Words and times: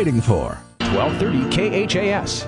Waiting 0.00 0.22
for 0.22 0.56
1230 0.78 1.86
KHAS. 1.86 2.46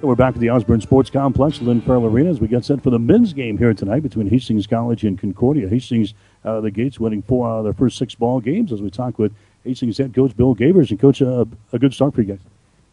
We're 0.00 0.14
back 0.14 0.32
at 0.32 0.40
the 0.40 0.48
Osborne 0.48 0.80
Sports 0.80 1.10
Complex, 1.10 1.60
Lynn 1.60 1.82
Farrell 1.82 2.06
Arena, 2.06 2.30
as 2.30 2.40
we 2.40 2.48
get 2.48 2.64
set 2.64 2.82
for 2.82 2.88
the 2.88 2.98
men's 2.98 3.34
game 3.34 3.58
here 3.58 3.74
tonight 3.74 4.02
between 4.02 4.26
Hastings 4.26 4.66
College 4.66 5.04
and 5.04 5.18
Concordia. 5.18 5.68
Hastings 5.68 6.14
out 6.46 6.56
of 6.56 6.62
the 6.62 6.70
gates 6.70 6.98
winning 6.98 7.20
four 7.20 7.46
out 7.46 7.58
of 7.58 7.64
their 7.64 7.74
first 7.74 7.98
six 7.98 8.14
ball 8.14 8.40
games 8.40 8.72
as 8.72 8.80
we 8.80 8.88
talk 8.88 9.18
with 9.18 9.34
Hastings 9.62 9.98
head 9.98 10.14
coach 10.14 10.34
Bill 10.34 10.56
Gavers. 10.56 10.88
And, 10.88 10.98
coach, 10.98 11.20
uh, 11.20 11.44
a 11.74 11.78
good 11.78 11.92
start 11.92 12.14
for 12.14 12.22
you 12.22 12.28
guys. 12.28 12.40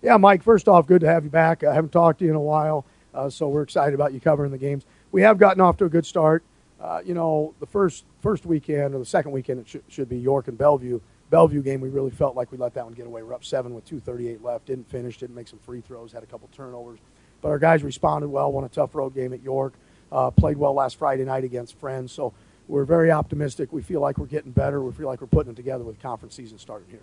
Yeah, 0.02 0.18
Mike, 0.18 0.44
first 0.44 0.68
off, 0.68 0.88
good 0.88 1.00
to 1.00 1.08
have 1.08 1.24
you 1.24 1.30
back. 1.30 1.64
I 1.64 1.74
haven't 1.74 1.94
talked 1.94 2.20
to 2.20 2.26
you 2.26 2.32
in 2.32 2.36
a 2.36 2.42
while, 2.42 2.84
uh, 3.14 3.30
so 3.30 3.48
we're 3.48 3.62
excited 3.62 3.94
about 3.94 4.12
you 4.12 4.20
covering 4.20 4.52
the 4.52 4.58
games. 4.58 4.86
We 5.14 5.22
have 5.22 5.38
gotten 5.38 5.62
off 5.62 5.78
to 5.78 5.86
a 5.86 5.90
good 5.90 6.06
start. 6.06 6.44
Uh, 6.82 7.00
you 7.06 7.14
know, 7.14 7.54
the 7.62 7.66
first 7.66 8.04
first 8.20 8.46
weekend 8.46 8.94
or 8.94 9.00
the 9.00 9.06
second 9.06 9.32
weekend, 9.32 9.62
it 9.62 9.70
sh- 9.70 9.78
should 9.88 10.10
be 10.10 10.18
York 10.18 10.50
and 10.50 10.58
Bellevue. 10.58 11.00
Bellevue 11.30 11.62
game, 11.62 11.82
we 11.82 11.90
really 11.90 12.12
felt 12.12 12.36
like 12.36 12.52
we 12.52 12.58
let 12.58 12.74
that 12.76 12.86
one 12.86 12.94
get 12.94 13.06
away. 13.06 13.22
We're 13.22 13.34
up 13.34 13.44
seven 13.44 13.74
with 13.74 13.86
2:38 13.86 14.42
left. 14.42 14.66
Didn't 14.66 14.90
finish. 14.90 15.18
Didn't 15.18 15.36
make 15.36 15.48
some 15.48 15.60
free 15.60 15.82
throws. 15.82 16.12
Had 16.12 16.24
a 16.24 16.28
couple 16.28 16.48
turnovers, 16.54 17.00
but 17.42 17.50
our 17.50 17.60
guys 17.60 17.84
responded 17.84 18.30
well. 18.30 18.52
Won 18.52 18.64
a 18.64 18.70
tough 18.70 18.96
road 18.96 19.14
game 19.14 19.34
at 19.34 19.42
York. 19.42 19.74
Uh, 20.12 20.32
played 20.32 20.58
well 20.58 20.74
last 20.74 20.98
Friday 20.98 21.26
night 21.26 21.44
against 21.44 21.78
Friends. 21.80 22.14
So 22.14 22.34
we're 22.70 22.86
very 22.86 23.12
optimistic. 23.12 23.74
We 23.74 23.82
feel 23.82 24.00
like 24.00 24.18
we're 24.18 24.26
getting 24.26 24.52
better. 24.52 24.82
We 24.82 24.92
feel 24.94 25.08
like 25.08 25.20
we're 25.20 25.28
putting 25.28 25.52
it 25.52 25.56
together 25.56 25.84
with 25.84 26.02
conference 26.02 26.36
season 26.36 26.58
starting 26.58 26.90
here. 26.90 27.02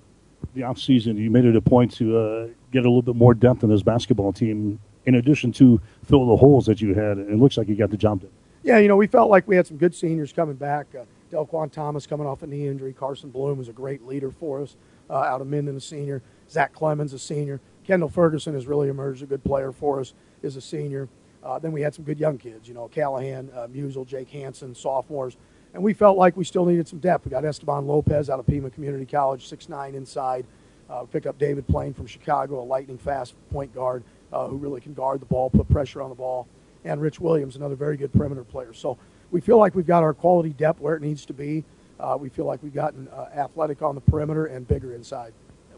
The 0.54 0.62
off 0.62 0.78
season, 0.78 1.16
you 1.16 1.30
made 1.30 1.44
it 1.44 1.56
a 1.56 1.60
point 1.60 1.92
to 1.96 2.16
uh, 2.16 2.48
get 2.70 2.80
a 2.80 2.88
little 2.88 3.02
bit 3.02 3.16
more 3.16 3.34
depth 3.34 3.62
in 3.62 3.70
this 3.70 3.82
basketball 3.82 4.32
team, 4.32 4.78
in 5.04 5.16
addition 5.16 5.52
to 5.52 5.80
fill 6.04 6.27
the 6.27 6.36
holes 6.36 6.66
that 6.66 6.80
you 6.80 6.94
had. 6.94 7.18
And 7.18 7.30
it 7.30 7.38
looks 7.38 7.56
like 7.56 7.68
you 7.68 7.77
got 7.77 7.91
the 7.91 7.96
job 7.96 8.20
done. 8.20 8.30
Yeah, 8.62 8.78
you 8.78 8.88
know, 8.88 8.96
we 8.96 9.06
felt 9.06 9.30
like 9.30 9.46
we 9.46 9.56
had 9.56 9.66
some 9.66 9.77
good 9.77 9.94
seniors 9.94 10.32
coming 10.32 10.56
back. 10.56 10.86
Uh, 10.94 11.04
Delquan 11.34 11.70
Thomas 11.72 12.06
coming 12.06 12.26
off 12.26 12.42
a 12.42 12.46
knee 12.46 12.68
injury. 12.68 12.92
Carson 12.92 13.30
Bloom 13.30 13.58
was 13.58 13.68
a 13.68 13.72
great 13.72 14.06
leader 14.06 14.30
for 14.30 14.62
us 14.62 14.76
uh, 15.10 15.14
out 15.14 15.40
of 15.40 15.48
Minden, 15.48 15.76
a 15.76 15.80
senior. 15.80 16.22
Zach 16.48 16.72
Clemens, 16.72 17.12
a 17.12 17.18
senior. 17.18 17.60
Kendall 17.84 18.08
Ferguson 18.08 18.54
has 18.54 18.66
really 18.66 18.88
emerged 18.88 19.22
a 19.22 19.26
good 19.26 19.42
player 19.42 19.72
for 19.72 20.00
us, 20.00 20.14
is 20.42 20.56
a 20.56 20.60
senior. 20.60 21.08
Uh, 21.42 21.58
then 21.58 21.72
we 21.72 21.82
had 21.82 21.94
some 21.94 22.04
good 22.04 22.18
young 22.18 22.38
kids, 22.38 22.68
you 22.68 22.74
know, 22.74 22.88
Callahan, 22.88 23.50
uh, 23.54 23.66
Musel, 23.66 24.06
Jake 24.06 24.30
Hansen, 24.30 24.74
sophomores. 24.74 25.36
And 25.74 25.82
we 25.82 25.92
felt 25.92 26.16
like 26.16 26.36
we 26.36 26.44
still 26.44 26.64
needed 26.64 26.86
some 26.86 27.00
depth. 27.00 27.24
We 27.24 27.30
got 27.30 27.44
Esteban 27.44 27.86
Lopez 27.86 28.30
out 28.30 28.38
of 28.38 28.46
Pima 28.46 28.70
Community 28.70 29.04
College, 29.04 29.48
six 29.48 29.69
nine 29.69 29.94
inside. 29.94 30.46
Uh, 30.88 31.02
up 31.02 31.38
David 31.38 31.66
Plain 31.66 31.94
from 31.94 32.06
Chicago, 32.06 32.62
a 32.62 32.64
lightning 32.64 32.98
fast 32.98 33.34
point 33.50 33.74
guard 33.74 34.04
uh, 34.32 34.46
who 34.46 34.56
really 34.56 34.80
can 34.80 34.92
guard 34.94 35.20
the 35.20 35.26
ball, 35.26 35.50
put 35.50 35.69
pressure 35.69 36.00
on 36.02 36.10
the 36.10 36.14
ball. 36.14 36.46
And 36.84 37.00
Rich 37.00 37.20
Williams, 37.20 37.56
another 37.56 37.74
very 37.74 37.96
good 37.96 38.12
perimeter 38.12 38.44
player. 38.44 38.74
So 38.74 38.98
we 39.30 39.41
feel 39.41 39.58
like 39.58 39.75
we've 39.75 39.86
got 39.86 40.03
our 40.03 40.14
quality 40.14 40.50
depth 40.50 40.80
where 40.80 40.94
it 40.94 41.03
needs 41.03 41.27
to 41.27 41.33
be. 41.33 41.64
Uh, 41.98 42.17
we 42.19 42.28
feel 42.28 42.44
like 42.44 42.62
we've 42.62 42.75
gotten 42.75 43.08
uh, 43.08 43.28
athletic 43.34 43.83
on 43.83 43.94
the 43.94 44.00
perimeter 44.00 44.47
and 44.47 44.66
bigger 44.66 44.94
inside. 44.94 45.33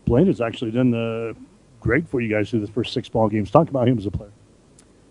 Blaine 0.07 0.27
has 0.27 0.41
actually 0.41 0.71
done 0.71 0.95
uh, 0.95 1.35
great 1.81 2.09
for 2.09 2.21
you 2.21 2.29
guys 2.29 2.51
through 2.51 2.61
the 2.61 2.73
first 2.73 2.93
six 2.93 3.09
ball 3.09 3.29
games. 3.29 3.51
Talk 3.51 3.69
about 3.69 3.89
him 3.89 3.99
as 3.99 4.07
a 4.07 4.11
player. 4.11 4.33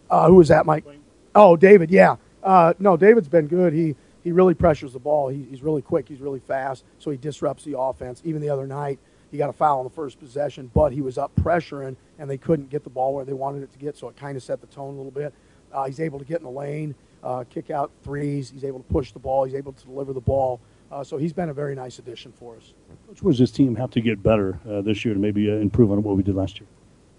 Uh, 0.10 0.28
who 0.28 0.36
was 0.36 0.48
that, 0.48 0.66
Mike? 0.66 0.86
Oh, 1.34 1.56
David. 1.56 1.92
Yeah. 1.92 2.16
Uh, 2.44 2.74
no, 2.80 2.96
David's 2.96 3.28
been 3.28 3.48
good. 3.48 3.74
He 3.74 3.96
he 4.24 4.32
really 4.32 4.56
pressures 4.56 4.94
the 4.94 5.00
ball. 5.00 5.30
He, 5.30 5.44
he's 5.44 5.62
really 5.62 5.84
quick. 5.84 6.08
He's 6.10 6.20
really 6.20 6.40
fast. 6.40 6.84
So 6.98 7.12
he 7.12 7.18
disrupts 7.18 7.64
the 7.64 7.78
offense. 7.78 8.24
Even 8.26 8.42
the 8.42 8.50
other 8.50 8.66
night, 8.66 8.98
he 9.30 9.38
got 9.38 9.50
a 9.50 9.54
foul 9.54 9.80
on 9.80 9.84
the 9.84 9.92
first 9.92 10.20
possession, 10.20 10.72
but 10.74 10.92
he 10.92 11.02
was 11.02 11.20
up 11.20 11.32
pressuring, 11.36 11.96
and 12.18 12.28
they 12.28 12.38
couldn't 12.38 12.72
get 12.72 12.84
the 12.84 12.90
ball 12.90 13.14
where 13.14 13.24
they 13.24 13.34
wanted 13.34 13.62
it 13.62 13.72
to 13.74 13.78
get. 13.78 13.96
So 13.96 14.08
it 14.10 14.16
kind 14.16 14.36
of 14.36 14.42
set 14.42 14.62
the 14.62 14.68
tone 14.68 14.96
a 14.96 14.98
little 14.98 15.12
bit. 15.12 15.32
Uh, 15.72 15.86
he's 15.86 16.00
able 16.00 16.18
to 16.18 16.26
get 16.26 16.40
in 16.40 16.44
the 16.44 16.50
lane, 16.50 16.96
uh, 17.26 17.44
kick 17.50 17.72
out 17.72 17.92
threes. 18.04 18.52
He's 18.52 18.64
able 18.64 18.80
to 18.80 18.86
push 18.86 19.12
the 19.12 19.20
ball. 19.20 19.44
He's 19.44 19.56
able 19.56 19.74
to 19.74 19.86
deliver 19.86 20.14
the 20.14 20.22
ball. 20.22 20.62
Uh, 20.92 21.04
so 21.04 21.18
he's 21.18 21.34
been 21.34 21.50
a 21.50 21.54
very 21.54 21.74
nice 21.74 21.98
addition 21.98 22.32
for 22.32 22.56
us. 22.56 22.74
Which 23.08 23.24
was 23.24 23.40
this 23.40 23.52
team 23.52 23.76
have 23.76 23.90
to 23.92 24.02
get 24.02 24.22
better 24.22 24.60
uh, 24.70 24.82
this 24.82 25.04
year 25.04 25.16
to 25.16 25.20
maybe 25.20 25.50
uh, 25.50 25.56
improve 25.56 25.92
on 25.92 26.02
what 26.04 26.16
we 26.16 26.24
did 26.24 26.36
last 26.36 26.60
year? 26.60 26.70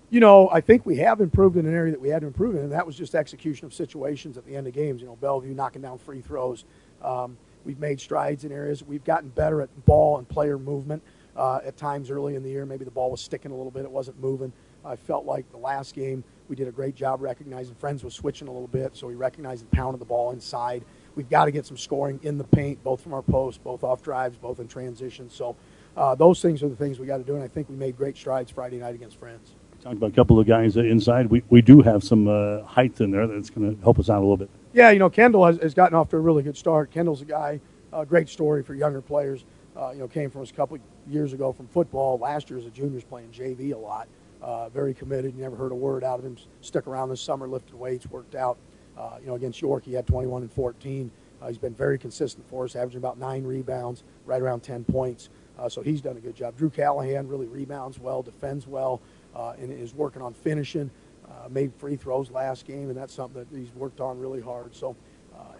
You 0.08 0.20
know, 0.20 0.48
I 0.50 0.60
think 0.60 0.86
we 0.86 0.96
have 0.98 1.20
improved 1.20 1.56
in 1.56 1.66
an 1.66 1.74
area 1.74 1.90
that 1.90 2.00
we 2.00 2.08
had 2.08 2.20
to 2.20 2.28
improve 2.28 2.54
in, 2.54 2.62
and 2.62 2.72
that 2.72 2.86
was 2.86 2.96
just 2.96 3.16
execution 3.16 3.66
of 3.66 3.74
situations 3.74 4.38
at 4.38 4.46
the 4.46 4.54
end 4.54 4.68
of 4.68 4.72
games. 4.72 5.00
You 5.00 5.08
know, 5.08 5.16
Bellevue 5.16 5.52
knocking 5.52 5.82
down 5.82 5.98
free 5.98 6.20
throws. 6.20 6.64
Um, 7.02 7.36
we've 7.64 7.80
made 7.80 8.00
strides 8.00 8.44
in 8.44 8.52
areas. 8.52 8.84
We've 8.84 9.04
gotten 9.04 9.30
better 9.30 9.60
at 9.62 9.84
ball 9.84 10.18
and 10.18 10.28
player 10.28 10.58
movement. 10.58 11.02
Uh, 11.34 11.58
at 11.64 11.76
times 11.76 12.10
early 12.10 12.36
in 12.36 12.42
the 12.42 12.48
year, 12.48 12.64
maybe 12.64 12.84
the 12.84 12.90
ball 12.90 13.10
was 13.10 13.20
sticking 13.20 13.50
a 13.50 13.54
little 13.54 13.72
bit. 13.72 13.84
It 13.84 13.90
wasn't 13.90 14.18
moving. 14.20 14.52
I 14.84 14.94
felt 14.96 15.26
like 15.26 15.50
the 15.50 15.58
last 15.58 15.94
game 15.94 16.22
we 16.48 16.56
did 16.56 16.68
a 16.68 16.72
great 16.72 16.94
job 16.94 17.20
recognizing 17.20 17.74
friends 17.74 18.04
was 18.04 18.14
switching 18.14 18.48
a 18.48 18.52
little 18.52 18.68
bit, 18.68 18.96
so 18.96 19.06
we 19.06 19.14
recognized 19.14 19.62
and 19.62 19.70
pounded 19.70 20.00
the 20.00 20.04
ball 20.04 20.32
inside. 20.32 20.84
We've 21.14 21.28
got 21.28 21.46
to 21.46 21.50
get 21.50 21.66
some 21.66 21.76
scoring 21.76 22.20
in 22.22 22.38
the 22.38 22.44
paint, 22.44 22.82
both 22.84 23.00
from 23.00 23.14
our 23.14 23.22
post, 23.22 23.62
both 23.64 23.82
off 23.84 24.02
drives, 24.02 24.36
both 24.36 24.60
in 24.60 24.68
transition. 24.68 25.30
So 25.30 25.56
uh, 25.96 26.14
those 26.14 26.42
things 26.42 26.62
are 26.62 26.68
the 26.68 26.76
things 26.76 26.98
we 26.98 27.06
got 27.06 27.18
to 27.18 27.24
do, 27.24 27.34
and 27.34 27.42
I 27.42 27.48
think 27.48 27.68
we 27.68 27.76
made 27.76 27.96
great 27.96 28.16
strides 28.16 28.50
Friday 28.50 28.78
night 28.78 28.94
against 28.94 29.18
Friends. 29.18 29.54
Talked 29.82 29.98
about 29.98 30.10
a 30.10 30.14
couple 30.14 30.40
of 30.40 30.46
guys 30.46 30.76
inside. 30.76 31.26
We, 31.26 31.42
we 31.48 31.62
do 31.62 31.80
have 31.80 32.02
some 32.02 32.26
uh, 32.26 32.62
height 32.64 33.00
in 33.00 33.10
there 33.10 33.26
that's 33.26 33.50
going 33.50 33.76
to 33.76 33.82
help 33.82 33.98
us 33.98 34.10
out 34.10 34.18
a 34.18 34.20
little 34.20 34.36
bit. 34.36 34.50
Yeah, 34.72 34.90
you 34.90 34.98
know, 34.98 35.08
Kendall 35.08 35.46
has, 35.46 35.58
has 35.58 35.74
gotten 35.74 35.96
off 35.96 36.08
to 36.10 36.16
a 36.16 36.20
really 36.20 36.42
good 36.42 36.56
start. 36.56 36.90
Kendall's 36.90 37.22
a 37.22 37.24
guy, 37.24 37.60
a 37.92 37.98
uh, 37.98 38.04
great 38.04 38.28
story 38.28 38.62
for 38.62 38.74
younger 38.74 39.00
players. 39.00 39.44
Uh, 39.76 39.90
you 39.92 39.98
know, 39.98 40.08
came 40.08 40.30
from 40.30 40.42
us 40.42 40.50
a 40.50 40.54
couple 40.54 40.78
years 41.06 41.32
ago 41.34 41.52
from 41.52 41.68
football. 41.68 42.18
Last 42.18 42.50
year 42.50 42.58
as 42.58 42.66
a 42.66 42.70
junior, 42.70 42.94
was 42.94 43.04
playing 43.04 43.30
JV 43.30 43.74
a 43.74 43.76
lot. 43.76 44.08
Uh, 44.42 44.68
very 44.68 44.94
committed. 44.94 45.34
You 45.34 45.42
never 45.42 45.56
heard 45.56 45.72
a 45.72 45.76
word 45.76 46.04
out 46.04 46.18
of 46.18 46.24
him. 46.24 46.36
Stuck 46.60 46.86
around 46.86 47.08
this 47.08 47.20
summer, 47.20 47.48
lifted 47.48 47.74
weights, 47.74 48.06
worked 48.06 48.34
out. 48.34 48.58
Uh, 48.96 49.16
you 49.20 49.26
know, 49.26 49.34
against 49.34 49.60
York, 49.60 49.84
he 49.84 49.92
had 49.92 50.06
21 50.06 50.42
and 50.42 50.52
14. 50.52 51.10
Uh, 51.40 51.48
he's 51.48 51.58
been 51.58 51.74
very 51.74 51.98
consistent 51.98 52.48
for 52.48 52.64
us, 52.64 52.76
averaging 52.76 52.98
about 52.98 53.18
nine 53.18 53.44
rebounds, 53.44 54.04
right 54.24 54.40
around 54.40 54.60
10 54.60 54.84
points. 54.84 55.28
Uh, 55.58 55.68
so 55.68 55.82
he's 55.82 56.00
done 56.00 56.16
a 56.16 56.20
good 56.20 56.34
job. 56.34 56.56
Drew 56.56 56.70
Callahan 56.70 57.28
really 57.28 57.46
rebounds 57.46 57.98
well, 57.98 58.22
defends 58.22 58.66
well, 58.66 59.00
uh, 59.34 59.52
and 59.58 59.72
is 59.72 59.94
working 59.94 60.22
on 60.22 60.32
finishing. 60.32 60.90
Uh, 61.28 61.48
made 61.50 61.74
free 61.74 61.96
throws 61.96 62.30
last 62.30 62.66
game, 62.66 62.88
and 62.88 62.96
that's 62.96 63.12
something 63.12 63.44
that 63.44 63.56
he's 63.56 63.74
worked 63.74 64.00
on 64.00 64.18
really 64.18 64.40
hard. 64.40 64.74
So 64.74 64.96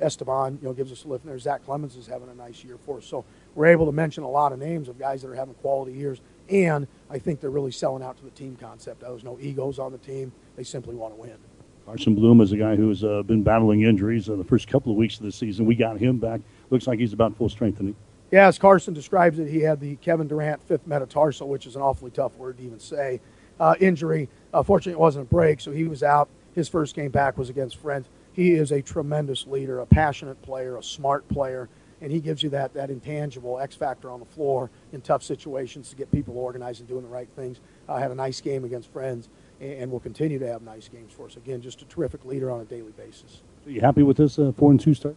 Esteban, 0.01 0.59
you 0.61 0.69
know, 0.69 0.75
gives 0.75 0.93
us 0.93 1.05
a 1.05 1.09
lift 1.09 1.25
there. 1.25 1.39
Zach 1.39 1.65
Clemens 1.65 1.97
is 1.97 2.07
having 2.07 2.29
a 2.29 2.35
nice 2.35 2.63
year 2.63 2.77
for 2.77 2.99
us. 2.99 3.07
So 3.07 3.25
we're 3.55 3.67
able 3.67 3.87
to 3.87 3.93
mention 3.93 4.25
a 4.25 4.29
lot 4.29 4.53
of 4.53 4.59
names 4.59 4.89
of 4.89 4.99
guys 4.99 5.23
that 5.23 5.29
are 5.29 5.35
having 5.35 5.55
quality 5.55 5.93
years, 5.93 6.21
and 6.51 6.87
I 7.11 7.19
think 7.19 7.41
they're 7.41 7.51
really 7.51 7.73
selling 7.73 8.03
out 8.03 8.17
to 8.19 8.25
the 8.25 8.31
team 8.31 8.57
concept. 8.61 9.01
There's 9.01 9.25
no 9.25 9.39
egos 9.41 9.79
on 9.79 9.93
the 9.93 9.99
team; 9.99 10.33
they 10.57 10.65
simply 10.65 10.95
want 10.95 11.15
to 11.15 11.21
win. 11.21 11.37
Carson 11.87 12.17
Bloom 12.17 12.41
is 12.41 12.51
a 12.51 12.57
guy 12.57 12.75
who's 12.75 13.05
uh, 13.05 13.23
been 13.23 13.45
battling 13.45 13.83
injuries 13.83 14.29
in 14.29 14.39
the 14.39 14.45
first 14.45 14.67
couple 14.67 14.91
of 14.91 14.99
weeks 14.99 15.19
of 15.19 15.23
the 15.23 15.31
season. 15.31 15.67
We 15.67 15.77
got 15.77 15.99
him 15.99 16.19
back. 16.19 16.41
Looks 16.71 16.89
like 16.89 16.99
he's 16.99 17.13
about 17.13 17.37
full 17.37 17.49
strength. 17.49 17.81
Yeah, 18.33 18.49
as 18.49 18.59
Carson 18.59 18.93
describes 18.93 19.39
it, 19.39 19.49
he 19.49 19.61
had 19.61 19.79
the 19.79 19.95
Kevin 19.97 20.27
Durant 20.27 20.61
fifth 20.65 20.85
metatarsal, 20.85 21.49
which 21.49 21.65
is 21.65 21.77
an 21.77 21.83
awfully 21.83 22.11
tough 22.11 22.35
word 22.37 22.59
to 22.59 22.65
even 22.65 22.81
say. 22.81 23.21
Uh, 23.61 23.77
injury. 23.79 24.29
Uh, 24.53 24.65
fortunately, 24.65 24.95
it 24.95 24.99
wasn't 24.99 25.27
a 25.27 25.29
break, 25.29 25.61
so 25.61 25.71
he 25.71 25.85
was 25.85 26.03
out. 26.03 26.29
His 26.55 26.69
first 26.69 26.97
game 26.97 27.11
back 27.13 27.39
was 27.39 27.51
against 27.51 27.77
Friends. 27.77 28.09
He 28.33 28.53
is 28.53 28.73
a 28.73 28.83
tremendous 28.83 29.47
leader, 29.47 29.79
a 29.79 29.87
passionate 29.87 30.43
player, 30.43 30.77
a 30.77 30.83
smart 30.83 31.27
player, 31.29 31.69
and 32.01 32.13
he 32.13 32.21
gives 32.21 32.43
you 32.43 32.51
that, 32.51 32.75
that 32.75 32.91
intangible 32.91 33.59
X 33.59 33.75
factor 33.75 34.11
on 34.11 34.21
the 34.21 34.27
floor 34.27 34.71
in 34.93 35.01
tough 35.01 35.23
situations 35.23 35.89
to 35.91 35.97
get 35.97 36.11
people 36.11 36.39
organized 36.39 36.81
and 36.81 36.89
doing 36.89 37.03
the 37.03 37.09
right 37.09 37.29
things. 37.37 37.61
Uh, 37.89 37.97
had 37.97 38.11
a 38.11 38.15
nice 38.15 38.41
game 38.41 38.65
against 38.65 38.93
Friends 38.93 39.29
and 39.61 39.91
will 39.91 40.01
continue 40.01 40.39
to 40.39 40.47
have 40.47 40.63
nice 40.63 40.89
games 40.89 41.13
for 41.13 41.27
us. 41.27 41.37
Again, 41.37 41.63
just 41.63 41.81
a 41.83 41.87
terrific 41.87 42.25
leader 42.25 42.51
on 42.51 42.61
a 42.61 42.65
daily 42.65 42.93
basis. 42.93 43.43
Are 43.67 43.71
you 43.71 43.81
happy 43.81 44.03
with 44.03 44.17
this 44.17 44.39
uh, 44.39 44.53
four 44.57 44.71
and 44.71 44.81
two 44.81 44.95
start? 44.95 45.17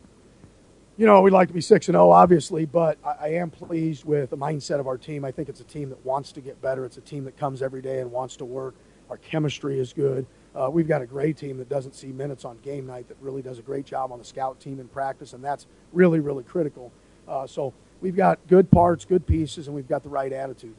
You 0.97 1.06
know, 1.06 1.22
we'd 1.22 1.31
like 1.31 1.47
to 1.47 1.53
be 1.53 1.62
six 1.62 1.88
and 1.88 1.94
zero, 1.94 2.09
obviously, 2.12 2.66
but 2.66 2.97
I, 3.06 3.16
I, 3.22 3.28
am 3.29 3.50
pleased 3.50 4.03
with 4.03 4.31
the 4.31 4.38
mindset 4.38 4.81
of 4.81 4.88
our 4.88 4.97
team. 4.97 5.23
I 5.23 5.31
think 5.31 5.47
it's 5.47 5.62
a 5.62 5.66
team 5.66 5.89
that 5.89 6.06
wants 6.06 6.34
to 6.34 6.41
get 6.41 6.62
better. 6.62 6.84
It's 6.84 6.97
a 6.97 7.01
team 7.01 7.23
that 7.23 7.38
comes 7.38 7.62
every 7.62 7.81
day 7.81 8.00
and 8.00 8.12
wants 8.12 8.35
to 8.38 8.45
work. 8.45 8.75
Our 9.09 9.18
chemistry 9.18 9.79
is 9.79 9.94
good. 9.94 10.25
Uh, 10.56 10.70
we've 10.72 10.88
got 10.88 11.02
a 11.02 11.06
great 11.06 11.38
team 11.38 11.58
that 11.58 11.70
doesn't 11.70 11.94
see 11.94 12.08
minutes 12.08 12.44
on 12.44 12.58
game 12.58 12.88
night 12.88 13.08
that 13.08 13.18
really 13.22 13.42
does 13.42 13.60
a 13.60 13.62
great 13.62 13.86
job 13.86 14.12
on 14.12 14.20
the 14.20 14.26
scout 14.26 14.60
team 14.60 14.80
in 14.80 14.88
practice, 14.88 15.34
and 15.34 15.44
that's 15.44 15.68
really, 15.94 16.20
really 16.20 16.44
critical. 16.44 16.92
Uh, 17.28 17.46
so 17.46 17.74
we've 18.02 18.16
got 18.16 18.40
good 18.48 18.72
parts, 18.72 19.06
good 19.06 19.26
pieces, 19.28 19.68
and 19.68 19.76
we've 19.76 19.88
got 19.88 20.04
the 20.04 20.10
right 20.10 20.34
attitude. 20.34 20.76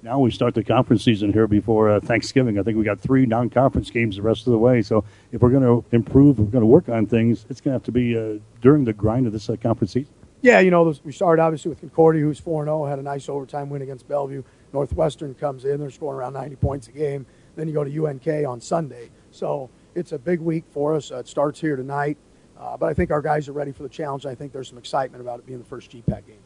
Now 0.00 0.20
we 0.20 0.30
start 0.30 0.54
the 0.54 0.62
conference 0.62 1.02
season 1.02 1.32
here 1.32 1.48
before 1.48 1.90
uh, 1.90 2.00
Thanksgiving. 2.00 2.56
I 2.56 2.62
think 2.62 2.78
we 2.78 2.84
got 2.84 3.00
three 3.00 3.26
non-conference 3.26 3.90
games 3.90 4.14
the 4.14 4.22
rest 4.22 4.46
of 4.46 4.52
the 4.52 4.58
way. 4.58 4.80
So 4.80 5.04
if 5.32 5.42
we're 5.42 5.50
going 5.50 5.64
to 5.64 5.84
improve, 5.90 6.38
we're 6.38 6.46
going 6.46 6.62
to 6.62 6.66
work 6.66 6.88
on 6.88 7.06
things, 7.06 7.46
it's 7.50 7.60
going 7.60 7.72
to 7.72 7.76
have 7.76 7.82
to 7.84 7.92
be 7.92 8.16
uh, 8.16 8.38
during 8.60 8.84
the 8.84 8.92
grind 8.92 9.26
of 9.26 9.32
this 9.32 9.50
uh, 9.50 9.56
conference 9.56 9.92
season. 9.92 10.12
Yeah, 10.40 10.60
you 10.60 10.70
know, 10.70 10.94
we 11.02 11.10
started 11.10 11.42
obviously 11.42 11.70
with 11.70 11.80
Concordia, 11.80 12.22
who's 12.22 12.38
4 12.38 12.64
0, 12.64 12.84
had 12.84 13.00
a 13.00 13.02
nice 13.02 13.28
overtime 13.28 13.70
win 13.70 13.82
against 13.82 14.06
Bellevue. 14.06 14.44
Northwestern 14.72 15.34
comes 15.34 15.64
in, 15.64 15.80
they're 15.80 15.90
scoring 15.90 16.20
around 16.20 16.34
90 16.34 16.56
points 16.56 16.86
a 16.86 16.92
game. 16.92 17.26
Then 17.58 17.66
you 17.66 17.74
go 17.74 17.82
to 17.82 18.06
UNK 18.06 18.46
on 18.46 18.60
Sunday. 18.60 19.10
So 19.32 19.68
it's 19.96 20.12
a 20.12 20.18
big 20.18 20.38
week 20.38 20.62
for 20.70 20.94
us. 20.94 21.10
Uh, 21.10 21.16
it 21.16 21.26
starts 21.26 21.60
here 21.60 21.74
tonight. 21.74 22.16
Uh, 22.56 22.76
but 22.76 22.86
I 22.86 22.94
think 22.94 23.10
our 23.10 23.20
guys 23.20 23.48
are 23.48 23.52
ready 23.52 23.72
for 23.72 23.82
the 23.82 23.88
challenge. 23.88 24.26
I 24.26 24.34
think 24.34 24.52
there's 24.52 24.68
some 24.68 24.78
excitement 24.78 25.20
about 25.20 25.40
it 25.40 25.46
being 25.46 25.58
the 25.58 25.64
first 25.64 25.90
GPAC 25.90 26.24
game. 26.24 26.38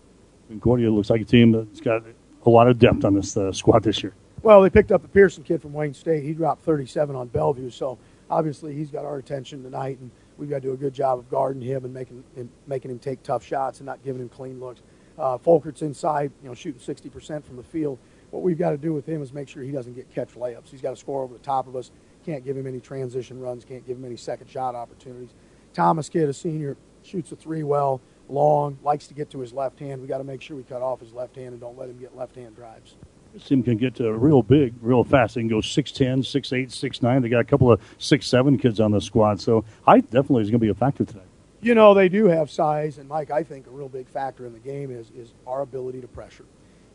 Concordia 0.49 0.91
looks 0.91 1.11
like 1.11 1.21
a 1.21 1.25
team 1.27 1.53
that's 1.53 1.83
got 1.83 2.03
a 2.47 2.51
lot 2.51 2.67
of 2.67 2.79
depth 2.79 3.05
on 3.05 3.15
this 3.15 3.37
uh, 3.37 3.53
squad 3.53 3.83
this 3.83 4.03
year. 4.03 4.15
Well, 4.43 4.63
they 4.63 4.71
picked 4.71 4.91
up 4.91 5.03
the 5.03 5.09
Pearson 5.09 5.45
kid 5.45 5.61
from 5.61 5.75
Wayne 5.75 5.93
State. 5.93 6.25
He 6.25 6.33
dropped 6.33 6.65
37 6.65 7.15
on 7.15 7.29
Bellevue, 7.29 7.69
so 7.69 7.99
obviously 8.31 8.75
he's 8.75 8.91
got 8.91 9.05
our 9.05 9.19
attention 9.19 9.63
tonight, 9.63 9.99
and 10.01 10.11
we've 10.39 10.49
got 10.49 10.57
to 10.57 10.69
do 10.69 10.73
a 10.73 10.79
good 10.79 10.95
job 10.95 11.19
of 11.19 11.29
guarding 11.31 11.61
him 11.61 11.85
and 11.85 11.93
making 11.93 12.25
him, 12.35 12.51
making 12.67 12.91
him 12.91 12.99
take 12.99 13.23
tough 13.23 13.45
shots 13.45 13.81
and 13.81 13.87
not 13.87 14.03
giving 14.03 14.23
him 14.23 14.31
clean 14.31 14.61
looks. 14.61 14.81
Uh, 15.19 15.37
Folkert's 15.37 15.83
inside, 15.83 16.33
you 16.43 16.49
know, 16.49 16.55
shooting 16.55 16.81
60% 16.81 17.45
from 17.45 17.57
the 17.57 17.63
field. 17.63 17.99
What 18.33 18.43
we've 18.43 18.59
got 18.59 18.71
to 18.71 18.79
do 18.79 18.95
with 18.95 19.07
him 19.07 19.23
is 19.23 19.33
make 19.33 19.47
sure 19.47 19.63
he 19.63 19.71
doesn't 19.71 19.93
get 19.93 20.11
catch 20.11 20.35
layups. 20.35 20.71
He's 20.71 20.81
got 20.81 20.91
to 20.91 20.97
score 20.97 21.23
over 21.23 21.35
the 21.35 21.41
top 21.41 21.69
of 21.69 21.77
us. 21.77 21.91
Can't 22.25 22.43
give 22.43 22.57
him 22.57 22.67
any 22.67 22.81
transition 22.81 23.39
runs. 23.39 23.65
Can't 23.65 23.87
give 23.87 23.99
him 23.99 24.07
any 24.07 24.17
second 24.17 24.49
shot 24.49 24.75
opportunities. 24.75 25.35
Thomas 25.75 26.09
Kidd, 26.09 26.29
a 26.29 26.33
senior, 26.33 26.79
shoots 27.03 27.31
a 27.33 27.37
three 27.37 27.63
well, 27.63 28.01
long, 28.31 28.79
likes 28.83 29.07
to 29.09 29.15
get 29.15 29.29
to 29.31 29.41
his 29.41 29.53
left 29.53 29.79
hand. 29.79 30.01
We 30.01 30.09
got 30.09 30.19
to 30.19 30.25
make 30.25 30.41
sure 30.41 30.57
we 30.57 30.63
cut 30.63 30.81
off 30.81 31.01
his 31.01 31.13
left 31.13 31.37
hand 31.37 31.49
and 31.49 31.61
don't 31.61 31.77
let 31.77 31.91
him 31.91 31.99
get 31.99 32.17
left 32.17 32.35
hand 32.35 32.57
drives. 32.57 32.97
This 33.35 33.45
team 33.45 33.63
can 33.63 33.77
get 33.77 34.01
uh, 34.01 34.11
real 34.13 34.43
big, 34.43 34.75
real 34.81 35.05
fast. 35.05 35.35
They 35.35 35.43
can 35.43 35.49
go 35.49 35.59
6'10, 35.59 36.21
6'8, 36.21 36.69
6'9. 36.69 37.23
They 37.23 37.29
got 37.29 37.41
a 37.41 37.45
couple 37.45 37.71
of 37.71 37.81
6'7 37.99 38.61
kids 38.61 38.81
on 38.81 38.93
the 38.93 39.01
squad. 39.01 39.43
So 39.43 39.65
height 39.87 40.11
definitely 40.11 40.43
is 40.43 40.51
going 40.51 40.61
to 40.61 40.65
be 40.65 40.71
a 40.71 40.75
factor 40.75 41.05
tonight. 41.05 41.27
You 41.61 41.75
know, 41.75 41.93
they 41.93 42.09
do 42.09 42.27
have 42.27 42.51
size. 42.51 42.97
And, 42.97 43.09
Mike, 43.09 43.31
I 43.31 43.43
think 43.43 43.67
a 43.67 43.71
real 43.71 43.89
big 43.89 44.09
factor 44.09 44.47
in 44.47 44.55
the 44.55 44.59
game 44.59 44.91
is, 44.91 45.11
is 45.11 45.35
our 45.47 45.61
ability 45.61 46.01
to 46.01 46.09
pressure 46.09 46.45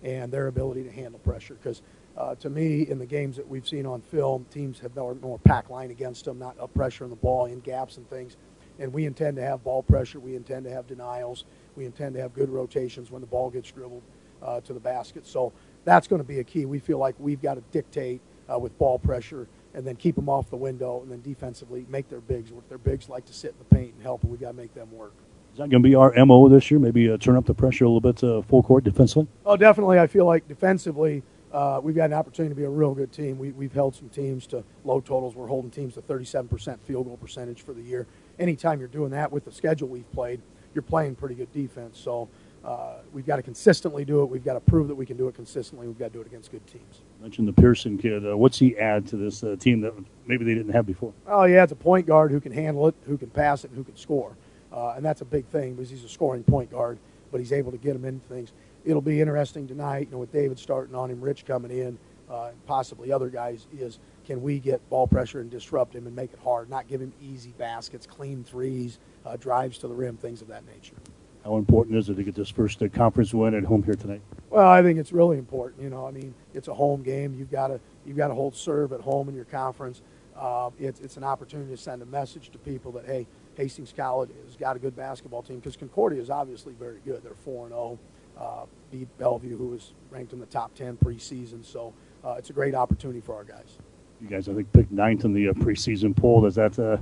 and 0.04 0.32
their 0.32 0.48
ability 0.48 0.84
to 0.84 0.92
handle 0.92 1.20
pressure. 1.20 1.56
Because 1.56 1.82
uh, 2.18 2.36
to 2.36 2.50
me, 2.50 2.88
in 2.88 2.98
the 3.00 3.06
games 3.06 3.36
that 3.38 3.48
we've 3.48 3.68
seen 3.68 3.86
on 3.86 4.02
film, 4.02 4.46
teams 4.52 4.80
have 4.80 4.96
more, 4.96 5.16
more 5.16 5.40
pack 5.40 5.70
line 5.70 5.92
against 5.92 6.26
them, 6.26 6.40
not 6.40 6.60
up 6.60 6.74
pressure 6.74 7.04
on 7.04 7.10
the 7.10 7.16
ball, 7.16 7.46
in 7.46 7.60
gaps 7.60 7.98
and 7.98 8.10
things. 8.10 8.38
And 8.80 8.94
we 8.94 9.06
intend 9.06 9.38
to 9.38 9.44
have 9.44 9.64
ball 9.64 9.84
pressure. 9.84 10.20
We 10.20 10.36
intend 10.36 10.66
to 10.66 10.72
have 10.72 10.88
denials. 10.88 11.46
We 11.76 11.86
intend 11.86 12.16
to 12.16 12.22
have 12.22 12.34
good 12.34 12.50
rotations 12.50 13.12
when 13.12 13.22
the 13.22 13.28
ball 13.28 13.50
gets 13.50 13.72
dribbled 13.72 14.04
uh, 14.42 14.62
to 14.62 14.74
the 14.74 14.80
basket. 14.80 15.26
So 15.26 15.52
that's 15.84 16.08
going 16.08 16.22
to 16.22 16.28
be 16.28 16.40
a 16.40 16.44
key. 16.44 16.66
We 16.66 16.80
feel 16.80 16.98
like 16.98 17.16
we've 17.20 17.42
got 17.42 17.56
to 17.56 17.64
dictate 17.72 18.22
uh, 18.52 18.60
with 18.60 18.78
ball 18.78 19.00
pressure 19.00 19.48
and 19.74 19.86
then 19.86 19.96
keep 19.96 20.16
them 20.16 20.30
off 20.30 20.50
the 20.50 20.58
window 20.58 21.02
and 21.02 21.12
then 21.12 21.22
defensively 21.22 21.86
make 21.90 22.10
their 22.10 22.22
bigs 22.22 22.52
work. 22.52 22.68
Their 22.70 22.78
bigs 22.78 23.10
like 23.10 23.26
to 23.26 23.34
sit 23.34 23.52
in 23.52 23.58
the 23.60 23.76
paint 23.76 23.94
and 23.94 24.04
help, 24.04 24.24
and 24.24 24.32
we've 24.32 24.42
got 24.42 24.52
to 24.52 24.58
make 24.58 24.74
them 24.74 24.92
work. 24.92 25.14
Is 25.58 25.60
that 25.62 25.72
going 25.72 25.82
to 25.82 25.90
be 25.90 25.96
our 25.96 26.14
MO 26.24 26.48
this 26.48 26.70
year? 26.70 26.80
Maybe 26.80 27.10
uh, 27.10 27.18
turn 27.18 27.36
up 27.36 27.48
the 27.48 27.54
pressure 27.56 27.84
a 27.84 27.88
little 27.88 28.00
bit 28.00 28.24
uh, 28.24 28.44
full 28.44 28.62
court 28.62 28.84
defensively? 28.84 29.26
Oh, 29.44 29.58
definitely. 29.58 29.98
I 29.98 30.06
feel 30.06 30.26
like 30.26 30.48
defensively, 30.48 31.24
uh, 31.52 31.80
we've 31.82 31.96
got 31.96 32.12
an 32.12 32.14
opportunity 32.14 32.54
to 32.54 32.56
be 32.56 32.66
a 32.66 32.70
real 32.70 32.94
good 32.94 33.12
team. 33.12 33.40
We, 33.40 33.66
have 33.66 33.74
held 33.74 33.96
some 33.96 34.08
teams 34.10 34.46
to 34.48 34.64
low 34.84 35.02
totals. 35.02 35.34
We're 35.34 35.48
holding 35.48 35.72
teams 35.72 35.96
to 35.96 36.04
37% 36.04 36.80
field 36.82 37.08
goal 37.08 37.18
percentage 37.18 37.64
for 37.64 37.74
the 37.74 37.82
year. 37.82 38.06
Anytime 38.38 38.78
you're 38.78 38.88
doing 38.88 39.10
that 39.14 39.32
with 39.32 39.46
the 39.46 39.52
schedule 39.52 39.88
we've 39.88 40.12
played, 40.12 40.42
you're 40.76 40.84
playing 40.84 41.16
pretty 41.16 41.34
good 41.34 41.52
defense. 41.52 41.98
So 41.98 42.30
uh, 42.64 42.98
we've 43.12 43.26
got 43.26 43.38
to 43.38 43.42
consistently 43.42 44.06
do 44.06 44.22
it. 44.22 44.26
We've 44.26 44.46
got 44.46 44.54
to 44.54 44.60
prove 44.60 44.88
that 44.90 44.96
we 44.96 45.08
can 45.08 45.18
do 45.18 45.28
it 45.28 45.34
consistently. 45.34 45.88
We've 45.88 45.98
got 45.98 46.10
to 46.10 46.14
do 46.14 46.22
it 46.22 46.28
against 46.28 46.52
good 46.52 46.68
teams. 46.68 47.02
You 47.18 47.24
mentioned 47.24 47.48
the 47.48 47.54
Pearson 47.54 47.98
kid. 47.98 48.30
Uh, 48.30 48.38
what's 48.38 48.60
he 48.60 48.78
add 48.78 49.08
to 49.08 49.16
this 49.16 49.44
uh, 49.44 49.56
team 49.60 49.82
that 49.82 49.94
maybe 50.28 50.46
they 50.46 50.54
didn't 50.54 50.74
have 50.74 50.86
before? 50.86 51.14
Oh, 51.26 51.46
yeah, 51.46 51.64
it's 51.64 51.72
a 51.72 51.76
point 51.76 52.06
guard 52.06 52.30
who 52.30 52.40
can 52.40 52.52
handle 52.52 52.88
it, 52.88 52.94
who 53.08 53.18
can 53.18 53.32
pass 53.32 53.64
it, 53.64 53.72
and 53.72 53.78
who 53.78 53.84
can 53.84 53.98
score. 53.98 54.38
Uh, 54.78 54.94
and 54.96 55.04
that's 55.04 55.22
a 55.22 55.26
big 55.26 55.46
thing 55.48 55.74
because 55.74 55.90
he's 55.90 56.04
a 56.04 56.10
scoring 56.10 56.44
point 56.44 56.70
guard, 56.70 57.00
but 57.32 57.40
he's 57.40 57.52
able 57.52 57.72
to 57.72 57.80
get 57.80 57.94
them 57.94 58.06
into 58.06 58.26
things. 58.28 58.52
It'll 58.86 59.02
be 59.02 59.20
interesting 59.20 59.68
tonight, 59.68 60.08
you 60.08 60.12
know, 60.12 60.20
with 60.20 60.32
David 60.32 60.60
starting 60.60 60.94
on 60.94 61.10
him, 61.10 61.20
Rich 61.20 61.46
coming 61.46 61.72
in, 61.72 61.98
uh, 62.30 62.50
and 62.50 62.66
possibly 62.68 63.12
other 63.12 63.30
guys, 63.30 63.66
is 63.76 63.98
can 64.24 64.40
we 64.40 64.60
get 64.60 64.88
ball 64.92 65.08
pressure 65.08 65.40
and 65.40 65.50
disrupt 65.50 65.96
him 65.96 66.06
and 66.06 66.16
make 66.16 66.32
it 66.32 66.40
hard, 66.44 66.70
not 66.70 66.88
give 66.88 67.02
him 67.02 67.12
easy 67.20 67.56
baskets, 67.58 68.06
clean 68.06 68.44
threes, 68.44 69.00
uh, 69.26 69.36
drives 69.38 69.80
to 69.80 69.88
the 69.88 69.96
rim, 69.96 70.16
things 70.16 70.44
of 70.44 70.48
that 70.50 70.64
nature. 70.68 70.96
How 71.44 71.58
important 71.58 71.98
is 71.98 72.10
it 72.10 72.16
to 72.16 72.24
get 72.24 72.36
this 72.36 72.50
first 72.50 72.84
uh, 72.84 72.88
conference 72.90 73.34
win 73.34 73.56
at 73.56 73.64
home 73.64 73.82
here 73.82 73.96
tonight? 73.96 74.22
Well, 74.52 74.68
I 74.68 74.84
think 74.84 75.00
it's 75.00 75.12
really 75.12 75.40
important. 75.40 75.82
You 75.82 75.90
know, 75.90 76.06
I 76.06 76.12
mean, 76.12 76.36
it's 76.54 76.68
a 76.68 76.74
home 76.74 77.02
game. 77.02 77.34
You've 77.34 77.52
got 77.52 77.70
to 77.70 77.80
you've 78.06 78.18
got 78.18 78.28
to 78.28 78.36
hold 78.36 78.56
serve 78.56 78.94
at 78.94 79.02
home 79.02 79.28
in 79.28 79.34
your 79.34 79.46
conference. 79.46 80.04
Uh, 80.36 80.70
it's 80.80 81.00
it's 81.00 81.18
an 81.18 81.24
opportunity 81.24 81.72
to 81.72 81.78
send 81.78 82.04
a 82.04 82.06
message 82.06 82.52
to 82.52 82.58
people 82.60 82.92
that 82.92 83.06
hey, 83.06 83.26
Hastings 83.58 83.94
College 83.96 84.30
has 84.46 84.56
got 84.56 84.76
a 84.76 84.80
good 84.80 84.96
basketball 84.96 85.42
team 85.42 85.58
because 85.58 85.76
Concordia 85.76 86.22
is 86.22 86.30
obviously 86.30 86.74
very 86.74 87.00
good. 87.04 87.24
They're 87.24 87.34
four 87.34 87.66
and 87.66 87.74
zero. 87.74 88.00
Oh, 88.40 88.42
uh, 88.42 88.66
beat 88.92 89.08
Bellevue, 89.18 89.58
who 89.58 89.70
was 89.70 89.94
ranked 90.12 90.32
in 90.32 90.40
the 90.40 90.46
top 90.46 90.76
ten 90.76 90.96
preseason. 90.96 91.66
So 91.66 91.92
uh, 92.24 92.36
it's 92.38 92.52
a 92.52 92.54
great 92.54 92.76
opportunity 92.76 93.20
for 93.20 93.36
our 93.36 93.44
guys. 93.44 93.80
You 94.22 94.28
guys, 94.28 94.48
I 94.48 94.54
think, 94.54 94.72
picked 94.74 94.92
ninth 94.92 95.26
in 95.26 95.34
the 95.34 95.50
uh, 95.50 95.54
preseason 95.54 96.16
poll. 96.16 96.42
Does 96.42 96.54
that 96.56 96.78
uh, 96.78 96.98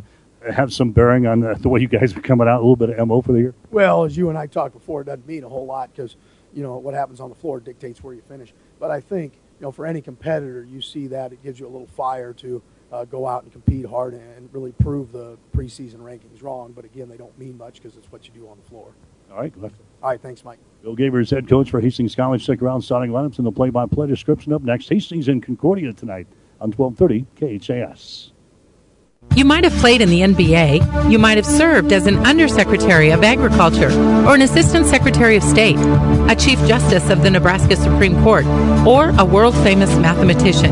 have 0.49 0.73
some 0.73 0.91
bearing 0.91 1.27
on 1.27 1.41
the, 1.41 1.53
the, 1.55 1.67
way 1.67 1.81
you 1.81 1.89
guys 1.89 2.15
are 2.15 2.21
coming 2.21 2.47
out? 2.47 2.55
A 2.55 2.63
little 2.63 2.77
bit 2.77 2.89
of 2.89 3.07
mo 3.07 3.21
for 3.21 3.33
the 3.33 3.39
year. 3.39 3.53
Well, 3.69 4.05
as 4.05 4.15
you 4.15 4.29
and 4.29 4.37
I 4.37 4.47
talked 4.47 4.73
before, 4.73 5.01
it 5.01 5.05
doesn't 5.05 5.27
mean 5.27 5.43
a 5.43 5.49
whole 5.49 5.65
lot 5.65 5.91
because 5.93 6.15
you 6.53 6.63
know 6.63 6.77
what 6.77 6.93
happens 6.93 7.19
on 7.19 7.27
the 7.27 7.35
floor 7.35 7.59
dictates 7.59 8.01
where 8.01 8.13
you 8.13 8.21
finish. 8.21 8.53
But 8.79 8.91
I 8.91 9.01
think 9.01 9.33
you 9.59 9.65
know 9.65 9.73
for 9.73 9.85
any 9.85 10.01
competitor, 10.01 10.63
you 10.63 10.79
see 10.79 11.07
that 11.07 11.33
it 11.33 11.43
gives 11.43 11.59
you 11.59 11.67
a 11.67 11.69
little 11.69 11.87
fire 11.87 12.31
to 12.35 12.61
uh, 12.95 13.05
go 13.05 13.27
out 13.27 13.43
and 13.43 13.51
compete 13.51 13.85
hard 13.85 14.13
and 14.13 14.49
really 14.53 14.71
prove 14.71 15.11
the 15.11 15.37
preseason 15.55 15.97
rankings 15.97 16.41
wrong. 16.41 16.71
But 16.73 16.85
again, 16.85 17.09
they 17.09 17.17
don't 17.17 17.37
mean 17.37 17.57
much 17.57 17.75
because 17.75 17.97
it's 17.97 18.11
what 18.11 18.25
you 18.25 18.33
do 18.33 18.47
on 18.47 18.57
the 18.57 18.69
floor. 18.69 18.93
All 19.31 19.39
right, 19.39 19.53
All 19.61 19.69
right, 20.03 20.21
thanks, 20.21 20.45
Mike. 20.45 20.59
Bill 20.83 20.95
Gavers, 20.95 21.31
head 21.31 21.49
coach 21.49 21.71
for 21.71 21.81
Hastings 21.81 22.15
College. 22.15 22.43
Stick 22.43 22.61
around, 22.61 22.83
starting 22.83 23.11
lineups 23.11 23.37
and 23.37 23.45
the 23.45 23.51
play-by-play 23.51 24.07
description 24.07 24.53
up 24.53 24.61
next. 24.61 24.87
Hastings 24.87 25.27
and 25.27 25.41
Concordia 25.43 25.91
tonight 25.93 26.27
on 26.61 26.71
1230 26.71 27.59
KHAS. 27.59 28.31
You 29.35 29.43
might 29.43 29.63
have 29.63 29.73
played 29.81 30.01
in 30.01 30.09
the 30.09 30.21
NBA. 30.21 31.11
You 31.11 31.19
might 31.19 31.35
have 31.37 31.45
served 31.45 31.91
as 31.91 32.07
an 32.07 32.17
Undersecretary 32.19 33.09
of 33.09 33.23
Agriculture 33.23 33.91
or 34.25 34.35
an 34.35 34.41
Assistant 34.41 34.85
Secretary 34.85 35.35
of 35.35 35.43
State, 35.43 35.77
a 35.77 36.35
Chief 36.37 36.57
Justice 36.67 37.09
of 37.09 37.21
the 37.21 37.29
Nebraska 37.29 37.75
Supreme 37.75 38.21
Court, 38.23 38.45
or 38.87 39.09
a 39.17 39.25
world 39.25 39.55
famous 39.55 39.93
mathematician. 39.97 40.71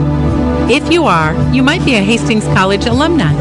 If 0.70 0.90
you 0.90 1.04
are, 1.04 1.34
you 1.54 1.62
might 1.62 1.84
be 1.84 1.96
a 1.96 2.02
Hastings 2.02 2.46
College 2.46 2.86
alumni. 2.86 3.34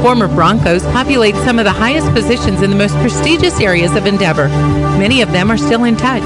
Former 0.00 0.28
Broncos 0.28 0.82
populate 0.84 1.34
some 1.36 1.58
of 1.58 1.66
the 1.66 1.72
highest 1.72 2.10
positions 2.14 2.62
in 2.62 2.70
the 2.70 2.76
most 2.76 2.94
prestigious 2.96 3.60
areas 3.60 3.94
of 3.94 4.06
endeavor. 4.06 4.48
Many 4.48 5.20
of 5.20 5.30
them 5.30 5.50
are 5.50 5.58
still 5.58 5.84
in 5.84 5.94
touch. 5.96 6.22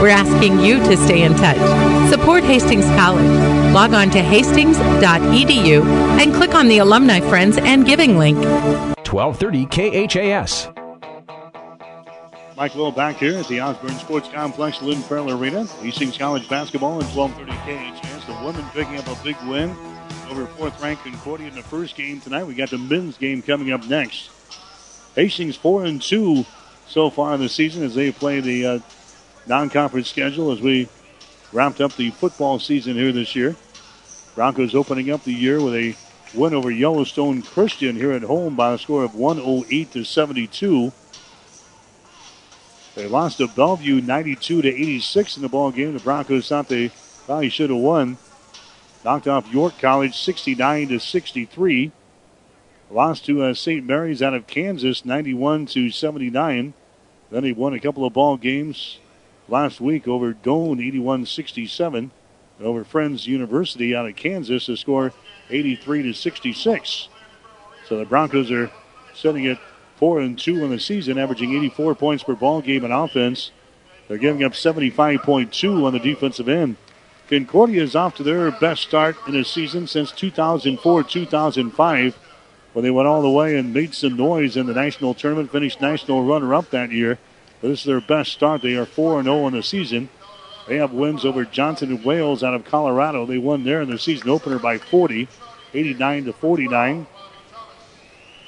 We're 0.00 0.10
asking 0.10 0.60
you 0.60 0.78
to 0.78 0.96
stay 0.96 1.22
in 1.22 1.34
touch. 1.34 1.58
Support 2.08 2.44
Hastings 2.44 2.84
College. 2.84 3.26
Log 3.74 3.94
on 3.94 4.10
to 4.10 4.22
hastings.edu 4.22 5.84
and 5.84 6.32
click 6.32 6.54
on 6.54 6.68
the 6.68 6.78
Alumni 6.78 7.18
Friends 7.18 7.58
and 7.58 7.84
Giving 7.84 8.16
link. 8.16 8.38
1230 8.38 9.66
KHAS. 9.66 10.68
Mike 12.56 12.74
Will 12.76 12.92
back 12.92 13.16
here 13.16 13.36
at 13.36 13.48
the 13.48 13.60
Osborne 13.60 13.98
Sports 13.98 14.28
Complex, 14.28 14.80
Lynn 14.80 15.02
Farrell 15.02 15.32
Arena. 15.32 15.64
Hastings 15.82 16.16
College 16.16 16.48
basketball 16.48 17.00
in 17.00 17.06
1230 17.08 17.52
KHAS. 17.98 18.24
The 18.24 18.32
women 18.44 18.64
picking 18.70 18.98
up 18.98 19.08
a 19.08 19.22
big 19.24 19.36
win 19.48 19.76
over 20.30 20.46
fourth 20.46 20.80
ranked 20.82 21.04
Concordia 21.04 21.48
in 21.48 21.54
the 21.54 21.62
first 21.62 21.96
game 21.96 22.20
tonight. 22.20 22.44
We 22.44 22.54
got 22.54 22.70
the 22.70 22.78
men's 22.78 23.16
game 23.16 23.42
coming 23.42 23.72
up 23.72 23.86
next. 23.86 24.30
Hastings 25.14 25.56
four 25.56 25.84
and 25.84 26.00
two 26.00 26.44
so 26.86 27.10
far 27.10 27.34
in 27.34 27.40
the 27.40 27.48
season 27.48 27.82
as 27.82 27.94
they 27.94 28.12
play 28.12 28.40
the 28.40 28.66
uh, 28.66 28.78
non-conference 29.46 30.08
schedule 30.08 30.50
as 30.50 30.60
we 30.60 30.88
wrapped 31.52 31.80
up 31.80 31.94
the 31.96 32.10
football 32.10 32.58
season 32.58 32.94
here 32.94 33.12
this 33.12 33.34
year. 33.34 33.56
Broncos 34.34 34.74
opening 34.74 35.10
up 35.10 35.24
the 35.24 35.32
year 35.32 35.62
with 35.62 35.74
a 35.74 35.96
win 36.34 36.54
over 36.54 36.70
Yellowstone 36.70 37.42
Christian 37.42 37.96
here 37.96 38.12
at 38.12 38.22
home 38.22 38.56
by 38.56 38.74
a 38.74 38.78
score 38.78 39.04
of 39.04 39.14
108 39.14 39.92
to 39.92 40.04
72. 40.04 40.92
They 42.94 43.06
lost 43.06 43.38
to 43.38 43.48
Bellevue 43.48 44.00
92 44.00 44.62
to 44.62 44.68
86 44.68 45.36
in 45.36 45.42
the 45.42 45.48
ball 45.48 45.70
game. 45.70 45.94
The 45.94 46.00
Broncos 46.00 46.48
thought 46.48 46.68
they 46.68 46.90
probably 47.24 47.48
should 47.48 47.70
have 47.70 47.78
won. 47.78 48.18
Knocked 49.06 49.28
off 49.28 49.52
York 49.52 49.78
College 49.78 50.18
69 50.18 50.88
to 50.88 50.98
63. 50.98 51.92
Lost 52.90 53.24
to 53.26 53.44
uh, 53.44 53.54
St. 53.54 53.86
Mary's 53.86 54.20
out 54.20 54.34
of 54.34 54.48
Kansas 54.48 55.04
91 55.04 55.66
to 55.66 55.90
79. 55.90 56.74
Then 57.30 57.44
he 57.44 57.52
won 57.52 57.72
a 57.72 57.78
couple 57.78 58.04
of 58.04 58.12
ball 58.12 58.36
games 58.36 58.98
last 59.46 59.80
week 59.80 60.08
over 60.08 60.34
Doane 60.34 60.84
81 60.84 61.24
67. 61.24 62.10
And 62.58 62.66
over 62.66 62.82
Friends 62.82 63.28
University 63.28 63.94
out 63.94 64.08
of 64.08 64.16
Kansas 64.16 64.66
to 64.66 64.76
score 64.76 65.12
83 65.50 66.02
to 66.02 66.12
66. 66.12 67.08
So 67.88 67.98
the 67.98 68.04
Broncos 68.04 68.50
are 68.50 68.72
setting 69.14 69.44
it 69.44 69.58
4 69.98 70.18
and 70.18 70.36
2 70.36 70.64
in 70.64 70.70
the 70.70 70.80
season, 70.80 71.16
averaging 71.16 71.54
84 71.54 71.94
points 71.94 72.24
per 72.24 72.34
ball 72.34 72.60
game 72.60 72.84
in 72.84 72.90
offense. 72.90 73.52
They're 74.08 74.18
giving 74.18 74.42
up 74.42 74.54
75.2 74.54 75.84
on 75.84 75.92
the 75.92 76.00
defensive 76.00 76.48
end. 76.48 76.76
Concordia 77.28 77.82
is 77.82 77.96
off 77.96 78.14
to 78.16 78.22
their 78.22 78.52
best 78.52 78.82
start 78.82 79.16
in 79.26 79.34
a 79.34 79.44
season 79.44 79.88
since 79.88 80.12
2004 80.12 81.02
2005 81.02 82.14
when 82.72 82.84
they 82.84 82.90
went 82.90 83.08
all 83.08 83.22
the 83.22 83.30
way 83.30 83.56
and 83.56 83.74
made 83.74 83.94
some 83.94 84.16
noise 84.16 84.56
in 84.56 84.66
the 84.66 84.74
national 84.74 85.14
tournament, 85.14 85.50
finished 85.50 85.80
national 85.80 86.24
runner 86.24 86.54
up 86.54 86.70
that 86.70 86.92
year. 86.92 87.18
But 87.60 87.68
this 87.68 87.80
is 87.80 87.86
their 87.86 88.00
best 88.00 88.32
start. 88.32 88.62
They 88.62 88.76
are 88.76 88.86
4 88.86 89.22
0 89.22 89.46
in 89.48 89.54
the 89.54 89.62
season. 89.62 90.08
They 90.68 90.76
have 90.76 90.92
wins 90.92 91.24
over 91.24 91.44
Johnson 91.44 91.90
and 91.90 92.04
Wales 92.04 92.44
out 92.44 92.54
of 92.54 92.64
Colorado. 92.64 93.26
They 93.26 93.38
won 93.38 93.64
there 93.64 93.80
in 93.80 93.90
the 93.90 93.98
season 93.98 94.28
opener 94.28 94.58
by 94.58 94.78
40, 94.78 95.26
89 95.74 96.26
to 96.26 96.32
49. 96.32 97.06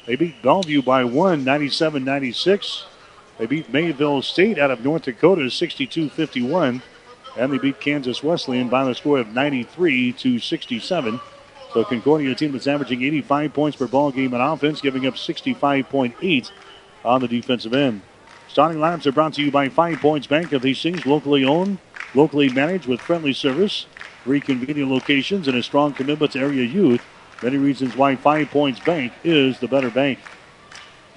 They 0.07 0.17
beat 0.17 0.41
Bellevue 0.43 0.83
by 0.83 1.05
one, 1.05 1.43
97 1.43 2.05
96. 2.05 2.87
They 3.39 3.47
beat 3.47 3.73
Mayville 3.73 4.23
State 4.23 4.59
out 4.59 4.71
of 4.71 4.85
North 4.85 5.03
Dakota 5.03 5.51
62 5.51 6.11
51 6.11 6.83
and 7.37 7.53
they 7.53 7.59
beat 7.59 7.81
Kansas 7.81 8.23
Wesleyan 8.23 8.69
by 8.69 8.85
the 8.85 8.95
score 8.95 9.19
of 9.19 9.29
93 9.29 10.13
to 10.15 10.39
67. 10.39 11.21
So 11.73 11.85
Concordia, 11.85 12.33
a 12.33 12.35
team 12.35 12.53
that's 12.53 12.67
averaging 12.67 13.03
85 13.03 13.53
points 13.53 13.77
per 13.77 13.87
ball 13.87 14.11
game 14.11 14.33
in 14.35 14.41
offense, 14.41 14.81
giving 14.81 15.07
up 15.07 15.15
65.8 15.15 16.51
on 17.05 17.21
the 17.21 17.29
defensive 17.29 17.75
end. 17.75 18.03
Starting 18.49 18.79
lineups 18.79 19.07
are 19.07 19.13
brought 19.13 19.35
to 19.35 19.43
you 19.43 19.51
by 19.51 19.69
Five 19.69 19.99
Points 19.99 20.27
Bank 20.27 20.53
of 20.53 20.63
Hastings, 20.63 21.05
locally 21.05 21.45
owned, 21.45 21.79
locally 22.15 22.49
managed 22.49 22.87
with 22.87 23.01
friendly 23.01 23.33
service. 23.33 23.87
three 24.25 24.41
convenient 24.41 24.91
locations, 24.91 25.49
and 25.49 25.57
a 25.57 25.63
strong 25.63 25.93
commitment 25.93 26.33
to 26.33 26.39
area 26.39 26.65
youth. 26.65 27.03
Many 27.43 27.57
reasons 27.57 27.97
why 27.97 28.17
Five 28.17 28.51
Points 28.51 28.81
Bank 28.81 29.13
is 29.23 29.59
the 29.61 29.69
better 29.69 29.91
bank. 29.91 30.19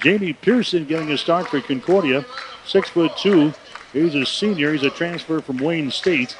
Jamie 0.01 0.33
Pearson 0.33 0.85
getting 0.85 1.11
a 1.11 1.17
start 1.17 1.47
for 1.49 1.61
Concordia. 1.61 2.25
Six 2.65 2.89
foot 2.89 3.11
two. 3.17 3.53
He's 3.93 4.15
a 4.15 4.25
senior. 4.25 4.73
He's 4.73 4.83
a 4.83 4.89
transfer 4.89 5.41
from 5.41 5.57
Wayne 5.57 5.91
State. 5.91 6.35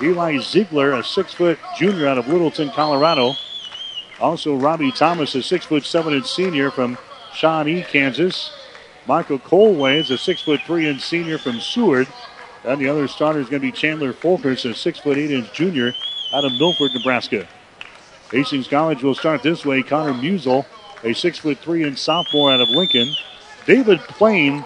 Eli 0.00 0.38
Ziegler, 0.38 0.92
a 0.92 1.04
six 1.04 1.34
foot 1.34 1.58
junior 1.76 2.06
out 2.06 2.18
of 2.18 2.28
Littleton, 2.28 2.70
Colorado. 2.70 3.34
Also, 4.20 4.56
Robbie 4.56 4.92
Thomas, 4.92 5.34
a 5.34 5.42
six 5.42 5.64
foot 5.64 5.84
seven 5.84 6.14
inch 6.14 6.26
senior 6.26 6.70
from 6.70 6.98
Shawnee, 7.32 7.82
Kansas. 7.82 8.52
Michael 9.06 9.38
Colway 9.38 9.98
is 9.98 10.10
a 10.10 10.18
six 10.18 10.42
foot 10.42 10.60
three 10.66 10.86
inch 10.88 11.02
senior 11.02 11.38
from 11.38 11.60
Seward. 11.60 12.08
And 12.64 12.80
the 12.80 12.88
other 12.88 13.08
starter 13.08 13.40
is 13.40 13.48
going 13.48 13.62
to 13.62 13.68
be 13.68 13.72
Chandler 13.72 14.12
Folkers, 14.12 14.68
a 14.68 14.74
six 14.74 14.98
foot 14.98 15.16
eight 15.16 15.30
inch 15.30 15.52
junior 15.52 15.92
out 16.34 16.44
of 16.44 16.52
Milford, 16.58 16.90
Nebraska. 16.94 17.46
Hastings 18.30 18.68
College 18.68 19.02
will 19.02 19.14
start 19.14 19.42
this 19.42 19.64
way. 19.64 19.82
Connor 19.82 20.12
Musel, 20.12 20.66
a 21.02 21.14
six 21.14 21.38
foot 21.38 21.58
three 21.58 21.84
inch 21.84 21.98
sophomore 21.98 22.52
out 22.52 22.60
of 22.60 22.68
Lincoln. 22.68 23.08
David 23.66 24.00
Plain, 24.00 24.64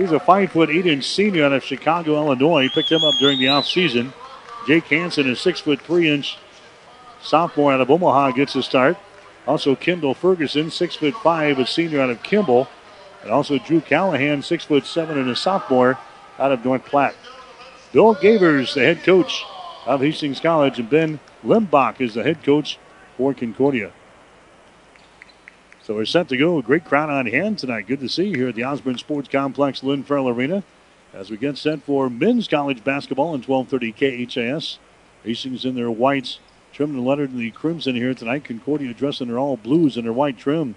he's 0.00 0.12
a 0.12 0.20
five 0.20 0.50
foot 0.50 0.70
eight 0.70 0.86
inch 0.86 1.06
senior 1.06 1.44
out 1.44 1.52
of 1.52 1.62
Chicago, 1.62 2.14
Illinois. 2.16 2.62
He 2.62 2.68
Picked 2.70 2.90
him 2.90 3.04
up 3.04 3.14
during 3.20 3.38
the 3.38 3.46
offseason. 3.46 4.12
Jake 4.66 4.84
Hansen, 4.84 5.28
a 5.28 5.36
six 5.36 5.60
foot 5.60 5.80
three 5.80 6.08
inch 6.08 6.38
sophomore 7.20 7.72
out 7.72 7.80
of 7.80 7.90
Omaha, 7.90 8.32
gets 8.32 8.54
a 8.54 8.62
start. 8.62 8.96
Also, 9.46 9.74
Kendall 9.74 10.14
Ferguson, 10.14 10.70
six 10.70 10.96
foot 10.96 11.14
five, 11.22 11.58
a 11.58 11.66
senior 11.66 12.00
out 12.00 12.10
of 12.10 12.22
Kimball. 12.22 12.68
And 13.22 13.30
also 13.30 13.58
Drew 13.58 13.80
Callahan, 13.80 14.42
six 14.42 14.64
foot 14.64 14.86
seven 14.86 15.18
and 15.18 15.28
a 15.28 15.36
sophomore 15.36 15.98
out 16.38 16.52
of 16.52 16.64
North 16.64 16.86
Platte. 16.86 17.14
Bill 17.92 18.14
Gavers, 18.14 18.74
the 18.74 18.80
head 18.80 19.02
coach 19.02 19.44
of 19.84 20.00
Hastings 20.00 20.40
College, 20.40 20.78
and 20.78 20.88
Ben 20.88 21.20
Limbach 21.44 22.00
is 22.00 22.14
the 22.14 22.22
head 22.22 22.42
coach 22.42 22.78
for 23.16 23.34
Concordia. 23.34 23.92
So 25.90 25.96
we're 25.96 26.04
set 26.04 26.28
to 26.28 26.36
go. 26.36 26.62
Great 26.62 26.84
crowd 26.84 27.10
on 27.10 27.26
hand 27.26 27.58
tonight. 27.58 27.88
Good 27.88 27.98
to 27.98 28.08
see 28.08 28.28
you 28.28 28.36
here 28.36 28.48
at 28.50 28.54
the 28.54 28.62
Osborne 28.62 28.98
Sports 28.98 29.28
Complex, 29.28 29.82
Lynn 29.82 30.04
Farrell 30.04 30.28
Arena, 30.28 30.62
as 31.12 31.32
we 31.32 31.36
get 31.36 31.58
set 31.58 31.82
for 31.82 32.08
men's 32.08 32.46
college 32.46 32.84
basketball 32.84 33.34
in 33.34 33.42
1230 33.42 34.26
KHAS. 34.26 34.78
Hastings 35.24 35.64
in 35.64 35.74
their 35.74 35.90
whites, 35.90 36.38
trimmed 36.72 36.94
and 36.94 37.04
lettered 37.04 37.32
in 37.32 37.40
the 37.40 37.50
crimson 37.50 37.96
here 37.96 38.14
tonight. 38.14 38.44
Concordia 38.44 38.94
dressed 38.94 39.20
in 39.20 39.26
their 39.26 39.40
all 39.40 39.56
blues 39.56 39.96
and 39.96 40.06
their 40.06 40.12
white 40.12 40.38
trim. 40.38 40.76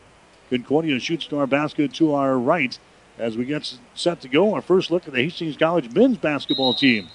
Concordia 0.50 1.00
shoots 1.00 1.28
to 1.28 1.38
our 1.38 1.46
basket 1.46 1.94
to 1.94 2.16
our 2.16 2.36
right 2.40 2.80
as 3.20 3.38
we 3.38 3.46
get 3.46 3.72
set 3.94 4.20
to 4.22 4.28
go. 4.28 4.56
Our 4.56 4.64
first 4.64 4.90
look 4.90 5.06
at 5.06 5.14
the 5.14 5.22
Hastings 5.22 5.58
College 5.58 5.94
men's 5.94 6.18
basketball 6.18 6.74
team. 6.74 7.10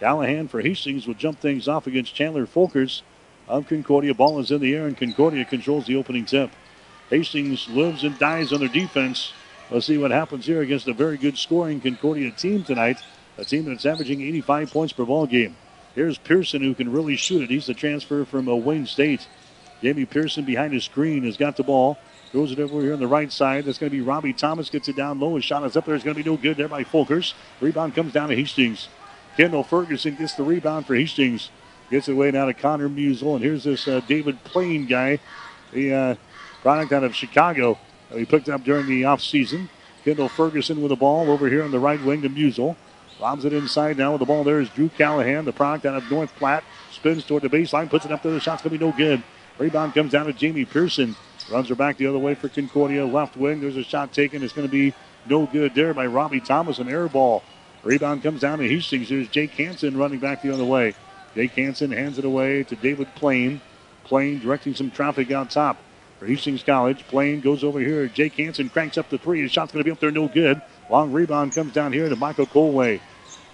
Callahan 0.00 0.48
for 0.48 0.62
Hastings 0.62 1.06
will 1.06 1.12
jump 1.12 1.38
things 1.38 1.68
off 1.68 1.86
against 1.86 2.14
Chandler 2.14 2.46
Folkers 2.46 3.02
of 3.46 3.68
Concordia. 3.68 4.14
Ball 4.14 4.40
is 4.40 4.50
in 4.50 4.62
the 4.62 4.74
air, 4.74 4.86
and 4.86 4.96
Concordia 4.96 5.44
controls 5.44 5.84
the 5.84 5.96
opening 5.96 6.24
tip. 6.24 6.50
Hastings 7.12 7.68
lives 7.68 8.04
and 8.04 8.18
dies 8.18 8.54
on 8.54 8.60
their 8.60 8.70
defense. 8.70 9.34
Let's 9.70 9.84
see 9.84 9.98
what 9.98 10.10
happens 10.10 10.46
here 10.46 10.62
against 10.62 10.88
a 10.88 10.94
very 10.94 11.18
good 11.18 11.36
scoring 11.36 11.78
Concordia 11.78 12.30
team 12.30 12.64
tonight. 12.64 13.00
A 13.36 13.44
team 13.44 13.66
that's 13.66 13.84
averaging 13.84 14.22
85 14.22 14.70
points 14.72 14.92
per 14.94 15.04
ball 15.04 15.26
game. 15.26 15.54
Here's 15.94 16.16
Pearson 16.16 16.62
who 16.62 16.74
can 16.74 16.90
really 16.90 17.16
shoot 17.16 17.42
it. 17.42 17.50
He's 17.50 17.66
the 17.66 17.74
transfer 17.74 18.24
from 18.24 18.48
uh, 18.48 18.54
Wayne 18.54 18.86
State. 18.86 19.28
Jamie 19.82 20.06
Pearson 20.06 20.46
behind 20.46 20.72
his 20.72 20.84
screen 20.84 21.24
has 21.24 21.36
got 21.36 21.58
the 21.58 21.62
ball. 21.62 21.98
Throws 22.30 22.50
it 22.50 22.58
over 22.58 22.80
here 22.80 22.94
on 22.94 23.00
the 23.00 23.06
right 23.06 23.30
side. 23.30 23.66
That's 23.66 23.76
going 23.76 23.90
to 23.90 23.96
be 23.96 24.00
Robbie 24.00 24.32
Thomas. 24.32 24.70
Gets 24.70 24.88
it 24.88 24.96
down 24.96 25.20
low. 25.20 25.36
His 25.36 25.44
shot 25.44 25.64
is 25.64 25.76
up 25.76 25.84
there. 25.84 25.94
It's 25.94 26.04
going 26.04 26.16
to 26.16 26.22
be 26.22 26.30
no 26.30 26.38
good 26.38 26.56
there 26.56 26.68
by 26.68 26.82
Folkers. 26.82 27.34
Rebound 27.60 27.94
comes 27.94 28.14
down 28.14 28.30
to 28.30 28.36
Hastings. 28.36 28.88
Kendall 29.36 29.64
Ferguson 29.64 30.16
gets 30.16 30.32
the 30.32 30.44
rebound 30.44 30.86
for 30.86 30.94
Hastings. 30.94 31.50
Gets 31.90 32.08
it 32.08 32.12
away 32.12 32.30
now 32.30 32.46
to 32.46 32.54
Connor 32.54 32.88
Musel. 32.88 33.34
And 33.34 33.44
here's 33.44 33.64
this 33.64 33.86
uh, 33.86 34.00
David 34.08 34.42
Plain 34.44 34.86
guy, 34.86 35.18
the 35.72 35.92
uh, 35.92 36.14
product 36.62 36.92
out 36.92 37.04
of 37.04 37.14
Chicago 37.14 37.72
uh, 37.72 37.76
that 38.10 38.16
we 38.16 38.24
picked 38.24 38.48
up 38.48 38.64
during 38.64 38.86
the 38.86 39.02
offseason. 39.02 39.68
Kendall 40.04 40.28
Ferguson 40.28 40.80
with 40.80 40.88
the 40.88 40.96
ball 40.96 41.30
over 41.30 41.48
here 41.48 41.62
on 41.62 41.70
the 41.70 41.78
right 41.78 42.02
wing 42.02 42.22
to 42.22 42.30
Musel. 42.30 42.76
Lobs 43.20 43.44
it 43.44 43.52
inside 43.52 43.98
now 43.98 44.12
with 44.12 44.20
the 44.20 44.26
ball. 44.26 44.42
There 44.42 44.60
is 44.60 44.68
Drew 44.70 44.88
Callahan, 44.88 45.44
the 45.44 45.52
product 45.52 45.86
out 45.86 45.96
of 45.96 46.10
North 46.10 46.34
Platte. 46.36 46.64
Spins 46.90 47.24
toward 47.24 47.42
the 47.42 47.48
baseline, 47.48 47.90
puts 47.90 48.04
it 48.04 48.12
up 48.12 48.22
there. 48.22 48.32
The 48.32 48.40
shot's 48.40 48.62
going 48.62 48.72
to 48.72 48.78
be 48.78 48.84
no 48.84 48.92
good. 48.96 49.22
Rebound 49.58 49.94
comes 49.94 50.12
down 50.12 50.26
to 50.26 50.32
Jamie 50.32 50.64
Pearson. 50.64 51.14
Runs 51.50 51.68
her 51.68 51.74
back 51.74 51.98
the 51.98 52.06
other 52.06 52.18
way 52.18 52.34
for 52.34 52.48
Concordia. 52.48 53.04
Left 53.04 53.36
wing. 53.36 53.60
There's 53.60 53.76
a 53.76 53.84
shot 53.84 54.12
taken. 54.12 54.42
It's 54.42 54.52
going 54.52 54.66
to 54.66 54.72
be 54.72 54.94
no 55.26 55.46
good 55.46 55.74
there 55.74 55.94
by 55.94 56.06
Robbie 56.06 56.40
Thomas. 56.40 56.78
An 56.78 56.88
air 56.88 57.08
ball. 57.08 57.42
Rebound 57.84 58.22
comes 58.22 58.40
down 58.40 58.58
to 58.58 58.68
Hastings. 58.68 59.08
There's 59.08 59.28
Jake 59.28 59.50
Hansen 59.52 59.96
running 59.96 60.18
back 60.18 60.42
the 60.42 60.52
other 60.52 60.64
way. 60.64 60.94
Jake 61.34 61.52
Hansen 61.52 61.90
hands 61.90 62.18
it 62.18 62.24
away 62.24 62.62
to 62.64 62.76
David 62.76 63.08
Plain. 63.14 63.60
Plain 64.04 64.40
directing 64.40 64.74
some 64.74 64.90
traffic 64.90 65.30
out 65.30 65.50
top 65.50 65.76
for 66.22 66.28
Hastings 66.28 66.62
College. 66.62 67.04
Plain 67.08 67.40
goes 67.40 67.64
over 67.64 67.80
here. 67.80 68.06
Jake 68.06 68.34
Hansen 68.34 68.68
cranks 68.68 68.96
up 68.96 69.10
the 69.10 69.18
three. 69.18 69.42
His 69.42 69.50
shot's 69.50 69.72
going 69.72 69.82
to 69.82 69.84
be 69.84 69.90
up 69.90 69.98
there, 69.98 70.12
no 70.12 70.28
good. 70.28 70.62
Long 70.88 71.10
rebound 71.10 71.52
comes 71.52 71.72
down 71.72 71.92
here 71.92 72.08
to 72.08 72.14
Michael 72.14 72.46
Colway. 72.46 73.00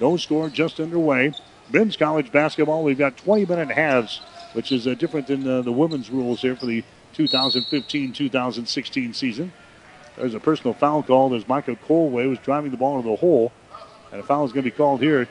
No 0.00 0.18
score 0.18 0.50
just 0.50 0.78
underway. 0.78 1.32
Men's 1.72 1.96
college 1.96 2.30
basketball, 2.30 2.84
we've 2.84 2.98
got 2.98 3.16
20 3.16 3.46
minute 3.46 3.70
halves, 3.70 4.20
which 4.52 4.70
is 4.70 4.86
uh, 4.86 4.94
different 4.94 5.28
than 5.28 5.48
uh, 5.48 5.62
the 5.62 5.72
women's 5.72 6.10
rules 6.10 6.42
here 6.42 6.56
for 6.56 6.66
the 6.66 6.84
2015 7.14 8.12
2016 8.12 9.14
season. 9.14 9.52
There's 10.16 10.34
a 10.34 10.40
personal 10.40 10.74
foul 10.74 11.02
called 11.02 11.32
as 11.34 11.48
Michael 11.48 11.76
Colway 11.76 12.28
was 12.28 12.38
driving 12.40 12.70
the 12.70 12.76
ball 12.76 12.98
into 12.98 13.08
the 13.08 13.16
hole. 13.16 13.52
And 14.12 14.20
a 14.20 14.24
foul 14.24 14.44
is 14.44 14.52
going 14.52 14.64
to 14.64 14.70
be 14.70 14.76
called 14.76 15.00
here 15.00 15.26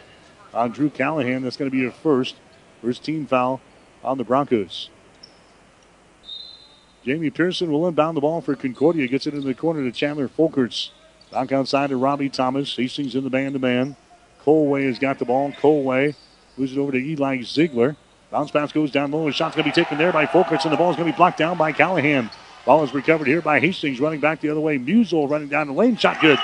on 0.53 0.71
Drew 0.71 0.89
Callahan. 0.89 1.43
That's 1.43 1.57
going 1.57 1.69
to 1.69 1.75
be 1.75 1.85
a 1.85 1.91
first. 1.91 2.35
First 2.81 3.03
team 3.03 3.25
foul 3.25 3.61
on 4.03 4.17
the 4.17 4.23
Broncos. 4.23 4.89
Jamie 7.07 7.29
Pearson 7.29 7.71
will 7.71 7.87
inbound 7.87 8.17
the 8.17 8.21
ball 8.21 8.41
for 8.41 8.53
Concordia. 8.53 9.07
Gets 9.07 9.27
it 9.27 9.33
in 9.33 9.45
the 9.45 9.53
corner 9.53 9.81
to 9.81 9.93
Chandler 9.93 10.27
Folkers. 10.27 10.89
Back 11.31 11.53
outside 11.53 11.89
to 11.89 11.95
Robbie 11.95 12.27
Thomas. 12.27 12.75
Hastings 12.75 13.15
in 13.15 13.23
the 13.23 13.29
man 13.29 13.53
to 13.53 13.59
man. 13.59 13.95
Colway 14.43 14.85
has 14.85 14.99
got 14.99 15.17
the 15.17 15.23
ball. 15.23 15.53
Colway 15.53 16.15
moves 16.57 16.73
it 16.73 16.77
over 16.77 16.91
to 16.91 16.97
Eli 16.97 17.43
Ziegler. 17.43 17.95
Bounce 18.29 18.51
pass 18.51 18.73
goes 18.73 18.91
down 18.91 19.11
low. 19.11 19.25
A 19.25 19.31
shot's 19.31 19.55
going 19.55 19.63
to 19.63 19.71
be 19.71 19.73
taken 19.73 19.97
there 19.97 20.11
by 20.11 20.25
Folkers, 20.25 20.65
and 20.65 20.73
the 20.73 20.75
ball 20.75 20.89
is 20.89 20.97
going 20.97 21.07
to 21.07 21.13
be 21.13 21.15
blocked 21.15 21.37
down 21.37 21.57
by 21.57 21.71
Callahan. 21.71 22.29
Ball 22.65 22.83
is 22.83 22.93
recovered 22.93 23.27
here 23.27 23.41
by 23.41 23.61
Hastings, 23.61 24.01
running 24.01 24.19
back 24.19 24.41
the 24.41 24.49
other 24.49 24.59
way. 24.59 24.77
Musel 24.77 25.29
running 25.29 25.47
down 25.47 25.67
the 25.67 25.73
lane. 25.73 25.95
Shot 25.95 26.19
good. 26.19 26.39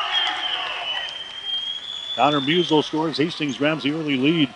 Connor 2.16 2.40
Musel 2.40 2.86
scores. 2.86 3.18
Hastings 3.18 3.58
grabs 3.58 3.84
the 3.84 3.92
early 3.92 4.16
lead. 4.16 4.48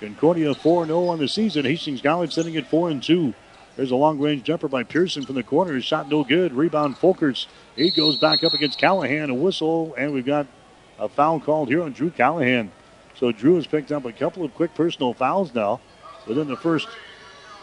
Concordia 0.00 0.52
4 0.52 0.86
0 0.86 1.06
on 1.06 1.20
the 1.20 1.28
season. 1.28 1.64
Hastings 1.64 2.02
College 2.02 2.34
sitting 2.34 2.56
at 2.56 2.68
4 2.68 2.90
and 2.90 3.00
2. 3.00 3.32
There's 3.76 3.90
a 3.90 3.96
long 3.96 4.20
range 4.20 4.44
jumper 4.44 4.68
by 4.68 4.84
Pearson 4.84 5.24
from 5.24 5.34
the 5.34 5.42
corner. 5.42 5.80
Shot 5.80 6.08
no 6.08 6.22
good. 6.22 6.52
Rebound 6.52 6.96
Folkers. 6.96 7.46
He 7.74 7.90
goes 7.90 8.16
back 8.16 8.44
up 8.44 8.52
against 8.52 8.78
Callahan. 8.78 9.30
A 9.30 9.34
whistle, 9.34 9.94
and 9.98 10.12
we've 10.12 10.24
got 10.24 10.46
a 10.98 11.08
foul 11.08 11.40
called 11.40 11.68
here 11.68 11.82
on 11.82 11.92
Drew 11.92 12.10
Callahan. 12.10 12.70
So 13.16 13.32
Drew 13.32 13.56
has 13.56 13.66
picked 13.66 13.90
up 13.90 14.04
a 14.04 14.12
couple 14.12 14.44
of 14.44 14.54
quick 14.54 14.74
personal 14.74 15.12
fouls 15.12 15.54
now 15.54 15.80
within 16.26 16.46
the 16.46 16.56
first, 16.56 16.88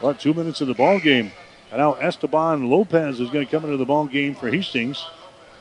what, 0.02 0.20
two 0.20 0.34
minutes 0.34 0.60
of 0.62 0.68
the 0.68 0.74
ball 0.74 1.00
game. 1.00 1.32
And 1.72 1.80
now 1.80 1.94
Esteban 1.94 2.70
Lopez 2.70 3.22
is 3.22 3.30
going 3.30 3.46
to 3.46 3.52
come 3.52 3.64
into 3.64 3.78
the 3.78 3.86
ball 3.86 4.06
game 4.06 4.36
for 4.36 4.50
Hastings. 4.50 5.06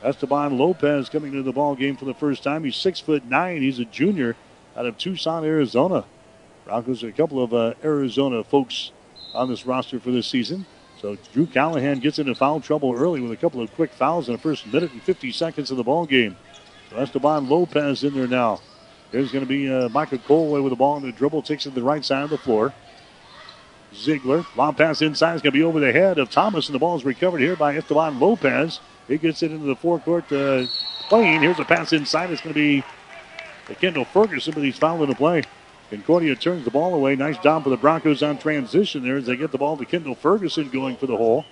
Esteban 0.03 0.57
Lopez 0.57 1.07
coming 1.07 1.31
into 1.31 1.43
the 1.43 1.53
ball 1.53 1.75
game 1.75 1.95
for 1.95 2.05
the 2.05 2.13
first 2.13 2.43
time. 2.43 2.65
He's 2.65 2.75
six 2.75 2.99
foot 2.99 3.23
nine. 3.25 3.61
He's 3.61 3.79
a 3.79 3.85
junior 3.85 4.35
out 4.75 4.85
of 4.85 4.97
Tucson, 4.97 5.45
Arizona. 5.45 6.03
Broncos 6.65 7.03
a 7.03 7.11
couple 7.11 7.41
of 7.41 7.53
uh, 7.53 7.73
Arizona 7.83 8.43
folks 8.43 8.91
on 9.33 9.49
this 9.49 9.65
roster 9.65 9.99
for 9.99 10.11
this 10.11 10.27
season. 10.27 10.65
So 11.01 11.17
Drew 11.33 11.47
Callahan 11.47 11.99
gets 11.99 12.19
into 12.19 12.35
foul 12.35 12.61
trouble 12.61 12.93
early 12.95 13.21
with 13.21 13.31
a 13.31 13.35
couple 13.35 13.61
of 13.61 13.73
quick 13.73 13.91
fouls 13.91 14.27
in 14.27 14.33
the 14.33 14.37
first 14.39 14.67
minute 14.67 14.91
and 14.91 15.01
50 15.01 15.31
seconds 15.31 15.71
of 15.71 15.77
the 15.77 15.83
ball 15.83 16.05
game. 16.05 16.37
So 16.89 16.97
Esteban 16.97 17.49
Lopez 17.49 18.03
in 18.03 18.13
there 18.13 18.27
now. 18.27 18.61
There's 19.11 19.31
going 19.31 19.43
to 19.43 19.49
be 19.49 19.71
uh, 19.71 19.89
Michael 19.89 20.19
Colway 20.19 20.63
with 20.63 20.71
the 20.71 20.75
ball 20.75 20.93
on 20.95 21.01
the 21.01 21.11
dribble, 21.11 21.41
takes 21.41 21.65
it 21.65 21.69
to 21.69 21.75
the 21.75 21.83
right 21.83 22.03
side 22.05 22.23
of 22.23 22.29
the 22.29 22.37
floor. 22.37 22.73
Ziegler, 23.93 24.45
long 24.55 24.73
pass 24.73 25.01
inside 25.01 25.35
is 25.35 25.41
going 25.41 25.51
to 25.51 25.57
be 25.57 25.63
over 25.63 25.81
the 25.81 25.91
head 25.91 26.17
of 26.17 26.29
Thomas, 26.29 26.67
and 26.67 26.75
the 26.75 26.79
ball 26.79 26.95
is 26.95 27.03
recovered 27.03 27.39
here 27.39 27.57
by 27.57 27.75
Esteban 27.75 28.19
Lopez. 28.19 28.79
He 29.07 29.17
gets 29.17 29.43
it 29.43 29.51
into 29.51 29.65
the 29.65 29.75
forecourt 29.75 30.31
uh, 30.31 30.65
lane. 31.11 31.41
Here's 31.41 31.59
a 31.59 31.65
pass 31.65 31.91
inside. 31.91 32.29
It's 32.29 32.41
going 32.41 32.53
to 32.53 32.59
be 32.59 32.83
Kendall 33.75 34.05
Ferguson, 34.05 34.53
but 34.53 34.63
he's 34.63 34.77
fouling 34.77 35.09
the 35.09 35.15
play. 35.15 35.43
Concordia 35.91 36.37
turns 36.37 36.63
the 36.63 36.71
ball 36.71 36.93
away. 36.93 37.17
Nice 37.17 37.37
job 37.39 37.65
for 37.65 37.69
the 37.69 37.75
Broncos 37.75 38.23
on 38.23 38.37
transition 38.37 39.03
there 39.03 39.17
as 39.17 39.25
they 39.25 39.35
get 39.35 39.51
the 39.51 39.57
ball 39.57 39.75
to 39.75 39.83
Kendall 39.83 40.15
Ferguson 40.15 40.69
going 40.69 40.95
for 40.95 41.05
the 41.05 41.17
hole. 41.17 41.45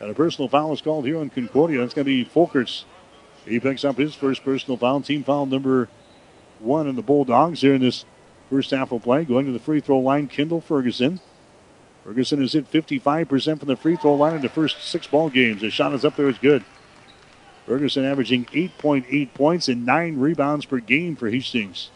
And 0.00 0.10
a 0.10 0.14
personal 0.14 0.48
foul 0.48 0.72
is 0.72 0.82
called 0.82 1.06
here 1.06 1.16
on 1.16 1.30
Concordia. 1.30 1.78
That's 1.78 1.94
going 1.94 2.04
to 2.04 2.24
be 2.24 2.28
Folkers. 2.28 2.82
He 3.46 3.60
picks 3.60 3.84
up 3.84 3.96
his 3.96 4.16
first 4.16 4.42
personal 4.42 4.76
foul, 4.76 5.00
team 5.00 5.22
foul 5.22 5.46
number 5.46 5.88
one 6.58 6.88
in 6.88 6.96
the 6.96 7.02
Bulldogs 7.02 7.60
here 7.60 7.74
in 7.74 7.82
this 7.82 8.04
first 8.50 8.72
half 8.72 8.90
of 8.90 9.04
play. 9.04 9.24
Going 9.24 9.46
to 9.46 9.52
the 9.52 9.60
free 9.60 9.78
throw 9.78 10.00
line, 10.00 10.26
Kendall 10.26 10.60
Ferguson. 10.60 11.20
Ferguson 12.02 12.40
has 12.40 12.52
hit 12.52 12.70
55% 12.70 13.60
from 13.60 13.68
the 13.68 13.76
free 13.76 13.94
throw 13.94 14.14
line 14.14 14.34
in 14.34 14.42
the 14.42 14.48
first 14.48 14.82
six 14.82 15.06
ball 15.06 15.30
games. 15.30 15.62
His 15.62 15.72
shot 15.72 15.94
is 15.94 16.04
up 16.04 16.16
there, 16.16 16.28
it's 16.28 16.38
good. 16.40 16.64
Ferguson 17.64 18.04
averaging 18.04 18.46
8.8 18.46 19.34
points 19.34 19.68
and 19.68 19.86
nine 19.86 20.18
rebounds 20.18 20.64
per 20.66 20.80
game 20.80 21.14
for 21.14 21.30
Hastings. 21.30 21.90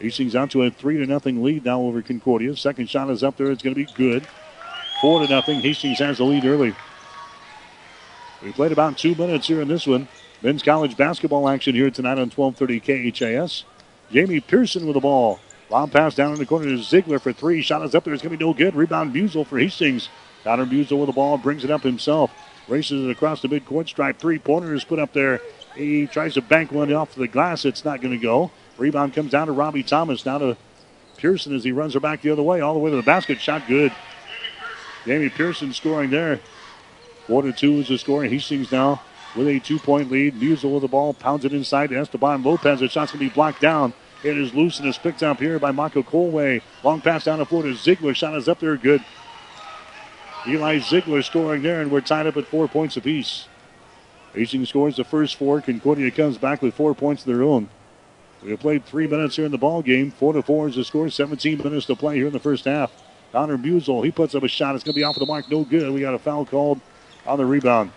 Hastings 0.00 0.34
out 0.34 0.50
to 0.52 0.62
a 0.62 0.70
three 0.70 0.96
to 0.96 1.06
nothing 1.06 1.42
lead 1.42 1.64
now 1.64 1.80
over 1.82 2.00
Concordia. 2.00 2.56
Second 2.56 2.88
shot 2.88 3.10
is 3.10 3.22
up 3.22 3.36
there. 3.36 3.50
It's 3.50 3.62
going 3.62 3.74
to 3.74 3.84
be 3.84 3.92
good. 3.92 4.26
Four 5.00 5.20
to 5.20 5.28
nothing. 5.28 5.60
Hastings 5.60 5.98
has 5.98 6.18
the 6.18 6.24
lead 6.24 6.44
early. 6.44 6.74
We 8.42 8.52
played 8.52 8.72
about 8.72 8.96
two 8.96 9.14
minutes 9.14 9.46
here 9.46 9.60
in 9.60 9.68
this 9.68 9.86
one. 9.86 10.08
Men's 10.40 10.62
college 10.62 10.96
basketball 10.96 11.46
action 11.48 11.74
here 11.74 11.90
tonight 11.90 12.18
on 12.18 12.30
1230 12.30 13.10
KHAS. 13.12 13.64
Jamie 14.10 14.40
Pearson 14.40 14.86
with 14.86 14.94
the 14.94 15.00
ball. 15.00 15.38
Long 15.68 15.90
pass 15.90 16.14
down 16.14 16.32
in 16.32 16.38
the 16.38 16.46
corner 16.46 16.64
to 16.64 16.82
Ziegler 16.82 17.18
for 17.18 17.32
three. 17.34 17.60
Shot 17.60 17.82
is 17.82 17.94
up 17.94 18.04
there. 18.04 18.14
It's 18.14 18.22
going 18.22 18.32
to 18.32 18.38
be 18.38 18.44
no 18.44 18.54
good. 18.54 18.74
Rebound 18.74 19.14
Musel 19.14 19.46
for 19.46 19.58
Hastings. 19.58 20.08
Connor 20.42 20.64
Musel 20.64 20.98
with 20.98 21.08
the 21.08 21.12
ball. 21.12 21.36
Brings 21.36 21.62
it 21.62 21.70
up 21.70 21.82
himself. 21.82 22.32
Races 22.68 23.04
it 23.04 23.10
across 23.10 23.42
the 23.42 23.48
midcourt 23.48 23.88
stripe. 23.88 24.18
Three 24.18 24.38
pointers 24.38 24.82
put 24.82 24.98
up 24.98 25.12
there. 25.12 25.40
He 25.76 26.06
tries 26.06 26.34
to 26.34 26.40
bank 26.40 26.72
one 26.72 26.90
off 26.92 27.14
the 27.14 27.28
glass. 27.28 27.66
It's 27.66 27.84
not 27.84 28.00
going 28.00 28.18
to 28.18 28.22
go. 28.22 28.50
Rebound 28.80 29.12
comes 29.14 29.30
down 29.30 29.46
to 29.46 29.52
Robbie 29.52 29.82
Thomas. 29.82 30.24
Now 30.24 30.38
to 30.38 30.56
Pearson 31.18 31.54
as 31.54 31.64
he 31.64 31.70
runs 31.70 31.94
her 31.94 32.00
back 32.00 32.22
the 32.22 32.30
other 32.30 32.42
way, 32.42 32.60
all 32.60 32.72
the 32.72 32.80
way 32.80 32.90
to 32.90 32.96
the 32.96 33.02
basket. 33.02 33.40
Shot 33.40 33.68
good. 33.68 33.92
Jamie 35.04 35.28
Pearson 35.28 35.72
scoring 35.72 36.10
there. 36.10 36.40
Four 37.26 37.42
to 37.42 37.52
two 37.52 37.74
is 37.74 37.88
the 37.88 37.98
score. 37.98 38.24
Hastings 38.24 38.72
now 38.72 39.02
with 39.36 39.46
a 39.46 39.60
two-point 39.60 40.10
lead. 40.10 40.40
Musel 40.40 40.72
with 40.72 40.82
the 40.82 40.88
ball, 40.88 41.12
pounds 41.12 41.44
it 41.44 41.52
inside 41.52 41.90
to 41.90 41.98
Esteban 41.98 42.42
Lopez. 42.42 42.80
The 42.80 42.88
shot's 42.88 43.12
going 43.12 43.24
to 43.24 43.30
be 43.30 43.34
blocked 43.34 43.60
down. 43.60 43.92
It 44.24 44.36
is 44.36 44.54
loose 44.54 44.78
and 44.78 44.88
is 44.88 44.98
picked 44.98 45.22
up 45.22 45.38
here 45.38 45.58
by 45.58 45.70
Mako 45.70 46.02
Colway. 46.02 46.62
Long 46.82 47.00
pass 47.00 47.24
down 47.24 47.38
the 47.38 47.46
floor 47.46 47.62
to 47.62 47.74
Ziegler. 47.74 48.14
Shot 48.14 48.34
is 48.34 48.48
up 48.48 48.60
there, 48.60 48.76
good. 48.76 49.04
Eli 50.46 50.78
Ziegler 50.78 51.22
scoring 51.22 51.62
there, 51.62 51.82
and 51.82 51.90
we're 51.90 52.00
tied 52.00 52.26
up 52.26 52.36
at 52.36 52.46
four 52.46 52.66
points 52.66 52.96
apiece. 52.96 53.46
Hastings 54.34 54.70
scores 54.70 54.96
the 54.96 55.04
first 55.04 55.36
four. 55.36 55.60
Concordia 55.60 56.10
comes 56.10 56.38
back 56.38 56.62
with 56.62 56.74
four 56.74 56.94
points 56.94 57.22
of 57.22 57.26
their 57.26 57.42
own. 57.42 57.68
We 58.42 58.50
have 58.50 58.60
played 58.60 58.86
three 58.86 59.06
minutes 59.06 59.36
here 59.36 59.44
in 59.44 59.52
the 59.52 59.58
ball 59.58 59.82
game. 59.82 60.10
Four 60.10 60.32
to 60.32 60.42
four 60.42 60.68
is 60.68 60.76
the 60.76 60.84
score. 60.84 61.10
17 61.10 61.58
minutes 61.58 61.86
to 61.86 61.96
play 61.96 62.16
here 62.16 62.26
in 62.26 62.32
the 62.32 62.40
first 62.40 62.64
half. 62.64 62.90
Connor 63.32 63.58
Musel, 63.58 64.04
he 64.04 64.10
puts 64.10 64.34
up 64.34 64.42
a 64.42 64.48
shot. 64.48 64.74
It's 64.74 64.82
going 64.82 64.94
to 64.94 64.98
be 64.98 65.04
off 65.04 65.16
of 65.16 65.20
the 65.20 65.26
mark. 65.26 65.50
No 65.50 65.64
good. 65.64 65.92
We 65.92 66.00
got 66.00 66.14
a 66.14 66.18
foul 66.18 66.46
called 66.46 66.80
on 67.26 67.38
the 67.38 67.44
rebound. 67.44 67.92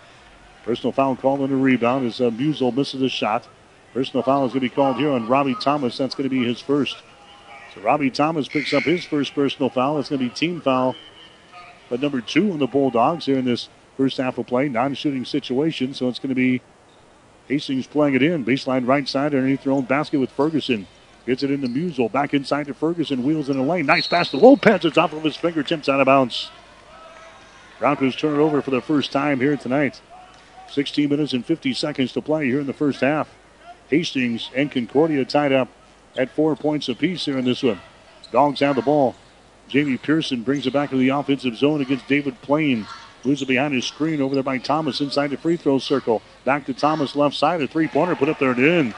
Personal 0.64 0.92
foul 0.92 1.16
called 1.16 1.42
on 1.42 1.50
the 1.50 1.56
rebound 1.56 2.06
as 2.06 2.22
uh, 2.22 2.30
Musel 2.30 2.76
misses 2.76 3.02
a 3.02 3.10
shot. 3.10 3.48
Personal 3.94 4.24
foul 4.24 4.46
is 4.46 4.52
going 4.52 4.62
to 4.62 4.70
be 4.70 4.76
called 4.76 4.98
here 4.98 5.12
on 5.12 5.28
Robbie 5.28 5.56
Thomas. 5.56 5.98
That's 5.98 6.16
going 6.16 6.30
to 6.30 6.36
be 6.36 6.44
his 6.44 6.60
first. 6.60 6.98
So 7.74 7.82
Robbie 7.82 8.12
Thomas 8.12 8.48
picks 8.48 8.74
up 8.74 8.84
his 8.84 9.06
first 9.06 9.34
personal 9.34 9.70
foul. 9.70 10.00
It's 10.00 10.10
going 10.10 10.20
to 10.20 10.28
be 10.28 10.34
team 10.34 10.62
foul. 10.62 10.96
But 11.90 12.02
number 12.02 12.22
two 12.22 12.52
on 12.52 12.60
the 12.60 12.68
Bulldogs 12.68 13.26
here 13.26 13.38
in 13.38 13.46
this 13.46 13.70
first 13.98 14.18
half 14.18 14.38
of 14.38 14.48
play. 14.48 14.70
Non-shooting 14.70 15.26
situation. 15.26 15.94
So 15.94 16.08
it's 16.08 16.20
going 16.20 16.30
to 16.30 16.36
be 16.36 16.62
Hastings 17.48 17.88
playing 17.88 18.16
it 18.16 18.24
in. 18.24 18.46
Baseline 18.46 18.88
right 18.88 19.08
side 19.08 19.34
underneath 19.34 19.64
their 19.64 19.74
own 19.74 19.86
basket 19.86 20.20
with 20.20 20.32
Ferguson. 20.32 20.88
Gets 21.26 21.44
it 21.44 21.52
into 21.52 21.68
Musel. 21.68 22.12
Back 22.12 22.34
inside 22.34 22.68
to 22.68 22.74
Ferguson. 22.74 23.24
Wheels 23.24 23.50
in 23.50 23.58
the 23.58 23.64
lane. 23.64 23.86
Nice 23.86 24.08
pass 24.08 24.30
to 24.32 24.38
Lopez. 24.38 24.86
It's 24.86 24.98
off 24.98 25.14
of 25.14 25.24
his 25.24 25.36
fingertips 25.36 25.88
out 25.88 26.00
of 26.00 26.06
bounds. 26.06 26.50
Broncos 27.80 28.16
turn 28.16 28.36
it 28.36 28.44
over 28.44 28.62
for 28.62 28.72
the 28.72 28.82
first 28.82 29.12
time 29.12 29.40
here 29.40 29.58
tonight. 29.58 30.02
16 30.70 31.10
minutes 31.10 31.34
and 31.34 31.46
50 31.46 31.74
seconds 31.74 32.14
to 32.14 32.22
play 32.22 32.46
here 32.46 32.60
in 32.60 32.68
the 32.68 32.74
first 32.74 33.02
half. 33.02 33.30
Hastings 33.90 34.50
and 34.56 34.72
Concordia 34.72 35.26
tied 35.26 35.52
up 35.52 35.68
at 36.16 36.32
four 36.32 36.56
points 36.56 36.90
apiece 36.90 37.26
here 37.26 37.38
in 37.38 37.46
this 37.46 37.64
one. 37.64 37.82
Dogs 38.32 38.62
have 38.62 38.76
the 38.76 38.82
ball. 38.82 39.16
Jamie 39.68 39.98
Pearson 39.98 40.44
brings 40.44 40.66
it 40.66 40.74
back 40.74 40.90
to 40.90 40.98
the 40.98 41.10
offensive 41.10 41.56
zone 41.56 41.82
against 41.82 42.08
David 42.08 42.42
Plain. 42.42 42.88
Moves 43.24 43.42
it 43.42 43.48
behind 43.48 43.74
his 43.74 43.86
screen 43.86 44.22
over 44.22 44.34
there 44.34 44.44
by 44.44 44.58
Thomas 44.58 45.00
inside 45.00 45.30
the 45.30 45.38
free 45.38 45.56
throw 45.56 45.80
circle. 45.80 46.22
Back 46.44 46.66
to 46.66 46.74
Thomas 46.74 47.16
left 47.16 47.36
side. 47.36 47.62
A 47.62 47.68
three 47.68 47.88
pointer 47.88 48.16
put 48.16 48.30
up 48.30 48.40
there 48.40 48.52
and 48.52 48.60
in. 48.60 48.96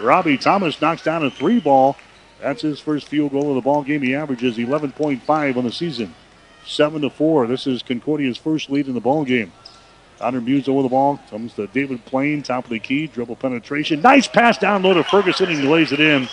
Robbie 0.00 0.38
Thomas 0.38 0.80
knocks 0.80 1.02
down 1.02 1.24
a 1.24 1.30
three 1.30 1.58
ball. 1.58 1.96
That's 2.40 2.62
his 2.62 2.78
first 2.78 3.08
field 3.08 3.32
goal 3.32 3.48
of 3.48 3.56
the 3.56 3.60
ball 3.60 3.82
game. 3.82 4.02
He 4.02 4.14
averages 4.14 4.58
11.5 4.58 5.56
on 5.56 5.64
the 5.64 5.72
season. 5.72 6.14
7 6.66 7.02
to 7.02 7.10
4. 7.10 7.46
This 7.46 7.66
is 7.66 7.82
Concordia's 7.82 8.36
first 8.36 8.70
lead 8.70 8.86
in 8.86 8.94
the 8.94 9.00
ball 9.00 9.24
game. 9.24 9.52
Connor 10.18 10.40
Musel 10.40 10.76
with 10.76 10.84
the 10.84 10.90
ball. 10.90 11.18
Comes 11.30 11.54
to 11.54 11.66
David 11.68 12.04
Plain, 12.04 12.42
top 12.42 12.64
of 12.64 12.70
the 12.70 12.78
key. 12.78 13.06
Dribble 13.06 13.36
penetration. 13.36 14.02
Nice 14.02 14.28
pass 14.28 14.58
down 14.58 14.82
low 14.82 14.94
to 14.94 15.04
Ferguson, 15.04 15.48
and 15.48 15.60
he 15.60 15.68
lays 15.68 15.92
it 15.92 16.00
in. 16.00 16.28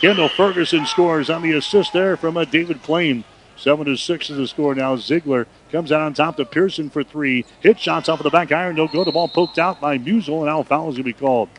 Kendall 0.00 0.28
Ferguson 0.28 0.86
scores 0.86 1.28
on 1.28 1.42
the 1.42 1.52
assist 1.52 1.92
there 1.92 2.16
from 2.16 2.36
a 2.36 2.40
uh, 2.40 2.44
David 2.44 2.82
Plain. 2.82 3.24
7 3.60 3.84
to 3.84 3.94
6 3.94 4.30
is 4.30 4.36
the 4.38 4.48
score 4.48 4.74
now. 4.74 4.96
Ziegler 4.96 5.46
comes 5.70 5.92
out 5.92 6.00
on 6.00 6.14
top 6.14 6.38
to 6.38 6.46
Pearson 6.46 6.88
for 6.88 7.04
three. 7.04 7.44
Hit 7.60 7.78
shots 7.78 8.08
off 8.08 8.18
of 8.18 8.24
the 8.24 8.30
back 8.30 8.50
iron. 8.52 8.76
No 8.76 8.88
go. 8.88 9.04
The 9.04 9.12
ball 9.12 9.28
poked 9.28 9.58
out 9.58 9.82
by 9.82 9.98
Musel, 9.98 10.38
and 10.38 10.46
now 10.46 10.62
foul 10.62 10.88
is 10.88 10.94
going 10.94 10.96
to 10.96 11.02
be 11.04 11.12
called. 11.12 11.50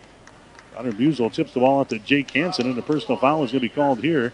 Connor 0.74 0.94
Musel 0.94 1.32
tips 1.32 1.54
the 1.54 1.60
ball 1.60 1.82
out 1.82 1.90
to 1.90 2.00
Jake 2.00 2.32
Hansen, 2.32 2.66
and 2.66 2.76
the 2.76 2.82
personal 2.82 3.18
foul 3.18 3.44
is 3.44 3.52
going 3.52 3.62
to 3.62 3.70
be 3.70 3.74
called 3.74 4.00
here. 4.00 4.34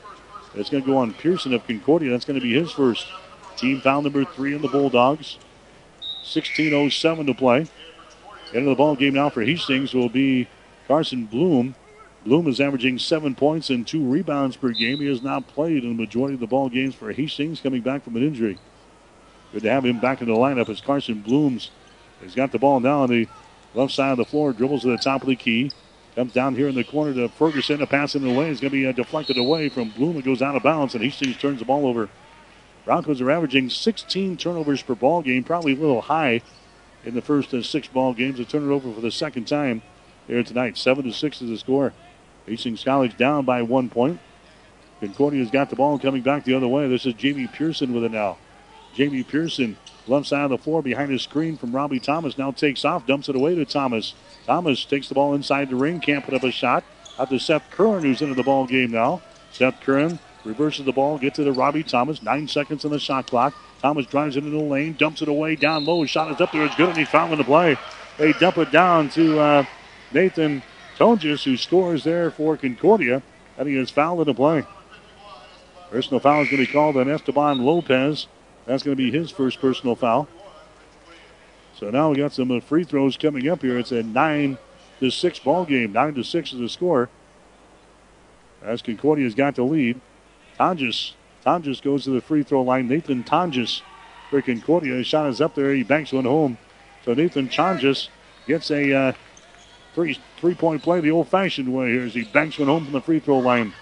It's 0.56 0.69
going 0.69 0.82
to 0.82 0.89
go 0.89 0.97
on 0.97 1.13
Pearson 1.13 1.53
of 1.53 1.67
Concordia. 1.67 2.10
That's 2.10 2.23
going 2.23 2.39
to 2.39 2.43
be 2.43 2.53
his 2.53 2.71
first. 2.71 3.06
Team 3.58 3.82
foul 3.82 4.01
number 4.01 4.23
three 4.23 4.56
in 4.56 4.62
the 4.62 4.69
Bulldogs. 4.69 5.38
16.07 6.23 7.25
to 7.25 7.34
play. 7.34 7.67
End 8.53 8.65
of 8.65 8.65
the 8.65 8.75
ball 8.75 8.95
game 8.95 9.15
now 9.15 9.30
for 9.30 9.43
Hastings 9.43 9.93
will 9.93 10.10
be 10.10 10.47
Carson 10.88 11.25
Bloom. 11.25 11.75
Bloom 12.28 12.48
is 12.48 12.60
averaging 12.60 13.00
seven 13.00 13.36
points 13.36 13.70
and 13.70 13.88
two 13.88 14.04
rebounds 14.06 14.58
per 14.58 14.72
game. 14.72 14.98
He 14.98 15.06
has 15.06 15.22
not 15.22 15.48
played 15.48 15.86
in 15.86 15.96
the 15.96 16.04
majority 16.04 16.34
of 16.34 16.42
the 16.42 16.46
ball 16.46 16.68
games 16.68 16.94
for 16.94 17.13
Hastings, 17.13 17.62
coming 17.62 17.80
back 17.80 18.04
from 18.04 18.18
an 18.18 18.24
injury. 18.24 18.60
Good 19.54 19.63
to 19.63 19.72
have 19.72 19.86
him 19.86 20.02
back 20.02 20.20
in 20.20 20.28
the 20.28 20.34
lineup 20.34 20.68
as 20.68 20.82
Carson 20.82 21.22
Blooms 21.22 21.72
has 22.22 22.36
got 22.36 22.52
the 22.52 22.60
ball 22.60 22.82
now 22.82 23.04
on 23.04 23.10
the 23.10 23.30
left 23.74 23.94
side 23.94 24.12
of 24.12 24.18
the 24.18 24.26
floor, 24.26 24.52
dribbles 24.52 24.82
to 24.82 24.90
the 24.90 24.98
top 24.98 25.22
of 25.22 25.30
the 25.30 25.38
key. 25.38 25.72
Comes 26.16 26.34
down 26.34 26.56
here 26.56 26.68
in 26.68 26.76
the 26.76 26.84
corner 26.84 27.13
to 27.13 27.30
Ferguson. 27.30 27.82
A 27.82 27.88
pass 27.88 28.12
the 28.12 28.20
way 28.20 28.50
is 28.50 28.60
going 28.60 28.72
to 28.72 28.78
be 28.78 28.86
uh, 28.86 28.92
deflected 28.92 29.38
away 29.38 29.70
from 29.70 29.92
Bloom. 29.92 30.18
It 30.18 30.26
goes 30.26 30.42
out 30.42 30.58
of 30.58 30.63
bounds, 30.63 30.96
and 30.96 31.04
Hastings 31.06 31.38
turns 31.38 31.60
the 31.60 31.66
ball 31.66 31.88
over. 31.88 32.10
Broncos 32.84 33.22
are 33.22 33.32
averaging 33.32 33.70
16 33.70 34.36
turnovers 34.36 34.82
per 34.82 34.96
ball 34.96 35.22
game, 35.22 35.46
probably 35.46 35.72
a 35.72 35.78
little 35.78 36.02
high 36.02 36.42
in 37.06 37.16
the 37.16 37.22
first 37.22 37.54
uh, 37.54 37.63
six 37.63 37.88
ball 37.88 38.13
games. 38.13 38.36
they 38.36 38.44
A 38.44 38.46
turnover 38.46 38.92
for 38.92 39.00
the 39.00 39.12
second 39.12 39.48
time 39.48 39.82
here 40.28 40.44
tonight. 40.44 40.78
Seven 40.78 41.06
to 41.06 41.13
six 41.13 41.42
is 41.42 41.50
the 41.50 41.58
score. 41.58 41.94
Hastings 42.48 42.84
College 42.84 43.18
down 43.18 43.46
by 43.46 43.62
one 43.62 43.90
point. 43.90 44.20
Concordia's 45.00 45.52
got 45.52 45.70
the 45.70 45.76
ball 45.76 46.00
coming 46.00 46.22
back 46.22 46.44
the 46.44 46.56
other 46.56 46.68
way. 46.68 46.88
This 46.88 47.06
is 47.06 47.14
Jamie 47.14 47.48
Pearson 47.48 47.94
with 47.94 48.04
it 48.04 48.12
now. 48.12 48.38
Jamie 48.96 49.24
Pearson, 49.24 49.78
left 50.08 50.26
side 50.26 50.46
of 50.46 50.50
the 50.50 50.58
floor 50.58 50.82
behind 50.82 51.12
his 51.12 51.22
screen 51.22 51.56
from 51.58 51.76
Robbie 51.76 52.00
Thomas, 52.00 52.38
now 52.38 52.52
takes 52.52 52.84
off, 52.84 53.06
dumps 53.06 53.30
it 53.30 53.36
away 53.36 53.54
to 53.54 53.66
Thomas. 53.66 54.16
Thomas 54.46 54.86
takes 54.86 55.08
the 55.08 55.16
ball 55.16 55.36
inside 55.36 55.70
the 55.70 55.76
ring, 55.76 56.00
can't 56.00 56.26
put 56.26 56.34
up 56.34 56.44
a 56.44 56.52
shot. 56.52 56.84
Out 57.20 57.30
to 57.30 57.38
Seth 57.38 57.70
Curran, 57.70 58.04
who's 58.04 58.22
into 58.22 58.34
the 58.34 58.44
ball 58.44 58.66
game 58.66 58.92
now. 58.92 59.22
Seth 59.52 59.80
Curran 59.82 60.20
Reverses 60.48 60.86
the 60.86 60.94
ball, 60.94 61.18
gets 61.18 61.40
it 61.40 61.44
to 61.44 61.52
Robbie 61.52 61.84
Thomas. 61.84 62.24
Nine 62.24 62.48
seconds 62.48 62.86
on 62.86 62.92
the 62.92 63.00
shot 63.00 63.28
clock. 63.28 63.54
Thomas 63.82 64.06
drives 64.06 64.38
it 64.38 64.46
into 64.46 64.58
the 64.58 64.64
lane, 64.64 64.96
dumps 64.98 65.22
it 65.22 65.28
away, 65.28 65.56
down 65.56 65.86
low. 65.86 66.06
Shot 66.06 66.32
is 66.32 66.40
up 66.40 66.54
there. 66.54 66.66
It's 66.66 66.76
good, 66.76 66.90
and 66.90 66.98
he 66.98 67.06
found 67.06 67.34
in 67.34 67.38
the 67.38 67.44
play. 67.44 67.78
They 68.18 68.32
dump 68.34 68.58
it 68.58 68.72
down 68.72 69.10
to 69.10 69.40
uh, 69.40 69.66
Nathan 70.14 70.64
Tonjes, 70.98 71.44
who 71.44 71.58
scores 71.58 72.04
there 72.04 72.32
for 72.32 72.58
Concordia, 72.58 73.22
and 73.58 73.68
he 73.68 73.76
is 73.76 73.92
fouled 73.92 74.22
in 74.22 74.26
the 74.26 74.34
play. 74.34 74.64
Personal 75.92 76.20
foul 76.20 76.42
is 76.42 76.50
going 76.50 76.62
to 76.64 76.68
be 76.68 76.74
called 76.74 76.98
on 76.98 77.10
Esteban 77.10 77.64
Lopez. 77.64 78.28
That's 78.66 78.84
going 78.84 78.98
to 78.98 79.02
be 79.02 79.12
his 79.12 79.32
first 79.32 79.62
personal 79.62 79.96
foul. 79.96 80.28
So 81.76 81.90
now 81.92 82.10
we 82.10 82.18
got 82.18 82.34
some 82.34 82.52
uh, 82.52 82.60
free 82.60 82.84
throws 82.84 83.16
coming 83.16 83.48
up 83.48 83.62
here. 83.62 83.78
It's 83.78 83.92
a 83.92 84.04
nine 84.04 84.58
to 85.00 85.12
six 85.12 85.40
ball 85.40 85.64
game. 85.66 85.94
Nine 85.94 86.16
to 86.16 86.24
six 86.24 86.52
is 86.52 86.60
the 86.60 86.68
score. 86.68 87.10
As 88.64 88.82
Concordia's 88.82 89.36
got 89.36 89.56
the 89.56 89.64
lead. 89.64 90.02
Tonjes. 90.60 91.14
Tonjes 91.46 91.82
goes 91.82 92.04
to 92.06 92.10
the 92.10 92.22
free 92.22 92.44
throw 92.44 92.64
line. 92.64 92.88
Nathan 92.88 93.24
Tonjes 93.24 93.82
for 94.30 94.42
Concordia. 94.42 94.96
His 94.96 95.08
shot 95.08 95.30
is 95.30 95.40
up 95.40 95.54
there. 95.54 95.74
He 95.74 95.84
banks 95.84 96.12
one 96.12 96.26
home. 96.26 96.58
So 97.06 97.14
Nathan 97.14 97.48
Tonjes 97.48 98.10
gets 98.48 98.72
a 98.72 98.94
uh, 98.94 99.14
three 99.98 100.20
three 100.40 100.54
point 100.54 100.84
play 100.84 101.00
the 101.00 101.10
old 101.10 101.28
fashioned 101.28 101.74
way 101.74 101.90
here 101.90 102.04
as 102.04 102.14
he 102.14 102.24
banks 102.24 102.60
one 102.60 102.68
home 102.68 102.84
from 102.84 102.94
the 102.94 103.02
free 103.02 103.20
throw 103.20 103.40
line. 103.40 103.74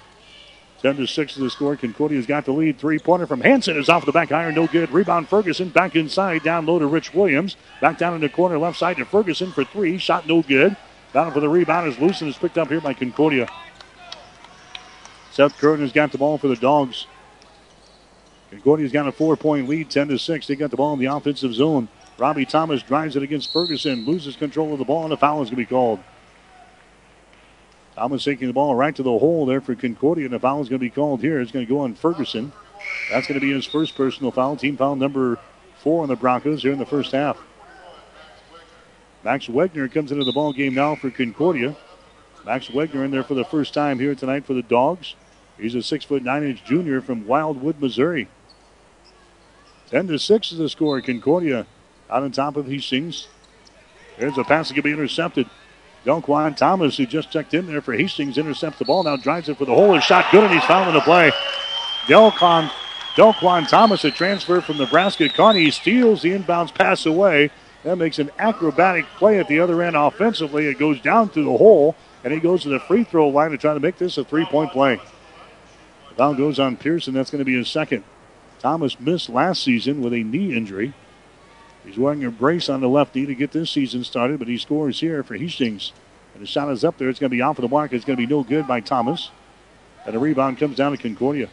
10 0.81 0.97
to 0.97 1.07
6 1.07 1.33
is 1.33 1.37
the 1.39 1.49
score. 1.49 1.75
Concordia's 1.75 2.25
got 2.25 2.45
the 2.45 2.51
lead. 2.51 2.77
Three 2.77 2.99
pointer 2.99 3.25
from 3.25 3.41
Hansen 3.41 3.75
is 3.75 3.89
off 3.89 4.05
the 4.05 4.11
back 4.11 4.31
iron. 4.31 4.55
No 4.55 4.67
good. 4.67 4.91
Rebound 4.91 5.27
Ferguson. 5.27 5.69
Back 5.69 5.95
inside. 5.95 6.43
Down 6.43 6.65
low 6.65 6.79
to 6.79 6.85
Rich 6.85 7.13
Williams. 7.13 7.57
Back 7.81 7.97
down 7.97 8.13
in 8.13 8.21
the 8.21 8.29
corner 8.29 8.57
left 8.57 8.77
side 8.77 8.97
to 8.97 9.05
Ferguson 9.05 9.51
for 9.51 9.63
three. 9.63 9.97
Shot 9.97 10.27
no 10.27 10.41
good. 10.41 10.77
Down 11.11 11.33
for 11.33 11.39
the 11.39 11.49
rebound 11.49 11.87
is 11.87 11.99
loose 11.99 12.21
and 12.21 12.29
is 12.29 12.37
picked 12.37 12.57
up 12.57 12.69
here 12.69 12.81
by 12.81 12.93
Concordia. 12.93 13.49
Seth 15.31 15.57
Curran 15.57 15.81
has 15.81 15.91
got 15.91 16.11
the 16.11 16.17
ball 16.17 16.37
for 16.37 16.47
the 16.47 16.55
Dogs. 16.55 17.07
Concordia's 18.51 18.91
got 18.91 19.07
a 19.07 19.11
four 19.11 19.35
point 19.35 19.67
lead, 19.67 19.89
10 19.89 20.09
to 20.09 20.19
6. 20.19 20.47
They 20.47 20.55
got 20.55 20.71
the 20.71 20.77
ball 20.77 20.93
in 20.93 20.99
the 20.99 21.07
offensive 21.07 21.53
zone. 21.53 21.89
Robbie 22.17 22.45
Thomas 22.45 22.81
drives 22.81 23.15
it 23.15 23.23
against 23.23 23.51
Ferguson, 23.51 24.05
loses 24.05 24.35
control 24.35 24.71
of 24.73 24.79
the 24.79 24.85
ball, 24.85 25.03
and 25.03 25.13
a 25.13 25.17
foul 25.17 25.41
is 25.41 25.49
going 25.49 25.57
to 25.57 25.61
be 25.61 25.65
called. 25.65 25.99
Thomas 27.95 28.23
taking 28.23 28.47
the 28.47 28.53
ball 28.53 28.75
right 28.75 28.95
to 28.95 29.03
the 29.03 29.17
hole 29.17 29.45
there 29.45 29.61
for 29.61 29.75
Concordia, 29.75 30.25
and 30.25 30.33
a 30.33 30.39
foul 30.39 30.61
is 30.61 30.69
going 30.69 30.79
to 30.79 30.85
be 30.85 30.89
called 30.89 31.21
here. 31.21 31.39
It's 31.39 31.51
going 31.51 31.65
to 31.65 31.69
go 31.69 31.79
on 31.79 31.95
Ferguson. 31.95 32.51
That's 33.09 33.27
going 33.27 33.39
to 33.39 33.45
be 33.45 33.53
his 33.53 33.65
first 33.65 33.95
personal 33.95 34.31
foul. 34.31 34.55
Team 34.55 34.77
foul 34.77 34.95
number 34.95 35.39
four 35.79 36.03
on 36.03 36.09
the 36.09 36.15
Broncos 36.15 36.61
here 36.61 36.71
in 36.71 36.79
the 36.79 36.85
first 36.85 37.11
half. 37.11 37.37
Max 39.23 39.47
Wegner 39.47 39.91
comes 39.91 40.11
into 40.11 40.23
the 40.23 40.33
ball 40.33 40.53
game 40.53 40.73
now 40.73 40.95
for 40.95 41.09
Concordia. 41.09 41.75
Max 42.45 42.67
Wegner 42.67 43.03
in 43.03 43.11
there 43.11 43.23
for 43.23 43.33
the 43.33 43.45
first 43.45 43.73
time 43.73 43.99
here 43.99 44.13
tonight 44.13 44.45
for 44.45 44.53
the 44.53 44.61
Dogs. 44.61 45.15
He's 45.57 45.73
a 45.73 45.81
six 45.81 46.05
foot 46.05 46.21
nine 46.21 46.43
inch 46.43 46.63
junior 46.63 47.01
from 47.01 47.25
Wildwood, 47.25 47.81
Missouri. 47.81 48.27
10 49.89 50.07
to 50.07 50.19
6 50.19 50.51
is 50.51 50.57
the 50.57 50.67
score. 50.67 50.99
Concordia 51.01 51.67
out 52.09 52.23
on 52.23 52.31
top 52.31 52.55
of 52.55 52.67
Hastings. 52.67 53.27
There's 54.17 54.37
a 54.37 54.43
pass 54.43 54.69
that 54.69 54.75
could 54.75 54.83
be 54.83 54.91
intercepted. 54.91 55.49
Delquan 56.05 56.55
Thomas, 56.55 56.97
who 56.97 57.05
just 57.05 57.31
checked 57.31 57.53
in 57.53 57.65
there 57.65 57.81
for 57.81 57.93
Hastings, 57.93 58.37
intercepts 58.37 58.79
the 58.79 58.85
ball. 58.85 59.03
Now 59.03 59.17
drives 59.17 59.49
it 59.49 59.57
for 59.57 59.65
the 59.65 59.73
hole. 59.73 59.93
His 59.95 60.03
shot 60.03 60.25
good, 60.31 60.43
and 60.43 60.53
he's 60.53 60.63
fouling 60.63 60.93
the 60.93 61.01
play. 61.01 61.31
Delquan, 62.05 62.71
Delquan 63.15 63.67
Thomas, 63.67 64.03
a 64.03 64.11
transfer 64.11 64.61
from 64.61 64.77
Nebraska 64.77 65.27
Kearney, 65.29 65.71
steals 65.71 66.21
the 66.21 66.31
inbounds 66.37 66.73
pass 66.73 67.05
away. 67.05 67.49
That 67.83 67.97
makes 67.97 68.19
an 68.19 68.31
acrobatic 68.37 69.05
play 69.17 69.39
at 69.39 69.47
the 69.47 69.59
other 69.59 69.81
end 69.81 69.95
offensively. 69.95 70.67
It 70.67 70.79
goes 70.79 71.01
down 71.01 71.29
through 71.29 71.45
the 71.45 71.57
hole, 71.57 71.95
and 72.23 72.31
he 72.31 72.39
goes 72.39 72.63
to 72.63 72.69
the 72.69 72.79
free 72.79 73.03
throw 73.03 73.29
line 73.29 73.51
to 73.51 73.57
try 73.57 73.73
to 73.73 73.79
make 73.79 73.97
this 73.97 74.17
a 74.17 74.23
three 74.23 74.45
point 74.45 74.71
play. 74.71 74.99
The 76.09 76.15
foul 76.15 76.35
goes 76.35 76.59
on 76.59 76.77
Pearson. 76.77 77.13
That's 77.13 77.31
going 77.31 77.39
to 77.39 77.45
be 77.45 77.55
his 77.55 77.67
second. 77.67 78.03
Thomas 78.59 78.99
missed 78.99 79.29
last 79.29 79.63
season 79.63 80.01
with 80.01 80.13
a 80.13 80.23
knee 80.23 80.55
injury. 80.55 80.93
He's 81.85 81.97
wearing 81.97 82.23
a 82.25 82.31
brace 82.31 82.67
on 82.67 82.81
the 82.81 82.89
left 82.89 83.15
knee 83.15 83.25
to 83.25 83.35
get 83.35 83.51
this 83.51 83.69
season 83.69 84.03
started, 84.03 84.39
but 84.39 84.47
he 84.47 84.57
scores 84.57 84.99
here 84.99 85.23
for 85.23 85.35
Hastings. 85.35 85.93
And 86.33 86.43
the 86.43 86.47
shot 86.47 86.69
is 86.69 86.83
up 86.83 86.97
there. 86.97 87.09
It's 87.09 87.19
going 87.19 87.29
to 87.29 87.35
be 87.35 87.41
off 87.41 87.57
of 87.57 87.61
the 87.61 87.69
mark. 87.69 87.93
It's 87.93 88.03
going 88.03 88.17
to 88.17 88.27
be 88.27 88.31
no 88.31 88.43
good 88.43 88.67
by 88.67 88.81
Thomas. 88.81 89.31
And 90.05 90.13
the 90.13 90.19
rebound 90.19 90.57
comes 90.57 90.75
down 90.75 90.91
to 90.91 90.97
Concordia. 90.97 91.49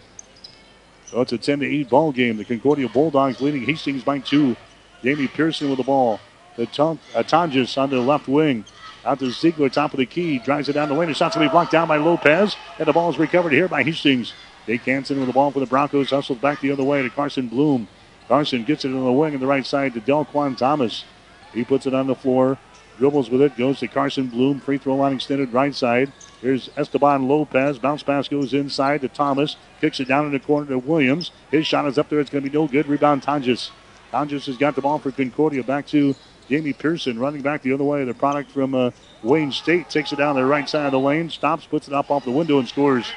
So 1.07 1.21
it's 1.21 1.33
a 1.33 1.39
10 1.39 1.61
to 1.61 1.67
8 1.67 1.91
ball 1.91 2.13
game. 2.13 2.39
The 2.39 2.45
Concordia 2.45 2.89
Bulldogs 2.89 3.41
leading 3.41 3.65
Hastings 3.65 4.03
by 4.03 4.19
two. 4.19 4.57
Jamie 5.03 5.29
Pearson 5.29 5.69
with 5.69 5.79
the 5.79 5.85
ball. 5.85 6.21
The 6.57 6.67
Tonk, 6.67 7.01
uh, 7.15 7.23
on 7.33 7.51
the 7.91 8.01
left 8.01 8.29
wing. 8.29 8.65
Out 9.05 9.19
to 9.19 9.31
Ziegler, 9.31 9.69
top 9.69 9.93
of 9.93 9.99
the 9.99 10.07
key. 10.07 10.39
Drives 10.39 10.69
it 10.69 10.75
down 10.75 10.89
the 10.89 10.95
lane. 10.95 11.09
The 11.09 11.15
shot's 11.15 11.35
going 11.35 11.47
to 11.47 11.51
be 11.51 11.53
blocked 11.53 11.73
down 11.73 11.89
by 11.89 11.97
Lopez. 11.97 12.57
And 12.79 12.87
the 12.87 12.93
ball 12.93 13.11
is 13.11 13.19
recovered 13.19 13.53
here 13.53 13.69
by 13.69 13.83
Hastings. 13.83 14.33
Jake 14.67 14.83
Hansen 14.83 15.19
with 15.19 15.27
the 15.27 15.33
ball 15.33 15.51
for 15.51 15.61
the 15.61 15.67
Broncos. 15.67 16.11
Hustles 16.11 16.39
back 16.39 16.61
the 16.61 16.71
other 16.71 16.85
way 16.85 17.03
to 17.03 17.11
Carson 17.11 17.49
Bloom. 17.49 17.89
Carson 18.29 18.65
gets 18.65 18.85
it 18.85 18.89
in 18.89 19.05
the 19.05 19.13
wing 19.13 19.35
on 19.35 19.41
the 19.41 19.47
right 19.47 19.67
side 19.67 19.95
to 19.95 20.01
Delquan 20.01 20.57
Thomas. 20.57 21.05
He 21.53 21.65
puts 21.65 21.87
it 21.87 21.95
on 21.95 22.07
the 22.07 22.15
floor. 22.15 22.59
Dribbles 22.99 23.31
with 23.31 23.43
it. 23.43 23.57
Goes 23.57 23.81
to 23.81 23.89
Carson 23.89 24.29
Bloom. 24.29 24.61
Free 24.61 24.79
throw 24.79 24.97
line 24.97 25.15
extended 25.15 25.53
right 25.53 25.75
side. 25.75 26.13
Here's 26.41 26.71
Esteban 26.77 27.29
Lopez. 27.29 27.79
Bounce 27.79 28.03
pass 28.03 28.29
goes 28.29 28.53
inside 28.53 29.01
to 29.01 29.09
Thomas. 29.09 29.57
Kicks 29.81 30.01
it 30.01 30.09
down 30.09 30.27
in 30.27 30.33
the 30.33 30.41
corner 30.41 30.67
to 30.69 30.79
Williams. 30.79 31.31
His 31.51 31.67
shot 31.67 31.87
is 31.87 31.99
up 31.99 32.09
there. 32.09 32.21
It's 32.21 32.31
going 32.31 32.45
to 32.45 32.51
be 32.51 32.57
no 32.57 32.69
good. 32.69 32.87
Rebound 32.87 33.23
Tonjes. 33.23 33.71
Tonjes 34.13 34.47
has 34.47 34.57
got 34.57 34.75
the 34.75 34.83
ball 34.83 34.99
for 34.99 35.11
Concordia. 35.11 35.63
Back 35.63 35.87
to 35.89 36.15
Jamie 36.49 36.73
Pearson 36.73 37.19
running 37.19 37.43
back 37.43 37.63
the 37.63 37.73
other 37.73 37.85
way. 37.85 38.05
The 38.05 38.15
product 38.15 38.51
from 38.51 38.75
uh, 38.75 38.91
Wayne 39.23 39.53
State 39.53 39.89
takes 39.89 40.13
it 40.13 40.17
down 40.17 40.37
the 40.37 40.45
right 40.45 40.69
side 40.69 40.87
of 40.87 40.93
the 40.93 41.01
lane. 41.01 41.31
Stops, 41.31 41.65
puts 41.67 41.89
it 41.89 41.95
up 41.95 42.11
off 42.11 42.25
the 42.25 42.31
window, 42.31 42.59
and 42.59 42.69
scores. 42.69 43.11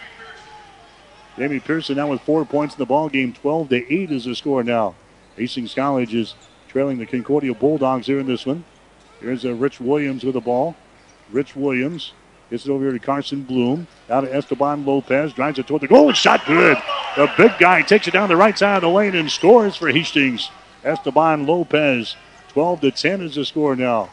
Jamie 1.38 1.60
Pearson 1.60 1.98
now 1.98 2.08
with 2.08 2.22
four 2.22 2.46
points 2.46 2.76
in 2.76 2.80
the 2.80 2.86
ball 2.86 3.10
game. 3.10 3.34
12 3.34 3.70
to 3.70 3.94
8 3.94 4.12
is 4.12 4.26
the 4.26 4.36
score 4.36 4.64
now. 4.64 4.96
Hastings 5.36 5.74
College 5.74 6.14
is 6.16 6.34
trailing 6.70 6.98
the 6.98 7.06
Concordia 7.06 7.54
Bulldogs 7.54 8.08
here 8.08 8.20
in 8.20 8.28
this 8.28 8.46
one. 8.46 8.64
Here's 9.20 9.44
a 9.44 9.52
uh, 9.52 9.54
Rich 9.54 9.82
Williams 9.82 10.24
with 10.24 10.34
the 10.36 10.42
ball. 10.42 10.76
Rich 11.32 11.56
Williams 11.56 12.14
gets 12.50 12.66
it 12.66 12.72
over 12.72 12.86
here 12.86 12.94
to 12.94 13.00
Carson 13.00 13.44
Bloom. 13.44 13.88
Out 14.10 14.22
to 14.22 14.34
Esteban 14.34 14.86
Lopez. 14.86 15.34
Drives 15.34 15.60
it 15.60 15.68
toward 15.68 15.82
the 15.82 15.88
goal. 15.88 16.14
Shot 16.14 16.46
good. 16.46 16.78
The 17.18 17.30
big 17.38 17.58
guy 17.60 17.82
takes 17.82 18.08
it 18.08 18.12
down 18.12 18.30
the 18.30 18.36
right 18.36 18.58
side 18.58 18.78
of 18.78 18.82
the 18.84 18.90
lane 18.90 19.16
and 19.16 19.30
scores 19.30 19.76
for 19.76 19.90
Hastings. 19.90 20.50
Esteban 20.84 21.46
Lopez. 21.46 22.16
12 22.50 22.82
to 22.82 22.92
10 22.92 23.22
is 23.22 23.36
the 23.36 23.44
score 23.44 23.76
now. 23.76 24.10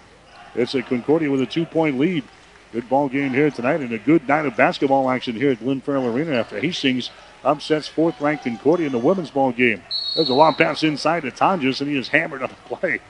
It's 0.54 0.74
a 0.74 0.82
Concordia 0.82 1.30
with 1.30 1.40
a 1.40 1.46
two 1.46 1.66
point 1.66 1.98
lead. 1.98 2.24
Good 2.72 2.88
ball 2.88 3.11
game 3.11 3.35
here 3.35 3.50
tonight 3.50 3.80
and 3.80 3.92
a 3.92 3.98
good 3.98 4.26
night 4.26 4.46
of 4.46 4.56
basketball 4.56 5.11
action 5.11 5.37
here 5.37 5.50
at 5.50 5.61
Lynn 5.61 5.82
Farrell 5.82 6.06
Arena 6.06 6.32
after 6.32 6.58
Hastings 6.58 7.11
upsets 7.44 7.87
fourth 7.87 8.18
ranked 8.18 8.44
Concordia 8.44 8.87
in 8.87 8.92
the 8.92 8.98
women's 8.98 9.30
ball 9.30 9.52
game. 9.52 9.82
There's 10.16 10.30
a 10.30 10.35
long 10.35 10.54
pass 10.54 10.82
inside 10.82 11.20
to 11.24 11.30
Tonjes 11.30 11.82
and 11.82 11.90
he 11.90 11.98
is 11.98 12.08
hammered 12.08 12.42
on 12.42 12.48
the 12.48 12.74
play. 12.74 13.00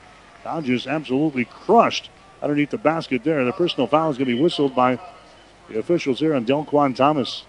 Tonjes 0.43 0.85
absolutely 0.85 1.45
crushed 1.45 2.09
underneath 2.41 2.71
the 2.71 2.77
basket 2.77 3.23
there. 3.23 3.45
The 3.45 3.53
personal 3.53 3.87
foul 3.87 4.11
is 4.11 4.17
going 4.17 4.27
to 4.27 4.35
be 4.35 4.41
whistled 4.41 4.75
by 4.75 4.99
the 5.69 5.79
officials 5.79 6.19
here 6.19 6.35
on 6.35 6.45
Delquan 6.45 6.93
Thomas. 6.93 7.45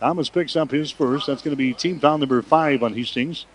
Thomas 0.00 0.28
picks 0.28 0.56
up 0.56 0.72
his 0.72 0.90
first. 0.90 1.28
That's 1.28 1.42
going 1.42 1.52
to 1.52 1.56
be 1.56 1.72
team 1.72 2.00
foul 2.00 2.18
number 2.18 2.42
five 2.42 2.82
on 2.82 2.94
Hastings. 2.94 3.46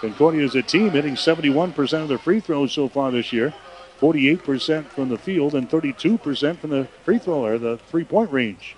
Concordia 0.00 0.44
is 0.44 0.56
a 0.56 0.62
team 0.62 0.90
hitting 0.90 1.14
71% 1.14 2.02
of 2.02 2.08
their 2.08 2.18
free 2.18 2.40
throws 2.40 2.72
so 2.72 2.88
far 2.88 3.12
this 3.12 3.32
year. 3.32 3.54
48% 4.00 4.86
from 4.86 5.08
the 5.08 5.16
field 5.16 5.54
and 5.54 5.70
32% 5.70 6.58
from 6.58 6.70
the 6.70 6.88
free 7.04 7.20
throw 7.20 7.44
or 7.44 7.58
the 7.58 7.78
three 7.78 8.02
point 8.02 8.32
range. 8.32 8.74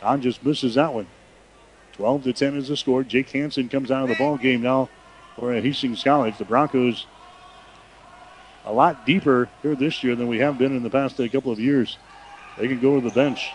Tonjes 0.00 0.42
misses 0.42 0.74
that 0.74 0.92
one. 0.92 1.06
12 1.92 2.24
to 2.24 2.32
10 2.32 2.56
is 2.56 2.66
the 2.66 2.76
score. 2.76 3.04
Jake 3.04 3.30
Hansen 3.30 3.68
comes 3.68 3.92
out 3.92 4.02
of 4.02 4.08
the 4.08 4.16
ball 4.16 4.36
game 4.36 4.62
now 4.62 4.88
for 5.36 5.52
Hastings 5.52 6.02
College. 6.02 6.38
The 6.38 6.44
Broncos 6.44 7.06
a 8.68 8.72
lot 8.72 9.06
deeper 9.06 9.48
here 9.62 9.74
this 9.74 10.04
year 10.04 10.14
than 10.14 10.28
we 10.28 10.38
have 10.38 10.58
been 10.58 10.76
in 10.76 10.82
the 10.82 10.90
past 10.90 11.16
couple 11.32 11.50
of 11.50 11.58
years. 11.58 11.96
They 12.58 12.68
can 12.68 12.78
go 12.80 13.00
to 13.00 13.08
the 13.08 13.14
bench. 13.14 13.50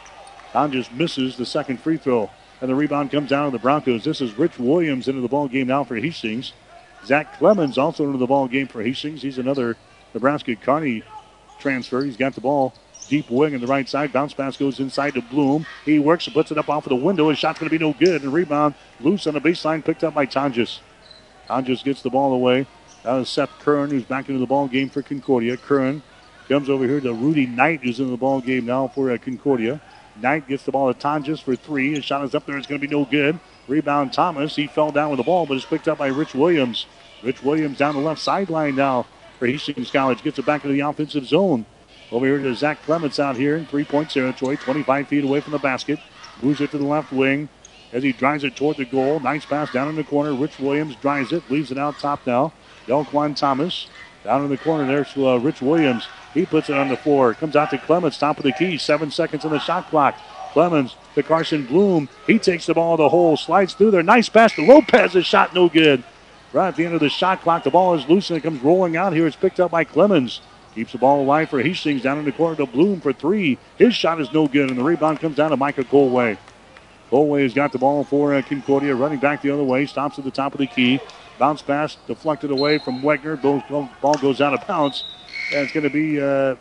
Tonjes 0.51 0.91
misses 0.91 1.37
the 1.37 1.45
second 1.45 1.79
free 1.79 1.97
throw. 1.97 2.31
And 2.61 2.69
the 2.69 2.75
rebound 2.75 3.11
comes 3.11 3.29
down 3.29 3.45
to 3.45 3.51
the 3.51 3.61
Broncos. 3.61 4.03
This 4.03 4.21
is 4.21 4.37
Rich 4.37 4.57
Williams 4.57 5.07
into 5.07 5.21
the 5.21 5.27
ball 5.27 5.47
game 5.47 5.67
now 5.67 5.83
for 5.83 5.95
Hastings. 5.95 6.53
Zach 7.05 7.37
Clemens 7.37 7.77
also 7.77 8.05
into 8.05 8.17
the 8.17 8.25
ball 8.25 8.47
game 8.47 8.67
for 8.67 8.81
Hastings. 8.81 9.21
He's 9.21 9.37
another 9.37 9.77
Nebraska 10.13 10.55
Kearney 10.55 11.03
transfer. 11.59 12.03
He's 12.03 12.17
got 12.17 12.33
the 12.33 12.41
ball 12.41 12.73
deep 13.07 13.29
wing 13.29 13.53
on 13.53 13.61
the 13.61 13.67
right 13.67 13.87
side. 13.87 14.13
Bounce 14.13 14.33
pass 14.33 14.57
goes 14.57 14.79
inside 14.79 15.13
to 15.13 15.21
Bloom. 15.21 15.67
He 15.85 15.99
works 15.99 16.25
and 16.25 16.33
puts 16.33 16.51
it 16.51 16.57
up 16.57 16.69
off 16.69 16.85
of 16.85 16.89
the 16.89 16.95
window. 16.95 17.29
His 17.29 17.37
shot's 17.37 17.59
going 17.59 17.69
to 17.69 17.77
be 17.77 17.83
no 17.83 17.93
good. 17.93 18.23
And 18.23 18.33
rebound 18.33 18.73
loose 18.99 19.27
on 19.27 19.35
the 19.35 19.41
baseline, 19.41 19.83
picked 19.83 20.03
up 20.03 20.15
by 20.15 20.25
Tonjes. 20.25 20.79
Tonjes 21.47 21.83
gets 21.83 22.01
the 22.01 22.09
ball 22.09 22.33
away. 22.33 22.65
That 23.03 23.19
is 23.19 23.27
Seth 23.27 23.49
Kern, 23.59 23.89
who's 23.89 24.05
back 24.05 24.29
into 24.29 24.39
the 24.39 24.45
ball 24.45 24.69
game 24.69 24.89
for 24.89 25.01
Concordia. 25.01 25.57
Kern 25.57 26.01
comes 26.47 26.69
over 26.69 26.85
here 26.87 27.01
to 27.01 27.13
Rudy 27.13 27.45
Knight, 27.45 27.81
who's 27.83 27.99
in 27.99 28.09
the 28.09 28.17
ball 28.17 28.39
game 28.39 28.65
now 28.65 28.87
for 28.87 29.11
uh, 29.11 29.17
Concordia. 29.17 29.81
Knight 30.21 30.47
gets 30.47 30.63
the 30.63 30.71
ball 30.71 30.93
to 30.93 30.97
Tonjes 30.97 31.41
for 31.41 31.55
three. 31.57 31.95
His 31.95 32.05
shot 32.05 32.23
is 32.23 32.33
up 32.33 32.45
there. 32.45 32.57
It's 32.57 32.65
going 32.67 32.79
to 32.79 32.87
be 32.87 32.93
no 32.93 33.03
good. 33.03 33.39
Rebound 33.67 34.13
Thomas. 34.13 34.55
He 34.55 34.67
fell 34.67 34.91
down 34.91 35.09
with 35.09 35.17
the 35.17 35.23
ball, 35.23 35.45
but 35.45 35.57
it's 35.57 35.65
picked 35.65 35.89
up 35.89 35.97
by 35.97 36.07
Rich 36.07 36.33
Williams. 36.33 36.85
Rich 37.23 37.43
Williams 37.43 37.77
down 37.77 37.95
the 37.95 38.01
left 38.01 38.21
sideline 38.21 38.75
now 38.75 39.05
for 39.37 39.47
Hastings 39.47 39.91
College. 39.91 40.23
Gets 40.23 40.39
it 40.39 40.45
back 40.45 40.63
into 40.63 40.73
the 40.73 40.81
offensive 40.81 41.25
zone. 41.25 41.65
Over 42.09 42.25
here 42.25 42.37
to 42.37 42.55
Zach 42.55 42.81
Clemens 42.83 43.19
out 43.19 43.35
here 43.35 43.57
in 43.57 43.65
three 43.65 43.83
point 43.83 44.11
territory, 44.11 44.55
25 44.55 45.07
feet 45.09 45.23
away 45.25 45.41
from 45.41 45.51
the 45.51 45.59
basket. 45.59 45.99
Moves 46.41 46.61
it 46.61 46.71
to 46.71 46.77
the 46.77 46.85
left 46.85 47.11
wing 47.11 47.49
as 47.91 48.03
he 48.03 48.13
drives 48.13 48.45
it 48.45 48.55
toward 48.55 48.77
the 48.77 48.85
goal. 48.85 49.19
Nice 49.19 49.45
pass 49.45 49.71
down 49.73 49.89
in 49.89 49.95
the 49.95 50.03
corner. 50.03 50.33
Rich 50.33 50.59
Williams 50.59 50.95
drives 50.95 51.33
it, 51.33 51.49
leaves 51.49 51.71
it 51.71 51.77
out 51.77 51.99
top 51.99 52.25
now. 52.25 52.53
Delquan 52.87 53.35
Thomas 53.35 53.87
down 54.23 54.43
in 54.43 54.49
the 54.49 54.57
corner 54.57 54.85
there 54.87 55.05
to 55.05 55.29
uh, 55.29 55.37
Rich 55.37 55.61
Williams. 55.61 56.07
He 56.33 56.45
puts 56.45 56.69
it 56.69 56.77
on 56.77 56.89
the 56.89 56.97
floor. 56.97 57.33
Comes 57.33 57.55
out 57.55 57.69
to 57.71 57.77
Clemens, 57.77 58.17
top 58.17 58.37
of 58.37 58.43
the 58.43 58.51
key. 58.53 58.77
Seven 58.77 59.11
seconds 59.11 59.45
on 59.45 59.51
the 59.51 59.59
shot 59.59 59.89
clock. 59.89 60.15
Clemens 60.51 60.95
to 61.15 61.23
Carson 61.23 61.65
Bloom. 61.65 62.09
He 62.27 62.39
takes 62.39 62.65
the 62.65 62.73
ball 62.73 62.97
to 62.97 63.03
the 63.03 63.09
hole, 63.09 63.37
slides 63.37 63.73
through 63.73 63.91
there. 63.91 64.03
Nice 64.03 64.29
pass 64.29 64.53
to 64.53 64.65
Lopez. 64.65 65.13
His 65.13 65.25
shot 65.25 65.53
no 65.53 65.69
good. 65.69 66.03
Right 66.51 66.67
at 66.67 66.75
the 66.75 66.85
end 66.85 66.93
of 66.93 66.99
the 66.99 67.09
shot 67.09 67.41
clock, 67.41 67.63
the 67.63 67.71
ball 67.71 67.95
is 67.95 68.07
loose 68.07 68.29
and 68.29 68.37
it 68.37 68.41
comes 68.41 68.61
rolling 68.61 68.95
out 68.95 69.13
here. 69.13 69.25
It's 69.25 69.35
picked 69.35 69.59
up 69.59 69.71
by 69.71 69.83
Clemens. 69.83 70.41
Keeps 70.75 70.91
the 70.91 70.97
ball 70.97 71.21
alive 71.21 71.49
for 71.49 71.61
Hastings 71.61 72.01
down 72.01 72.17
in 72.17 72.25
the 72.25 72.31
corner 72.31 72.55
to 72.55 72.65
Bloom 72.65 72.99
for 72.99 73.13
three. 73.13 73.59
His 73.77 73.93
shot 73.93 74.19
is 74.19 74.31
no 74.33 74.47
good, 74.47 74.69
and 74.69 74.79
the 74.79 74.83
rebound 74.83 75.19
comes 75.19 75.35
down 75.35 75.51
to 75.51 75.57
Micah 75.57 75.83
Colway. 75.83 76.37
Colway 77.11 77.43
has 77.43 77.53
got 77.53 77.71
the 77.71 77.77
ball 77.77 78.03
for 78.03 78.33
uh, 78.33 78.41
Concordia, 78.41 78.95
running 78.95 79.19
back 79.19 79.43
the 79.43 79.51
other 79.51 79.63
way, 79.63 79.85
stops 79.85 80.17
at 80.17 80.25
the 80.25 80.31
top 80.31 80.53
of 80.53 80.57
the 80.57 80.65
key. 80.65 80.99
Bounce 81.39 81.61
pass 81.61 81.97
deflected 82.07 82.51
away 82.51 82.77
from 82.77 83.01
Wegner. 83.01 83.41
Ball 83.41 84.13
goes 84.15 84.41
out 84.41 84.53
of 84.53 84.65
bounds. 84.67 85.03
And 85.51 85.61
it's 85.61 85.73
going 85.73 85.83
to 85.83 85.89
be, 85.89 86.21
uh, 86.21 86.55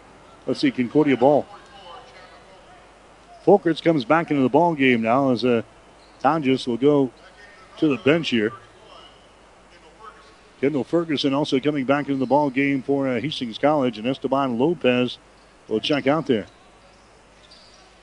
let's 0.47 0.61
see, 0.61 0.71
Concordia 0.71 1.17
ball. 1.17 1.47
Folkerts 3.45 3.83
comes 3.83 4.05
back 4.05 4.31
into 4.31 4.43
the 4.43 4.49
ball 4.49 4.75
game 4.75 5.03
now 5.03 5.31
as 5.31 5.45
uh, 5.45 5.63
Tonjes 6.23 6.67
will 6.67 6.77
go 6.77 7.11
to 7.79 7.89
the 7.89 7.97
bench 7.99 8.29
here. 8.29 8.53
Kendall 10.61 10.85
Ferguson 10.85 11.35
also 11.35 11.59
coming 11.59 11.85
back 11.85 12.07
into 12.07 12.19
the 12.19 12.27
ball 12.27 12.49
game 12.49 12.83
for 12.83 13.09
uh, 13.09 13.21
Hastings 13.21 13.59
College, 13.59 13.99
and 13.99 14.07
Esteban 14.07 14.59
Lopez 14.59 15.19
will 15.67 15.81
check 15.81 16.07
out 16.07 16.27
there. 16.27 16.47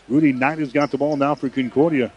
Rudy 0.10 0.34
Knight 0.34 0.60
has 0.60 0.74
got 0.74 0.92
the 0.92 0.98
ball 0.98 1.16
now 1.16 1.36
for 1.36 1.50
Concordia. 1.50 2.12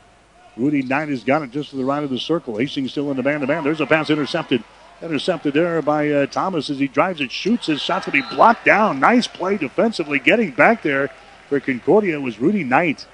Rudy 0.56 0.82
Knight 0.82 1.08
has 1.08 1.24
got 1.24 1.42
it 1.42 1.50
just 1.50 1.70
to 1.70 1.76
the 1.76 1.84
right 1.84 2.04
of 2.04 2.10
the 2.10 2.18
circle. 2.18 2.58
Hastings 2.58 2.92
still 2.92 3.10
in 3.10 3.16
the 3.16 3.22
man 3.22 3.40
to 3.40 3.46
man. 3.46 3.64
There's 3.64 3.80
a 3.80 3.86
pass 3.86 4.10
intercepted. 4.10 4.62
Intercepted 5.00 5.54
there 5.54 5.82
by 5.82 6.10
uh, 6.10 6.26
Thomas 6.26 6.70
as 6.70 6.78
he 6.78 6.86
drives 6.86 7.20
it, 7.20 7.32
shoots 7.32 7.66
his 7.66 7.82
shot's 7.82 8.06
going 8.06 8.22
to 8.22 8.28
be 8.28 8.34
blocked 8.36 8.64
down. 8.64 9.00
Nice 9.00 9.26
play 9.26 9.56
defensively, 9.56 10.20
getting 10.20 10.52
back 10.52 10.82
there 10.82 11.10
for 11.48 11.58
Concordia 11.58 12.20
was 12.20 12.38
Rudy 12.38 12.62
Knight. 12.62 13.06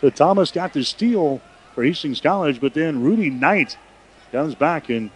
So 0.00 0.08
Thomas 0.08 0.50
got 0.50 0.72
the 0.72 0.82
steal 0.82 1.42
for 1.74 1.84
Hastings 1.84 2.20
College, 2.20 2.60
but 2.60 2.72
then 2.72 3.02
Rudy 3.02 3.28
Knight 3.28 3.76
comes 4.30 4.54
back 4.54 4.88
and 4.88 5.10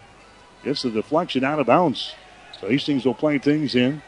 gets 0.63 0.83
the 0.83 0.91
deflection 0.91 1.45
out 1.45 1.61
of 1.61 1.67
bounds. 1.67 2.13
So 2.61 2.69
Hastings 2.69 3.07
will 3.07 3.15
play 3.15 3.39
things 3.39 3.75
in. 3.75 4.03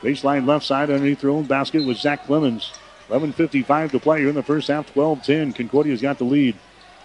Baseline 0.00 0.46
left 0.46 0.64
side 0.64 0.90
underneath 0.90 1.20
their 1.20 1.30
own 1.30 1.44
basket 1.44 1.86
with 1.86 1.98
Zach 1.98 2.26
Clemens. 2.26 2.72
11.55 3.12 3.90
to 3.90 4.00
play 4.00 4.20
here 4.20 4.30
in 4.30 4.34
the 4.34 4.42
first 4.42 4.68
half. 4.68 4.90
12 4.94 5.22
10. 5.22 5.52
Concordia's 5.52 6.00
got 6.00 6.16
the 6.16 6.24
lead. 6.24 6.56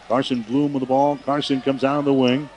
Carson 0.08 0.42
Bloom 0.42 0.72
with 0.72 0.80
the 0.80 0.88
ball. 0.88 1.18
Carson 1.18 1.62
comes 1.62 1.84
out 1.84 2.00
of 2.00 2.06
the 2.06 2.14
wing. 2.14 2.50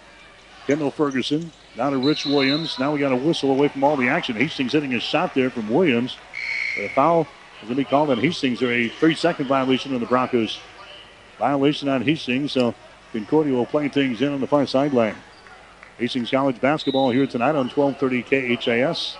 Kendall 0.68 0.92
Ferguson. 0.92 1.50
Now 1.76 1.90
to 1.90 1.98
Rich 1.98 2.26
Williams. 2.26 2.78
Now 2.78 2.92
we 2.92 3.00
got 3.00 3.10
a 3.10 3.16
whistle 3.16 3.50
away 3.50 3.66
from 3.66 3.82
all 3.82 3.96
the 3.96 4.08
action. 4.08 4.36
Hastings 4.36 4.72
hitting 4.72 4.94
a 4.94 5.00
shot 5.00 5.34
there 5.34 5.50
from 5.50 5.68
Williams. 5.68 6.16
A 6.78 6.88
foul 6.90 7.22
is 7.22 7.62
going 7.62 7.70
to 7.70 7.74
be 7.74 7.84
called 7.84 8.10
on 8.10 8.18
Hastings 8.18 8.62
or 8.62 8.70
a 8.70 8.88
three 8.88 9.16
second 9.16 9.48
violation 9.48 9.92
on 9.94 10.00
the 10.00 10.06
Broncos. 10.06 10.60
Violation 11.38 11.88
on 11.88 12.02
Hastings. 12.02 12.52
So 12.52 12.72
Concordia 13.12 13.52
will 13.52 13.66
play 13.66 13.88
things 13.88 14.22
in 14.22 14.32
on 14.32 14.40
the 14.40 14.46
far 14.46 14.64
sideline. 14.64 15.16
Hastings 15.98 16.30
College 16.30 16.60
basketball 16.60 17.10
here 17.10 17.26
tonight 17.26 17.56
on 17.56 17.68
1230 17.68 18.56
KHAS. 18.56 19.16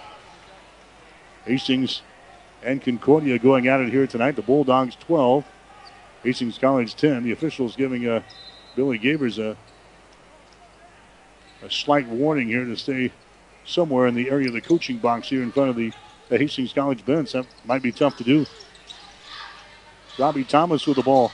Hastings 1.47 2.03
and 2.63 2.83
Concordia 2.83 3.39
going 3.39 3.69
at 3.69 3.81
it 3.81 3.91
here 3.91 4.07
tonight. 4.07 4.37
The 4.37 4.43
Bulldogs 4.43 4.97
12, 4.97 5.45
Hastings 6.23 6.59
College 6.59 6.95
10. 6.95 7.25
The 7.25 7.33
officials 7.33 7.77
giving 7.77 8.07
uh, 8.07 8.23
Billy 8.77 8.99
Gavers 8.99 9.39
a, 9.39 9.57
a 11.65 11.71
slight 11.71 12.07
warning 12.09 12.49
here 12.49 12.65
to 12.65 12.77
stay 12.77 13.13
somewhere 13.65 14.07
in 14.07 14.15
the 14.15 14.31
area 14.31 14.49
of 14.49 14.55
the 14.55 14.61
coaching 14.61 14.99
box 14.99 15.29
here 15.29 15.43
in 15.43 15.53
front 15.53 15.71
of 15.71 15.77
the, 15.77 15.93
the 16.29 16.39
Hastings 16.39 16.73
College 16.73 17.05
bench. 17.05 17.33
That 17.33 17.47
might 17.65 17.83
be 17.83 17.93
tough 17.93 18.17
to 18.19 18.25
do. 18.25 18.47
Robbie 20.19 20.45
Thomas 20.45 20.87
with 20.87 20.97
the 20.97 21.03
ball. 21.03 21.33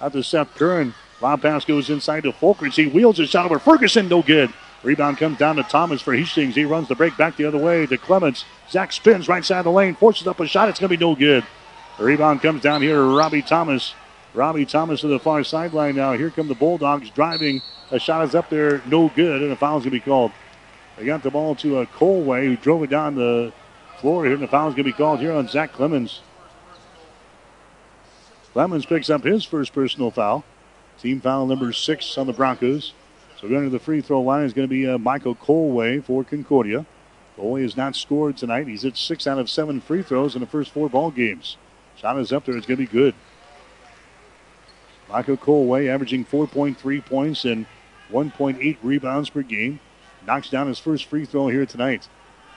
Out 0.00 0.12
to 0.12 0.22
Seth 0.22 0.54
Curran. 0.54 0.94
Lob 1.20 1.42
pass 1.42 1.64
goes 1.64 1.90
inside 1.90 2.24
to 2.24 2.32
Folkerts. 2.32 2.74
He 2.74 2.86
wheels 2.86 3.18
his 3.18 3.30
shot 3.30 3.46
over 3.46 3.58
Ferguson. 3.58 4.08
No 4.08 4.22
good. 4.22 4.52
Rebound 4.84 5.16
comes 5.16 5.38
down 5.38 5.56
to 5.56 5.62
Thomas 5.62 6.02
for 6.02 6.14
Hastings. 6.14 6.54
He 6.54 6.66
runs 6.66 6.88
the 6.88 6.94
break 6.94 7.16
back 7.16 7.36
the 7.36 7.46
other 7.46 7.58
way 7.58 7.86
to 7.86 7.96
Clemens. 7.96 8.44
Zach 8.70 8.92
spins 8.92 9.28
right 9.28 9.44
side 9.44 9.58
of 9.58 9.64
the 9.64 9.70
lane, 9.70 9.94
forces 9.94 10.26
up 10.26 10.38
a 10.40 10.46
shot. 10.46 10.68
It's 10.68 10.78
going 10.78 10.90
to 10.90 10.96
be 10.96 11.02
no 11.02 11.14
good. 11.14 11.42
The 11.98 12.04
rebound 12.04 12.42
comes 12.42 12.62
down 12.62 12.82
here 12.82 12.96
to 12.96 13.16
Robbie 13.16 13.40
Thomas. 13.40 13.94
Robbie 14.34 14.66
Thomas 14.66 15.00
to 15.00 15.06
the 15.06 15.18
far 15.18 15.42
sideline 15.42 15.96
now. 15.96 16.12
Here 16.12 16.28
come 16.28 16.48
the 16.48 16.54
Bulldogs 16.54 17.08
driving. 17.08 17.62
A 17.90 17.98
shot 17.98 18.24
is 18.24 18.34
up 18.34 18.50
there, 18.50 18.82
no 18.86 19.08
good, 19.08 19.40
and 19.42 19.52
a 19.52 19.56
foul's 19.56 19.84
going 19.84 19.92
to 19.92 19.98
be 19.98 20.00
called. 20.00 20.32
They 20.98 21.06
got 21.06 21.22
the 21.22 21.30
ball 21.30 21.54
to 21.56 21.78
a 21.78 21.86
Colway 21.86 22.44
who 22.44 22.56
drove 22.56 22.82
it 22.82 22.90
down 22.90 23.14
the 23.14 23.52
floor 24.00 24.24
here, 24.24 24.34
and 24.34 24.42
the 24.42 24.48
foul's 24.48 24.74
going 24.74 24.84
to 24.84 24.90
be 24.90 24.92
called 24.92 25.20
here 25.20 25.32
on 25.32 25.48
Zach 25.48 25.72
Clemens. 25.72 26.20
Clemens 28.52 28.84
picks 28.84 29.08
up 29.08 29.24
his 29.24 29.44
first 29.44 29.72
personal 29.72 30.10
foul. 30.10 30.44
Team 31.00 31.20
foul 31.20 31.46
number 31.46 31.72
six 31.72 32.18
on 32.18 32.26
the 32.26 32.32
Broncos. 32.32 32.92
So 33.44 33.50
going 33.50 33.64
to 33.64 33.68
the 33.68 33.78
free 33.78 34.00
throw 34.00 34.22
line 34.22 34.46
is 34.46 34.54
going 34.54 34.66
to 34.66 34.74
be 34.74 34.88
uh, 34.88 34.96
Michael 34.96 35.34
Colway 35.34 36.02
for 36.02 36.24
Concordia. 36.24 36.86
Colway 37.36 37.60
has 37.60 37.76
not 37.76 37.94
scored 37.94 38.38
tonight. 38.38 38.66
He's 38.66 38.86
at 38.86 38.96
six 38.96 39.26
out 39.26 39.38
of 39.38 39.50
seven 39.50 39.82
free 39.82 40.02
throws 40.02 40.34
in 40.34 40.40
the 40.40 40.46
first 40.46 40.70
four 40.70 40.88
ball 40.88 41.10
games. 41.10 41.58
Shot 41.94 42.18
is 42.18 42.32
up 42.32 42.46
there. 42.46 42.56
It's 42.56 42.66
going 42.66 42.78
to 42.78 42.86
be 42.86 42.90
good. 42.90 43.14
Michael 45.10 45.36
Colway 45.36 45.88
averaging 45.88 46.24
4.3 46.24 47.04
points 47.04 47.44
and 47.44 47.66
1.8 48.10 48.78
rebounds 48.82 49.28
per 49.28 49.42
game. 49.42 49.78
Knocks 50.26 50.48
down 50.48 50.68
his 50.68 50.78
first 50.78 51.04
free 51.04 51.26
throw 51.26 51.48
here 51.48 51.66
tonight. 51.66 52.08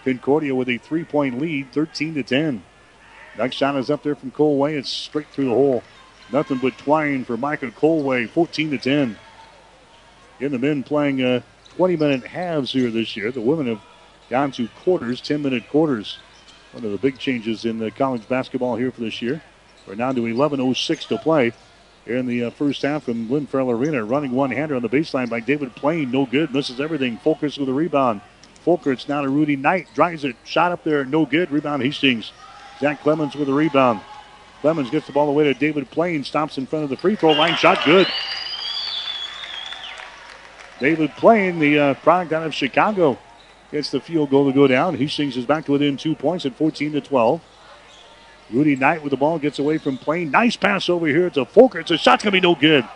Concordia 0.05 0.55
with 0.55 0.69
a 0.69 0.77
three-point 0.77 1.37
lead, 1.37 1.73
13 1.73 2.13
to 2.13 2.23
10. 2.23 2.63
Next 3.37 3.57
shot 3.57 3.75
is 3.75 3.89
up 3.89 4.03
there 4.03 4.15
from 4.15 4.31
Colway. 4.31 4.77
It's 4.77 4.89
straight 4.89 5.27
through 5.33 5.49
the 5.49 5.51
hole. 5.51 5.83
Nothing 6.31 6.59
but 6.59 6.77
twine 6.77 7.25
for 7.25 7.35
Michael 7.35 7.71
Colway, 7.71 8.29
14 8.29 8.71
to 8.71 8.77
10. 8.77 9.17
In 10.39 10.51
the 10.51 10.59
men 10.59 10.83
playing 10.83 11.23
uh, 11.23 11.41
20 11.77 11.95
minute 11.95 12.23
halves 12.25 12.71
here 12.71 12.91
this 12.91 13.15
year. 13.15 13.31
The 13.31 13.41
women 13.41 13.67
have 13.67 13.81
gone 14.29 14.51
to 14.53 14.67
quarters, 14.83 15.21
10 15.21 15.41
minute 15.41 15.69
quarters. 15.69 16.17
One 16.71 16.83
of 16.83 16.91
the 16.91 16.97
big 16.97 17.17
changes 17.17 17.65
in 17.65 17.79
the 17.79 17.91
college 17.91 18.27
basketball 18.27 18.75
here 18.75 18.91
for 18.91 19.01
this 19.01 19.21
year. 19.21 19.41
We're 19.87 19.95
down 19.95 20.15
to 20.15 20.21
11.06 20.21 21.07
to 21.07 21.17
play 21.17 21.53
here 22.05 22.17
in 22.17 22.25
the 22.25 22.45
uh, 22.45 22.49
first 22.51 22.81
half 22.81 23.03
from 23.03 23.29
Lynn 23.29 23.47
Farrell 23.47 23.71
Arena. 23.71 24.03
Running 24.03 24.31
one 24.31 24.51
hander 24.51 24.75
on 24.75 24.81
the 24.81 24.89
baseline 24.89 25.29
by 25.29 25.39
David 25.39 25.75
Plain. 25.75 26.11
No 26.11 26.25
good. 26.25 26.53
Misses 26.53 26.81
everything. 26.81 27.17
Folkerts 27.17 27.57
with 27.57 27.69
a 27.69 27.73
rebound. 27.73 28.21
Folkerts 28.65 29.07
now 29.07 29.21
to 29.21 29.29
Rudy 29.29 29.55
Knight. 29.55 29.87
Drives 29.95 30.23
it. 30.23 30.35
Shot 30.43 30.71
up 30.71 30.83
there. 30.83 31.05
No 31.05 31.25
good. 31.25 31.51
Rebound 31.51 31.83
Hastings. 31.83 32.31
Zach 32.79 33.01
Clemens 33.01 33.35
with 33.35 33.49
a 33.49 33.53
rebound. 33.53 34.01
Clemens 34.61 34.89
gets 34.89 35.07
the 35.07 35.13
ball 35.13 35.29
away 35.29 35.45
to 35.45 35.53
David 35.53 35.89
Plain. 35.89 36.23
Stops 36.23 36.57
in 36.57 36.65
front 36.65 36.83
of 36.83 36.89
the 36.89 36.97
free 36.97 37.15
throw 37.15 37.31
line. 37.31 37.55
Shot 37.55 37.83
good. 37.85 38.07
David 40.79 41.11
Plain, 41.17 41.59
the 41.59 41.79
uh, 41.79 41.93
product 41.95 42.33
out 42.33 42.45
of 42.45 42.53
Chicago, 42.53 43.17
gets 43.71 43.89
the 43.91 43.99
field 43.99 44.29
goal 44.29 44.45
to 44.45 44.53
go 44.53 44.67
down. 44.67 44.95
Hastings 44.95 45.35
is 45.35 45.45
back 45.45 45.65
to 45.65 45.71
within 45.71 45.97
two 45.97 46.15
points 46.15 46.45
at 46.45 46.55
14 46.55 46.93
to 46.93 47.01
12. 47.01 47.41
Rudy 48.51 48.75
Knight 48.75 49.01
with 49.01 49.11
the 49.11 49.17
ball 49.17 49.39
gets 49.39 49.59
away 49.59 49.77
from 49.77 49.97
Plain. 49.97 50.31
Nice 50.31 50.55
pass 50.55 50.87
over 50.87 51.07
here 51.07 51.29
to 51.31 51.45
Folker. 51.45 51.79
It's 51.79 51.91
a 51.91 51.97
shot's 51.97 52.23
gonna 52.23 52.31
be 52.31 52.39
no 52.39 52.55
good. 52.55 52.87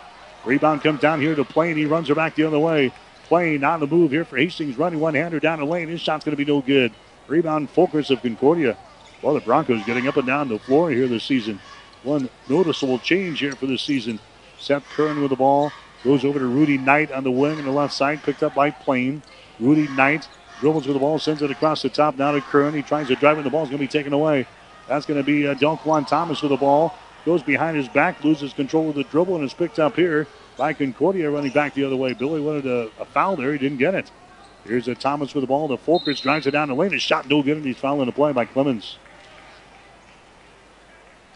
Rebound 0.44 0.82
comes 0.82 1.00
down 1.00 1.20
here 1.20 1.34
to 1.34 1.44
Plain. 1.44 1.76
He 1.76 1.84
runs 1.84 2.08
her 2.08 2.14
back 2.14 2.36
the 2.36 2.44
other 2.44 2.58
way. 2.58 2.92
Plain 3.24 3.64
on 3.64 3.80
the 3.80 3.86
move 3.86 4.10
here 4.10 4.24
for 4.24 4.36
Hastings, 4.36 4.78
running 4.78 5.00
one 5.00 5.14
hander 5.14 5.40
down 5.40 5.58
the 5.58 5.64
lane. 5.64 5.88
His 5.88 6.00
shot's 6.00 6.24
gonna 6.24 6.36
be 6.36 6.44
no 6.44 6.60
good. 6.60 6.92
Rebound 7.28 7.72
Folkers 7.74 8.10
of 8.10 8.22
Concordia. 8.22 8.76
Well, 9.22 9.34
the 9.34 9.40
Broncos 9.40 9.84
getting 9.84 10.08
up 10.08 10.16
and 10.16 10.26
down 10.26 10.48
the 10.48 10.58
floor 10.58 10.90
here 10.90 11.06
this 11.06 11.24
season. 11.24 11.60
One 12.02 12.28
noticeable 12.48 12.98
change 12.98 13.40
here 13.40 13.52
for 13.52 13.66
this 13.66 13.82
season. 13.82 14.18
Seth 14.58 14.84
Curran 14.94 15.20
with 15.20 15.30
the 15.30 15.36
ball. 15.36 15.72
Goes 16.04 16.24
over 16.24 16.38
to 16.38 16.46
Rudy 16.46 16.78
Knight 16.78 17.12
on 17.12 17.24
the 17.24 17.30
wing 17.30 17.58
on 17.58 17.64
the 17.64 17.70
left 17.70 17.94
side, 17.94 18.22
picked 18.22 18.42
up 18.42 18.54
by 18.54 18.70
Plain. 18.70 19.22
Rudy 19.60 19.86
Knight 19.88 20.28
dribbles 20.60 20.86
with 20.86 20.94
the 20.94 21.00
ball, 21.00 21.18
sends 21.18 21.42
it 21.42 21.50
across 21.50 21.82
the 21.82 21.88
top 21.88 22.16
now 22.16 22.32
to 22.32 22.40
Curran. 22.40 22.74
He 22.74 22.82
tries 22.82 23.08
to 23.08 23.14
drive 23.14 23.38
it, 23.38 23.44
the 23.44 23.50
ball's 23.50 23.68
going 23.68 23.78
to 23.78 23.84
be 23.84 23.88
taken 23.88 24.12
away. 24.12 24.46
That's 24.88 25.06
going 25.06 25.18
to 25.18 25.24
be 25.24 25.46
uh, 25.46 25.54
Delquan 25.54 26.06
Thomas 26.06 26.42
with 26.42 26.50
the 26.50 26.56
ball. 26.56 26.94
Goes 27.24 27.42
behind 27.42 27.76
his 27.76 27.88
back, 27.88 28.24
loses 28.24 28.52
control 28.52 28.90
of 28.90 28.96
the 28.96 29.04
dribble, 29.04 29.36
and 29.36 29.44
is 29.44 29.54
picked 29.54 29.78
up 29.78 29.94
here 29.94 30.26
by 30.56 30.72
Concordia 30.72 31.30
running 31.30 31.52
back 31.52 31.74
the 31.74 31.84
other 31.84 31.96
way. 31.96 32.14
Billy 32.14 32.40
wanted 32.40 32.66
a, 32.66 32.90
a 33.00 33.04
foul 33.04 33.36
there. 33.36 33.52
He 33.52 33.58
didn't 33.58 33.78
get 33.78 33.94
it. 33.94 34.10
Here's 34.64 34.88
a 34.88 34.94
Thomas 34.94 35.34
with 35.34 35.42
the 35.42 35.46
ball. 35.46 35.68
The 35.68 35.76
Folkers 35.78 36.20
drives 36.20 36.46
it 36.46 36.50
down 36.50 36.68
the 36.68 36.74
lane. 36.74 36.92
His 36.92 37.02
shot 37.02 37.28
no 37.28 37.42
good, 37.42 37.58
and 37.58 37.66
he's 37.66 37.76
fouling 37.76 38.06
the 38.06 38.12
play 38.12 38.32
by 38.32 38.44
Clemens. 38.44 38.98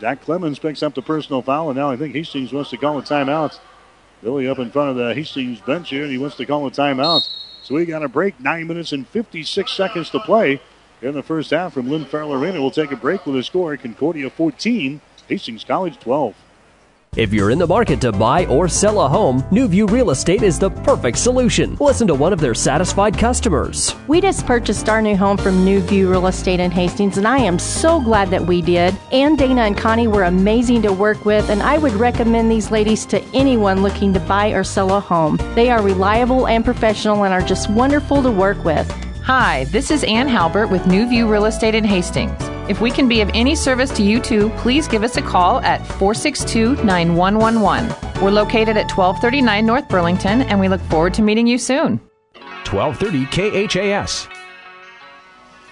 Zach 0.00 0.20
Clemens 0.20 0.58
picks 0.58 0.82
up 0.82 0.94
the 0.94 1.02
personal 1.02 1.40
foul, 1.40 1.70
and 1.70 1.78
now 1.78 1.90
I 1.90 1.96
think 1.96 2.14
Hastings 2.14 2.52
wants 2.52 2.70
to 2.70 2.76
call 2.76 2.98
a 2.98 3.02
timeout. 3.02 3.58
Billy 4.22 4.48
up 4.48 4.58
in 4.58 4.70
front 4.70 4.90
of 4.90 4.96
the 4.96 5.14
Hastings 5.14 5.60
bench 5.60 5.90
here, 5.90 6.02
and 6.02 6.10
he 6.10 6.18
wants 6.18 6.36
to 6.36 6.46
call 6.46 6.66
a 6.66 6.70
timeout. 6.70 7.28
So 7.62 7.74
we 7.74 7.84
got 7.84 8.02
a 8.02 8.08
break, 8.08 8.38
nine 8.40 8.66
minutes 8.66 8.92
and 8.92 9.06
56 9.08 9.72
seconds 9.72 10.10
to 10.10 10.20
play 10.20 10.60
in 11.02 11.14
the 11.14 11.22
first 11.22 11.50
half 11.50 11.74
from 11.74 11.90
Lynn 11.90 12.04
Farrell 12.04 12.32
Arena. 12.32 12.60
We'll 12.60 12.70
take 12.70 12.92
a 12.92 12.96
break 12.96 13.26
with 13.26 13.36
a 13.36 13.42
score 13.42 13.76
Concordia 13.76 14.30
14, 14.30 15.00
Hastings 15.28 15.64
College 15.64 15.98
12. 15.98 16.34
If 17.16 17.32
you're 17.32 17.50
in 17.50 17.58
the 17.58 17.66
market 17.66 17.98
to 18.02 18.12
buy 18.12 18.44
or 18.44 18.68
sell 18.68 19.00
a 19.00 19.08
home, 19.08 19.42
New 19.50 19.68
View 19.68 19.86
Real 19.86 20.10
Estate 20.10 20.42
is 20.42 20.58
the 20.58 20.68
perfect 20.68 21.16
solution. 21.16 21.74
Listen 21.80 22.06
to 22.08 22.14
one 22.14 22.30
of 22.30 22.40
their 22.40 22.52
satisfied 22.52 23.16
customers. 23.16 23.94
We 24.06 24.20
just 24.20 24.44
purchased 24.44 24.90
our 24.90 25.00
new 25.00 25.16
home 25.16 25.38
from 25.38 25.64
New 25.64 25.80
View 25.80 26.10
Real 26.10 26.26
Estate 26.26 26.60
in 26.60 26.70
Hastings, 26.70 27.16
and 27.16 27.26
I 27.26 27.38
am 27.38 27.58
so 27.58 28.02
glad 28.02 28.28
that 28.28 28.46
we 28.46 28.60
did. 28.60 28.94
Ann, 29.12 29.34
Dana, 29.34 29.62
and 29.62 29.78
Connie 29.78 30.08
were 30.08 30.24
amazing 30.24 30.82
to 30.82 30.92
work 30.92 31.24
with, 31.24 31.48
and 31.48 31.62
I 31.62 31.78
would 31.78 31.94
recommend 31.94 32.50
these 32.50 32.70
ladies 32.70 33.06
to 33.06 33.24
anyone 33.32 33.82
looking 33.82 34.12
to 34.12 34.20
buy 34.20 34.48
or 34.48 34.62
sell 34.62 34.92
a 34.92 35.00
home. 35.00 35.38
They 35.54 35.70
are 35.70 35.80
reliable 35.80 36.46
and 36.46 36.66
professional 36.66 37.24
and 37.24 37.32
are 37.32 37.40
just 37.40 37.70
wonderful 37.70 38.22
to 38.24 38.30
work 38.30 38.62
with. 38.62 39.05
Hi, 39.26 39.64
this 39.64 39.90
is 39.90 40.04
Ann 40.04 40.28
Halbert 40.28 40.70
with 40.70 40.86
New 40.86 41.08
View 41.08 41.26
Real 41.26 41.46
Estate 41.46 41.74
in 41.74 41.82
Hastings. 41.82 42.40
If 42.70 42.80
we 42.80 42.92
can 42.92 43.08
be 43.08 43.20
of 43.22 43.30
any 43.34 43.56
service 43.56 43.90
to 43.96 44.04
you 44.04 44.20
too, 44.20 44.50
please 44.50 44.86
give 44.86 45.02
us 45.02 45.16
a 45.16 45.20
call 45.20 45.58
at 45.62 45.84
462 45.98 46.76
9111. 46.84 48.22
We're 48.22 48.30
located 48.30 48.76
at 48.76 48.88
1239 48.96 49.66
North 49.66 49.88
Burlington, 49.88 50.42
and 50.42 50.60
we 50.60 50.68
look 50.68 50.80
forward 50.82 51.12
to 51.14 51.22
meeting 51.22 51.48
you 51.48 51.58
soon. 51.58 51.98
1230 52.70 53.66
KHAS. 53.66 54.28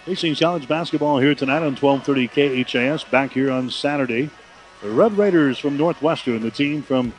Hastings 0.05 0.40
College 0.40 0.67
basketball 0.67 1.21
here 1.21 1.37
tonight 1.37 1.62
on 1.62 1.77
1230 1.77 2.64
KHAS. 2.64 3.05
Back 3.05 3.35
here 3.35 3.53
on 3.53 3.71
Saturday. 3.71 4.31
The 4.83 4.90
Red 4.90 5.17
Raiders 5.17 5.61
from 5.61 5.77
Northwestern, 5.77 6.43
the 6.43 6.51
team 6.51 6.83
from 6.83 7.14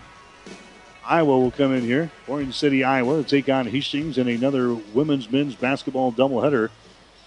Iowa 1.08 1.40
will 1.40 1.52
come 1.52 1.72
in 1.72 1.84
here. 1.84 2.10
Orange 2.28 2.56
City, 2.56 2.84
Iowa, 2.84 3.22
to 3.22 3.24
take 3.24 3.48
on 3.48 3.68
Hastings 3.68 4.18
in 4.18 4.28
another 4.28 4.74
women's 4.74 5.32
men's 5.32 5.54
basketball 5.54 6.12
doubleheader. 6.12 6.72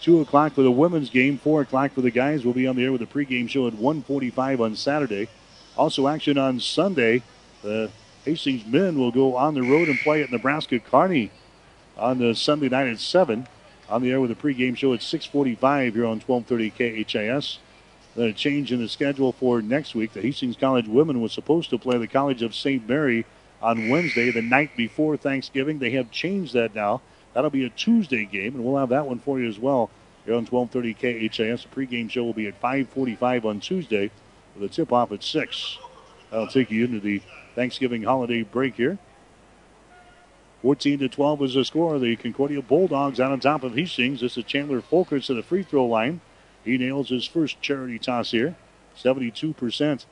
2 0.03 0.21
o'clock 0.21 0.55
for 0.55 0.63
the 0.63 0.71
women's 0.71 1.11
game, 1.11 1.39
4 1.39 1.63
o'clock 1.63 1.93
for 1.93 2.01
the 2.01 2.11
guys. 2.11 2.45
We'll 2.45 2.55
be 2.55 2.67
on 2.67 2.75
the 2.75 2.85
air 2.85 2.93
with 2.93 3.03
a 3.03 3.07
pregame 3.07 3.49
show 3.49 3.69
at 3.69 3.75
1.45 3.75 4.61
on 4.61 4.75
Saturday. 4.75 5.29
Also, 5.77 6.09
action 6.09 6.37
on 6.39 6.59
Sunday. 6.59 7.23
The 7.63 7.91
Hastings 8.25 8.67
men 8.67 8.99
will 8.99 9.13
go 9.13 9.37
on 9.37 9.55
the 9.55 9.63
road 9.63 9.89
and 9.89 9.99
play 10.01 10.23
at 10.23 10.33
Nebraska 10.33 10.81
Kearney 10.81 11.31
on 11.97 12.19
the 12.19 12.35
Sunday 12.35 12.69
night 12.69 12.89
at 12.89 12.99
7. 12.99 13.47
On 13.89 14.03
the 14.03 14.11
air 14.11 14.21
with 14.21 14.33
a 14.33 14.35
pregame 14.35 14.77
show 14.77 14.93
at 14.93 15.03
645 15.03 15.95
here 15.95 16.05
on 16.05 16.21
1230 16.21 17.05
KHAS. 17.05 17.59
Then 18.17 18.27
a 18.27 18.33
change 18.33 18.73
in 18.73 18.81
the 18.81 18.89
schedule 18.89 19.33
for 19.33 19.63
next 19.63 19.95
week. 19.95 20.13
The 20.13 20.21
Hastings 20.21 20.57
College 20.57 20.89
women 20.89 21.21
was 21.21 21.33
supposed 21.33 21.71
to 21.71 21.79
play 21.79 21.97
the 21.97 22.09
College 22.09 22.43
of 22.43 22.55
St. 22.55 22.87
Mary 22.89 23.25
on 23.61 23.89
Wednesday, 23.89 24.31
the 24.31 24.43
night 24.43 24.77
before 24.77 25.17
Thanksgiving. 25.17 25.79
They 25.79 25.91
have 25.91 26.11
changed 26.11 26.55
that 26.55 26.75
now. 26.75 27.01
That'll 27.35 27.51
be 27.51 27.65
a 27.65 27.71
Tuesday 27.71 28.25
game, 28.25 28.55
and 28.55 28.65
we'll 28.65 28.79
have 28.79 28.89
that 28.91 29.07
one 29.07 29.19
for 29.19 29.39
you 29.39 29.49
as 29.49 29.59
well 29.59 29.91
here 30.25 30.35
on 30.35 30.47
1230 30.47 31.29
KHAS. 31.29 31.65
The 31.65 31.69
pregame 31.69 32.11
show 32.11 32.25
will 32.25 32.33
be 32.33 32.47
at 32.47 32.55
545 32.55 33.47
on 33.47 33.61
Tuesday 33.61 34.11
with 34.55 34.71
a 34.71 34.73
tip-off 34.73 35.13
at 35.13 35.23
6. 35.23 35.79
That'll 36.31 36.47
take 36.47 36.71
you 36.71 36.85
into 36.85 37.01
the 37.01 37.23
Thanksgiving 37.55 38.03
holiday 38.03 38.43
break 38.43 38.75
here. 38.75 38.99
14 40.63 40.99
to 40.99 41.09
12 41.09 41.43
is 41.43 41.55
the 41.55 41.65
score. 41.65 41.99
The 41.99 42.17
Concordia 42.17 42.61
Bulldogs 42.61 43.21
out 43.21 43.31
on 43.31 43.41
top 43.41 43.63
of 43.63 43.75
Hastings. 43.75 44.21
This 44.21 44.37
is 44.37 44.45
Chandler 44.45 44.83
Folkerts 44.83 45.27
to 45.27 45.35
the 45.35 45.43
free 45.43 45.63
throw 45.63 45.87
line. 45.87 46.21
He 46.65 46.77
nails 46.77 47.11
his 47.11 47.25
first 47.25 47.63
charity 47.63 47.99
toss 47.99 48.33
here. 48.33 48.57
72% 48.97 50.05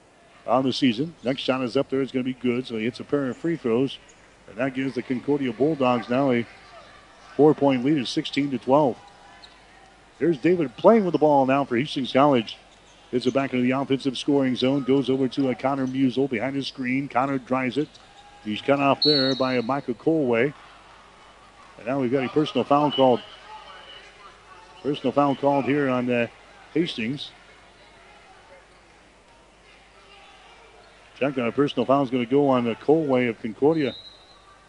on 0.46 0.64
the 0.64 0.72
season. 0.72 1.14
Next 1.22 1.42
shot 1.42 1.62
is 1.62 1.76
up 1.76 1.90
there. 1.90 2.00
It's 2.02 2.12
going 2.12 2.24
to 2.24 2.32
be 2.32 2.38
good. 2.38 2.66
So 2.66 2.76
he 2.76 2.84
hits 2.84 3.00
a 3.00 3.04
pair 3.04 3.28
of 3.28 3.36
free 3.36 3.56
throws. 3.56 3.98
And 4.48 4.56
that 4.56 4.74
gives 4.74 4.94
the 4.94 5.02
Concordia 5.02 5.52
Bulldogs 5.52 6.08
now 6.08 6.30
a 6.30 6.46
four 7.36 7.54
point 7.54 7.84
lead 7.84 7.98
of 7.98 8.08
16 8.08 8.50
to 8.52 8.58
12. 8.58 8.96
Here's 10.18 10.38
David 10.38 10.76
Plain 10.76 11.04
with 11.04 11.12
the 11.12 11.18
ball 11.18 11.46
now 11.46 11.64
for 11.64 11.76
Hastings 11.76 12.12
College. 12.12 12.56
Gets 13.10 13.26
it 13.26 13.34
back 13.34 13.52
into 13.52 13.62
the 13.62 13.72
offensive 13.72 14.18
scoring 14.18 14.56
zone. 14.56 14.82
Goes 14.82 15.10
over 15.10 15.28
to 15.28 15.50
a 15.50 15.54
Connor 15.54 15.86
Musel 15.86 16.28
behind 16.28 16.56
his 16.56 16.66
screen. 16.66 17.08
Connor 17.08 17.38
drives 17.38 17.76
it. 17.76 17.88
He's 18.44 18.60
cut 18.60 18.80
off 18.80 19.02
there 19.02 19.34
by 19.34 19.54
a 19.54 19.62
Michael 19.62 19.94
Colway. 19.94 20.54
And 21.78 21.86
now 21.86 22.00
we've 22.00 22.10
got 22.10 22.24
a 22.24 22.28
personal 22.28 22.64
foul 22.64 22.90
called. 22.90 23.20
Personal 24.82 25.12
foul 25.12 25.36
called 25.36 25.64
here 25.66 25.88
on 25.88 26.10
uh, 26.10 26.28
Hastings. 26.72 27.30
Check 31.18 31.38
on 31.38 31.46
a 31.46 31.52
personal 31.52 31.86
foul 31.86 32.02
is 32.02 32.10
going 32.10 32.24
to 32.24 32.30
go 32.30 32.48
on 32.48 32.64
the 32.64 32.74
Colway 32.74 33.30
of 33.30 33.40
Concordia. 33.40 33.94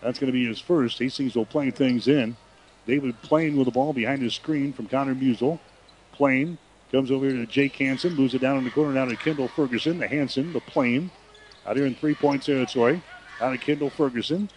That's 0.01 0.17
going 0.17 0.27
to 0.27 0.33
be 0.33 0.47
his 0.47 0.59
first. 0.59 0.97
Hastings 0.97 1.35
will 1.35 1.45
play 1.45 1.71
things 1.71 2.07
in. 2.07 2.37
David 2.85 3.21
Plain 3.21 3.57
with 3.57 3.65
the 3.65 3.71
ball 3.71 3.91
behind 3.91 4.21
his 4.21 4.35
screen 4.35 4.71
from 4.71 4.87
Connor 4.87 5.13
Musel. 5.13 5.59
Plain 6.13 6.57
comes 6.89 7.11
over 7.11 7.29
to 7.29 7.45
Jake 7.45 7.75
Hansen, 7.75 8.15
moves 8.15 8.33
it 8.33 8.39
down 8.39 8.57
in 8.57 8.63
the 8.63 8.69
corner 8.69 8.93
now 8.93 9.03
to 9.03 9.15
Kendall 9.17 9.49
Ferguson. 9.49 9.99
The 9.99 10.07
Hansen, 10.07 10.53
the 10.53 10.61
Plain, 10.61 11.11
out 11.65 11.75
here 11.75 11.85
in 11.85 11.95
three-point 11.95 12.43
territory. 12.43 13.03
Out 13.41 13.53
of 13.53 13.59
Kendall 13.59 13.89
Ferguson. 13.89 14.49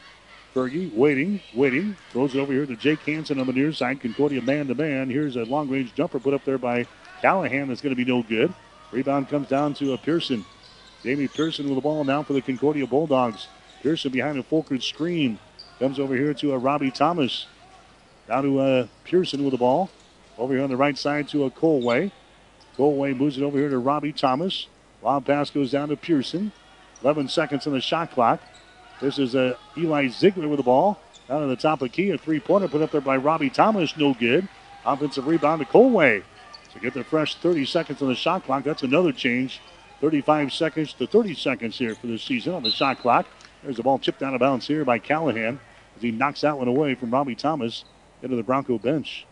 Fergie 0.54 0.94
waiting, 0.94 1.40
waiting. 1.54 1.96
Throws 2.12 2.34
it 2.36 2.38
over 2.38 2.52
here 2.52 2.66
to 2.66 2.76
Jake 2.76 3.00
Hansen 3.00 3.40
on 3.40 3.46
the 3.46 3.52
near 3.52 3.72
side. 3.72 4.00
Concordia 4.00 4.40
man 4.42 4.68
to 4.68 4.76
man. 4.76 5.10
Here's 5.10 5.34
a 5.36 5.44
long 5.44 5.68
range 5.68 5.94
jumper 5.94 6.20
put 6.20 6.34
up 6.34 6.44
there 6.44 6.58
by 6.58 6.86
Callahan 7.20 7.68
that's 7.68 7.80
going 7.80 7.94
to 7.94 8.04
be 8.04 8.08
no 8.08 8.22
good. 8.22 8.54
Rebound 8.92 9.28
comes 9.28 9.48
down 9.48 9.74
to 9.74 9.92
a 9.92 9.98
Pearson. 9.98 10.44
Jamie 11.02 11.28
Pearson 11.28 11.66
with 11.66 11.76
the 11.76 11.80
ball 11.80 12.04
now 12.04 12.22
for 12.22 12.34
the 12.34 12.42
Concordia 12.42 12.86
Bulldogs. 12.86 13.48
Pearson 13.82 14.12
behind 14.12 14.38
a 14.38 14.42
Fulkert 14.42 14.82
screen. 14.82 15.38
Comes 15.78 15.98
over 15.98 16.14
here 16.14 16.34
to 16.34 16.52
a 16.52 16.58
Robbie 16.58 16.90
Thomas. 16.90 17.46
Down 18.28 18.42
to 18.42 18.58
uh, 18.58 18.86
Pearson 19.04 19.42
with 19.42 19.52
the 19.52 19.58
ball. 19.58 19.90
Over 20.36 20.54
here 20.54 20.62
on 20.62 20.70
the 20.70 20.76
right 20.76 20.96
side 20.96 21.28
to 21.28 21.44
a 21.44 21.50
Colway. 21.50 22.12
Colway 22.76 23.16
moves 23.16 23.38
it 23.38 23.42
over 23.42 23.56
here 23.56 23.70
to 23.70 23.78
Robbie 23.78 24.12
Thomas. 24.12 24.66
Lob 25.02 25.24
pass 25.24 25.48
goes 25.50 25.70
down 25.70 25.88
to 25.88 25.96
Pearson. 25.96 26.52
11 27.02 27.28
seconds 27.28 27.66
on 27.66 27.72
the 27.72 27.80
shot 27.80 28.10
clock. 28.10 28.40
This 29.00 29.18
is 29.18 29.34
uh, 29.34 29.54
Eli 29.78 30.08
Ziegler 30.08 30.48
with 30.48 30.58
the 30.58 30.64
ball. 30.64 31.00
Down 31.28 31.40
to 31.40 31.46
the 31.46 31.56
top 31.56 31.80
of 31.80 31.88
the 31.90 31.94
key. 31.94 32.10
A 32.10 32.18
three 32.18 32.40
pointer 32.40 32.68
put 32.68 32.82
up 32.82 32.90
there 32.90 33.00
by 33.00 33.16
Robbie 33.16 33.48
Thomas. 33.48 33.96
No 33.96 34.12
good. 34.12 34.46
Offensive 34.84 35.26
rebound 35.26 35.60
to 35.60 35.66
Colway. 35.66 36.22
So 36.74 36.80
get 36.80 36.92
the 36.92 37.04
fresh 37.04 37.36
30 37.36 37.64
seconds 37.64 38.02
on 38.02 38.08
the 38.08 38.14
shot 38.14 38.44
clock. 38.44 38.64
That's 38.64 38.82
another 38.82 39.12
change. 39.12 39.60
35 40.00 40.52
seconds 40.52 40.92
to 40.94 41.06
30 41.06 41.34
seconds 41.34 41.78
here 41.78 41.94
for 41.94 42.06
this 42.06 42.22
season 42.22 42.54
on 42.54 42.62
the 42.62 42.70
shot 42.70 42.98
clock. 42.98 43.26
There's 43.62 43.76
the 43.76 43.82
ball 43.82 43.98
chipped 43.98 44.22
out 44.22 44.34
of 44.34 44.40
bounds 44.40 44.66
here 44.66 44.84
by 44.84 44.98
Callahan 44.98 45.60
as 45.96 46.02
he 46.02 46.10
knocks 46.10 46.40
that 46.40 46.58
one 46.58 46.68
away 46.68 46.94
from 46.94 47.10
Robbie 47.10 47.34
Thomas 47.34 47.84
into 48.22 48.36
the 48.36 48.42
Bronco 48.42 48.78
bench. 48.78 49.26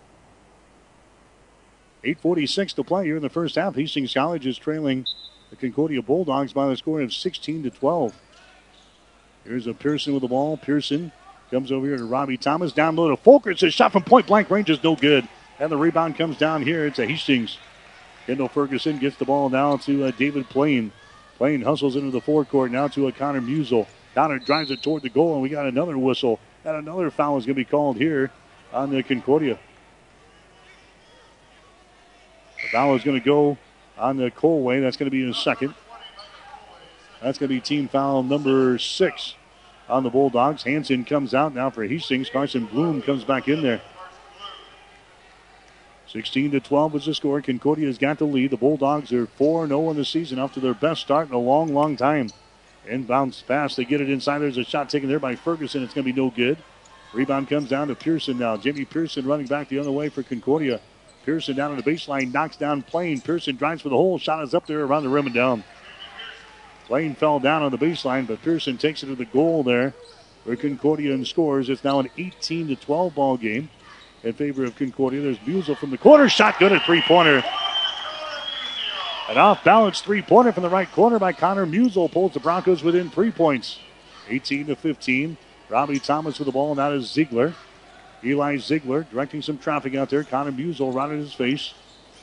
8.46 2.05 2.75
to 2.75 2.85
play 2.85 3.07
here 3.07 3.17
in 3.17 3.23
the 3.23 3.29
first 3.29 3.57
half. 3.57 3.75
Hastings 3.75 4.15
College 4.15 4.47
is 4.47 4.59
trailing 4.59 5.07
the 5.51 5.57
Concordia 5.57 6.03
Bulldogs 6.03 6.53
by 6.53 6.69
the 6.69 6.77
score 6.77 7.01
of 7.01 7.13
16 7.13 7.63
to 7.65 7.71
12. 7.71 8.15
Here's 9.45 9.67
a 9.67 9.75
Pearson 9.75 10.13
with 10.13 10.23
the 10.23 10.29
ball. 10.29 10.57
Pearson 10.57 11.11
comes 11.51 11.73
over 11.73 11.87
here 11.87 11.97
to 11.97 12.05
Robbie 12.05 12.37
Thomas. 12.37 12.73
Down 12.73 12.97
low 12.97 13.09
to 13.09 13.17
Folkerts. 13.17 13.61
His 13.61 13.75
shot 13.75 13.93
from 13.93 14.05
point 14.05 14.27
blank 14.27 14.51
range 14.51 14.71
is 14.71 14.83
no 14.85 14.95
good. 14.95 15.27
And 15.59 15.73
the 15.73 15.77
rebound 15.77 16.17
comes 16.17 16.37
down 16.37 16.63
here. 16.63 16.87
It's 16.87 16.99
a 16.99 17.07
Hastings. 17.07 17.59
Kendall 18.29 18.49
Ferguson 18.49 18.99
gets 18.99 19.17
the 19.17 19.25
ball 19.25 19.49
now 19.49 19.79
to 19.79 20.05
uh, 20.05 20.11
David 20.11 20.51
Plain. 20.51 20.93
Plain 21.39 21.63
hustles 21.63 21.97
into 21.97 22.11
the 22.11 22.21
forecourt 22.21 22.71
now 22.71 22.87
to 22.89 23.07
a 23.09 23.13
Connor 23.13 23.41
Musel. 23.41 23.87
Connor 24.15 24.39
drives 24.39 24.71
it 24.71 24.83
toward 24.83 25.01
the 25.01 25.09
goal, 25.09 25.33
and 25.33 25.43
we 25.43 25.49
got 25.49 25.65
another 25.65 25.97
whistle. 25.97 26.39
And 26.63 26.77
another 26.77 27.11
foul 27.11 27.39
is 27.39 27.47
going 27.47 27.55
to 27.55 27.61
be 27.61 27.65
called 27.65 27.97
here 27.97 28.31
on 28.71 28.91
the 28.91 29.03
Concordia. 29.03 29.59
The 32.63 32.69
foul 32.69 32.97
is 32.97 33.03
going 33.03 33.19
to 33.19 33.25
go 33.25 33.57
on 33.97 34.19
the 34.19 34.31
Colway. 34.31 34.83
That's 34.83 34.99
going 34.99 35.11
to 35.11 35.11
be 35.11 35.27
his 35.27 35.39
second. 35.39 35.73
That's 37.23 37.39
going 37.39 37.49
to 37.49 37.55
be 37.55 37.63
team 37.63 37.89
foul 37.89 38.23
number 38.23 38.79
six 38.79 39.37
on 39.89 40.03
the 40.03 40.11
Bulldogs. 40.11 40.65
Hansen 40.65 41.07
comes 41.07 41.33
out 41.33 41.55
now 41.55 41.71
for 41.71 41.83
Hastings. 41.83 42.29
Carson 42.29 42.67
Bloom 42.67 43.01
comes 43.01 43.25
back 43.25 43.49
in 43.49 43.63
there. 43.63 43.81
16 46.13 46.53
to 46.53 46.61
12 46.61 46.95
was 46.95 47.05
the 47.05 47.15
score. 47.15 47.43
Concordia's 47.43 47.99
got 47.99 48.19
the 48.19 48.25
lead. 48.25 48.51
The 48.51 48.57
Bulldogs 48.57 49.13
are 49.13 49.27
4 49.27 49.67
0 49.67 49.91
in 49.91 49.97
the 49.97 50.05
season 50.05 50.39
after 50.39 50.59
their 50.59 50.75
best 50.75 51.03
start 51.03 51.29
in 51.29 51.35
a 51.35 51.39
long, 51.39 51.75
long 51.75 51.97
time. 51.97 52.31
Inbounds 52.87 53.47
pass. 53.47 53.77
They 53.77 53.85
get 53.85 54.01
it 54.01 54.09
inside. 54.09 54.39
There's 54.39 54.57
a 54.57 54.65
shot 54.65 54.89
taken 54.89 55.09
there 55.09 55.19
by 55.19 55.35
Ferguson. 55.35 55.83
It's 55.83 55.93
going 55.93 56.07
to 56.07 56.13
be 56.13 56.19
no 56.19 56.31
good. 56.31 56.57
Rebound 57.13 57.49
comes 57.49 57.69
down 57.69 57.89
to 57.89 57.95
Pearson 57.95 58.39
now. 58.39 58.57
Jimmy 58.57 58.87
Pearson 58.87 59.27
running 59.27 59.47
back 59.47 59.69
the 59.69 59.79
other 59.79 59.93
way 59.93 60.09
for 60.09 60.23
Concordia. 60.23 60.81
Pearson 61.25 61.57
down 61.57 61.71
on 61.71 61.77
the 61.77 61.83
baseline, 61.83 62.33
knocks 62.33 62.57
down 62.57 62.83
Plain. 62.83 63.21
Pearson 63.21 63.57
drives 63.57 63.83
for 63.83 63.91
the 63.91 63.97
hole. 63.97 64.19
Shot 64.19 64.43
is 64.43 64.55
up 64.55 64.67
there 64.67 64.85
around 64.85 65.03
the 65.03 65.11
rim 65.11 65.27
and 65.27 65.35
down. 65.35 65.65
Plain 66.87 67.15
fell 67.17 67.39
down 67.39 67.63
on 67.63 67.71
the 67.71 67.77
baseline, 67.77 68.27
but 68.27 68.41
Pearson 68.41 68.79
takes 68.79 69.03
it 69.03 69.07
to 69.07 69.15
the 69.15 69.27
goal 69.27 69.63
there 69.63 69.93
for 70.45 70.57
Concordia 70.57 71.13
and 71.13 71.27
scores. 71.27 71.69
It's 71.69 71.85
now 71.85 71.99
an 71.99 72.09
18 72.17 72.69
to 72.69 72.77
12 72.77 73.15
ball 73.15 73.37
game 73.37 73.69
in 74.23 74.33
favor 74.33 74.65
of 74.65 74.77
Concordia. 74.77 75.21
There's 75.21 75.39
Musel 75.39 75.77
from 75.77 75.91
the 75.91 75.99
corner. 75.99 76.29
Shot 76.29 76.59
good 76.59 76.73
at 76.73 76.85
three 76.85 77.03
pointer. 77.03 77.43
An 79.29 79.37
off 79.37 79.63
balance 79.63 80.01
three 80.01 80.23
pointer 80.23 80.53
from 80.53 80.63
the 80.63 80.71
right 80.71 80.91
corner 80.91 81.19
by 81.19 81.33
Connor 81.33 81.67
Musel 81.67 82.11
pulls 82.11 82.33
the 82.33 82.41
Broncos 82.41 82.83
within 82.83 83.11
three 83.11 83.31
points. 83.31 83.79
18 84.29 84.67
to 84.67 84.77
15. 84.77 85.37
Robbie 85.69 85.99
Thomas 85.99 86.39
with 86.39 86.47
the 86.47 86.53
ball. 86.53 86.75
Now 86.75 86.93
is 86.93 87.11
Ziegler. 87.11 87.55
Eli 88.25 88.57
Ziegler 88.57 89.05
directing 89.11 89.43
some 89.43 89.59
traffic 89.59 89.95
out 89.95 90.11
there. 90.11 90.25
Connor 90.25 90.53
Musel 90.53 90.95
right 90.95 91.11
in 91.11 91.19
his 91.19 91.35
face. 91.35 91.75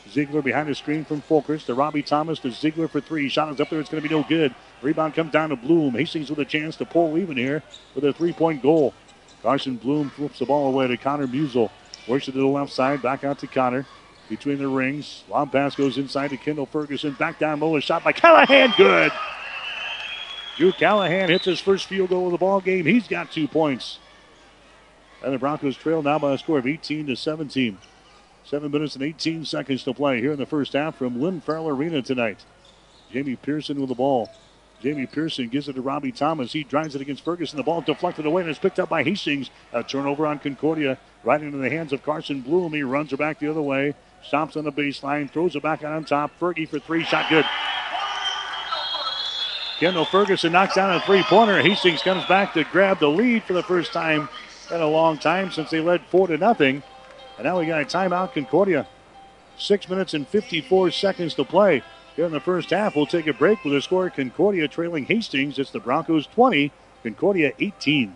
Ziegler 0.10 0.42
behind 0.42 0.70
the 0.70 0.76
screen 0.76 1.04
from 1.04 1.22
Folkerts 1.22 1.66
to 1.66 1.74
Robbie 1.74 2.04
Thomas 2.04 2.40
to 2.40 2.52
Ziegler 2.52 2.88
for 2.88 3.02
three. 3.02 3.30
Shot 3.30 3.52
is 3.52 3.60
up 3.60 3.70
there. 3.70 3.80
It's 3.80 3.90
going 3.90 4.04
to 4.04 4.08
be 4.08 4.14
no 4.14 4.24
good. 4.24 4.54
Rebound 4.82 5.14
comes 5.16 5.32
down 5.32 5.50
to 5.50 5.56
Bloom. 5.56 5.96
Hastings 5.96 6.30
with 6.30 6.40
a 6.40 6.46
chance 6.46 6.76
to 6.78 6.86
pull 6.86 7.18
even 7.18 7.38
here 7.38 7.64
with 7.96 8.04
a 8.04 8.14
three 8.14 8.34
point 8.34 8.62
goal. 8.62 8.94
Carson 9.42 9.78
Bloom 9.78 10.10
flips 10.10 10.40
the 10.40 10.46
ball 10.46 10.68
away 10.68 10.88
to 10.88 10.98
Connor 10.98 11.28
Musel. 11.28 11.70
Works 12.08 12.28
it 12.28 12.34
to 12.34 12.40
the 12.40 12.46
left 12.46 12.72
side. 12.72 13.02
Back 13.02 13.24
out 13.24 13.40
to 13.40 13.48
Connor. 13.48 13.86
Between 14.30 14.58
the 14.58 14.68
rings. 14.68 15.24
Long 15.30 15.50
pass 15.50 15.76
goes 15.76 15.98
inside 15.98 16.30
to 16.30 16.38
Kendall 16.38 16.66
Ferguson. 16.66 17.14
Back 17.14 17.40
down. 17.40 17.62
A 17.62 17.82
shot 17.82 18.04
by 18.04 18.12
Callahan. 18.12 18.74
Good. 18.78 19.12
Drew 20.58 20.72
Callahan 20.72 21.30
hits 21.30 21.46
his 21.46 21.60
first 21.60 21.88
field 21.88 22.10
goal 22.10 22.28
of 22.28 22.32
the 22.32 22.38
ball 22.38 22.62
game. 22.62 22.86
He's 22.86 23.08
got 23.08 23.32
two 23.32 23.48
points. 23.48 24.00
And 25.24 25.34
the 25.34 25.38
Broncos 25.38 25.76
trail 25.76 26.02
now 26.02 26.18
by 26.20 26.34
a 26.34 26.38
score 26.38 26.58
of 26.58 26.68
18 26.68 27.08
to 27.08 27.16
17. 27.16 27.78
Seven 28.46 28.72
minutes 28.72 28.96
and 28.96 29.04
18 29.04 29.44
seconds 29.44 29.84
to 29.84 29.94
play 29.94 30.22
here 30.22 30.32
in 30.32 30.40
the 30.40 30.46
first 30.46 30.74
half 30.74 30.96
from 30.98 31.20
Lynn 31.20 31.42
Farrell 31.42 31.68
Arena 31.68 32.02
tonight. 32.02 32.46
Jamie 33.12 33.36
Pearson 33.36 33.80
with 33.80 33.90
the 33.90 33.96
ball. 33.96 34.30
Jamie 34.82 35.06
Pearson 35.06 35.48
gives 35.48 35.68
it 35.68 35.74
to 35.74 35.82
Robbie 35.82 36.12
Thomas. 36.12 36.54
He 36.54 36.64
drives 36.64 36.96
it 36.96 37.02
against 37.02 37.24
Ferguson. 37.24 37.58
The 37.58 37.64
ball 37.64 37.82
deflected 37.82 38.26
away 38.26 38.42
and 38.42 38.50
it's 38.50 38.60
picked 38.60 38.80
up 38.80 38.90
by 38.90 39.04
Hastings. 39.04 39.50
A 39.74 39.84
turnover 39.84 40.28
on 40.28 40.40
Concordia 40.40 40.98
right 41.24 41.42
into 41.42 41.58
the 41.58 41.70
hands 41.70 41.94
of 41.94 42.04
Carson 42.04 42.42
Bloom. 42.42 42.74
He 42.74 42.84
runs 42.84 43.12
it 43.14 43.18
back 43.18 43.40
the 43.40 43.50
other 43.50 43.62
way. 43.62 43.96
Stops 44.24 44.58
on 44.58 44.64
the 44.64 44.72
baseline. 44.72 45.30
Throws 45.30 45.56
it 45.56 45.64
back 45.64 45.84
out 45.84 45.94
on 45.94 46.04
top. 46.04 46.32
Fergie 46.40 46.68
for 46.68 46.80
three. 46.80 47.04
Shot 47.04 47.30
good. 47.30 47.46
Kendall 49.80 50.06
Ferguson 50.06 50.54
knocks 50.54 50.76
down 50.76 50.96
a 50.96 51.02
three 51.02 51.24
pointer. 51.24 51.62
Hastings 51.62 52.02
comes 52.02 52.26
back 52.26 52.54
to 52.54 52.64
grab 52.66 53.00
the 53.00 53.10
lead 53.10 53.44
for 53.44 53.54
the 53.54 53.64
first 53.64 53.92
time 53.92 54.30
in 54.72 54.82
a 54.82 54.88
long 54.88 55.18
time 55.18 55.52
since 55.52 55.70
they 55.70 55.82
led 55.82 56.02
four 56.10 56.28
to 56.28 56.38
nothing. 56.38 56.82
And 57.38 57.46
now 57.46 57.60
we 57.60 57.66
got 57.66 57.82
a 57.82 57.86
timeout, 57.86 58.34
Concordia. 58.34 58.88
Six 59.58 59.90
minutes 59.90 60.14
and 60.14 60.28
54 60.28 60.92
seconds 60.92 61.34
to 61.36 61.44
play. 61.44 61.84
Here 62.16 62.26
in 62.26 62.32
the 62.32 62.40
first 62.40 62.70
half, 62.70 62.96
we'll 62.96 63.06
take 63.06 63.28
a 63.28 63.34
break 63.34 63.66
with 63.66 63.76
a 63.76 63.82
score 63.82 64.10
Concordia 64.10 64.70
trailing 64.70 65.04
Hastings. 65.06 65.60
It's 65.60 65.72
the 65.72 65.82
Broncos 65.82 66.28
20, 66.28 66.72
Concordia 67.04 67.52
18. 67.60 68.16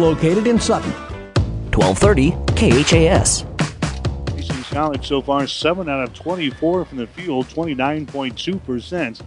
located 0.00 0.46
in 0.46 0.58
Sutton. 0.58 0.90
1230 1.72 2.30
KHAS. 2.56 3.44
Hastings 4.34 4.68
College 4.68 5.06
so 5.06 5.20
far 5.20 5.46
7 5.46 5.88
out 5.88 6.02
of 6.02 6.14
24 6.14 6.84
from 6.86 6.98
the 6.98 7.06
field, 7.06 7.46
29.2%. 7.48 9.20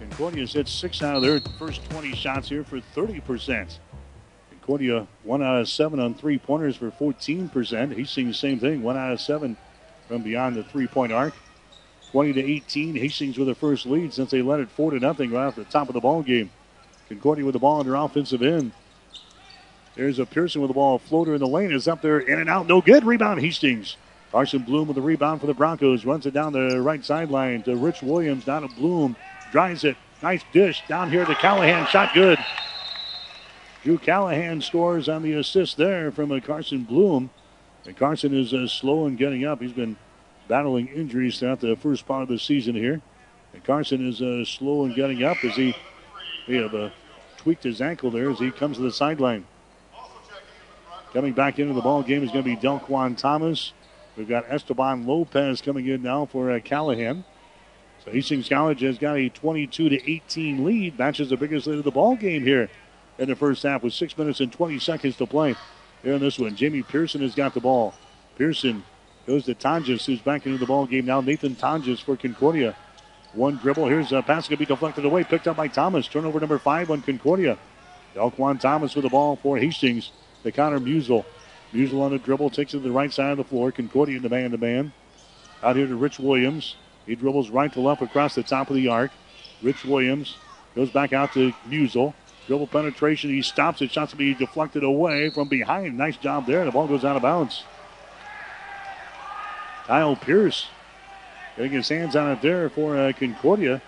Concordia's 0.00 0.52
hit 0.54 0.66
6 0.66 1.02
out 1.02 1.16
of 1.16 1.22
their 1.22 1.40
first 1.58 1.88
20 1.90 2.14
shots 2.14 2.48
here 2.48 2.64
for 2.64 2.80
30%. 2.80 3.78
Concordia 4.50 5.06
1 5.24 5.42
out 5.42 5.60
of 5.60 5.68
7 5.68 6.00
on 6.00 6.14
three 6.14 6.38
pointers 6.38 6.76
for 6.76 6.90
14%. 6.90 7.96
Hastings 7.96 8.38
same 8.38 8.58
thing, 8.58 8.82
1 8.82 8.96
out 8.96 9.12
of 9.12 9.20
7 9.20 9.56
from 10.08 10.22
beyond 10.22 10.56
the 10.56 10.64
three 10.64 10.86
point 10.86 11.12
arc. 11.12 11.34
20 12.12 12.32
to 12.34 12.40
18. 12.40 12.94
Hastings 12.94 13.36
with 13.36 13.48
the 13.48 13.54
first 13.54 13.86
lead 13.86 14.14
since 14.14 14.30
they 14.30 14.40
led 14.40 14.60
it 14.60 14.70
4 14.70 14.92
to 14.92 15.00
nothing 15.00 15.32
right 15.32 15.46
off 15.46 15.56
the 15.56 15.64
top 15.64 15.88
of 15.88 15.94
the 15.94 16.00
ball 16.00 16.22
game. 16.22 16.50
Concordia 17.08 17.44
with 17.44 17.52
the 17.52 17.58
ball 17.58 17.80
on 17.80 17.86
their 17.86 17.96
offensive 17.96 18.40
end. 18.42 18.72
There's 19.96 20.18
a 20.18 20.26
Pearson 20.26 20.60
with 20.60 20.68
the 20.68 20.74
ball. 20.74 20.98
Floater 20.98 21.34
in 21.34 21.40
the 21.40 21.46
lane 21.46 21.72
is 21.72 21.86
up 21.86 22.02
there, 22.02 22.18
in 22.18 22.40
and 22.40 22.50
out. 22.50 22.66
No 22.66 22.80
good. 22.80 23.04
Rebound, 23.04 23.40
Hastings. 23.40 23.96
Carson 24.32 24.62
Bloom 24.62 24.88
with 24.88 24.96
the 24.96 25.02
rebound 25.02 25.40
for 25.40 25.46
the 25.46 25.54
Broncos. 25.54 26.04
Runs 26.04 26.26
it 26.26 26.34
down 26.34 26.52
the 26.52 26.80
right 26.80 27.04
sideline 27.04 27.62
to 27.62 27.76
Rich 27.76 28.02
Williams. 28.02 28.44
Down 28.44 28.62
to 28.62 28.74
Bloom. 28.74 29.14
Drives 29.52 29.84
it. 29.84 29.96
Nice 30.22 30.42
dish 30.52 30.82
down 30.88 31.10
here 31.10 31.24
to 31.24 31.34
Callahan. 31.36 31.86
Shot 31.86 32.12
good. 32.14 32.38
Drew 33.84 33.98
Callahan 33.98 34.60
scores 34.60 35.08
on 35.08 35.22
the 35.22 35.34
assist 35.34 35.76
there 35.76 36.10
from 36.10 36.32
a 36.32 36.40
Carson 36.40 36.82
Bloom. 36.82 37.30
And 37.86 37.96
Carson 37.96 38.36
is 38.36 38.52
uh, 38.52 38.66
slow 38.66 39.06
in 39.06 39.14
getting 39.14 39.44
up. 39.44 39.60
He's 39.60 39.72
been 39.72 39.96
battling 40.48 40.88
injuries 40.88 41.38
throughout 41.38 41.60
the 41.60 41.76
first 41.76 42.04
part 42.04 42.22
of 42.22 42.28
the 42.28 42.38
season 42.38 42.74
here. 42.74 43.00
And 43.52 43.62
Carson 43.62 44.08
is 44.08 44.20
uh, 44.20 44.44
slow 44.44 44.84
in 44.84 44.94
getting 44.94 45.22
up 45.22 45.44
as 45.44 45.54
he, 45.54 45.76
he 46.46 46.56
have, 46.56 46.74
uh, 46.74 46.90
tweaked 47.36 47.62
his 47.62 47.80
ankle 47.80 48.10
there 48.10 48.30
as 48.30 48.40
he 48.40 48.50
comes 48.50 48.78
to 48.78 48.82
the 48.82 48.90
sideline. 48.90 49.46
Coming 51.14 51.32
back 51.32 51.60
into 51.60 51.72
the 51.72 51.80
ball 51.80 52.02
game 52.02 52.24
is 52.24 52.32
going 52.32 52.42
to 52.42 52.50
be 52.50 52.56
Delquan 52.56 53.16
Thomas. 53.16 53.72
We've 54.16 54.28
got 54.28 54.46
Esteban 54.48 55.06
Lopez 55.06 55.60
coming 55.60 55.86
in 55.86 56.02
now 56.02 56.26
for 56.26 56.50
uh, 56.50 56.58
Callahan. 56.58 57.24
So 58.04 58.10
Hastings 58.10 58.48
College 58.48 58.80
has 58.80 58.98
got 58.98 59.16
a 59.16 59.28
22 59.28 59.90
to 59.90 60.10
18 60.10 60.64
lead, 60.64 60.98
matches 60.98 61.30
the 61.30 61.36
biggest 61.36 61.68
lead 61.68 61.78
of 61.78 61.84
the 61.84 61.92
ball 61.92 62.16
game 62.16 62.42
here 62.42 62.68
in 63.16 63.28
the 63.28 63.36
first 63.36 63.62
half 63.62 63.84
with 63.84 63.94
six 63.94 64.18
minutes 64.18 64.40
and 64.40 64.52
20 64.52 64.80
seconds 64.80 65.16
to 65.18 65.26
play. 65.26 65.54
Here 66.02 66.14
in 66.14 66.20
this 66.20 66.36
one, 66.36 66.56
Jamie 66.56 66.82
Pearson 66.82 67.20
has 67.20 67.36
got 67.36 67.54
the 67.54 67.60
ball. 67.60 67.94
Pearson 68.36 68.82
goes 69.24 69.44
to 69.44 69.54
Tonjes, 69.54 70.04
who's 70.06 70.20
back 70.20 70.46
into 70.46 70.58
the 70.58 70.66
ball 70.66 70.84
game 70.84 71.06
now. 71.06 71.20
Nathan 71.20 71.54
Tonjes 71.54 72.02
for 72.02 72.16
Concordia. 72.16 72.74
One 73.34 73.56
dribble. 73.58 73.86
Here's 73.86 74.10
a 74.10 74.20
pass 74.20 74.48
going 74.48 74.56
to 74.58 74.66
be 74.66 74.66
deflected 74.66 75.04
away, 75.04 75.22
picked 75.22 75.46
up 75.46 75.56
by 75.56 75.68
Thomas. 75.68 76.08
Turnover 76.08 76.40
number 76.40 76.58
five 76.58 76.90
on 76.90 77.02
Concordia. 77.02 77.56
Delquan 78.16 78.58
Thomas 78.58 78.96
with 78.96 79.04
the 79.04 79.10
ball 79.10 79.36
for 79.36 79.58
Hastings 79.58 80.10
to 80.44 80.52
Connor 80.52 80.78
Musel. 80.78 81.24
Musel 81.72 82.02
on 82.02 82.12
the 82.12 82.18
dribble, 82.18 82.50
takes 82.50 82.72
it 82.72 82.78
to 82.78 82.82
the 82.84 82.92
right 82.92 83.12
side 83.12 83.32
of 83.32 83.38
the 83.38 83.44
floor. 83.44 83.72
Concordia 83.72 84.16
in 84.16 84.22
the 84.22 84.28
man 84.28 84.52
to 84.52 84.58
man. 84.58 84.92
Out 85.62 85.76
here 85.76 85.86
to 85.86 85.96
Rich 85.96 86.20
Williams. 86.20 86.76
He 87.06 87.16
dribbles 87.16 87.50
right 87.50 87.72
to 87.72 87.80
left 87.80 88.00
across 88.00 88.34
the 88.34 88.42
top 88.42 88.70
of 88.70 88.76
the 88.76 88.88
arc. 88.88 89.10
Rich 89.62 89.84
Williams 89.84 90.36
goes 90.74 90.90
back 90.90 91.12
out 91.12 91.32
to 91.32 91.52
Musel. 91.68 92.14
Dribble 92.46 92.68
penetration. 92.68 93.30
He 93.30 93.42
stops 93.42 93.82
it. 93.82 93.90
Shots 93.90 94.12
to 94.12 94.16
be 94.16 94.34
deflected 94.34 94.84
away 94.84 95.30
from 95.30 95.48
behind. 95.48 95.96
Nice 95.96 96.16
job 96.16 96.46
there. 96.46 96.64
The 96.64 96.70
ball 96.70 96.86
goes 96.86 97.04
out 97.04 97.16
of 97.16 97.22
bounds. 97.22 97.64
Kyle 99.86 100.16
Pierce 100.16 100.68
getting 101.56 101.72
his 101.72 101.88
hands 101.88 102.16
on 102.16 102.30
it 102.30 102.42
there 102.42 102.68
for 102.68 102.96
uh, 102.96 103.12
Concordia. 103.12 103.82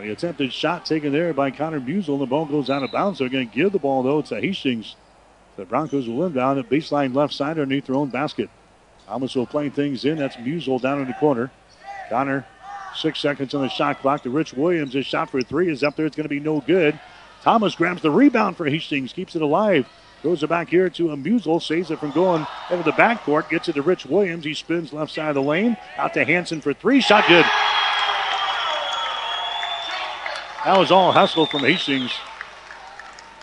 The 0.00 0.12
attempted 0.12 0.50
shot 0.52 0.86
taken 0.86 1.12
there 1.12 1.34
by 1.34 1.50
Connor 1.50 1.80
Musel. 1.80 2.18
The 2.18 2.26
ball 2.26 2.46
goes 2.46 2.70
out 2.70 2.82
of 2.82 2.90
bounds. 2.90 3.18
They're 3.18 3.28
going 3.28 3.50
to 3.50 3.54
give 3.54 3.72
the 3.72 3.78
ball, 3.78 4.02
though, 4.02 4.22
to 4.22 4.40
Hastings. 4.40 4.96
The 5.56 5.66
Broncos 5.66 6.08
will 6.08 6.24
inbound 6.24 6.58
at 6.58 6.70
the 6.70 6.76
baseline 6.76 7.14
left 7.14 7.34
side 7.34 7.58
underneath 7.58 7.86
their 7.86 7.96
own 7.96 8.08
basket. 8.08 8.48
Thomas 9.06 9.34
will 9.34 9.46
play 9.46 9.68
things 9.68 10.06
in. 10.06 10.16
That's 10.16 10.36
Musel 10.36 10.80
down 10.80 11.02
in 11.02 11.06
the 11.06 11.12
corner. 11.14 11.50
Connor, 12.08 12.46
six 12.94 13.20
seconds 13.20 13.52
on 13.52 13.60
the 13.60 13.68
shot 13.68 14.00
clock 14.00 14.22
to 14.22 14.30
Rich 14.30 14.54
Williams. 14.54 14.94
His 14.94 15.04
shot 15.04 15.28
for 15.28 15.42
three 15.42 15.70
is 15.70 15.82
up 15.82 15.96
there. 15.96 16.06
It's 16.06 16.16
going 16.16 16.24
to 16.24 16.30
be 16.30 16.40
no 16.40 16.60
good. 16.60 16.98
Thomas 17.42 17.74
grabs 17.74 18.00
the 18.00 18.10
rebound 18.10 18.56
for 18.56 18.66
Hastings, 18.66 19.12
keeps 19.12 19.36
it 19.36 19.42
alive. 19.42 19.86
Goes 20.22 20.42
it 20.42 20.48
back 20.48 20.68
here 20.68 20.88
to 20.88 21.08
Musel, 21.08 21.62
saves 21.62 21.90
it 21.90 21.98
from 21.98 22.10
going 22.12 22.46
into 22.70 22.84
the 22.84 22.92
backcourt, 22.92 23.50
gets 23.50 23.68
it 23.68 23.74
to 23.74 23.82
Rich 23.82 24.06
Williams. 24.06 24.44
He 24.44 24.54
spins 24.54 24.92
left 24.92 25.12
side 25.12 25.28
of 25.30 25.34
the 25.34 25.42
lane, 25.42 25.76
out 25.96 26.14
to 26.14 26.24
Hansen 26.24 26.60
for 26.60 26.72
three. 26.72 27.00
Shot 27.00 27.26
good. 27.28 27.46
That 30.64 30.78
was 30.78 30.90
all 30.90 31.10
hustle 31.12 31.46
from 31.46 31.60
Hastings. 31.60 32.12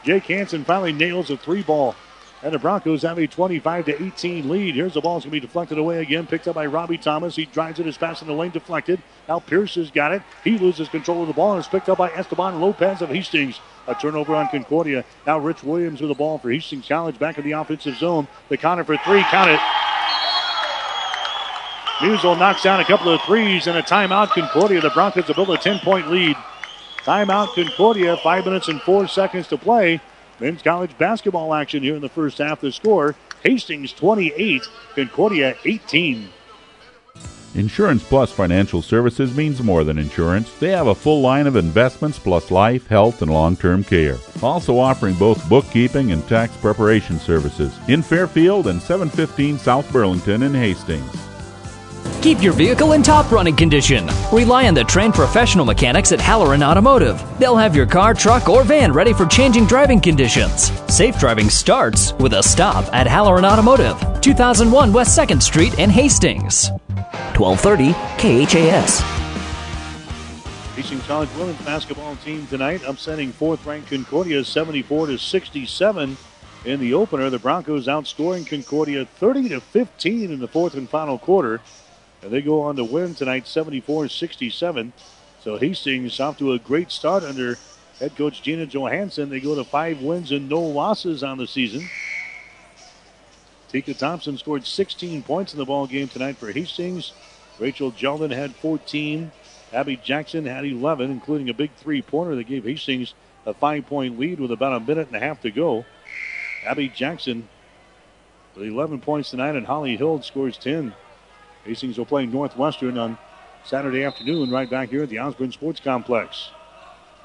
Jake 0.03 0.25
Hansen 0.25 0.63
finally 0.63 0.93
nails 0.93 1.31
a 1.31 1.37
three 1.37 1.63
ball. 1.63 1.95
And 2.43 2.53
the 2.53 2.59
Broncos 2.59 3.01
have 3.01 3.17
a 3.17 3.25
25 3.25 3.85
to 3.85 4.03
18 4.03 4.47
lead. 4.47 4.75
Here's 4.75 4.93
the 4.93 5.01
ball. 5.01 5.17
It's 5.17 5.25
going 5.25 5.31
to 5.31 5.41
be 5.41 5.45
deflected 5.45 5.79
away 5.79 6.03
again. 6.03 6.27
Picked 6.27 6.47
up 6.47 6.53
by 6.53 6.67
Robbie 6.67 6.99
Thomas. 6.99 7.35
He 7.35 7.45
drives 7.45 7.79
it. 7.79 7.87
His 7.87 7.97
pass 7.97 8.21
in 8.21 8.27
the 8.27 8.33
lane 8.35 8.51
deflected. 8.51 9.01
Now 9.27 9.39
Pierce 9.39 9.73
has 9.75 9.89
got 9.89 10.11
it. 10.11 10.21
He 10.43 10.59
loses 10.59 10.87
control 10.89 11.23
of 11.23 11.27
the 11.27 11.33
ball 11.33 11.53
and 11.53 11.59
it's 11.59 11.67
picked 11.67 11.89
up 11.89 11.97
by 11.97 12.11
Esteban 12.11 12.61
Lopez 12.61 13.01
of 13.01 13.09
Hastings. 13.09 13.59
A 13.87 13.95
turnover 13.95 14.35
on 14.35 14.49
Concordia. 14.49 15.03
Now 15.25 15.39
Rich 15.39 15.63
Williams 15.63 15.99
with 15.99 16.09
the 16.09 16.15
ball 16.15 16.37
for 16.37 16.51
Hastings 16.51 16.87
College 16.87 17.17
back 17.17 17.39
in 17.39 17.43
the 17.43 17.53
offensive 17.53 17.95
zone. 17.97 18.27
The 18.49 18.57
counter 18.57 18.83
for 18.83 18.97
three. 18.97 19.23
Count 19.23 19.49
it. 19.49 19.59
Musel 21.97 22.37
knocks 22.37 22.61
down 22.61 22.79
a 22.79 22.85
couple 22.85 23.11
of 23.11 23.19
threes 23.23 23.65
and 23.65 23.75
a 23.75 23.81
timeout. 23.81 24.29
Concordia. 24.29 24.79
The 24.79 24.91
Broncos 24.91 25.25
built 25.25 25.49
a 25.49 25.57
10 25.57 25.79
point 25.79 26.11
lead. 26.11 26.37
Timeout 27.07 27.55
Concordia. 27.55 28.17
Five 28.17 28.43
minutes 28.43 28.67
and 28.67 28.81
four 28.81 29.07
seconds 29.07 29.47
to 29.47 29.57
play. 29.57 30.01
Men's 30.41 30.61
college 30.61 30.95
basketball 30.97 31.53
action 31.53 31.81
here 31.81 31.95
in 31.95 32.01
the 32.01 32.09
first 32.09 32.37
half. 32.37 32.59
The 32.59 32.69
score 32.69 33.15
Hastings 33.43 33.93
28, 33.93 34.67
Concordia 34.93 35.55
18. 35.63 36.27
Insurance 37.55 38.03
Plus 38.03 38.29
Financial 38.33 38.81
Services 38.81 39.33
means 39.37 39.63
more 39.63 39.85
than 39.85 39.97
insurance. 39.97 40.51
They 40.59 40.71
have 40.71 40.87
a 40.87 40.93
full 40.93 41.21
line 41.21 41.47
of 41.47 41.55
investments 41.55 42.19
plus 42.19 42.51
life, 42.51 42.87
health, 42.87 43.21
and 43.21 43.31
long 43.31 43.55
term 43.55 43.85
care. 43.85 44.17
Also 44.43 44.77
offering 44.77 45.15
both 45.15 45.47
bookkeeping 45.47 46.11
and 46.11 46.27
tax 46.27 46.57
preparation 46.57 47.19
services 47.19 47.73
in 47.87 48.01
Fairfield 48.01 48.67
and 48.67 48.81
715 48.81 49.57
South 49.59 49.89
Burlington 49.93 50.43
in 50.43 50.53
Hastings. 50.53 51.09
Keep 52.21 52.43
your 52.43 52.53
vehicle 52.53 52.93
in 52.93 53.03
top 53.03 53.31
running 53.31 53.55
condition. 53.55 54.09
Rely 54.31 54.67
on 54.67 54.73
the 54.73 54.83
trained 54.83 55.13
professional 55.13 55.65
mechanics 55.65 56.11
at 56.11 56.19
Halloran 56.19 56.63
Automotive. 56.63 57.23
They'll 57.39 57.55
have 57.55 57.75
your 57.75 57.85
car, 57.85 58.13
truck, 58.13 58.49
or 58.49 58.63
van 58.63 58.91
ready 58.91 59.13
for 59.13 59.25
changing 59.25 59.65
driving 59.65 59.99
conditions. 59.99 60.71
Safe 60.93 61.17
driving 61.19 61.49
starts 61.49 62.13
with 62.13 62.33
a 62.33 62.43
stop 62.43 62.85
at 62.93 63.07
Halloran 63.07 63.45
Automotive, 63.45 64.21
2001 64.21 64.91
West 64.91 65.17
2nd 65.17 65.41
Street 65.41 65.77
in 65.79 65.89
Hastings. 65.89 66.69
1230 67.37 67.93
KHAS. 68.17 68.99
Hastings 70.75 71.05
College 71.07 71.29
women's 71.37 71.61
basketball 71.63 72.15
team 72.17 72.45
tonight 72.47 72.81
upsetting 72.85 73.31
fourth-ranked 73.31 73.89
Concordia 73.89 74.43
74 74.43 75.07
to 75.07 75.17
67 75.17 76.17
in 76.65 76.79
the 76.79 76.93
opener. 76.93 77.29
The 77.29 77.39
Broncos 77.39 77.87
outscoring 77.87 78.45
Concordia 78.45 79.05
30 79.05 79.49
to 79.49 79.61
15 79.61 80.31
in 80.31 80.39
the 80.39 80.47
fourth 80.47 80.75
and 80.75 80.89
final 80.89 81.17
quarter. 81.17 81.61
And 82.21 82.31
they 82.31 82.41
go 82.41 82.61
on 82.61 82.75
to 82.77 82.83
win 82.83 83.15
tonight 83.15 83.47
74 83.47 84.09
67. 84.09 84.93
So 85.43 85.57
Hastings 85.57 86.19
off 86.19 86.37
to 86.39 86.53
a 86.53 86.59
great 86.59 86.91
start 86.91 87.23
under 87.23 87.57
head 87.99 88.15
coach 88.15 88.41
Gina 88.41 88.65
Johansson. 88.65 89.29
They 89.29 89.39
go 89.39 89.55
to 89.55 89.63
five 89.63 90.01
wins 90.01 90.31
and 90.31 90.49
no 90.49 90.59
losses 90.59 91.23
on 91.23 91.37
the 91.37 91.47
season. 91.47 91.87
Tika 93.69 93.93
Thompson 93.93 94.37
scored 94.37 94.65
16 94.65 95.23
points 95.23 95.53
in 95.53 95.59
the 95.59 95.65
ball 95.65 95.87
game 95.87 96.07
tonight 96.07 96.37
for 96.37 96.51
Hastings. 96.51 97.13
Rachel 97.59 97.91
Jeldon 97.91 98.31
had 98.31 98.55
14. 98.55 99.31
Abby 99.73 99.97
Jackson 99.97 100.45
had 100.45 100.65
11, 100.65 101.11
including 101.11 101.49
a 101.49 101.53
big 101.53 101.71
three 101.75 102.01
pointer 102.01 102.35
that 102.35 102.45
gave 102.45 102.63
Hastings 102.63 103.13
a 103.45 103.53
five 103.53 103.85
point 103.85 104.17
lead 104.17 104.39
with 104.39 104.51
about 104.51 104.81
a 104.81 104.85
minute 104.85 105.07
and 105.07 105.15
a 105.15 105.19
half 105.19 105.41
to 105.41 105.51
go. 105.51 105.85
Abby 106.65 106.89
Jackson 106.89 107.47
with 108.55 108.67
11 108.67 109.01
points 109.01 109.29
tonight, 109.29 109.55
and 109.55 109.67
Holly 109.67 109.97
Hill 109.97 110.21
scores 110.21 110.57
10. 110.57 110.93
Hastings 111.67 111.97
will 111.97 112.05
play 112.05 112.25
Northwestern 112.25 112.97
on 112.97 113.17
Saturday 113.65 114.05
afternoon 114.05 114.49
right 114.49 114.69
back 114.69 114.89
here 114.89 115.03
at 115.03 115.09
the 115.09 115.19
Osborne 115.19 115.51
Sports 115.51 115.81
Complex. 115.81 116.49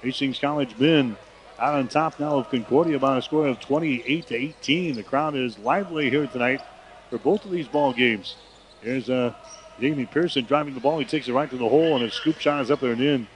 Hastings 0.03 0.40
College 0.40 0.76
men 0.78 1.16
out 1.61 1.76
on 1.76 1.86
top 1.86 2.18
now 2.18 2.38
of 2.38 2.51
Concordia 2.51 2.99
by 2.99 3.18
a 3.18 3.22
score 3.22 3.47
of 3.47 3.61
28 3.61 4.26
to 4.26 4.34
18. 4.34 4.97
The 4.97 5.03
crowd 5.05 5.36
is 5.36 5.59
lively 5.61 6.11
here 6.11 6.26
tonight 6.26 6.61
for 7.09 7.18
both 7.18 7.45
of 7.45 7.53
these 7.53 7.68
ball 7.68 7.93
games. 7.93 8.34
Here's 8.80 9.09
uh, 9.09 9.32
Jamie 9.78 10.07
Pearson 10.07 10.45
driving 10.45 10.74
the 10.74 10.80
ball. 10.80 10.99
He 10.99 11.05
takes 11.05 11.28
it 11.28 11.32
right 11.32 11.49
to 11.49 11.57
the 11.57 11.68
hole, 11.68 11.95
and 11.95 12.05
a 12.05 12.11
scoop 12.11 12.40
shot 12.40 12.61
is 12.62 12.70
up 12.72 12.80
there 12.80 12.93
and 12.93 13.01
in. 13.01 13.28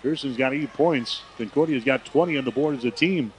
Pearson's 0.00 0.36
got 0.36 0.54
eight 0.54 0.72
points. 0.74 1.22
Concordia's 1.38 1.82
got 1.82 2.04
20 2.04 2.38
on 2.38 2.44
the 2.44 2.52
board 2.52 2.76
as 2.76 2.84
a 2.84 2.92
team. 2.92 3.32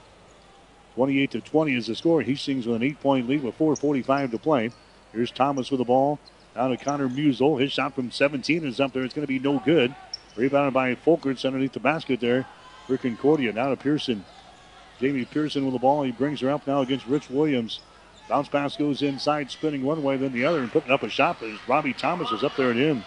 28 0.94 1.30
to 1.30 1.40
20 1.40 1.74
is 1.74 1.86
the 1.86 1.94
score. 1.94 2.20
Hastings 2.20 2.66
with 2.66 2.76
an 2.76 2.82
eight-point 2.82 3.28
lead 3.28 3.42
with 3.42 3.56
4:45 3.56 4.32
to 4.32 4.38
play. 4.38 4.70
Here's 5.12 5.30
Thomas 5.30 5.70
with 5.70 5.78
the 5.78 5.84
ball. 5.84 6.18
Down 6.54 6.70
to 6.70 6.76
Connor 6.76 7.08
Musel. 7.08 7.60
His 7.60 7.72
shot 7.72 7.94
from 7.94 8.10
17 8.10 8.66
is 8.66 8.80
up 8.80 8.92
there. 8.92 9.04
It's 9.04 9.14
going 9.14 9.26
to 9.26 9.28
be 9.28 9.38
no 9.38 9.58
good. 9.58 9.94
Rebounded 10.36 10.74
by 10.74 10.94
Folkerts 10.94 11.44
underneath 11.44 11.72
the 11.72 11.80
basket 11.80 12.20
there 12.20 12.46
for 12.86 12.96
Concordia. 12.96 13.52
Now 13.52 13.70
to 13.70 13.76
Pearson. 13.76 14.24
Jamie 15.00 15.24
Pearson 15.24 15.64
with 15.64 15.74
the 15.74 15.78
ball. 15.78 16.02
He 16.02 16.12
brings 16.12 16.40
her 16.40 16.50
up 16.50 16.66
now 16.66 16.80
against 16.80 17.06
Rich 17.06 17.30
Williams. 17.30 17.80
Bounce 18.28 18.48
pass 18.48 18.76
goes 18.76 19.00
inside, 19.00 19.50
spinning 19.50 19.82
one 19.82 20.02
way, 20.02 20.16
then 20.16 20.32
the 20.32 20.44
other, 20.44 20.60
and 20.60 20.70
putting 20.70 20.90
up 20.90 21.02
a 21.02 21.08
shot 21.08 21.42
as 21.42 21.58
Robbie 21.66 21.94
Thomas 21.94 22.30
is 22.30 22.44
up 22.44 22.56
there 22.56 22.70
and 22.70 22.78
in. 22.78 23.04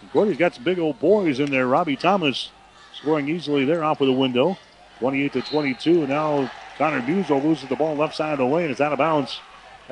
Concordia's 0.00 0.38
got 0.38 0.54
some 0.54 0.64
big 0.64 0.78
old 0.78 1.00
boys 1.00 1.40
in 1.40 1.50
there. 1.50 1.66
Robbie 1.66 1.96
Thomas 1.96 2.50
scoring 2.94 3.28
easily 3.28 3.64
there 3.64 3.82
off 3.82 4.00
of 4.00 4.06
the 4.06 4.12
window. 4.12 4.56
28 4.98 5.32
to 5.32 5.42
22. 5.42 6.00
And 6.00 6.08
now 6.08 6.50
Connor 6.78 7.00
Musel 7.02 7.42
loses 7.42 7.68
the 7.68 7.76
ball 7.76 7.96
left 7.96 8.14
side 8.14 8.32
of 8.32 8.38
the 8.38 8.44
lane. 8.44 8.70
It's 8.70 8.80
out 8.80 8.92
of 8.92 8.98
bounds. 8.98 9.40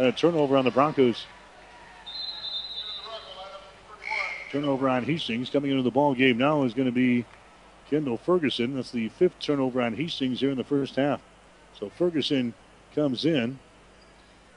And 0.01 0.09
a 0.09 0.13
turnover 0.13 0.57
on 0.57 0.65
the 0.65 0.71
Broncos. 0.71 1.27
Turnover 4.51 4.89
on 4.89 5.05
Hastings. 5.05 5.51
Coming 5.51 5.73
into 5.73 5.83
the 5.83 5.91
ball 5.91 6.15
game 6.15 6.39
now 6.39 6.63
is 6.63 6.73
going 6.73 6.87
to 6.89 6.93
be 6.93 7.27
Kendall 7.91 8.17
Ferguson. 8.17 8.77
That's 8.77 8.93
the 8.93 9.11
fifth 9.11 9.39
turnover 9.41 9.83
on 9.83 9.93
Hastings 9.93 10.41
here 10.41 10.51
in 10.51 10.57
the 10.57 10.65
first 10.65 10.97
half. 10.97 11.21
So 11.79 11.91
Ferguson 11.91 12.55
comes 12.95 13.27
in. 13.27 13.59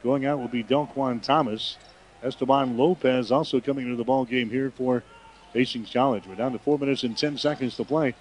Going 0.02 0.26
out 0.26 0.40
will 0.40 0.48
be 0.48 0.64
Delquan 0.64 1.22
Thomas. 1.22 1.76
Esteban 2.24 2.78
Lopez 2.78 3.30
also 3.30 3.60
coming 3.60 3.84
into 3.84 3.98
the 3.98 4.06
ball 4.06 4.24
game 4.24 4.50
here 4.50 4.72
for 4.72 5.04
Hastings 5.52 5.92
College. 5.92 6.26
We're 6.26 6.36
down 6.36 6.54
to 6.54 6.60
four 6.60 6.80
minutes 6.80 7.04
and 7.04 7.18
10 7.18 7.38
seconds 7.38 7.76
to 7.76 7.84
play. 7.84 8.16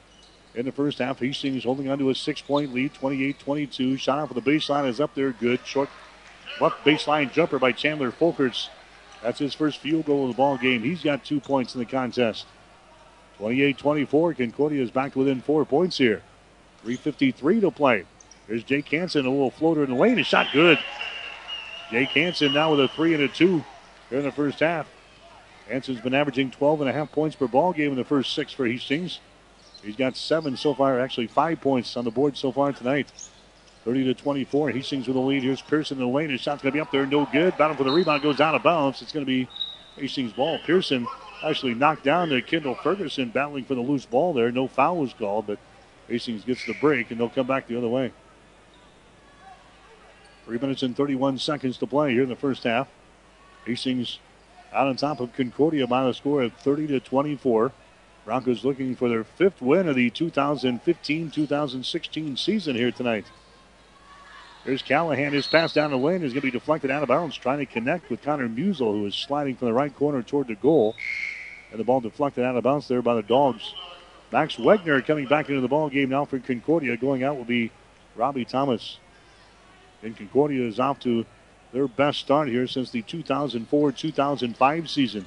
In 0.57 0.66
the 0.66 0.73
first 0.73 0.99
half, 0.99 1.20
Hastings 1.20 1.62
holding 1.62 1.89
on 1.89 1.99
to 1.99 2.11
a 2.11 2.16
six 2.16 2.41
point 2.41 2.75
lead, 2.75 2.95
28 2.95 3.39
22. 3.39 3.97
Shot 3.97 4.18
off 4.18 4.37
of 4.37 4.45
the 4.45 4.51
baseline 4.51 4.89
is 4.89 5.01
up 5.01 5.14
there, 5.14 5.31
good. 5.31 5.64
Short 5.64 5.89
baseline 6.59 7.32
jumper 7.32 7.59
by 7.59 7.72
Chandler 7.72 8.12
Folkerts. 8.12 8.68
That's 9.22 9.38
his 9.38 9.55
first 9.55 9.78
field 9.78 10.07
goal 10.07 10.24
of 10.24 10.28
the 10.30 10.36
ball 10.36 10.59
game. 10.59 10.82
He's 10.82 11.03
got 11.03 11.24
two 11.24 11.40
points 11.40 11.74
in 11.74 11.78
the 11.78 11.86
contest. 11.86 12.46
28 13.38 13.78
24. 13.78 14.34
Concordia 14.34 14.82
is 14.82 14.90
back 14.90 15.16
within 15.16 15.40
four 15.40 15.64
points 15.64 15.98
here. 15.98 16.22
3.53 16.84 17.61
to 17.61 17.70
play. 17.70 18.05
There's 18.48 18.64
Jake 18.64 18.88
Hansen, 18.88 19.24
a 19.24 19.30
little 19.30 19.50
floater 19.50 19.84
in 19.84 19.90
the 19.90 19.96
lane. 19.96 20.18
A 20.18 20.24
shot 20.24 20.48
good. 20.53 20.78
Jake 21.90 22.09
Hansen 22.11 22.53
now 22.53 22.70
with 22.72 22.80
a 22.80 22.88
three 22.88 23.14
and 23.14 23.22
a 23.22 23.28
two 23.28 23.64
here 24.11 24.18
in 24.18 24.24
the 24.24 24.32
first 24.32 24.61
half. 24.61 24.88
Hansen's 25.68 26.00
been 26.00 26.14
averaging 26.14 26.50
12 26.50 26.80
and 26.80 26.90
a 26.90 26.92
half 26.92 27.12
points 27.12 27.36
per 27.36 27.46
ball 27.46 27.72
game 27.72 27.90
in 27.90 27.96
the 27.96 28.05
first 28.05 28.34
six 28.34 28.53
for 28.53 28.66
Hastings. 28.66 29.20
He's 29.82 29.96
got 29.96 30.16
seven 30.16 30.57
so 30.57 30.74
far, 30.74 31.00
actually 31.00 31.26
five 31.26 31.61
points 31.61 31.96
on 31.96 32.05
the 32.05 32.11
board 32.11 32.36
so 32.36 32.53
far 32.53 32.72
tonight. 32.72 33.11
30 33.85 34.05
to 34.05 34.14
24. 34.14 34.70
Hastings 34.70 35.07
with 35.07 35.16
the 35.16 35.20
lead. 35.20 35.43
Here's 35.43 35.62
Pearson 35.62 35.99
in 35.99 36.05
the 36.05 36.11
lane. 36.11 36.30
His 36.30 36.41
shot's 36.41 36.62
going 36.62 36.72
to 36.72 36.76
be 36.76 36.80
up 36.80 36.93
there. 36.93 37.07
No 37.07 37.28
good. 37.33 37.57
Battle 37.59 37.76
for 37.76 37.85
the 37.85 37.91
rebound 37.91 38.22
goes 38.22 38.41
out 38.41 38.55
of 38.55 38.62
bounds. 38.62 39.03
It's 39.03 39.12
going 39.12 39.26
to 39.26 39.30
be 39.30 39.49
Hastings' 39.97 40.33
ball. 40.33 40.59
Pearson 40.64 41.07
actually 41.45 41.74
knocked 41.74 42.05
down 42.05 42.28
to 42.28 42.41
Kendall 42.41 42.76
Ferguson 42.76 43.30
battling 43.30 43.64
for 43.64 43.74
the 43.74 43.80
loose 43.80 44.07
ball 44.07 44.33
there. 44.33 44.53
No 44.53 44.68
foul 44.68 44.99
was 44.99 45.12
called, 45.12 45.49
but 45.49 45.59
Hastings 46.09 46.45
gets 46.45 46.64
the 46.64 46.74
break 46.74 47.11
and 47.11 47.18
they'll 47.18 47.28
come 47.28 47.47
back 47.47 47.66
the 47.66 47.76
other 47.76 47.89
way. 47.89 48.12
Three 50.45 50.59
minutes 50.59 50.83
and 50.83 50.97
31 50.97 51.39
seconds 51.39 51.78
to 51.78 51.87
play 51.87 52.12
here 52.12 52.22
in 52.22 52.28
the 52.28 52.37
first 52.37 52.64
half. 52.64 52.89
Hastings 53.64 54.18
out 54.72 54.89
on 54.89 54.97
top 54.97 55.20
of 55.20 55.33
Concordia 55.35 55.87
by 55.87 56.09
a 56.09 56.14
score 56.14 56.43
of 56.43 56.53
30 56.55 56.89
to 56.89 56.99
24. 57.01 57.70
Broncos 58.24 58.64
looking 58.64 58.95
for 58.95 59.09
their 59.09 59.24
fifth 59.24 59.61
win 59.61 59.89
of 59.89 59.97
the 59.97 60.09
2015-2016 60.11 62.39
season 62.39 62.76
here 62.76 62.93
tonight. 62.93 63.26
There's 64.65 64.83
Callahan. 64.83 65.33
His 65.33 65.47
pass 65.47 65.73
down 65.73 65.91
the 65.91 65.97
lane 65.97 66.23
is 66.23 66.33
going 66.33 66.43
to 66.43 66.47
be 66.47 66.51
deflected 66.53 66.91
out 66.91 67.03
of 67.03 67.09
bounds, 67.09 67.37
trying 67.37 67.59
to 67.59 67.67
connect 67.67 68.11
with 68.11 68.23
Connor 68.23 68.49
Musel, 68.49 68.93
who 68.93 69.07
is 69.07 69.15
sliding 69.15 69.57
from 69.57 69.67
the 69.67 69.75
right 69.75 69.95
corner 69.95 70.23
toward 70.23 70.47
the 70.47 70.55
goal. 70.55 70.95
And 71.71 71.81
the 71.81 71.85
ball 71.85 72.01
deflected 72.01 72.45
out 72.45 72.57
of 72.57 72.63
bounds 72.63 72.87
there 72.87 73.03
by 73.03 73.15
the 73.15 73.23
Dogs. 73.23 73.75
Max 74.31 74.57
Wegner 74.57 75.05
coming 75.05 75.27
back 75.27 75.49
into 75.49 75.61
the 75.61 75.69
ball 75.69 75.89
game 75.91 76.11
now 76.11 76.25
for 76.25 76.39
Concordia. 76.39 76.97
Going 76.97 77.25
out 77.25 77.37
will 77.37 77.45
be 77.45 77.73
Robbie 78.15 78.45
Thomas. 78.45 78.99
And 80.03 80.17
Concordia 80.17 80.67
is 80.67 80.79
off 80.79 81.01
to 81.01 81.27
their 81.73 81.89
best 81.89 82.21
start 82.21 82.49
here 82.49 82.67
since 82.67 82.91
the 82.91 83.03
2004-2005 83.03 84.89
season. 84.89 85.27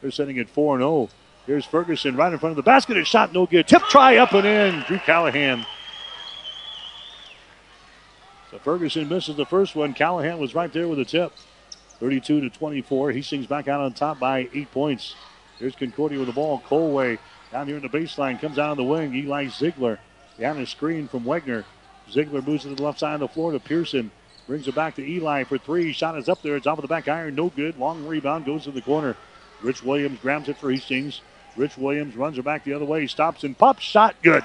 They're 0.00 0.10
sitting 0.10 0.38
at 0.38 0.54
4-0. 0.54 1.10
Here's 1.46 1.64
Ferguson 1.64 2.16
right 2.16 2.32
in 2.32 2.38
front 2.38 2.52
of 2.52 2.56
the 2.56 2.62
basket. 2.62 2.96
A 2.96 3.04
shot 3.04 3.32
no 3.32 3.46
good. 3.46 3.66
Tip 3.66 3.82
try 3.84 4.16
up 4.16 4.32
and 4.32 4.46
in. 4.46 4.84
Drew 4.86 4.98
Callahan. 4.98 5.66
So 8.50 8.58
Ferguson 8.58 9.08
misses 9.08 9.36
the 9.36 9.46
first 9.46 9.74
one. 9.74 9.94
Callahan 9.94 10.38
was 10.38 10.54
right 10.54 10.72
there 10.72 10.88
with 10.88 10.98
a 10.98 11.02
the 11.02 11.10
tip. 11.10 11.32
32 12.00 12.42
to 12.42 12.50
24. 12.50 13.12
Hastings 13.12 13.46
back 13.46 13.68
out 13.68 13.80
on 13.80 13.92
top 13.92 14.18
by 14.18 14.48
eight 14.54 14.70
points. 14.70 15.14
Here's 15.58 15.74
Concordia 15.74 16.18
with 16.18 16.28
the 16.28 16.34
ball. 16.34 16.62
Colway 16.68 17.18
down 17.50 17.66
here 17.66 17.76
in 17.76 17.82
the 17.82 17.88
baseline 17.88 18.40
comes 18.40 18.58
out 18.58 18.70
on 18.70 18.76
the 18.76 18.84
wing. 18.84 19.14
Eli 19.14 19.48
Ziegler 19.48 19.98
behind 20.36 20.58
a 20.58 20.66
screen 20.66 21.08
from 21.08 21.24
Wegner. 21.24 21.64
Ziegler 22.10 22.42
moves 22.42 22.62
to 22.62 22.74
the 22.74 22.82
left 22.82 23.00
side 23.00 23.14
of 23.14 23.20
the 23.20 23.28
floor 23.28 23.52
to 23.52 23.58
Pearson. 23.58 24.10
Brings 24.46 24.68
it 24.68 24.74
back 24.74 24.94
to 24.96 25.02
Eli 25.02 25.44
for 25.44 25.58
three. 25.58 25.92
Shot 25.92 26.16
is 26.16 26.28
up 26.28 26.42
there. 26.42 26.54
It's 26.54 26.66
off 26.66 26.78
of 26.78 26.82
the 26.82 26.88
back 26.88 27.08
iron. 27.08 27.34
No 27.34 27.48
good. 27.48 27.78
Long 27.78 28.06
rebound 28.06 28.44
goes 28.44 28.64
to 28.64 28.70
the 28.70 28.82
corner. 28.82 29.16
Rich 29.62 29.82
Williams 29.82 30.20
grabs 30.20 30.48
it 30.48 30.58
for 30.58 30.70
Hastings. 30.70 31.20
Rich 31.56 31.78
Williams 31.78 32.14
runs 32.14 32.38
it 32.38 32.44
back 32.44 32.62
the 32.62 32.74
other 32.74 32.84
way. 32.84 33.06
Stops 33.06 33.42
and 33.42 33.58
pops. 33.58 33.82
Shot 33.82 34.14
good. 34.22 34.44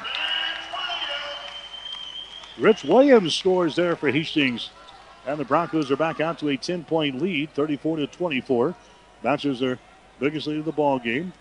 Rich 2.62 2.84
Williams 2.84 3.34
scores 3.34 3.76
there 3.76 3.96
for 3.96 4.12
Hastings. 4.12 4.70
And 5.26 5.40
the 5.40 5.46
Broncos 5.46 5.90
are 5.90 5.96
back 5.96 6.20
out 6.22 6.38
to 6.40 6.50
a 6.50 6.58
10 6.58 6.84
point 6.84 7.20
lead, 7.20 7.50
34 7.56 7.98
to 7.98 8.08
24. 8.08 8.76
Bouncers 9.24 9.60
their 9.60 9.80
biggest 10.20 10.46
lead 10.46 10.60
of 10.60 10.66
the 10.66 10.72
ball 10.72 11.00
game. 11.00 11.34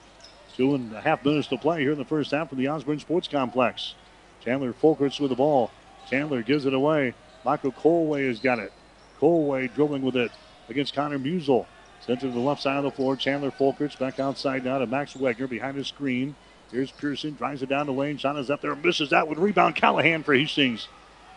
Two 0.56 0.74
and 0.74 0.90
a 0.94 1.00
half 1.02 1.22
minutes 1.22 1.48
to 1.48 1.58
play 1.58 1.82
here 1.82 1.92
in 1.92 1.98
the 1.98 2.06
first 2.06 2.30
half 2.30 2.48
from 2.48 2.56
the 2.56 2.68
Osborne 2.68 3.00
Sports 3.00 3.28
Complex. 3.28 3.94
Chandler 4.42 4.72
Folkerts 4.72 5.20
with 5.20 5.28
the 5.28 5.36
ball. 5.36 5.70
Chandler 6.08 6.42
gives 6.42 6.64
it 6.64 6.72
away. 6.72 7.12
Michael 7.44 7.72
Colway 7.72 8.26
has 8.26 8.40
got 8.40 8.58
it. 8.58 8.72
Colway 9.20 9.72
dribbling 9.74 10.00
with 10.00 10.16
it 10.16 10.32
against 10.70 10.94
Connor 10.94 11.18
Musel. 11.18 11.66
Sent 12.00 12.20
to 12.20 12.30
the 12.30 12.38
left 12.38 12.62
side 12.62 12.78
of 12.78 12.84
the 12.84 12.90
floor. 12.90 13.14
Chandler 13.14 13.50
Folkerts 13.50 13.98
back 13.98 14.18
outside 14.18 14.64
now 14.64 14.78
to 14.78 14.86
Max 14.86 15.12
Wegner 15.12 15.50
behind 15.50 15.76
the 15.76 15.84
screen. 15.84 16.34
Here's 16.70 16.90
Pearson, 16.90 17.34
drives 17.34 17.62
it 17.62 17.68
down 17.68 17.84
the 17.84 17.92
lane. 17.92 18.16
Shot 18.16 18.38
is 18.38 18.48
up 18.48 18.62
there, 18.62 18.74
misses 18.74 19.10
that 19.10 19.28
with 19.28 19.36
rebound. 19.36 19.76
Callahan 19.76 20.22
for 20.22 20.32
Hastings. 20.32 20.88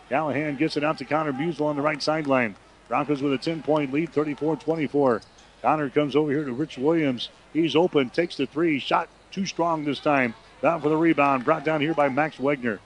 Callahan 0.08 0.56
gets 0.56 0.76
it 0.76 0.84
out 0.84 0.98
to 0.98 1.04
Connor 1.04 1.32
Musel 1.32 1.66
on 1.66 1.76
the 1.76 1.82
right 1.82 2.02
sideline. 2.02 2.56
Broncos 2.88 3.22
with 3.22 3.32
a 3.32 3.38
10 3.38 3.62
point 3.62 3.92
lead, 3.92 4.12
34 4.12 4.56
24. 4.56 5.22
Connor 5.62 5.88
comes 5.88 6.14
over 6.14 6.30
here 6.30 6.44
to 6.44 6.52
Rich 6.52 6.76
Williams. 6.76 7.30
He's 7.52 7.74
open, 7.74 8.10
takes 8.10 8.36
the 8.36 8.46
three. 8.46 8.78
Shot 8.78 9.08
too 9.30 9.46
strong 9.46 9.84
this 9.84 10.00
time. 10.00 10.34
Down 10.60 10.80
for 10.82 10.90
the 10.90 10.96
rebound. 10.96 11.44
Brought 11.44 11.64
down 11.64 11.80
here 11.80 11.94
by 11.94 12.08
Max 12.08 12.36
Wegner. 12.36 12.78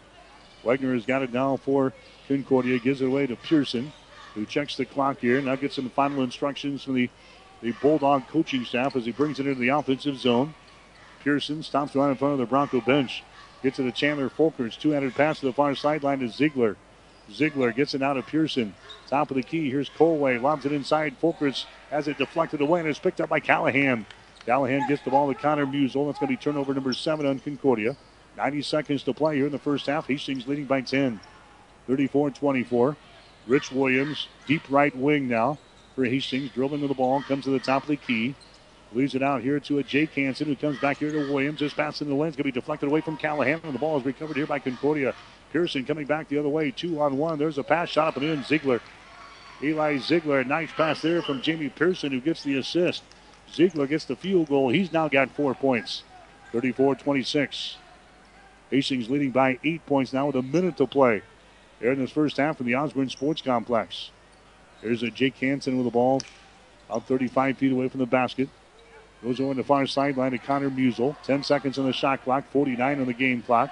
Wegner 0.65 0.95
has 0.95 1.05
got 1.05 1.23
it 1.23 1.33
now 1.33 1.57
for 1.57 1.93
Concordia. 2.29 2.79
Gives 2.79 3.03
it 3.03 3.07
away 3.07 3.27
to 3.27 3.37
Pearson, 3.37 3.93
who 4.35 4.47
checks 4.47 4.77
the 4.77 4.85
clock 4.85 5.19
here. 5.19 5.41
Now 5.41 5.57
gets 5.57 5.75
some 5.75 5.91
final 5.91 6.23
instructions 6.23 6.85
from 6.85 6.95
the, 6.95 7.11
the 7.63 7.73
Bulldog 7.83 8.29
coaching 8.29 8.65
staff 8.65 8.95
as 8.95 9.05
he 9.05 9.13
brings 9.13 9.41
it 9.41 9.47
into 9.47 9.61
the 9.61 9.69
offensive 9.69 10.17
zone. 10.17 10.55
Pearson 11.25 11.65
stops 11.65 11.97
right 11.97 12.11
in 12.11 12.17
front 12.17 12.35
of 12.35 12.39
the 12.39 12.47
Bronco 12.47 12.81
bench. 12.81 13.25
Gets 13.63 13.81
it 13.81 13.83
to 13.83 13.93
Chandler 13.93 14.31
Folkerts. 14.31 14.79
Two-handed 14.79 15.15
pass 15.17 15.41
to 15.41 15.47
the 15.47 15.53
far 15.53 15.75
sideline 15.75 16.21
to 16.21 16.29
Ziegler. 16.29 16.77
Ziegler 17.33 17.73
gets 17.73 17.95
it 17.95 18.03
out 18.03 18.17
of 18.17 18.27
Pearson. 18.27 18.75
Top 19.09 19.31
of 19.31 19.37
the 19.37 19.43
key. 19.43 19.71
Here's 19.71 19.91
Colway. 19.91 20.41
Lobs 20.41 20.65
it 20.65 20.73
inside. 20.73 21.21
Folkerts 21.21 21.67
has 21.91 22.09
it 22.09 22.19
deflected 22.19 22.61
away 22.61 22.81
and 22.81 22.89
it's 22.89 22.99
picked 22.99 23.21
up 23.21 23.29
by 23.29 23.41
Callahan. 23.41 24.07
Callahan 24.47 24.87
gets 24.89 25.03
the 25.03 25.11
ball 25.11 25.33
to 25.33 25.39
Connor 25.39 25.67
Musel. 25.67 26.07
That's 26.07 26.19
going 26.19 26.29
to 26.29 26.37
be 26.37 26.37
turnover 26.37 26.73
number 26.75 26.93
seven 26.93 27.27
on 27.27 27.39
Concordia. 27.39 27.97
90 28.37 28.63
seconds 28.63 29.03
to 29.03 29.13
play 29.13 29.37
here 29.37 29.47
in 29.47 29.53
the 29.53 29.59
first 29.59 29.87
half. 29.87 30.07
Hastings 30.07 30.47
leading 30.47 30.65
by 30.65 30.81
10. 30.81 31.21
34 31.87 32.31
24. 32.31 32.97
Rich 33.47 33.73
Williams, 33.73 34.29
deep 34.47 34.63
right 34.69 34.95
wing 34.95 35.27
now 35.27 35.59
for 35.95 36.05
Hastings. 36.05 36.51
Dribbling 36.53 36.83
to 36.83 36.89
the 36.89 36.95
ball, 36.95 37.17
and 37.17 37.25
comes 37.25 37.45
to 37.45 37.51
the 37.51 37.59
top 37.59 37.83
of 37.83 37.89
the 37.89 37.97
key. 37.97 38.35
Leaves 38.93 39.15
it 39.15 39.23
out 39.23 39.43
here 39.43 39.59
to 39.61 39.79
a 39.79 39.83
Jake 39.83 40.11
Hansen 40.13 40.47
who 40.47 40.57
comes 40.57 40.79
back 40.79 40.99
here 40.99 41.11
to 41.11 41.33
Williams. 41.33 41.61
This 41.61 41.75
pass 41.75 42.01
in 42.01 42.09
the 42.09 42.15
lane's 42.15 42.37
going 42.37 42.45
to 42.45 42.53
be 42.53 42.53
deflected 42.53 42.89
away 42.89 43.01
from 43.01 43.17
Callahan. 43.17 43.61
And 43.65 43.75
the 43.75 43.79
ball 43.79 43.99
is 43.99 44.05
recovered 44.05 44.37
here 44.37 44.47
by 44.47 44.59
Concordia. 44.59 45.15
Pearson 45.53 45.85
coming 45.85 46.07
back 46.07 46.29
the 46.29 46.39
other 46.39 46.49
way. 46.49 46.71
Two 46.71 47.01
on 47.01 47.17
one. 47.19 47.39
There's 47.39 47.59
a 47.59 47.63
pass 47.63 47.89
shot 47.89 48.09
up 48.09 48.17
and 48.17 48.25
in. 48.25 48.45
Ziegler. 48.45 48.81
Eli 49.63 49.99
Ziegler. 49.99 50.45
Nice 50.45 50.71
pass 50.73 51.03
there 51.03 51.23
from 51.23 51.43
Jamie 51.43 51.69
Pearson 51.69 52.13
who 52.13 52.21
gets 52.21 52.43
the 52.43 52.57
assist. 52.57 53.03
Ziegler 53.53 53.87
gets 53.87 54.05
the 54.05 54.17
field 54.17 54.49
goal. 54.49 54.69
He's 54.69 54.93
now 54.93 55.09
got 55.09 55.31
four 55.31 55.55
points. 55.55 56.03
34 56.53 56.97
26. 56.97 57.77
Hastings 58.71 59.09
leading 59.09 59.31
by 59.31 59.59
eight 59.65 59.85
points 59.87 60.13
now 60.13 60.27
with 60.27 60.37
a 60.37 60.43
minute 60.43 60.77
to 60.77 60.87
play. 60.87 61.23
Here 61.81 61.93
in 61.93 61.99
this 61.99 62.11
first 62.11 62.37
half 62.37 62.57
from 62.57 62.67
the 62.67 62.75
Osborne 62.75 63.09
Sports 63.09 63.41
Complex. 63.41 64.11
Here's 64.83 65.03
a 65.03 65.11
Jake 65.11 65.37
Hansen 65.39 65.77
with 65.77 65.87
the 65.87 65.91
ball 65.91 66.21
out 66.91 67.07
35 67.07 67.59
feet 67.59 67.73
away 67.73 67.89
from 67.89 68.01
the 68.01 68.07
basket. 68.07 68.49
Goes 69.23 69.41
over 69.41 69.51
on 69.51 69.57
the 69.57 69.65
far 69.65 69.87
sideline 69.87 70.33
to 70.33 70.39
Connor 70.39 70.71
Musel. 70.71 71.17
10 71.25 71.43
seconds 71.43 71.79
on 71.79 71.87
the 71.87 71.93
shot 71.93 72.23
clock, 72.23 72.45
49 72.51 73.01
on 73.01 73.07
the 73.07 73.13
game 73.13 73.43
clock. 73.43 73.71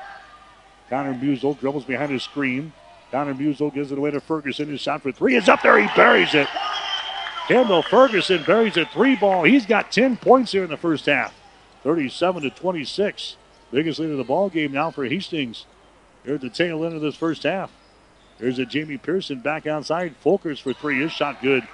Connor 0.88 1.14
Musel 1.14 1.58
dribbles 1.58 1.84
behind 1.84 2.12
his 2.12 2.22
screen. 2.22 2.72
Connor 3.10 3.34
Musel 3.34 3.72
gives 3.72 3.92
it 3.92 3.98
away 3.98 4.10
to 4.10 4.20
Ferguson. 4.20 4.68
His 4.68 4.80
shot 4.80 5.02
for 5.02 5.12
three 5.12 5.36
is 5.36 5.48
up 5.48 5.62
there. 5.62 5.78
He 5.78 5.88
buries 5.96 6.34
it. 6.34 6.48
Kendall 7.48 7.82
Ferguson 7.82 8.42
buries 8.44 8.76
a 8.76 8.86
three 8.86 9.14
ball. 9.16 9.44
He's 9.44 9.66
got 9.66 9.92
10 9.92 10.16
points 10.16 10.52
here 10.52 10.64
in 10.64 10.70
the 10.70 10.76
first 10.76 11.06
half. 11.06 11.32
37 11.82 12.42
to 12.42 12.50
26. 12.50 13.36
Biggest 13.70 14.00
lead 14.00 14.10
of 14.10 14.18
the 14.18 14.24
ball 14.24 14.48
game 14.48 14.72
now 14.72 14.90
for 14.90 15.04
Hastings. 15.04 15.66
Here 16.24 16.34
at 16.34 16.40
the 16.40 16.50
tail 16.50 16.84
end 16.84 16.94
of 16.94 17.00
this 17.00 17.14
first 17.14 17.44
half. 17.44 17.70
There's 18.38 18.58
a 18.58 18.66
Jamie 18.66 18.98
Pearson 18.98 19.40
back 19.40 19.66
outside. 19.66 20.14
Folkerts 20.22 20.60
for 20.60 20.72
three. 20.72 21.00
His 21.00 21.12
shot 21.12 21.40
good. 21.40 21.66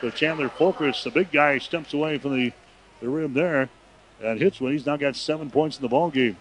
So 0.00 0.10
Chandler 0.10 0.48
Folkerts, 0.48 1.02
the 1.02 1.10
big 1.10 1.32
guy, 1.32 1.58
steps 1.58 1.92
away 1.92 2.18
from 2.18 2.36
the, 2.36 2.52
the 3.00 3.08
rim 3.08 3.34
there 3.34 3.68
and 4.22 4.40
hits 4.40 4.60
one. 4.60 4.72
He's 4.72 4.86
now 4.86 4.96
got 4.96 5.16
seven 5.16 5.50
points 5.50 5.76
in 5.76 5.82
the 5.82 5.88
ball 5.88 6.10
game. 6.10 6.36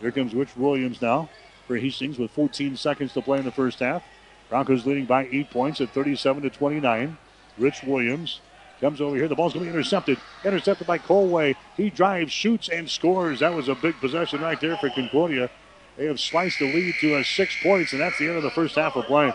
Here 0.00 0.10
comes 0.10 0.34
Rich 0.34 0.56
Williams 0.56 1.00
now 1.00 1.28
for 1.66 1.76
Hastings 1.76 2.18
with 2.18 2.30
14 2.30 2.76
seconds 2.76 3.12
to 3.14 3.22
play 3.22 3.38
in 3.38 3.44
the 3.44 3.52
first 3.52 3.80
half. 3.80 4.02
Broncos 4.48 4.86
leading 4.86 5.06
by 5.06 5.28
eight 5.32 5.50
points 5.50 5.80
at 5.80 5.90
37 5.90 6.42
to 6.42 6.50
29. 6.50 7.16
Rich 7.58 7.82
Williams 7.82 8.40
comes 8.80 9.00
over 9.00 9.16
here. 9.16 9.26
The 9.26 9.34
ball's 9.34 9.54
going 9.54 9.64
to 9.64 9.72
be 9.72 9.76
intercepted. 9.76 10.18
Intercepted 10.44 10.86
by 10.86 10.98
Colway. 10.98 11.56
He 11.76 11.90
drives, 11.90 12.32
shoots, 12.32 12.68
and 12.68 12.88
scores. 12.88 13.40
That 13.40 13.54
was 13.54 13.68
a 13.68 13.74
big 13.74 13.98
possession 14.00 14.40
right 14.40 14.60
there 14.60 14.76
for 14.76 14.90
Concordia. 14.90 15.50
They 15.96 16.06
have 16.06 16.20
sliced 16.20 16.58
the 16.58 16.72
lead 16.72 16.94
to 17.00 17.16
a 17.16 17.24
six 17.24 17.56
points, 17.62 17.92
and 17.92 18.00
that's 18.00 18.18
the 18.18 18.28
end 18.28 18.36
of 18.36 18.42
the 18.42 18.50
first 18.50 18.76
half 18.76 18.96
of 18.96 19.06
play. 19.06 19.32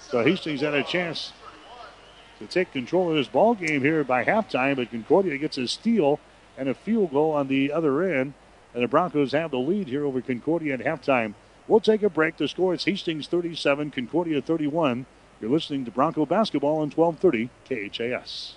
So 0.00 0.22
Hastings 0.22 0.60
had 0.60 0.74
a 0.74 0.84
chance 0.84 1.32
to 2.38 2.46
take 2.46 2.72
control 2.72 3.10
of 3.10 3.16
this 3.16 3.26
ball 3.26 3.54
game 3.54 3.80
here 3.80 4.04
by 4.04 4.24
halftime, 4.24 4.76
but 4.76 4.90
Concordia 4.90 5.36
gets 5.36 5.58
a 5.58 5.66
steal 5.66 6.20
and 6.56 6.68
a 6.68 6.74
field 6.74 7.10
goal 7.10 7.32
on 7.32 7.48
the 7.48 7.72
other 7.72 8.02
end, 8.02 8.34
and 8.74 8.82
the 8.82 8.88
Broncos 8.88 9.32
have 9.32 9.52
the 9.52 9.58
lead 9.58 9.88
here 9.88 10.04
over 10.04 10.20
Concordia 10.20 10.74
at 10.74 10.80
halftime. 10.80 11.34
We'll 11.66 11.80
take 11.80 12.02
a 12.02 12.10
break. 12.10 12.36
The 12.36 12.48
score 12.48 12.74
is 12.74 12.84
Hastings 12.84 13.26
37, 13.28 13.90
Concordia 13.90 14.42
31. 14.42 15.06
You're 15.40 15.50
listening 15.50 15.84
to 15.84 15.90
Bronco 15.90 16.26
Basketball 16.26 16.78
on 16.78 16.90
1230 16.90 17.50
KHAS. 17.68 18.56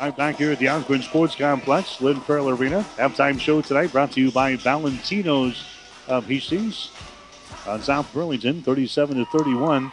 I'm 0.00 0.12
back 0.12 0.36
here 0.36 0.50
at 0.50 0.58
the 0.58 0.70
Osborne 0.70 1.02
Sports 1.02 1.36
Complex, 1.36 2.00
Lynn 2.00 2.22
Farrell 2.22 2.48
Arena. 2.48 2.86
Halftime 2.96 3.38
show 3.38 3.60
tonight 3.60 3.92
brought 3.92 4.12
to 4.12 4.20
you 4.22 4.32
by 4.32 4.56
Valentino's 4.56 5.62
of 6.08 6.24
Hastings 6.24 6.90
on 7.66 7.82
South 7.82 8.10
Burlington, 8.14 8.62
37 8.62 9.18
to 9.18 9.26
31. 9.26 9.92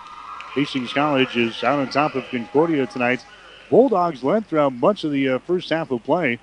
Hastings 0.53 0.93
College 0.93 1.35
is 1.35 1.61
out 1.61 1.79
on 1.79 1.89
top 1.89 2.15
of 2.15 2.23
Concordia 2.31 2.87
tonight. 2.87 3.25
Bulldogs 3.69 4.23
led 4.23 4.47
throughout 4.47 4.71
much 4.71 5.03
of 5.03 5.11
the 5.11 5.27
uh, 5.27 5.39
first 5.39 5.69
half 5.71 5.91
of 5.91 6.05
play. 6.05 6.39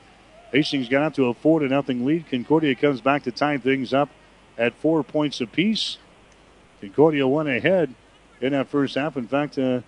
Hastings 0.52 0.90
got 0.90 1.02
out 1.02 1.14
to 1.14 1.28
a 1.28 1.34
four 1.34 1.60
to 1.60 1.66
nothing 1.66 2.04
lead. 2.04 2.28
Concordia 2.28 2.74
comes 2.74 3.00
back 3.00 3.22
to 3.22 3.32
tie 3.32 3.56
things 3.56 3.94
up 3.94 4.10
at 4.58 4.74
four 4.74 5.02
points 5.02 5.40
apiece. 5.40 5.96
Concordia 6.82 7.26
went 7.26 7.48
ahead 7.48 7.94
in 8.42 8.52
that 8.52 8.68
first 8.68 8.94
half. 8.96 9.16
In 9.16 9.26
fact, 9.26 9.58
uh, 9.58 9.80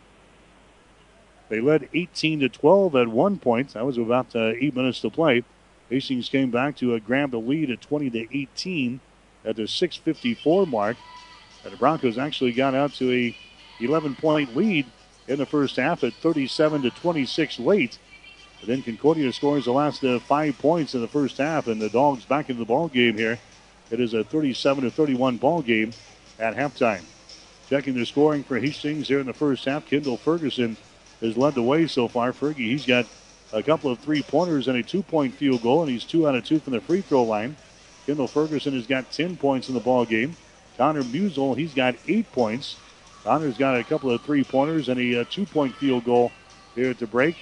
they 1.48 1.60
led 1.60 1.88
18 1.94 2.40
to 2.40 2.48
12 2.48 2.96
at 2.96 3.08
one 3.08 3.38
point. 3.38 3.74
That 3.74 3.86
was 3.86 3.98
about 3.98 4.34
uh, 4.34 4.52
eight 4.58 4.74
minutes 4.74 5.00
to 5.00 5.10
play. 5.10 5.44
Hastings 5.90 6.28
came 6.28 6.50
back 6.50 6.76
to 6.78 6.94
uh, 6.94 6.98
grab 6.98 7.30
the 7.30 7.38
lead 7.38 7.70
at 7.70 7.80
20 7.80 8.10
to 8.10 8.36
18 8.36 9.00
at 9.44 9.56
the 9.56 9.62
6:54 9.62 10.66
mark. 10.66 10.96
And 11.64 11.72
the 11.72 11.76
Broncos 11.76 12.18
actually 12.18 12.52
got 12.52 12.74
out 12.74 12.92
to 12.94 13.12
a 13.12 13.36
11 13.80 14.16
point 14.16 14.56
lead 14.56 14.86
in 15.28 15.38
the 15.38 15.46
first 15.46 15.76
half 15.76 16.02
at 16.04 16.12
37 16.14 16.82
to 16.82 16.90
26 16.90 17.58
late. 17.60 17.98
But 18.60 18.68
then 18.68 18.82
Concordia 18.82 19.32
scores 19.32 19.66
the 19.66 19.72
last 19.72 20.02
uh, 20.02 20.18
five 20.18 20.58
points 20.58 20.94
in 20.94 21.00
the 21.00 21.08
first 21.08 21.38
half, 21.38 21.66
and 21.66 21.80
the 21.80 21.90
Dogs 21.90 22.24
back 22.24 22.50
in 22.50 22.58
the 22.58 22.64
ball 22.64 22.88
game 22.88 23.16
here. 23.16 23.38
It 23.90 24.00
is 24.00 24.14
a 24.14 24.24
37 24.24 24.84
to 24.84 24.90
31 24.90 25.36
ball 25.36 25.62
game 25.62 25.92
at 26.38 26.56
halftime. 26.56 27.02
Checking 27.68 27.94
the 27.94 28.06
scoring 28.06 28.42
for 28.44 28.58
Hastings 28.58 29.08
here 29.08 29.20
in 29.20 29.26
the 29.26 29.32
first 29.32 29.64
half. 29.64 29.86
Kendall 29.86 30.16
Ferguson 30.16 30.76
has 31.20 31.36
led 31.36 31.54
the 31.54 31.62
way 31.62 31.86
so 31.86 32.08
far. 32.08 32.32
Fergie, 32.32 32.56
he's 32.56 32.86
got 32.86 33.06
a 33.52 33.62
couple 33.62 33.90
of 33.90 33.98
three 33.98 34.22
pointers 34.22 34.68
and 34.68 34.76
a 34.76 34.82
two 34.82 35.02
point 35.02 35.34
field 35.34 35.62
goal, 35.62 35.82
and 35.82 35.90
he's 35.90 36.04
two 36.04 36.28
out 36.28 36.34
of 36.34 36.44
two 36.44 36.58
from 36.58 36.72
the 36.72 36.80
free 36.80 37.00
throw 37.00 37.22
line. 37.22 37.56
Kendall 38.06 38.28
Ferguson 38.28 38.74
has 38.74 38.86
got 38.86 39.10
10 39.10 39.36
points 39.36 39.68
in 39.68 39.74
the 39.74 39.80
ball 39.80 40.04
game. 40.04 40.36
Connor 40.76 41.02
Musel, 41.02 41.56
he's 41.56 41.74
got 41.74 41.96
eight 42.06 42.30
points. 42.32 42.76
Connor's 43.24 43.58
got 43.58 43.76
a 43.76 43.82
couple 43.82 44.10
of 44.10 44.20
three 44.22 44.44
pointers 44.44 44.88
and 44.88 45.00
a, 45.00 45.14
a 45.14 45.24
two 45.24 45.46
point 45.46 45.74
field 45.74 46.04
goal 46.04 46.30
here 46.74 46.90
at 46.90 46.98
the 46.98 47.06
break. 47.06 47.36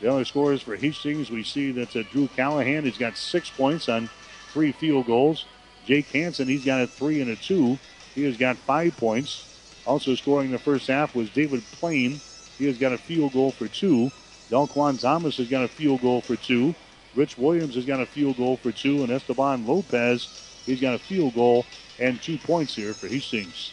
The 0.00 0.12
other 0.12 0.26
scores 0.26 0.60
for 0.60 0.76
Hastings, 0.76 1.30
we 1.30 1.42
see 1.42 1.72
that 1.72 1.96
uh, 1.96 2.02
Drew 2.12 2.28
Callahan 2.28 2.84
he's 2.84 2.98
got 2.98 3.16
six 3.16 3.48
points 3.48 3.88
on 3.88 4.10
three 4.52 4.72
field 4.72 5.06
goals. 5.06 5.46
Jake 5.86 6.06
Hansen, 6.08 6.48
he's 6.48 6.64
got 6.64 6.82
a 6.82 6.86
three 6.86 7.22
and 7.22 7.30
a 7.30 7.36
two. 7.36 7.78
He 8.14 8.24
has 8.24 8.36
got 8.36 8.56
five 8.56 8.96
points. 8.96 9.82
Also 9.86 10.14
scoring 10.14 10.50
the 10.50 10.58
first 10.58 10.88
half 10.88 11.14
was 11.14 11.30
David 11.30 11.62
Plain. 11.72 12.20
He 12.58 12.66
has 12.66 12.78
got 12.78 12.92
a 12.92 12.98
field 12.98 13.32
goal 13.32 13.50
for 13.50 13.68
two. 13.68 14.10
Delquan 14.50 15.00
Thomas 15.00 15.36
has 15.38 15.48
got 15.48 15.64
a 15.64 15.68
field 15.68 16.00
goal 16.02 16.20
for 16.20 16.36
two. 16.36 16.74
Rich 17.14 17.38
Williams 17.38 17.74
has 17.74 17.84
got 17.84 18.00
a 18.00 18.06
field 18.06 18.36
goal 18.36 18.56
for 18.56 18.72
two. 18.72 19.02
And 19.02 19.10
Esteban 19.10 19.66
Lopez, 19.66 20.62
he's 20.64 20.80
got 20.80 20.94
a 20.94 20.98
field 20.98 21.34
goal 21.34 21.66
and 21.98 22.20
two 22.20 22.38
points 22.38 22.74
here 22.74 22.92
for 22.92 23.08
Hastings. 23.08 23.72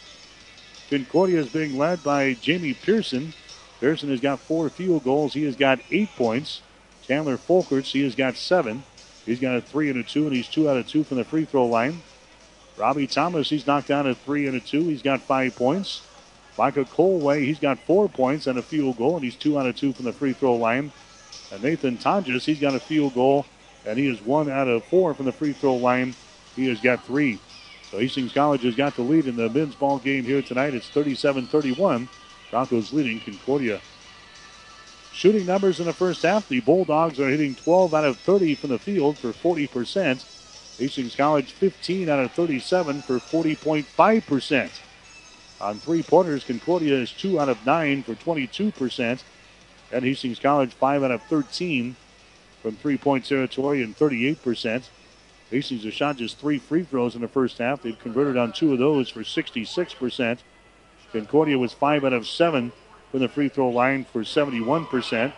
Concordia 0.90 1.40
is 1.40 1.48
being 1.48 1.78
led 1.78 2.02
by 2.02 2.34
Jamie 2.34 2.74
Pearson. 2.74 3.32
Pearson 3.80 4.10
has 4.10 4.20
got 4.20 4.40
four 4.40 4.68
field 4.68 5.04
goals. 5.04 5.34
He 5.34 5.44
has 5.44 5.56
got 5.56 5.80
eight 5.90 6.10
points. 6.16 6.62
Chandler 7.02 7.36
Folkerts, 7.36 7.92
he 7.92 8.02
has 8.02 8.14
got 8.14 8.36
seven. 8.36 8.82
He's 9.26 9.40
got 9.40 9.56
a 9.56 9.60
three 9.60 9.90
and 9.90 9.98
a 9.98 10.02
two, 10.02 10.26
and 10.26 10.34
he's 10.34 10.48
two 10.48 10.68
out 10.68 10.76
of 10.76 10.86
two 10.86 11.04
from 11.04 11.18
the 11.18 11.24
free 11.24 11.44
throw 11.44 11.66
line. 11.66 12.02
Robbie 12.76 13.06
Thomas, 13.06 13.50
he's 13.50 13.66
knocked 13.66 13.88
down 13.88 14.06
a 14.06 14.14
three 14.14 14.46
and 14.46 14.56
a 14.56 14.60
two. 14.60 14.84
He's 14.88 15.02
got 15.02 15.20
five 15.20 15.54
points. 15.54 16.02
Micah 16.56 16.84
Colway, 16.84 17.44
he's 17.44 17.58
got 17.58 17.78
four 17.80 18.08
points 18.08 18.46
and 18.46 18.58
a 18.58 18.62
field 18.62 18.96
goal, 18.96 19.16
and 19.16 19.24
he's 19.24 19.34
two 19.34 19.58
out 19.58 19.66
of 19.66 19.76
two 19.76 19.92
from 19.92 20.04
the 20.04 20.12
free 20.12 20.32
throw 20.32 20.54
line. 20.54 20.92
And 21.52 21.62
Nathan 21.62 21.98
Tonjes, 21.98 22.44
he's 22.44 22.60
got 22.60 22.74
a 22.74 22.80
field 22.80 23.14
goal, 23.14 23.46
and 23.84 23.98
he 23.98 24.06
is 24.06 24.20
one 24.22 24.50
out 24.50 24.68
of 24.68 24.84
four 24.84 25.14
from 25.14 25.26
the 25.26 25.32
free 25.32 25.52
throw 25.52 25.74
line. 25.74 26.14
He 26.54 26.68
has 26.68 26.80
got 26.80 27.04
three. 27.04 27.40
So 27.90 27.98
Hastings 27.98 28.32
College 28.32 28.62
has 28.62 28.76
got 28.76 28.96
the 28.96 29.02
lead 29.02 29.26
in 29.26 29.36
the 29.36 29.48
men's 29.48 29.74
ball 29.74 29.98
game 29.98 30.24
here 30.24 30.42
tonight. 30.42 30.74
It's 30.74 30.88
37 30.88 31.46
31. 31.46 32.08
Broncos 32.50 32.92
leading 32.92 33.20
Concordia. 33.20 33.80
Shooting 35.12 35.46
numbers 35.46 35.80
in 35.80 35.86
the 35.86 35.92
first 35.92 36.22
half 36.22 36.48
the 36.48 36.60
Bulldogs 36.60 37.20
are 37.20 37.28
hitting 37.28 37.54
12 37.54 37.94
out 37.94 38.04
of 38.04 38.18
30 38.18 38.56
from 38.56 38.70
the 38.70 38.78
field 38.78 39.18
for 39.18 39.30
40%. 39.32 40.78
Hastings 40.78 41.14
College 41.14 41.52
15 41.52 42.08
out 42.08 42.18
of 42.18 42.32
37 42.32 43.02
for 43.02 43.18
40.5%. 43.18 44.70
On 45.60 45.78
three 45.78 46.02
pointers, 46.02 46.44
Concordia 46.44 46.94
is 46.94 47.12
2 47.12 47.38
out 47.40 47.48
of 47.48 47.64
9 47.64 48.02
for 48.02 48.14
22%. 48.14 49.22
And 49.92 50.04
Hastings 50.04 50.38
College 50.38 50.74
5 50.74 51.04
out 51.04 51.10
of 51.10 51.22
13 51.24 51.96
from 52.62 52.76
three 52.76 52.98
point 52.98 53.24
territory 53.26 53.82
and 53.82 53.96
38%. 53.96 54.88
Hastings 55.50 55.84
has 55.84 55.94
shot 55.94 56.16
just 56.16 56.38
three 56.38 56.58
free 56.58 56.82
throws 56.82 57.14
in 57.14 57.20
the 57.20 57.28
first 57.28 57.58
half. 57.58 57.82
They've 57.82 57.98
converted 57.98 58.36
on 58.36 58.52
two 58.52 58.72
of 58.72 58.78
those 58.78 59.08
for 59.08 59.20
66%. 59.20 60.38
Concordia 61.12 61.58
was 61.58 61.72
5 61.72 62.04
out 62.04 62.12
of 62.12 62.26
7 62.26 62.72
from 63.10 63.20
the 63.20 63.28
free 63.28 63.48
throw 63.48 63.68
line 63.68 64.04
for 64.04 64.22
71%. 64.22 65.32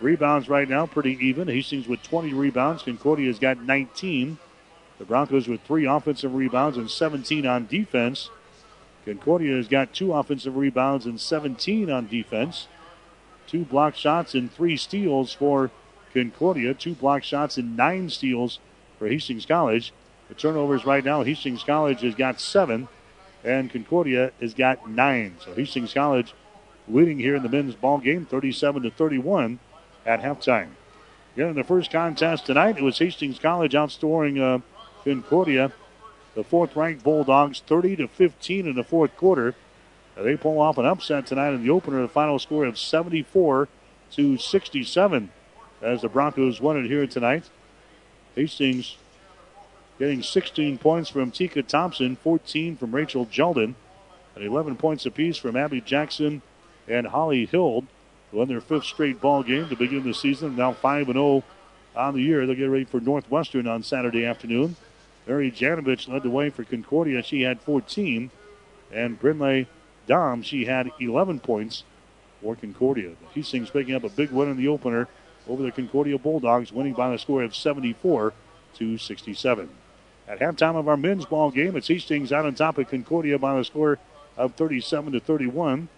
Rebounds 0.00 0.48
right 0.48 0.68
now 0.68 0.86
pretty 0.86 1.18
even. 1.24 1.48
Hastings 1.48 1.88
with 1.88 2.02
20 2.02 2.32
rebounds. 2.34 2.82
Concordia 2.82 3.26
has 3.26 3.38
got 3.38 3.60
19. 3.60 4.38
The 4.98 5.04
Broncos 5.04 5.48
with 5.48 5.62
three 5.62 5.86
offensive 5.86 6.34
rebounds 6.34 6.76
and 6.76 6.90
17 6.90 7.46
on 7.46 7.66
defense. 7.66 8.30
Concordia 9.04 9.56
has 9.56 9.68
got 9.68 9.92
two 9.92 10.12
offensive 10.12 10.56
rebounds 10.56 11.06
and 11.06 11.20
17 11.20 11.90
on 11.90 12.06
defense. 12.06 12.68
Two 13.46 13.64
block 13.64 13.94
shots 13.94 14.34
and 14.34 14.52
three 14.52 14.76
steals 14.76 15.32
for 15.32 15.70
Concordia. 16.12 16.74
Two 16.74 16.94
block 16.94 17.24
shots 17.24 17.56
and 17.56 17.76
nine 17.76 18.08
steals 18.10 18.60
for 18.98 19.08
Hastings 19.08 19.46
College. 19.46 19.92
The 20.28 20.34
turnovers 20.34 20.86
right 20.86 21.04
now, 21.04 21.22
Hastings 21.22 21.64
College 21.64 22.00
has 22.02 22.14
got 22.14 22.40
seven, 22.40 22.88
and 23.44 23.70
Concordia 23.70 24.32
has 24.40 24.54
got 24.54 24.88
nine. 24.88 25.36
So 25.44 25.54
Hastings 25.54 25.92
College 25.92 26.32
leading 26.88 27.18
here 27.18 27.36
in 27.36 27.42
the 27.42 27.48
men's 27.48 27.74
ball 27.74 27.98
game, 27.98 28.24
37 28.24 28.82
to 28.82 28.90
31 28.90 29.58
at 30.06 30.22
halftime. 30.22 30.68
Here 31.34 31.48
in 31.48 31.56
the 31.56 31.64
first 31.64 31.90
contest 31.90 32.46
tonight, 32.46 32.78
it 32.78 32.82
was 32.82 32.98
Hastings 32.98 33.38
College 33.38 33.72
outscoring 33.72 34.40
uh, 34.40 34.60
Concordia, 35.04 35.72
the 36.34 36.44
fourth-ranked 36.44 37.02
Bulldogs, 37.02 37.62
30 37.66 37.96
to 37.96 38.08
15 38.08 38.66
in 38.66 38.74
the 38.74 38.84
fourth 38.84 39.16
quarter. 39.16 39.54
They 40.16 40.36
pull 40.36 40.60
off 40.60 40.78
an 40.78 40.86
upset 40.86 41.26
tonight 41.26 41.52
in 41.52 41.62
the 41.62 41.70
opener, 41.70 42.02
the 42.02 42.08
final 42.08 42.38
score 42.38 42.64
of 42.64 42.78
74 42.78 43.68
to 44.12 44.36
67 44.36 45.30
as 45.80 46.02
the 46.02 46.08
Broncos 46.08 46.60
won 46.60 46.76
it 46.76 46.86
here 46.86 47.06
tonight. 47.06 47.50
Hastings 48.34 48.96
getting 49.98 50.22
16 50.22 50.78
points 50.78 51.10
from 51.10 51.30
Tika 51.30 51.62
Thompson, 51.62 52.16
14 52.16 52.76
from 52.76 52.94
Rachel 52.94 53.26
Jeldon, 53.26 53.74
and 54.34 54.44
11 54.44 54.76
points 54.76 55.04
apiece 55.06 55.36
from 55.36 55.56
Abby 55.56 55.80
Jackson 55.80 56.42
and 56.88 57.06
Holly 57.08 57.46
Hild, 57.46 57.86
who 58.30 58.38
won 58.38 58.48
their 58.48 58.60
fifth 58.60 58.84
straight 58.84 59.20
ball 59.20 59.42
game 59.42 59.68
to 59.68 59.76
begin 59.76 60.04
the 60.04 60.14
season. 60.14 60.56
Now 60.56 60.72
5 60.72 61.06
0 61.06 61.44
on 61.94 62.14
the 62.14 62.22
year. 62.22 62.46
They'll 62.46 62.56
get 62.56 62.64
ready 62.66 62.84
for 62.84 63.00
Northwestern 63.00 63.66
on 63.66 63.82
Saturday 63.82 64.24
afternoon. 64.24 64.76
Mary 65.26 65.50
Janovich 65.50 66.08
led 66.08 66.22
the 66.22 66.30
way 66.30 66.50
for 66.50 66.64
Concordia. 66.64 67.22
She 67.22 67.42
had 67.42 67.60
14. 67.60 68.30
And 68.92 69.20
Brinley 69.20 69.66
Dom, 70.06 70.42
she 70.42 70.66
had 70.66 70.90
11 71.00 71.40
points 71.40 71.84
for 72.42 72.56
Concordia. 72.56 73.12
Hastings 73.34 73.70
picking 73.70 73.94
up 73.94 74.04
a 74.04 74.08
big 74.08 74.30
win 74.30 74.50
in 74.50 74.56
the 74.56 74.68
opener 74.68 75.08
over 75.48 75.62
the 75.62 75.72
Concordia 75.72 76.18
Bulldogs, 76.18 76.72
winning 76.72 76.92
by 76.92 77.12
a 77.12 77.18
score 77.18 77.42
of 77.42 77.56
74 77.56 78.32
to 78.74 78.98
67. 78.98 79.68
At 80.28 80.38
halftime 80.38 80.76
of 80.76 80.88
our 80.88 80.96
men's 80.96 81.24
ball 81.24 81.50
game, 81.50 81.76
it's 81.76 81.88
Hastings 81.88 82.32
out 82.32 82.46
on 82.46 82.54
top 82.54 82.78
of 82.78 82.88
Concordia 82.88 83.38
by 83.38 83.58
a 83.58 83.64
score 83.64 83.98
of 84.36 84.54
37 84.54 85.12
to 85.12 85.20
31. 85.20 85.88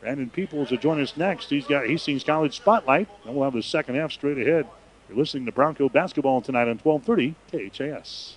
Brandon 0.00 0.30
Peoples 0.30 0.70
will 0.70 0.78
join 0.78 1.00
us 1.00 1.16
next. 1.16 1.50
He's 1.50 1.66
got 1.66 1.86
Hastings 1.86 2.22
College 2.22 2.56
Spotlight, 2.56 3.08
and 3.24 3.34
we'll 3.34 3.44
have 3.44 3.54
the 3.54 3.62
second 3.62 3.96
half 3.96 4.12
straight 4.12 4.38
ahead. 4.38 4.66
You're 5.08 5.18
listening 5.18 5.46
to 5.46 5.52
Bronco 5.52 5.88
basketball 5.88 6.40
tonight 6.42 6.68
on 6.68 6.78
1230 6.78 7.34
KHAS. 7.70 8.36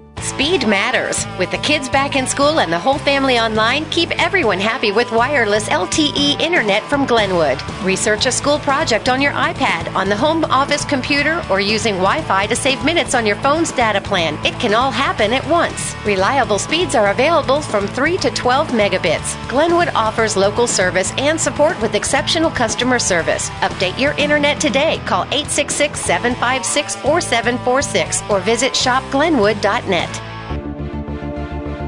Speed 0.21 0.67
matters. 0.67 1.25
With 1.39 1.49
the 1.49 1.57
kids 1.57 1.89
back 1.89 2.15
in 2.15 2.27
school 2.27 2.59
and 2.59 2.71
the 2.71 2.77
whole 2.77 2.99
family 2.99 3.39
online, 3.39 3.85
keep 3.85 4.11
everyone 4.21 4.59
happy 4.59 4.91
with 4.91 5.11
wireless 5.11 5.67
LTE 5.67 6.39
internet 6.39 6.83
from 6.83 7.07
Glenwood. 7.07 7.59
Research 7.83 8.27
a 8.27 8.31
school 8.31 8.59
project 8.59 9.09
on 9.09 9.19
your 9.19 9.31
iPad, 9.31 9.91
on 9.95 10.09
the 10.09 10.15
home 10.15 10.45
office 10.45 10.85
computer, 10.85 11.43
or 11.49 11.59
using 11.59 11.95
Wi 11.95 12.21
Fi 12.21 12.45
to 12.45 12.55
save 12.55 12.85
minutes 12.85 13.15
on 13.15 13.25
your 13.25 13.35
phone's 13.37 13.71
data 13.71 13.99
plan. 13.99 14.37
It 14.45 14.59
can 14.59 14.75
all 14.75 14.91
happen 14.91 15.33
at 15.33 15.47
once. 15.47 15.95
Reliable 16.05 16.59
speeds 16.59 16.93
are 16.93 17.09
available 17.09 17.59
from 17.59 17.87
3 17.87 18.17
to 18.17 18.29
12 18.29 18.67
megabits. 18.69 19.49
Glenwood 19.49 19.89
offers 19.95 20.37
local 20.37 20.67
service 20.67 21.11
and 21.17 21.41
support 21.41 21.81
with 21.81 21.95
exceptional 21.95 22.51
customer 22.51 22.99
service. 22.99 23.49
Update 23.61 23.97
your 23.97 24.13
internet 24.13 24.61
today. 24.61 25.01
Call 25.07 25.23
866 25.31 25.99
756 25.99 26.95
4746 26.97 28.29
or 28.29 28.39
visit 28.39 28.73
shopglenwood.net. 28.73 30.10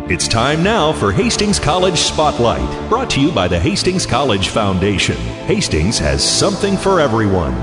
It's 0.09 0.27
time 0.27 0.61
now 0.61 0.91
for 0.91 1.13
Hastings 1.13 1.59
College 1.59 1.97
Spotlight, 1.97 2.89
brought 2.89 3.09
to 3.11 3.21
you 3.21 3.31
by 3.31 3.47
the 3.47 3.57
Hastings 3.57 4.05
College 4.05 4.49
Foundation. 4.49 5.15
Hastings 5.45 5.97
has 5.97 6.21
something 6.21 6.75
for 6.75 6.99
everyone. 6.99 7.53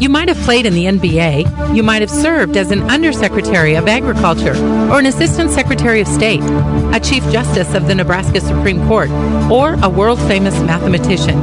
You 0.00 0.08
might 0.08 0.28
have 0.28 0.36
played 0.44 0.64
in 0.64 0.74
the 0.74 0.84
NBA. 0.84 1.74
You 1.74 1.82
might 1.82 2.02
have 2.02 2.10
served 2.10 2.56
as 2.56 2.70
an 2.70 2.82
Undersecretary 2.88 3.74
of 3.74 3.88
Agriculture 3.88 4.54
or 4.92 5.00
an 5.00 5.06
Assistant 5.06 5.50
Secretary 5.50 6.00
of 6.00 6.06
State, 6.06 6.40
a 6.40 7.00
Chief 7.02 7.24
Justice 7.32 7.74
of 7.74 7.88
the 7.88 7.96
Nebraska 7.96 8.40
Supreme 8.40 8.86
Court, 8.86 9.10
or 9.50 9.74
a 9.82 9.88
world 9.88 10.20
famous 10.20 10.54
mathematician. 10.60 11.36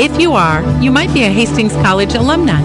If 0.00 0.20
you 0.20 0.34
are, 0.34 0.62
you 0.80 0.92
might 0.92 1.12
be 1.12 1.24
a 1.24 1.28
Hastings 1.28 1.72
College 1.72 2.14
alumni. 2.14 2.62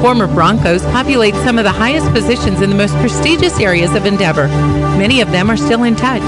Former 0.00 0.28
Broncos 0.28 0.84
populate 0.84 1.34
some 1.34 1.58
of 1.58 1.64
the 1.64 1.72
highest 1.72 2.06
positions 2.12 2.62
in 2.62 2.70
the 2.70 2.76
most 2.76 2.94
prestigious 2.98 3.58
areas 3.58 3.92
of 3.96 4.06
endeavor. 4.06 4.46
Many 4.46 5.20
of 5.20 5.32
them 5.32 5.50
are 5.50 5.56
still 5.56 5.82
in 5.82 5.96
touch. 5.96 6.22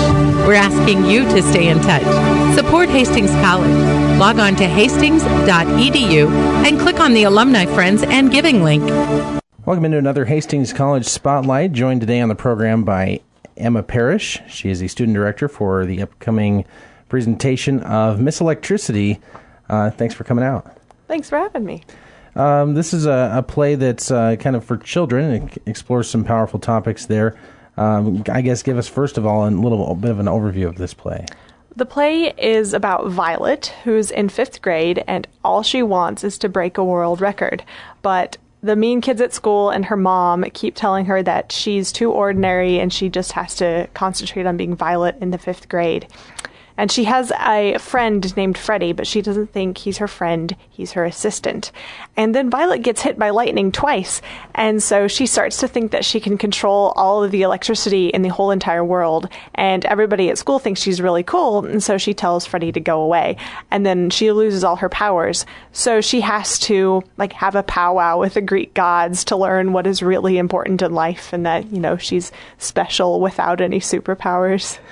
We're 0.48 0.54
asking 0.54 1.06
you 1.06 1.22
to 1.26 1.42
stay 1.42 1.68
in 1.68 1.78
touch. 1.82 2.02
Support 2.56 2.88
Hastings 2.88 3.30
College. 3.30 3.70
Log 4.18 4.40
on 4.40 4.56
to 4.56 4.66
hastings.edu 4.66 6.28
and 6.66 6.80
click 6.80 6.98
on 6.98 7.12
the 7.12 7.22
Alumni 7.22 7.64
Friends 7.66 8.02
and 8.02 8.28
Giving 8.28 8.64
link. 8.64 8.82
Welcome 9.64 9.84
into 9.84 9.98
another 9.98 10.24
Hastings 10.24 10.72
College 10.72 11.06
Spotlight. 11.06 11.70
Joined 11.70 12.00
today 12.00 12.18
on 12.18 12.28
the 12.28 12.34
program 12.34 12.82
by 12.82 13.20
Emma 13.56 13.84
Parrish. 13.84 14.40
She 14.48 14.70
is 14.70 14.80
the 14.80 14.88
student 14.88 15.14
director 15.14 15.48
for 15.48 15.86
the 15.86 16.02
upcoming 16.02 16.64
presentation 17.08 17.78
of 17.84 18.20
Miss 18.20 18.40
Electricity. 18.40 19.20
Uh, 19.68 19.90
thanks 19.90 20.14
for 20.14 20.24
coming 20.24 20.44
out. 20.44 20.76
Thanks 21.06 21.28
for 21.28 21.38
having 21.38 21.64
me. 21.64 21.84
Um, 22.34 22.74
this 22.74 22.94
is 22.94 23.06
a, 23.06 23.32
a 23.34 23.42
play 23.42 23.74
that's 23.74 24.10
uh, 24.10 24.36
kind 24.36 24.54
of 24.54 24.64
for 24.64 24.76
children. 24.76 25.48
It 25.48 25.62
explores 25.66 26.08
some 26.08 26.24
powerful 26.24 26.60
topics 26.60 27.06
there. 27.06 27.36
Um, 27.76 28.24
I 28.30 28.42
guess 28.42 28.62
give 28.62 28.76
us 28.76 28.88
first 28.88 29.18
of 29.18 29.26
all 29.26 29.48
a 29.48 29.50
little 29.50 29.94
bit 29.94 30.10
of 30.10 30.18
an 30.18 30.26
overview 30.26 30.66
of 30.66 30.76
this 30.76 30.94
play. 30.94 31.26
The 31.76 31.86
play 31.86 32.32
is 32.36 32.74
about 32.74 33.08
Violet, 33.08 33.72
who's 33.84 34.10
in 34.10 34.28
fifth 34.30 34.62
grade, 34.62 35.04
and 35.06 35.28
all 35.44 35.62
she 35.62 35.82
wants 35.82 36.24
is 36.24 36.36
to 36.38 36.48
break 36.48 36.76
a 36.76 36.84
world 36.84 37.20
record. 37.20 37.62
But 38.02 38.36
the 38.62 38.74
mean 38.74 39.00
kids 39.00 39.20
at 39.20 39.32
school 39.32 39.70
and 39.70 39.84
her 39.84 39.96
mom 39.96 40.42
keep 40.52 40.74
telling 40.74 41.04
her 41.04 41.22
that 41.22 41.52
she's 41.52 41.92
too 41.92 42.10
ordinary 42.10 42.80
and 42.80 42.92
she 42.92 43.08
just 43.08 43.32
has 43.32 43.54
to 43.56 43.88
concentrate 43.94 44.46
on 44.46 44.56
being 44.56 44.74
Violet 44.74 45.16
in 45.20 45.30
the 45.30 45.38
fifth 45.38 45.68
grade. 45.68 46.08
And 46.78 46.92
she 46.92 47.04
has 47.04 47.32
a 47.32 47.76
friend 47.78 48.34
named 48.36 48.56
Freddie, 48.56 48.92
but 48.92 49.06
she 49.06 49.20
doesn't 49.20 49.52
think 49.52 49.78
he's 49.78 49.98
her 49.98 50.06
friend, 50.06 50.54
he's 50.70 50.92
her 50.92 51.04
assistant. 51.04 51.72
And 52.16 52.36
then 52.36 52.50
Violet 52.50 52.82
gets 52.82 53.02
hit 53.02 53.18
by 53.18 53.30
lightning 53.30 53.72
twice, 53.72 54.22
and 54.54 54.80
so 54.80 55.08
she 55.08 55.26
starts 55.26 55.58
to 55.58 55.68
think 55.68 55.90
that 55.90 56.04
she 56.04 56.20
can 56.20 56.38
control 56.38 56.92
all 56.94 57.24
of 57.24 57.32
the 57.32 57.42
electricity 57.42 58.08
in 58.08 58.22
the 58.22 58.28
whole 58.28 58.52
entire 58.52 58.84
world, 58.84 59.28
and 59.56 59.84
everybody 59.86 60.30
at 60.30 60.38
school 60.38 60.60
thinks 60.60 60.80
she's 60.80 61.02
really 61.02 61.24
cool, 61.24 61.66
and 61.66 61.82
so 61.82 61.98
she 61.98 62.14
tells 62.14 62.46
Freddie 62.46 62.72
to 62.72 62.80
go 62.80 63.02
away. 63.02 63.36
And 63.72 63.84
then 63.84 64.08
she 64.08 64.30
loses 64.30 64.62
all 64.62 64.76
her 64.76 64.88
powers, 64.88 65.46
so 65.72 66.00
she 66.00 66.20
has 66.20 66.60
to 66.60 67.02
like 67.16 67.32
have 67.32 67.56
a 67.56 67.64
powwow 67.64 68.20
with 68.20 68.34
the 68.34 68.40
Greek 68.40 68.72
gods 68.74 69.24
to 69.24 69.36
learn 69.36 69.72
what 69.72 69.88
is 69.88 70.00
really 70.00 70.38
important 70.38 70.80
in 70.80 70.94
life, 70.94 71.32
and 71.32 71.44
that 71.44 71.72
you 71.72 71.80
know 71.80 71.96
she's 71.96 72.30
special 72.58 73.20
without 73.20 73.60
any 73.60 73.80
superpowers. 73.80 74.78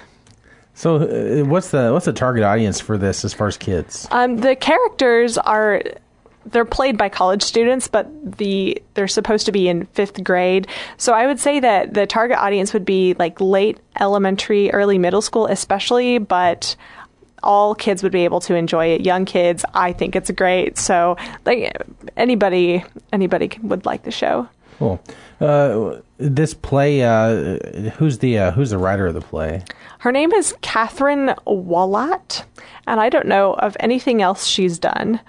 So, 0.76 0.96
uh, 0.96 1.44
what's 1.46 1.70
the 1.70 1.90
what's 1.90 2.04
the 2.04 2.12
target 2.12 2.44
audience 2.44 2.80
for 2.80 2.98
this 2.98 3.24
as 3.24 3.32
far 3.32 3.46
as 3.46 3.56
kids? 3.56 4.06
Um, 4.10 4.36
the 4.36 4.54
characters 4.54 5.38
are 5.38 5.82
they're 6.44 6.66
played 6.66 6.98
by 6.98 7.08
college 7.08 7.42
students, 7.42 7.88
but 7.88 8.06
the 8.38 8.80
they're 8.92 9.08
supposed 9.08 9.46
to 9.46 9.52
be 9.52 9.68
in 9.68 9.86
fifth 9.86 10.22
grade. 10.22 10.68
So 10.98 11.14
I 11.14 11.26
would 11.26 11.40
say 11.40 11.60
that 11.60 11.94
the 11.94 12.06
target 12.06 12.36
audience 12.36 12.74
would 12.74 12.84
be 12.84 13.14
like 13.14 13.40
late 13.40 13.80
elementary, 13.98 14.70
early 14.70 14.98
middle 14.98 15.22
school, 15.22 15.46
especially, 15.46 16.18
but 16.18 16.76
all 17.42 17.74
kids 17.74 18.02
would 18.02 18.12
be 18.12 18.24
able 18.24 18.40
to 18.40 18.54
enjoy 18.54 18.88
it. 18.88 19.00
Young 19.00 19.24
kids, 19.24 19.64
I 19.72 19.94
think 19.94 20.14
it's 20.14 20.30
great. 20.30 20.76
So 20.76 21.16
like 21.46 21.74
anybody 22.18 22.84
anybody 23.14 23.50
would 23.62 23.86
like 23.86 24.02
the 24.02 24.10
show. 24.10 24.46
Cool. 24.78 25.00
Uh, 25.40 26.00
this 26.18 26.52
play, 26.52 27.02
uh, 27.02 27.58
who's 27.96 28.18
the 28.18 28.38
uh, 28.38 28.50
who's 28.50 28.70
the 28.70 28.78
writer 28.78 29.06
of 29.06 29.14
the 29.14 29.22
play? 29.22 29.62
Her 29.98 30.12
name 30.12 30.32
is 30.32 30.54
Kathryn 30.62 31.36
Walat, 31.46 32.44
and 32.86 33.00
I 33.00 33.08
don't 33.08 33.26
know 33.26 33.54
of 33.54 33.76
anything 33.80 34.22
else 34.22 34.46
she's 34.46 34.78
done. 34.78 35.20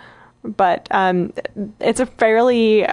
But 0.43 0.87
um, 0.91 1.33
it's 1.79 1.99
a 1.99 2.05
fairly 2.05 2.87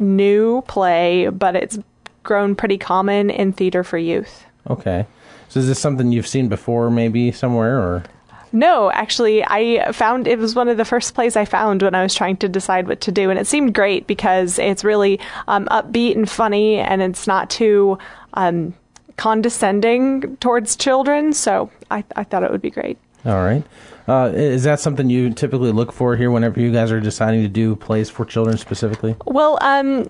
new 0.00 0.62
play, 0.62 1.28
but 1.28 1.54
it's 1.56 1.78
grown 2.22 2.54
pretty 2.54 2.78
common 2.78 3.30
in 3.30 3.52
theater 3.52 3.84
for 3.84 3.98
youth. 3.98 4.44
Okay. 4.68 5.06
So 5.48 5.60
is 5.60 5.66
this 5.66 5.80
something 5.80 6.12
you've 6.12 6.26
seen 6.26 6.48
before, 6.48 6.90
maybe 6.90 7.32
somewhere, 7.32 7.78
or? 7.78 8.04
No, 8.52 8.90
actually, 8.90 9.44
I 9.44 9.92
found 9.92 10.26
it 10.26 10.38
was 10.38 10.54
one 10.54 10.68
of 10.68 10.76
the 10.76 10.84
first 10.84 11.14
plays 11.14 11.36
I 11.36 11.44
found 11.44 11.82
when 11.82 11.94
I 11.94 12.02
was 12.02 12.14
trying 12.14 12.36
to 12.38 12.48
decide 12.48 12.88
what 12.88 13.00
to 13.02 13.12
do, 13.12 13.30
and 13.30 13.38
it 13.38 13.46
seemed 13.46 13.74
great 13.74 14.06
because 14.06 14.58
it's 14.58 14.84
really 14.84 15.20
um, 15.46 15.66
upbeat 15.66 16.16
and 16.16 16.28
funny, 16.28 16.76
and 16.76 17.02
it's 17.02 17.26
not 17.26 17.50
too 17.50 17.98
um, 18.34 18.74
condescending 19.18 20.36
towards 20.38 20.76
children. 20.76 21.34
So 21.34 21.70
I, 21.90 22.02
I 22.16 22.24
thought 22.24 22.42
it 22.42 22.50
would 22.50 22.62
be 22.62 22.70
great. 22.70 22.96
All 23.26 23.44
right. 23.44 23.62
Uh, 24.06 24.32
is 24.34 24.64
that 24.64 24.80
something 24.80 25.10
you 25.10 25.34
typically 25.34 25.70
look 25.70 25.92
for 25.92 26.16
here 26.16 26.30
whenever 26.30 26.58
you 26.58 26.72
guys 26.72 26.90
are 26.90 27.00
deciding 27.00 27.42
to 27.42 27.48
do 27.48 27.76
plays 27.76 28.08
for 28.08 28.24
children 28.24 28.56
specifically? 28.56 29.14
Well, 29.26 29.58
um, 29.60 30.08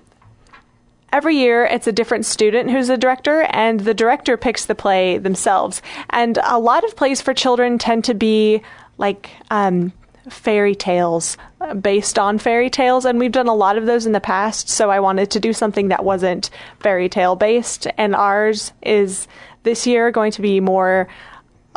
every 1.13 1.37
year 1.37 1.65
it's 1.65 1.89
a 1.89 1.93
different 1.93 2.25
student 2.25 2.71
who's 2.71 2.87
the 2.87 2.97
director 2.97 3.43
and 3.51 3.81
the 3.81 3.95
director 3.95 4.37
picks 4.37 4.67
the 4.67 4.75
play 4.75 5.19
themselves 5.19 5.83
and 6.11 6.39
a 6.45 6.59
lot 6.61 6.85
of 6.85 6.95
plays 6.95 7.21
for 7.21 7.35
children 7.35 7.79
tend 7.79 8.05
to 8.05 8.15
be 8.15 8.63
like 8.99 9.31
um, 9.51 9.93
fairy 10.31 10.75
tales 10.75 11.37
uh, 11.61 11.75
based 11.75 12.19
on 12.19 12.39
fairy 12.39 12.71
tales 12.71 13.05
and 13.05 13.19
we've 13.19 13.33
done 13.33 13.49
a 13.49 13.55
lot 13.55 13.77
of 13.77 13.87
those 13.87 14.07
in 14.07 14.13
the 14.13 14.21
past 14.21 14.69
so 14.69 14.91
i 14.91 15.01
wanted 15.01 15.31
to 15.31 15.41
do 15.41 15.53
something 15.53 15.89
that 15.89 16.05
wasn't 16.05 16.51
fairy 16.81 17.09
tale 17.09 17.37
based 17.37 17.87
and 17.97 18.15
ours 18.15 18.73
is 18.83 19.27
this 19.63 19.87
year 19.87 20.11
going 20.11 20.33
to 20.33 20.43
be 20.43 20.61
more 20.61 21.09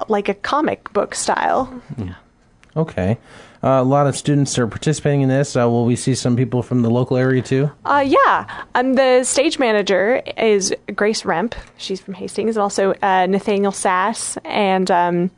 like 0.07 0.29
a 0.29 0.33
comic 0.33 0.91
book 0.93 1.15
style 1.15 1.81
yeah. 1.97 2.15
okay 2.75 3.17
uh, 3.63 3.79
a 3.79 3.83
lot 3.83 4.07
of 4.07 4.17
students 4.17 4.57
are 4.57 4.65
participating 4.65 5.21
in 5.21 5.29
this. 5.29 5.55
Uh, 5.55 5.69
will 5.69 5.85
we 5.85 5.95
see 5.95 6.15
some 6.15 6.35
people 6.35 6.63
from 6.63 6.81
the 6.81 6.89
local 6.89 7.15
area 7.15 7.43
too? 7.43 7.69
Uh, 7.85 8.03
yeah. 8.05 8.47
Um, 8.73 8.93
the 8.93 9.23
stage 9.23 9.59
manager 9.59 10.21
is 10.35 10.73
Grace 10.95 11.21
Remp. 11.21 11.53
She's 11.77 12.01
from 12.01 12.15
Hastings, 12.15 12.55
and 12.55 12.63
also 12.63 12.93
uh, 13.03 13.27
Nathaniel 13.27 13.71
Sass. 13.71 14.37
And 14.45 14.89
um, 14.89 15.31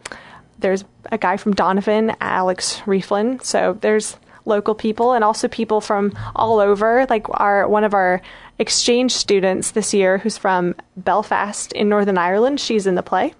there's 0.63 0.83
a 1.11 1.19
guy 1.19 1.37
from 1.37 1.53
Donovan, 1.53 2.15
Alex 2.19 2.79
Rieflin. 2.85 3.43
So 3.43 3.77
there's 3.81 4.17
local 4.45 4.73
people 4.73 5.13
and 5.13 5.23
also 5.23 5.47
people 5.47 5.81
from 5.81 6.17
all 6.35 6.59
over. 6.59 7.05
Like 7.09 7.27
our 7.29 7.67
one 7.67 7.83
of 7.83 7.93
our 7.93 8.21
exchange 8.57 9.11
students 9.11 9.71
this 9.71 9.93
year, 9.93 10.17
who's 10.17 10.37
from 10.37 10.73
Belfast 10.97 11.71
in 11.73 11.89
Northern 11.89 12.17
Ireland. 12.17 12.59
She's 12.59 12.87
in 12.87 12.95
the 12.95 13.03
play. 13.03 13.33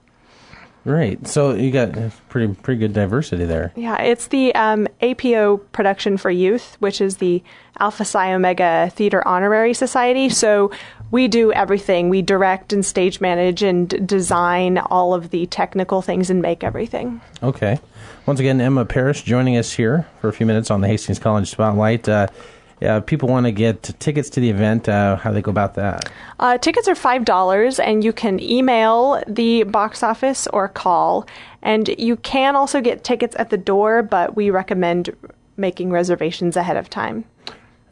Right. 0.85 1.25
So 1.27 1.53
you 1.53 1.71
got 1.71 1.93
pretty 2.27 2.53
pretty 2.55 2.79
good 2.79 2.93
diversity 2.93 3.45
there. 3.45 3.71
Yeah, 3.75 4.01
it's 4.01 4.27
the 4.27 4.53
um, 4.53 4.87
APO 5.01 5.57
production 5.71 6.17
for 6.17 6.29
youth, 6.29 6.75
which 6.79 6.99
is 6.99 7.17
the 7.17 7.41
Alpha 7.79 8.03
Psi 8.03 8.33
Omega 8.33 8.91
Theater 8.93 9.25
Honorary 9.25 9.73
Society. 9.73 10.27
So 10.27 10.71
we 11.13 11.27
do 11.27 11.53
everything. 11.53 12.09
We 12.09 12.23
direct 12.23 12.73
and 12.73 12.83
stage 12.83 13.21
manage 13.21 13.61
and 13.61 13.87
design 14.07 14.79
all 14.79 15.13
of 15.13 15.29
the 15.29 15.45
technical 15.45 16.01
things 16.01 16.31
and 16.31 16.41
make 16.41 16.63
everything. 16.63 17.21
Okay. 17.43 17.79
Once 18.25 18.39
again, 18.39 18.59
Emma 18.59 18.83
Parrish 18.83 19.21
joining 19.21 19.55
us 19.55 19.73
here 19.73 20.07
for 20.19 20.29
a 20.29 20.33
few 20.33 20.47
minutes 20.47 20.71
on 20.71 20.81
the 20.81 20.87
Hastings 20.87 21.19
College 21.19 21.51
Spotlight. 21.51 22.09
Uh, 22.09 22.25
yeah, 22.81 22.99
people 22.99 23.29
want 23.29 23.45
to 23.45 23.51
get 23.51 23.83
tickets 23.99 24.31
to 24.31 24.39
the 24.39 24.49
event, 24.49 24.89
uh, 24.89 25.15
how 25.17 25.29
do 25.29 25.35
they 25.35 25.43
go 25.43 25.51
about 25.51 25.75
that? 25.75 26.11
Uh, 26.39 26.57
tickets 26.57 26.87
are 26.87 26.95
$5, 26.95 27.79
and 27.79 28.03
you 28.03 28.11
can 28.11 28.39
email 28.39 29.21
the 29.27 29.63
box 29.63 30.01
office 30.01 30.47
or 30.47 30.67
call. 30.67 31.27
And 31.61 31.89
you 31.99 32.15
can 32.17 32.55
also 32.55 32.81
get 32.81 33.03
tickets 33.03 33.35
at 33.37 33.51
the 33.51 33.57
door, 33.57 34.01
but 34.01 34.35
we 34.35 34.49
recommend 34.49 35.15
making 35.57 35.91
reservations 35.91 36.57
ahead 36.57 36.75
of 36.75 36.89
time. 36.89 37.25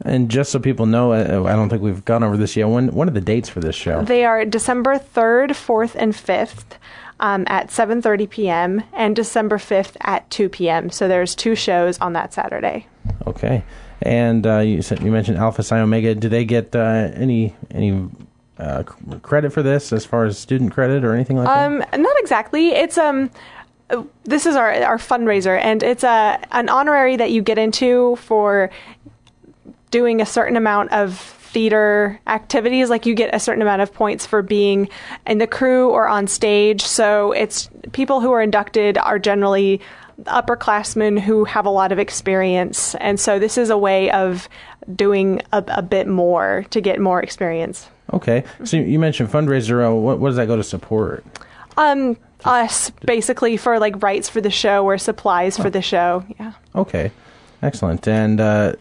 And 0.04 0.30
just 0.30 0.50
so 0.50 0.58
people 0.58 0.86
know, 0.86 1.12
uh, 1.12 1.44
I 1.44 1.52
don't 1.54 1.68
think 1.68 1.82
we've 1.82 2.04
gone 2.04 2.22
over 2.22 2.36
this 2.36 2.56
yet. 2.56 2.68
When 2.68 2.92
what 2.92 3.08
are 3.08 3.12
the 3.12 3.20
dates 3.20 3.48
for 3.48 3.60
this 3.60 3.76
show? 3.76 4.02
They 4.02 4.24
are 4.24 4.44
December 4.44 4.96
3rd, 4.96 5.50
4th, 5.50 5.94
and 5.94 6.12
5th. 6.12 6.78
Um, 7.20 7.44
at 7.46 7.68
7:30 7.68 8.28
p.m. 8.28 8.82
and 8.92 9.14
December 9.14 9.56
5th 9.56 9.94
at 10.00 10.28
2 10.30 10.48
p.m. 10.48 10.90
So 10.90 11.06
there's 11.06 11.36
two 11.36 11.54
shows 11.54 11.96
on 12.00 12.14
that 12.14 12.34
Saturday. 12.34 12.88
Okay. 13.28 13.62
And 14.00 14.44
uh, 14.44 14.58
you 14.58 14.82
said 14.82 15.02
you 15.02 15.12
mentioned 15.12 15.38
Alpha 15.38 15.62
Psi 15.62 15.78
Omega. 15.78 16.14
Do 16.14 16.28
they 16.28 16.44
get 16.44 16.74
uh, 16.74 17.10
any 17.14 17.54
any 17.70 18.08
uh, 18.58 18.82
credit 19.22 19.52
for 19.52 19.62
this 19.62 19.92
as 19.92 20.04
far 20.04 20.24
as 20.24 20.38
student 20.38 20.72
credit 20.72 21.04
or 21.04 21.14
anything 21.14 21.36
like 21.36 21.48
um, 21.48 21.78
that? 21.78 22.00
Not 22.00 22.16
exactly. 22.18 22.70
It's 22.70 22.98
um. 22.98 23.30
This 24.24 24.46
is 24.46 24.56
our 24.56 24.72
our 24.82 24.96
fundraiser, 24.96 25.60
and 25.60 25.82
it's 25.82 26.02
a 26.02 26.40
an 26.50 26.68
honorary 26.68 27.16
that 27.16 27.30
you 27.30 27.42
get 27.42 27.58
into 27.58 28.16
for 28.16 28.70
doing 29.92 30.20
a 30.20 30.26
certain 30.26 30.56
amount 30.56 30.90
of 30.90 31.20
theater 31.20 32.18
activities. 32.26 32.90
Like 32.90 33.06
you 33.06 33.14
get 33.14 33.32
a 33.32 33.38
certain 33.38 33.62
amount 33.62 33.82
of 33.82 33.92
points 33.92 34.26
for 34.26 34.42
being 34.42 34.88
in 35.26 35.38
the 35.38 35.46
crew 35.46 35.90
or 35.90 36.08
on 36.08 36.26
stage. 36.26 36.82
So 36.82 37.30
it's 37.30 37.70
people 37.92 38.20
who 38.20 38.32
are 38.32 38.42
inducted 38.42 38.98
are 38.98 39.20
generally 39.20 39.80
upperclassmen 40.24 41.20
who 41.20 41.44
have 41.44 41.66
a 41.66 41.70
lot 41.70 41.92
of 41.92 41.98
experience. 41.98 42.94
And 42.96 43.20
so 43.20 43.38
this 43.38 43.56
is 43.56 43.70
a 43.70 43.78
way 43.78 44.10
of 44.10 44.48
doing 44.96 45.42
a, 45.52 45.62
a 45.68 45.82
bit 45.82 46.08
more 46.08 46.64
to 46.70 46.80
get 46.80 46.98
more 46.98 47.22
experience. 47.22 47.88
Okay. 48.12 48.44
So 48.64 48.78
you 48.78 48.98
mentioned 48.98 49.30
fundraiser. 49.30 49.88
Uh, 49.88 49.94
what, 49.94 50.18
what 50.18 50.30
does 50.30 50.36
that 50.36 50.46
go 50.46 50.56
to 50.56 50.64
support? 50.64 51.24
Um, 51.76 52.16
us 52.44 52.90
basically 53.04 53.56
for 53.56 53.78
like 53.78 54.02
rights 54.02 54.28
for 54.28 54.40
the 54.40 54.50
show 54.50 54.84
or 54.84 54.98
supplies 54.98 55.56
for 55.56 55.70
the 55.70 55.82
show. 55.82 56.24
Yeah. 56.38 56.52
Okay. 56.74 57.12
Excellent. 57.62 58.08
And 58.08 58.40
uh, 58.40 58.74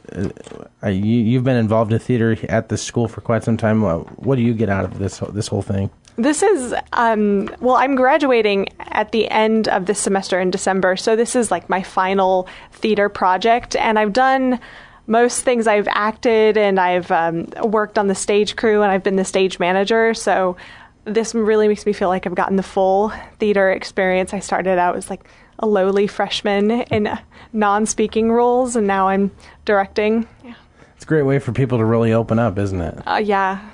uh, 0.83 0.87
you, 0.87 1.35
have 1.35 1.43
been 1.43 1.57
involved 1.57 1.93
in 1.93 1.99
theater 1.99 2.35
at 2.49 2.69
the 2.69 2.77
school 2.77 3.07
for 3.07 3.21
quite 3.21 3.43
some 3.43 3.55
time. 3.55 3.81
What 3.81 4.37
do 4.37 4.41
you 4.41 4.55
get 4.55 4.69
out 4.69 4.85
of 4.85 4.97
this 4.97 5.19
this 5.31 5.47
whole 5.47 5.61
thing? 5.61 5.91
This 6.15 6.41
is 6.41 6.73
um, 6.93 7.49
well, 7.59 7.75
I'm 7.75 7.95
graduating 7.95 8.69
at 8.79 9.11
the 9.11 9.29
end 9.29 9.67
of 9.67 9.85
this 9.85 9.99
semester 9.99 10.39
in 10.39 10.49
December, 10.49 10.95
so 10.95 11.15
this 11.15 11.35
is 11.35 11.51
like 11.51 11.69
my 11.69 11.83
final 11.83 12.47
theater 12.71 13.07
project, 13.07 13.75
and 13.75 13.99
I've 13.99 14.13
done 14.13 14.59
most 15.05 15.43
things. 15.43 15.67
I've 15.67 15.87
acted 15.89 16.57
and 16.57 16.79
I've 16.79 17.11
um, 17.11 17.47
worked 17.63 17.99
on 17.99 18.07
the 18.07 18.15
stage 18.15 18.55
crew, 18.55 18.81
and 18.81 18.91
I've 18.91 19.03
been 19.03 19.15
the 19.15 19.25
stage 19.25 19.59
manager. 19.59 20.15
So 20.15 20.57
this 21.05 21.35
really 21.35 21.67
makes 21.67 21.85
me 21.85 21.93
feel 21.93 22.09
like 22.09 22.25
I've 22.25 22.35
gotten 22.35 22.55
the 22.55 22.63
full 22.63 23.11
theater 23.39 23.71
experience. 23.71 24.33
I 24.33 24.39
started 24.39 24.79
out 24.79 24.95
as 24.95 25.09
like 25.09 25.23
a 25.61 25.67
lowly 25.67 26.07
freshman 26.07 26.71
in 26.71 27.17
non-speaking 27.53 28.31
roles, 28.31 28.75
and 28.75 28.87
now 28.87 29.07
I'm 29.07 29.31
directing. 29.65 30.27
Yeah. 30.43 30.55
It's 30.95 31.03
a 31.03 31.07
great 31.07 31.23
way 31.23 31.39
for 31.39 31.51
people 31.51 31.77
to 31.77 31.85
really 31.85 32.13
open 32.13 32.39
up, 32.39 32.57
isn't 32.57 32.81
it? 32.81 33.07
Uh, 33.07 33.21
yeah. 33.23 33.67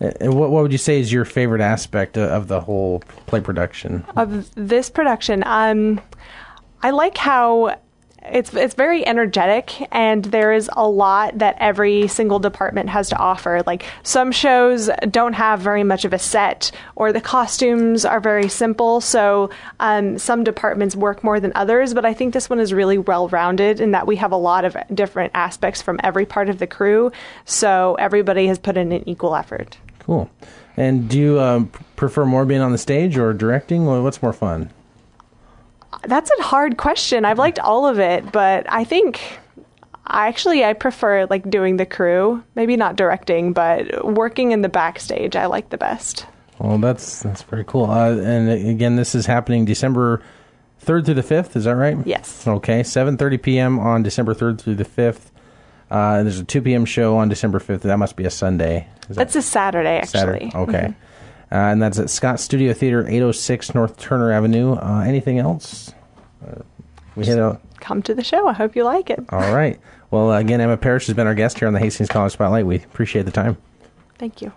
And 0.00 0.34
what 0.34 0.50
what 0.50 0.62
would 0.62 0.72
you 0.72 0.78
say 0.78 1.00
is 1.00 1.12
your 1.12 1.24
favorite 1.24 1.60
aspect 1.60 2.16
of 2.16 2.46
the 2.46 2.60
whole 2.60 3.00
play 3.26 3.40
production? 3.40 4.04
Of 4.16 4.48
this 4.54 4.90
production, 4.90 5.42
um, 5.44 6.00
I 6.82 6.90
like 6.90 7.16
how 7.16 7.76
it's 8.32 8.52
it's 8.54 8.74
very 8.74 9.06
energetic 9.06 9.86
and 9.92 10.24
there 10.26 10.52
is 10.52 10.70
a 10.76 10.88
lot 10.88 11.38
that 11.38 11.56
every 11.58 12.08
single 12.08 12.38
department 12.38 12.88
has 12.88 13.08
to 13.08 13.16
offer 13.16 13.62
like 13.66 13.84
some 14.02 14.32
shows 14.32 14.90
don't 15.10 15.34
have 15.34 15.60
very 15.60 15.84
much 15.84 16.04
of 16.04 16.12
a 16.12 16.18
set 16.18 16.70
or 16.96 17.12
the 17.12 17.20
costumes 17.20 18.04
are 18.04 18.20
very 18.20 18.48
simple 18.48 19.00
so 19.00 19.50
um, 19.80 20.18
some 20.18 20.44
departments 20.44 20.94
work 20.96 21.22
more 21.24 21.40
than 21.40 21.52
others 21.54 21.94
but 21.94 22.04
i 22.04 22.12
think 22.14 22.34
this 22.34 22.50
one 22.50 22.60
is 22.60 22.72
really 22.72 22.98
well 22.98 23.28
rounded 23.28 23.80
in 23.80 23.92
that 23.92 24.06
we 24.06 24.16
have 24.16 24.32
a 24.32 24.36
lot 24.36 24.64
of 24.64 24.76
different 24.94 25.30
aspects 25.34 25.82
from 25.82 25.98
every 26.02 26.26
part 26.26 26.48
of 26.48 26.58
the 26.58 26.66
crew 26.66 27.10
so 27.44 27.96
everybody 27.98 28.46
has 28.46 28.58
put 28.58 28.76
in 28.76 28.92
an 28.92 29.08
equal 29.08 29.34
effort 29.34 29.78
Cool. 30.08 30.30
And 30.78 31.06
do 31.06 31.18
you 31.18 31.38
um, 31.38 31.70
prefer 31.96 32.24
more 32.24 32.46
being 32.46 32.62
on 32.62 32.72
the 32.72 32.78
stage 32.78 33.18
or 33.18 33.34
directing? 33.34 33.86
Or 33.86 34.02
what's 34.02 34.22
more 34.22 34.32
fun? 34.32 34.70
That's 36.06 36.30
a 36.38 36.42
hard 36.42 36.76
question. 36.76 37.24
I've 37.24 37.38
liked 37.38 37.58
all 37.58 37.86
of 37.86 37.98
it, 37.98 38.30
but 38.32 38.70
I 38.70 38.84
think 38.84 39.20
I 40.06 40.28
actually 40.28 40.64
I 40.64 40.72
prefer 40.74 41.26
like 41.26 41.48
doing 41.50 41.76
the 41.76 41.86
crew, 41.86 42.42
maybe 42.54 42.76
not 42.76 42.96
directing, 42.96 43.52
but 43.52 44.04
working 44.06 44.52
in 44.52 44.62
the 44.62 44.68
backstage. 44.68 45.34
I 45.36 45.46
like 45.46 45.70
the 45.70 45.78
best. 45.78 46.26
Well, 46.58 46.78
that's 46.78 47.22
that's 47.22 47.42
very 47.42 47.64
cool. 47.64 47.90
Uh, 47.90 48.16
and 48.16 48.50
again, 48.68 48.96
this 48.96 49.14
is 49.14 49.26
happening 49.26 49.64
December 49.64 50.22
third 50.80 51.04
through 51.04 51.14
the 51.14 51.22
fifth. 51.22 51.56
Is 51.56 51.64
that 51.64 51.76
right? 51.76 51.96
Yes. 52.04 52.46
Okay, 52.46 52.82
seven 52.82 53.16
thirty 53.16 53.38
p.m. 53.38 53.78
on 53.78 54.02
December 54.02 54.34
third 54.34 54.60
through 54.60 54.74
the 54.76 54.84
fifth. 54.84 55.30
Uh, 55.90 56.16
and 56.18 56.26
there's 56.26 56.38
a 56.38 56.44
two 56.44 56.60
p.m. 56.60 56.84
show 56.84 57.16
on 57.16 57.28
December 57.28 57.58
fifth. 57.60 57.82
That 57.82 57.98
must 57.98 58.16
be 58.16 58.24
a 58.24 58.30
Sunday. 58.30 58.86
Is 59.02 59.08
that 59.08 59.14
That's 59.16 59.36
a 59.36 59.42
Saturday, 59.42 59.98
actually. 59.98 60.18
Saturday? 60.20 60.50
Okay. 60.54 60.88
Mhm. 60.88 60.94
Uh, 61.50 61.54
and 61.54 61.80
that's 61.80 61.98
at 61.98 62.10
Scott 62.10 62.40
Studio 62.40 62.72
Theater, 62.74 63.00
806 63.06 63.74
North 63.74 63.96
Turner 63.98 64.32
Avenue. 64.32 64.74
Uh, 64.74 65.04
anything 65.06 65.38
else? 65.38 65.92
Uh, 66.46 66.60
we 67.16 67.24
hit 67.24 67.38
a, 67.38 67.58
Come 67.80 68.02
to 68.02 68.14
the 68.14 68.24
show. 68.24 68.46
I 68.46 68.52
hope 68.52 68.76
you 68.76 68.84
like 68.84 69.08
it. 69.10 69.20
all 69.32 69.54
right. 69.54 69.80
Well, 70.10 70.32
again, 70.32 70.60
Emma 70.60 70.76
Parrish 70.76 71.06
has 71.06 71.14
been 71.14 71.26
our 71.26 71.34
guest 71.34 71.58
here 71.58 71.68
on 71.68 71.74
the 71.74 71.80
Hastings 71.80 72.08
College 72.08 72.32
Spotlight. 72.32 72.66
We 72.66 72.76
appreciate 72.76 73.24
the 73.24 73.30
time. 73.30 73.56
Thank 74.18 74.40
you. 74.42 74.52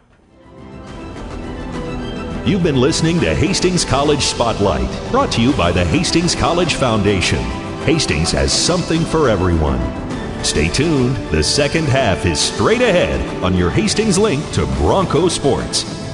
You've 2.45 2.63
been 2.63 2.81
listening 2.81 3.19
to 3.19 3.35
Hastings 3.35 3.85
College 3.85 4.21
Spotlight, 4.23 4.89
brought 5.11 5.31
to 5.33 5.41
you 5.41 5.53
by 5.53 5.71
the 5.71 5.85
Hastings 5.85 6.33
College 6.33 6.73
Foundation. 6.73 7.39
Hastings 7.85 8.31
has 8.31 8.51
something 8.51 9.01
for 9.01 9.29
everyone. 9.29 9.79
Stay 10.43 10.67
tuned. 10.69 11.15
The 11.31 11.43
second 11.43 11.85
half 11.85 12.25
is 12.25 12.39
straight 12.41 12.81
ahead 12.81 13.21
on 13.43 13.55
your 13.55 13.69
Hastings 13.69 14.17
link 14.17 14.43
to 14.53 14.65
Bronco 14.77 15.27
Sports. 15.27 15.83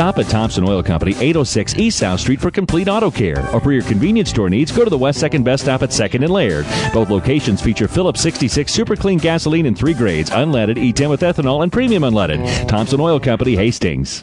Stop 0.00 0.16
at 0.16 0.30
Thompson 0.30 0.66
Oil 0.66 0.82
Company, 0.82 1.12
806 1.20 1.74
East 1.74 1.98
South 1.98 2.20
Street 2.20 2.40
for 2.40 2.50
complete 2.50 2.88
auto 2.88 3.10
care. 3.10 3.46
Or 3.52 3.60
for 3.60 3.70
your 3.70 3.82
convenience 3.82 4.30
store 4.30 4.48
needs, 4.48 4.72
go 4.72 4.82
to 4.82 4.88
the 4.88 4.96
West 4.96 5.22
2nd 5.22 5.44
Best 5.44 5.64
Stop 5.64 5.82
at 5.82 5.90
2nd 5.90 6.24
and 6.24 6.32
Laird. 6.32 6.64
Both 6.94 7.10
locations 7.10 7.60
feature 7.60 7.86
Phillips 7.86 8.22
66 8.22 8.72
Super 8.72 8.96
Clean 8.96 9.18
gasoline 9.18 9.66
in 9.66 9.74
three 9.74 9.92
grades 9.92 10.30
unleaded, 10.30 10.78
E10 10.78 11.10
with 11.10 11.20
ethanol, 11.20 11.62
and 11.62 11.70
premium 11.70 12.02
unleaded. 12.02 12.38
Mm. 12.38 12.66
Thompson 12.66 12.98
Oil 12.98 13.20
Company, 13.20 13.56
Hastings. 13.56 14.22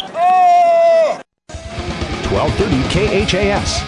1230 2.31 3.25
KHAS. 3.25 3.81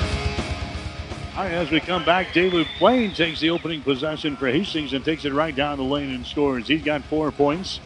All 1.38 1.44
right, 1.46 1.54
as 1.54 1.72
we 1.72 1.80
come 1.80 2.04
back, 2.04 2.34
David 2.34 2.68
Plain 2.78 3.14
takes 3.14 3.40
the 3.40 3.50
opening 3.50 3.82
possession 3.82 4.36
for 4.36 4.48
Hastings 4.48 4.92
and 4.92 5.04
takes 5.06 5.24
it 5.24 5.32
right 5.32 5.56
down 5.56 5.78
the 5.78 5.84
lane 5.84 6.14
and 6.14 6.26
scores. 6.26 6.68
He's 6.68 6.84
got 6.84 7.04
four 7.06 7.32
points. 7.32 7.80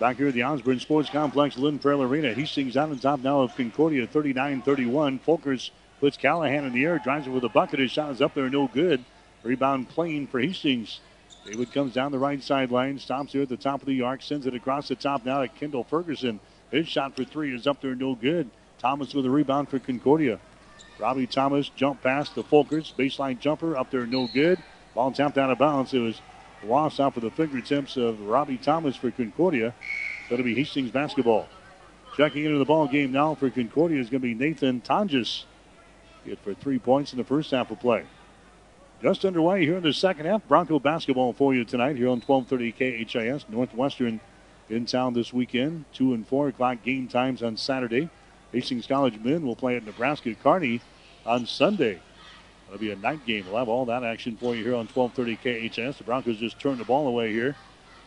Back 0.00 0.16
here 0.16 0.26
at 0.26 0.34
the 0.34 0.42
Osborne 0.42 0.80
Sports 0.80 1.08
Complex, 1.08 1.56
Lynn 1.56 1.78
Farrell 1.78 2.02
Arena. 2.02 2.34
Hastings 2.34 2.76
on 2.76 2.90
the 2.90 2.96
top 2.96 3.20
now 3.20 3.40
of 3.42 3.54
Concordia, 3.54 4.08
39-31. 4.08 5.20
Folkerts 5.20 5.70
puts 6.00 6.16
Callahan 6.16 6.64
in 6.64 6.72
the 6.72 6.84
air, 6.84 6.98
drives 6.98 7.28
it 7.28 7.30
with 7.30 7.44
a 7.44 7.48
bucket. 7.48 7.78
His 7.78 7.92
shot 7.92 8.10
is 8.10 8.20
up 8.20 8.34
there, 8.34 8.50
no 8.50 8.66
good. 8.66 9.04
Rebound 9.44 9.88
Plain 9.88 10.26
for 10.26 10.40
Hastings. 10.40 10.98
David 11.46 11.72
comes 11.72 11.94
down 11.94 12.10
the 12.10 12.18
right 12.18 12.42
sideline, 12.42 12.98
stops 12.98 13.34
here 13.34 13.42
at 13.42 13.48
the 13.48 13.56
top 13.56 13.82
of 13.82 13.86
the 13.86 14.02
arc, 14.02 14.20
sends 14.20 14.46
it 14.46 14.54
across 14.54 14.88
the 14.88 14.96
top 14.96 15.24
now 15.24 15.42
to 15.42 15.48
Kendall 15.48 15.84
Ferguson. 15.84 16.40
His 16.72 16.88
shot 16.88 17.14
for 17.14 17.22
three 17.22 17.54
is 17.54 17.68
up 17.68 17.80
there, 17.80 17.94
no 17.94 18.16
good. 18.16 18.50
Thomas 18.78 19.14
with 19.14 19.26
a 19.26 19.30
rebound 19.30 19.68
for 19.68 19.78
Concordia. 19.78 20.38
Robbie 20.98 21.26
Thomas 21.26 21.68
jump 21.68 22.02
past 22.02 22.34
the 22.34 22.42
Folkerts. 22.42 22.92
Baseline 22.94 23.38
jumper 23.38 23.76
up 23.76 23.90
there, 23.90 24.06
no 24.06 24.26
good. 24.26 24.58
Ball 24.94 25.12
tapped 25.12 25.38
out 25.38 25.50
of 25.50 25.58
bounds. 25.58 25.94
It 25.94 26.00
was 26.00 26.20
lost 26.64 26.98
out 26.98 27.16
of 27.16 27.22
the 27.22 27.30
fingertips 27.30 27.96
of 27.96 28.20
Robbie 28.20 28.56
Thomas 28.56 28.96
for 28.96 29.10
Concordia. 29.10 29.74
Going 30.28 30.38
to 30.38 30.44
be 30.44 30.54
Hastings 30.54 30.90
basketball. 30.90 31.48
Checking 32.16 32.44
into 32.44 32.58
the 32.58 32.64
ball 32.64 32.88
game 32.88 33.12
now 33.12 33.34
for 33.34 33.48
Concordia 33.48 34.00
is 34.00 34.10
going 34.10 34.22
to 34.22 34.26
be 34.26 34.34
Nathan 34.34 34.80
Tonjes. 34.80 35.44
Hit 36.24 36.38
for 36.40 36.54
three 36.54 36.78
points 36.78 37.12
in 37.12 37.18
the 37.18 37.24
first 37.24 37.50
half 37.52 37.70
of 37.70 37.78
play. 37.78 38.04
Just 39.00 39.24
underway 39.24 39.64
here 39.64 39.76
in 39.76 39.82
the 39.84 39.92
second 39.92 40.26
half. 40.26 40.46
Bronco 40.48 40.80
basketball 40.80 41.32
for 41.32 41.54
you 41.54 41.64
tonight 41.64 41.96
here 41.96 42.08
on 42.08 42.20
1230 42.20 43.04
KHAS. 43.04 43.44
Northwestern 43.48 44.20
in 44.68 44.84
town 44.84 45.14
this 45.14 45.32
weekend. 45.32 45.84
2 45.92 46.12
and 46.12 46.26
4 46.26 46.48
o'clock 46.48 46.82
game 46.82 47.06
times 47.06 47.42
on 47.42 47.56
Saturday. 47.56 48.10
Hastings 48.52 48.86
College 48.86 49.18
men 49.20 49.46
will 49.46 49.56
play 49.56 49.76
at 49.76 49.84
Nebraska 49.84 50.34
Kearney 50.34 50.80
on 51.26 51.46
Sunday. 51.46 52.00
It'll 52.66 52.78
be 52.78 52.90
a 52.90 52.96
night 52.96 53.24
game. 53.26 53.46
We'll 53.46 53.58
have 53.58 53.68
all 53.68 53.86
that 53.86 54.04
action 54.04 54.36
for 54.36 54.54
you 54.54 54.62
here 54.62 54.74
on 54.74 54.86
1230 54.86 55.68
KHAS. 55.70 55.98
The 55.98 56.04
Broncos 56.04 56.38
just 56.38 56.58
turned 56.60 56.78
the 56.78 56.84
ball 56.84 57.08
away 57.08 57.32
here 57.32 57.56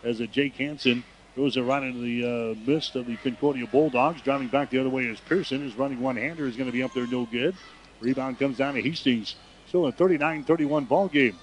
as 0.03 0.19
a 0.19 0.27
Jake 0.27 0.55
Hansen 0.55 1.03
goes 1.35 1.57
right 1.57 1.83
into 1.83 1.99
the 1.99 2.25
uh, 2.25 2.69
mist 2.69 2.95
of 2.95 3.05
the 3.05 3.15
Concordia 3.17 3.65
Bulldogs. 3.65 4.21
Driving 4.21 4.47
back 4.47 4.69
the 4.69 4.79
other 4.79 4.89
way 4.89 5.03
is 5.03 5.19
Pearson. 5.21 5.61
His 5.61 5.75
running 5.75 6.01
one-hander 6.01 6.45
is 6.45 6.55
going 6.57 6.67
to 6.67 6.73
be 6.73 6.83
up 6.83 6.93
there 6.93 7.07
no 7.07 7.25
good. 7.25 7.55
Rebound 8.01 8.37
comes 8.39 8.57
down 8.57 8.73
to 8.73 8.81
Hastings. 8.81 9.35
Still 9.67 9.87
a 9.87 9.93
39-31 9.93 10.87
ball 10.87 11.07
game. 11.07 11.37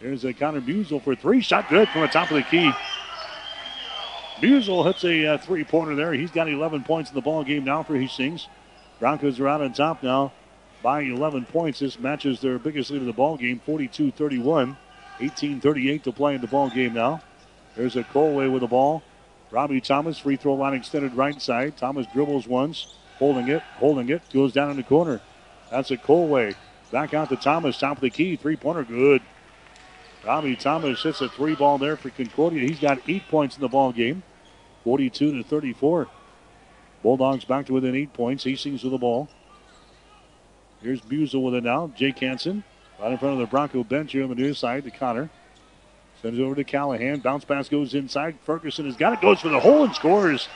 There's 0.00 0.24
a 0.24 0.32
Connor 0.32 0.62
Musel 0.62 1.02
for 1.02 1.14
three. 1.14 1.40
Shot 1.40 1.68
good 1.68 1.88
from 1.90 2.00
the 2.00 2.08
top 2.08 2.30
of 2.30 2.36
the 2.36 2.42
key. 2.42 2.72
Musel 4.40 4.86
hits 4.86 5.04
a 5.04 5.26
uh, 5.26 5.38
three-pointer 5.38 5.94
there. 5.94 6.12
He's 6.14 6.30
got 6.30 6.48
11 6.48 6.84
points 6.84 7.10
in 7.10 7.14
the 7.14 7.20
ball 7.20 7.44
game 7.44 7.64
now 7.64 7.82
for 7.82 7.94
Hastings. 7.94 8.48
Broncos 8.98 9.38
are 9.38 9.48
out 9.48 9.60
on 9.60 9.72
top 9.72 10.02
now 10.02 10.32
by 10.82 11.02
11 11.02 11.44
points. 11.46 11.80
This 11.80 11.98
matches 11.98 12.40
their 12.40 12.58
biggest 12.58 12.90
lead 12.90 13.02
of 13.02 13.06
the 13.06 13.12
ball 13.12 13.36
game, 13.36 13.60
42-31. 13.66 14.76
18-38 15.18 16.02
to 16.02 16.12
play 16.12 16.34
in 16.34 16.40
the 16.40 16.46
ball 16.46 16.70
game 16.70 16.94
now. 16.94 17.20
There's 17.76 17.96
a 17.96 18.02
Colway 18.02 18.50
with 18.50 18.62
the 18.62 18.66
ball. 18.66 19.02
Robbie 19.50 19.80
Thomas, 19.80 20.18
free 20.18 20.36
throw 20.36 20.54
line 20.54 20.74
extended 20.74 21.14
right 21.14 21.40
side. 21.40 21.76
Thomas 21.76 22.06
dribbles 22.12 22.46
once, 22.46 22.94
holding 23.18 23.48
it, 23.48 23.62
holding 23.76 24.08
it, 24.08 24.22
goes 24.32 24.52
down 24.52 24.70
in 24.70 24.76
the 24.76 24.82
corner. 24.82 25.20
That's 25.70 25.90
a 25.90 25.96
Colway. 25.96 26.54
Back 26.90 27.12
out 27.12 27.28
to 27.28 27.36
Thomas, 27.36 27.78
top 27.78 27.98
of 27.98 28.00
the 28.00 28.10
key, 28.10 28.36
three-pointer, 28.36 28.84
good. 28.84 29.22
Robbie 30.24 30.56
Thomas 30.56 31.02
hits 31.02 31.20
a 31.20 31.28
three 31.28 31.54
ball 31.54 31.78
there 31.78 31.96
for 31.96 32.10
Concordia. 32.10 32.66
He's 32.66 32.80
got 32.80 33.00
eight 33.08 33.28
points 33.28 33.56
in 33.56 33.62
the 33.62 33.68
ball 33.68 33.92
game, 33.92 34.22
42 34.84 35.42
to 35.42 35.48
34. 35.48 36.08
Bulldogs 37.02 37.44
back 37.44 37.66
to 37.66 37.72
within 37.72 37.94
eight 37.94 38.12
points. 38.12 38.44
Hastings 38.44 38.82
with 38.82 38.92
the 38.92 38.98
ball. 38.98 39.28
Here's 40.82 41.00
Musel 41.02 41.42
with 41.42 41.54
it 41.54 41.64
now. 41.64 41.92
Jake 41.96 42.18
Hansen 42.18 42.64
right 43.00 43.12
in 43.12 43.18
front 43.18 43.34
of 43.34 43.40
the 43.40 43.46
Bronco 43.46 43.84
bench 43.84 44.12
here 44.12 44.22
on 44.22 44.28
the 44.28 44.34
near 44.34 44.54
side 44.54 44.84
to 44.84 44.90
Connor. 44.90 45.30
Sends 46.20 46.38
it 46.38 46.42
over 46.42 46.54
to 46.54 46.64
Callahan. 46.64 47.20
Bounce 47.20 47.44
pass 47.44 47.68
goes 47.68 47.94
inside. 47.94 48.36
Ferguson 48.44 48.84
has 48.84 48.96
got 48.96 49.14
it. 49.14 49.20
Goes 49.22 49.40
for 49.40 49.48
the 49.48 49.60
hole 49.60 49.84
and 49.84 49.94
scores. 49.94 50.48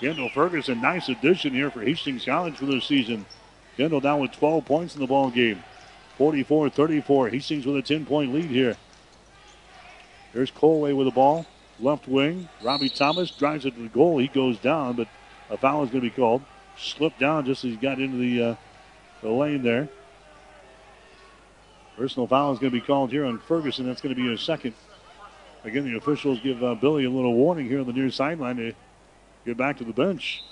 Kendall 0.00 0.28
Ferguson, 0.28 0.80
nice 0.80 1.08
addition 1.08 1.52
here 1.52 1.70
for 1.70 1.80
Hastings 1.80 2.24
College 2.24 2.56
for 2.56 2.66
this 2.66 2.84
season. 2.84 3.26
Kendall 3.76 4.00
down 4.00 4.20
with 4.20 4.30
12 4.32 4.64
points 4.64 4.94
in 4.94 5.00
the 5.00 5.06
ball 5.06 5.30
game. 5.30 5.62
44-34. 6.18 7.30
Hastings 7.30 7.66
with 7.66 7.76
a 7.76 7.82
10-point 7.82 8.32
lead 8.32 8.44
here. 8.44 8.76
Here's 10.32 10.52
Colway 10.52 10.96
with 10.96 11.06
the 11.06 11.12
ball. 11.12 11.46
Left 11.80 12.08
wing. 12.08 12.48
Robbie 12.62 12.88
Thomas 12.88 13.30
drives 13.30 13.64
it 13.64 13.74
to 13.74 13.82
the 13.82 13.88
goal. 13.88 14.18
He 14.18 14.28
goes 14.28 14.58
down, 14.58 14.96
but 14.96 15.08
a 15.50 15.56
foul 15.56 15.84
is 15.84 15.90
going 15.90 16.02
to 16.02 16.10
be 16.10 16.14
called. 16.14 16.42
slipped 16.76 17.20
down 17.20 17.46
just 17.46 17.64
as 17.64 17.72
he 17.72 17.76
got 17.76 18.00
into 18.00 18.16
the, 18.16 18.42
uh, 18.42 18.54
the 19.22 19.30
lane 19.30 19.62
there. 19.62 19.88
Personal 21.96 22.26
foul 22.26 22.52
is 22.52 22.58
going 22.58 22.72
to 22.72 22.80
be 22.80 22.84
called 22.84 23.10
here 23.10 23.24
on 23.24 23.38
Ferguson. 23.40 23.86
That's 23.86 24.00
going 24.00 24.14
to 24.14 24.20
be 24.20 24.32
a 24.32 24.38
second. 24.38 24.74
Again, 25.64 25.84
the 25.84 25.96
officials 25.96 26.40
give 26.40 26.62
uh, 26.62 26.74
Billy 26.74 27.04
a 27.04 27.10
little 27.10 27.34
warning 27.34 27.66
here 27.66 27.80
on 27.80 27.86
the 27.86 27.92
near 27.92 28.10
sideline 28.10 28.56
to 28.56 28.72
get 29.44 29.56
back 29.56 29.78
to 29.78 29.84
the 29.84 29.92
bench. 29.92 30.42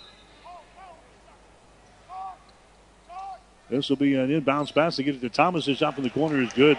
This 3.69 3.89
will 3.89 3.97
be 3.97 4.15
an 4.15 4.29
inbounds 4.29 4.73
pass 4.73 4.97
to 4.97 5.03
get 5.03 5.17
it 5.17 5.21
to 5.21 5.29
Thomas. 5.29 5.67
His 5.67 5.79
shot 5.79 5.95
from 5.95 6.05
the 6.05 6.11
corner 6.11 6.41
is 6.41 6.53
good. 6.53 6.79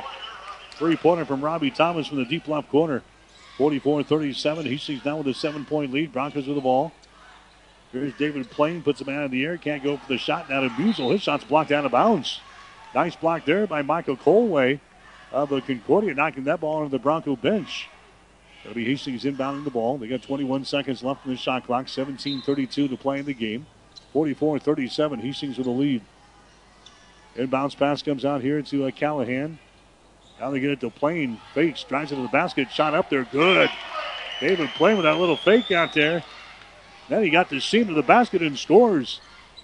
Three 0.71 0.95
pointer 0.95 1.25
from 1.25 1.41
Robbie 1.41 1.71
Thomas 1.71 2.07
from 2.07 2.17
the 2.17 2.25
deep 2.25 2.47
left 2.47 2.69
corner. 2.69 3.03
44 3.58 4.03
37. 4.03 4.66
He 4.66 4.72
Hastings 4.72 5.03
now 5.03 5.18
with 5.18 5.28
a 5.28 5.34
seven 5.34 5.66
point 5.66 5.91
lead. 5.91 6.14
Broncos 6.14 6.47
with 6.47 6.55
the 6.55 6.62
ball. 6.62 6.91
Here's 7.91 8.14
David 8.14 8.49
Plain, 8.49 8.84
puts 8.84 9.01
him 9.01 9.10
out 9.10 9.26
in 9.26 9.32
the 9.32 9.45
air, 9.45 9.58
can't 9.58 9.84
go 9.84 9.97
for 9.97 10.08
the 10.08 10.18
shot. 10.18 10.49
Now 10.49 10.62
to 10.62 10.70
Musel. 10.70 11.12
His 11.12 11.22
shot's 11.22 11.45
blocked 11.45 11.72
out 11.72 11.86
of 11.86 11.91
bounds. 11.91 12.41
Nice 12.93 13.16
block 13.16 13.45
there 13.45 13.66
by 13.66 13.82
Michael 13.82 14.18
Colway 14.18 14.80
of 15.32 15.49
the 15.49 15.62
Concordia, 15.62 16.14
knocking 16.14 16.43
that 16.45 16.60
ball 16.60 16.84
into 16.84 16.91
the 16.91 16.99
Bronco 16.99 17.36
bench. 17.36 17.88
That'll 18.64 18.76
be 18.76 18.86
Hastings 18.86 19.24
inbounding 19.24 19.64
the 19.64 19.72
ball. 19.72 19.97
They 19.97 20.08
got 20.08 20.22
21 20.22 20.66
seconds 20.66 21.03
left 21.03 21.26
in 21.26 21.32
the 21.32 21.38
shot 21.38 21.66
clock. 21.66 21.88
17 21.88 22.41
32 22.41 22.88
to 22.89 22.97
play 22.97 23.20
in 23.20 23.26
the 23.26 23.34
game. 23.34 23.66
44 24.14 24.60
37. 24.60 25.20
Hastings 25.20 25.58
with 25.58 25.66
the 25.66 25.72
lead. 25.72 26.01
Inbounds 27.36 27.78
pass 27.78 28.01
comes 28.01 28.26
out 28.26 28.41
here 28.41 28.62
to 28.62 28.86
uh, 28.86 28.91
Callahan. 28.91 29.60
Now 30.39 30.51
they 30.51 30.59
get 30.59 30.71
it 30.71 30.79
to 30.81 30.89
Plain. 30.89 31.39
Fakes, 31.53 31.83
drives 31.83 32.11
it 32.11 32.15
to 32.15 32.21
the 32.21 32.27
basket. 32.27 32.71
Shot 32.71 32.93
up 32.93 33.09
there. 33.09 33.25
Good. 33.25 33.69
David 34.39 34.69
Plain 34.75 34.97
with 34.97 35.05
that 35.05 35.17
little 35.17 35.38
fake 35.38 35.71
out 35.71 35.93
there. 35.93 36.23
Then 37.09 37.23
he 37.23 37.29
got 37.29 37.49
the 37.49 37.59
seam 37.59 37.88
to 37.88 37.93
the 37.93 38.03
basket 38.03 38.41
and 38.41 38.57
scores. 38.57 39.19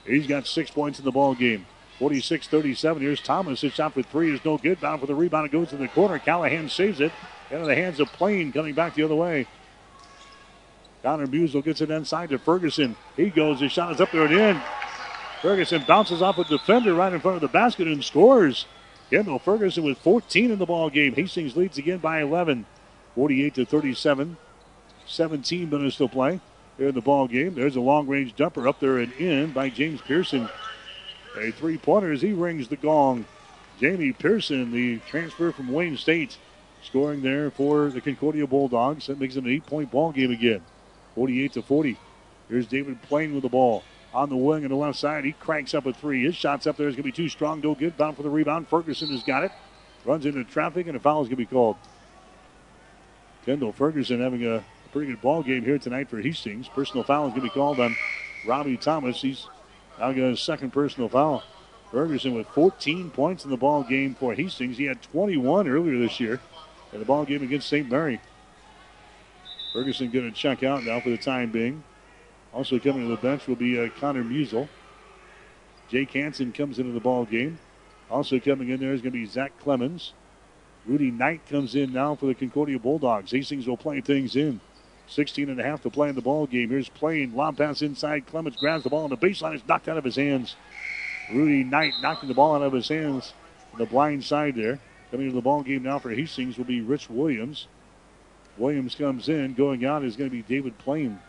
He's 0.05 0.27
got 0.27 0.47
six 0.47 0.71
points 0.71 0.99
in 0.99 1.05
the 1.05 1.11
ball 1.11 1.35
game. 1.35 1.65
46 1.99 2.47
37. 2.47 3.01
Here's 3.01 3.21
Thomas. 3.21 3.61
His 3.61 3.73
shot 3.73 3.93
for 3.93 4.01
three 4.01 4.33
is 4.33 4.43
no 4.43 4.57
good. 4.57 4.81
Down 4.81 4.99
for 4.99 5.05
the 5.05 5.15
rebound. 5.15 5.45
It 5.45 5.51
goes 5.51 5.69
to 5.69 5.77
the 5.77 5.87
corner. 5.87 6.17
Callahan 6.19 6.69
saves 6.69 6.99
it. 6.99 7.11
Into 7.51 7.65
the 7.65 7.75
hands 7.75 7.99
of 7.99 8.07
Plain 8.07 8.51
coming 8.51 8.73
back 8.73 8.95
the 8.95 9.03
other 9.03 9.15
way. 9.15 9.47
Connor 11.03 11.27
Musel 11.27 11.63
gets 11.63 11.81
it 11.81 11.91
inside 11.91 12.29
to 12.29 12.39
Ferguson. 12.39 12.95
He 13.15 13.29
goes. 13.29 13.59
His 13.59 13.71
shot 13.71 13.91
is 13.91 14.01
up 14.01 14.11
there 14.11 14.25
and 14.25 14.33
in. 14.33 14.61
Ferguson 15.41 15.83
bounces 15.85 16.21
off 16.21 16.37
a 16.37 16.45
defender 16.45 16.93
right 16.93 17.11
in 17.11 17.19
front 17.19 17.35
of 17.35 17.41
the 17.41 17.49
basket 17.49 17.87
and 17.87 18.03
scores. 18.03 18.65
Kendall 19.13 19.37
Ferguson 19.37 19.83
with 19.83 19.99
14 19.99 20.49
in 20.49 20.57
the 20.57 20.65
ball 20.65 20.89
game. 20.89 21.13
Hastings 21.13 21.55
leads 21.55 21.77
again 21.77 21.99
by 21.99 22.23
11, 22.23 22.65
48 23.13 23.53
to 23.53 23.63
37. 23.63 24.37
17 25.05 25.69
minutes 25.69 25.97
to 25.97 26.07
play 26.07 26.39
here 26.79 26.87
in 26.87 26.95
the 26.95 27.01
ball 27.01 27.27
game. 27.27 27.53
There's 27.53 27.75
a 27.75 27.79
long 27.79 28.07
range 28.07 28.33
jumper 28.33 28.67
up 28.67 28.79
there 28.79 28.97
and 28.97 29.13
in 29.13 29.51
by 29.51 29.69
James 29.69 30.01
Pearson. 30.01 30.49
A 31.37 31.51
three 31.51 31.77
pointer 31.77 32.11
as 32.11 32.23
he 32.23 32.33
rings 32.33 32.69
the 32.69 32.75
gong. 32.75 33.25
Jamie 33.79 34.13
Pearson, 34.13 34.71
the 34.71 34.97
transfer 35.07 35.51
from 35.51 35.71
Wayne 35.71 35.95
State, 35.95 36.39
scoring 36.81 37.21
there 37.21 37.51
for 37.51 37.89
the 37.89 38.01
Concordia 38.01 38.47
Bulldogs. 38.47 39.05
That 39.05 39.19
makes 39.19 39.35
it 39.35 39.43
an 39.43 39.51
eight 39.51 39.67
point 39.67 39.91
ball 39.91 40.11
game 40.11 40.31
again. 40.31 40.63
48 41.13 41.53
to 41.53 41.61
40. 41.61 41.99
Here's 42.49 42.65
David 42.65 42.99
Plain 43.03 43.35
with 43.35 43.43
the 43.43 43.49
ball 43.49 43.83
on 44.13 44.29
the 44.29 44.37
wing 44.37 44.63
on 44.63 44.69
the 44.69 44.75
left 44.75 44.97
side. 44.97 45.25
He 45.25 45.33
cranks 45.33 45.73
up 45.73 45.85
a 45.85 45.93
three. 45.93 46.23
His 46.23 46.35
shot's 46.35 46.67
up 46.67 46.77
there. 46.77 46.87
is 46.87 46.95
going 46.95 47.03
to 47.03 47.07
be 47.07 47.11
too 47.11 47.29
strong, 47.29 47.61
no 47.61 47.75
good. 47.75 47.97
Bound 47.97 48.17
for 48.17 48.23
the 48.23 48.29
rebound. 48.29 48.67
Ferguson 48.67 49.09
has 49.09 49.23
got 49.23 49.43
it. 49.43 49.51
Runs 50.05 50.25
into 50.25 50.43
traffic, 50.43 50.87
and 50.87 50.95
a 50.95 50.99
foul 50.99 51.21
is 51.21 51.27
going 51.27 51.31
to 51.31 51.35
be 51.37 51.45
called. 51.45 51.77
Kendall 53.45 53.71
Ferguson 53.71 54.21
having 54.21 54.45
a 54.45 54.63
pretty 54.91 55.11
good 55.11 55.21
ball 55.21 55.43
game 55.43 55.63
here 55.63 55.77
tonight 55.77 56.09
for 56.09 56.21
Hastings. 56.21 56.67
Personal 56.67 57.03
foul 57.03 57.27
is 57.27 57.31
going 57.31 57.41
to 57.41 57.47
be 57.47 57.53
called 57.53 57.79
on 57.79 57.95
Robbie 58.45 58.77
Thomas. 58.77 59.21
He's 59.21 59.47
now 59.99 60.11
got 60.11 60.29
his 60.29 60.41
second 60.41 60.71
personal 60.71 61.09
foul. 61.09 61.43
Ferguson 61.91 62.33
with 62.33 62.47
14 62.47 63.11
points 63.11 63.43
in 63.45 63.51
the 63.51 63.57
ball 63.57 63.83
game 63.83 64.15
for 64.15 64.33
Hastings. 64.33 64.77
He 64.77 64.85
had 64.85 65.01
21 65.01 65.67
earlier 65.67 65.99
this 65.99 66.19
year 66.19 66.39
in 66.91 66.99
the 66.99 67.05
ball 67.05 67.25
game 67.25 67.43
against 67.43 67.69
St. 67.69 67.89
Mary. 67.89 68.19
Ferguson 69.73 70.09
going 70.09 70.31
to 70.31 70.35
check 70.35 70.63
out 70.63 70.83
now 70.83 70.99
for 70.99 71.09
the 71.09 71.17
time 71.17 71.51
being. 71.51 71.83
Also 72.53 72.77
coming 72.77 73.01
to 73.01 73.15
the 73.15 73.21
bench 73.21 73.47
will 73.47 73.55
be 73.55 73.79
uh, 73.79 73.89
Connor 73.99 74.23
Musel. 74.23 74.69
Jake 75.89 76.11
Hansen 76.11 76.51
comes 76.51 76.79
into 76.79 76.91
the 76.91 76.99
ball 76.99 77.25
game. 77.25 77.57
Also 78.09 78.39
coming 78.39 78.69
in 78.69 78.79
there 78.79 78.93
is 78.93 79.01
going 79.01 79.11
to 79.11 79.19
be 79.19 79.25
Zach 79.25 79.57
Clemens. 79.59 80.13
Rudy 80.85 81.11
Knight 81.11 81.41
comes 81.47 81.75
in 81.75 81.93
now 81.93 82.15
for 82.15 82.27
the 82.27 82.35
Concordia 82.35 82.77
Bulldogs. 82.77 83.31
Hastings 83.31 83.67
will 83.67 83.77
play 83.77 84.01
things 84.01 84.35
in. 84.35 84.59
16 85.07 85.49
and 85.49 85.59
a 85.59 85.63
half 85.63 85.81
to 85.83 85.89
play 85.89 86.09
in 86.09 86.15
the 86.15 86.21
ball 86.21 86.45
game. 86.45 86.69
Here's 86.69 86.89
Plain 86.89 87.35
lob 87.35 87.57
pass 87.57 87.81
inside. 87.81 88.27
Clemens 88.27 88.55
grabs 88.57 88.83
the 88.83 88.89
ball 88.89 89.03
on 89.03 89.09
the 89.09 89.17
baseline. 89.17 89.55
It's 89.55 89.67
knocked 89.67 89.87
out 89.87 89.97
of 89.97 90.03
his 90.03 90.15
hands. 90.15 90.55
Rudy 91.31 91.63
Knight 91.63 91.93
knocking 92.01 92.29
the 92.29 92.35
ball 92.35 92.55
out 92.55 92.61
of 92.61 92.73
his 92.73 92.87
hands 92.87 93.33
on 93.73 93.79
the 93.79 93.85
blind 93.85 94.23
side 94.23 94.55
there. 94.55 94.79
Coming 95.11 95.29
to 95.29 95.35
the 95.35 95.41
ball 95.41 95.63
game 95.63 95.83
now 95.83 95.99
for 95.99 96.11
Hastings 96.11 96.57
will 96.57 96.65
be 96.65 96.81
Rich 96.81 97.09
Williams. 97.09 97.67
Williams 98.57 98.95
comes 98.95 99.29
in. 99.29 99.53
Going 99.53 99.85
out 99.85 100.03
is 100.03 100.15
going 100.15 100.29
to 100.29 100.35
be 100.35 100.43
David 100.43 100.77
Plain 100.77 101.19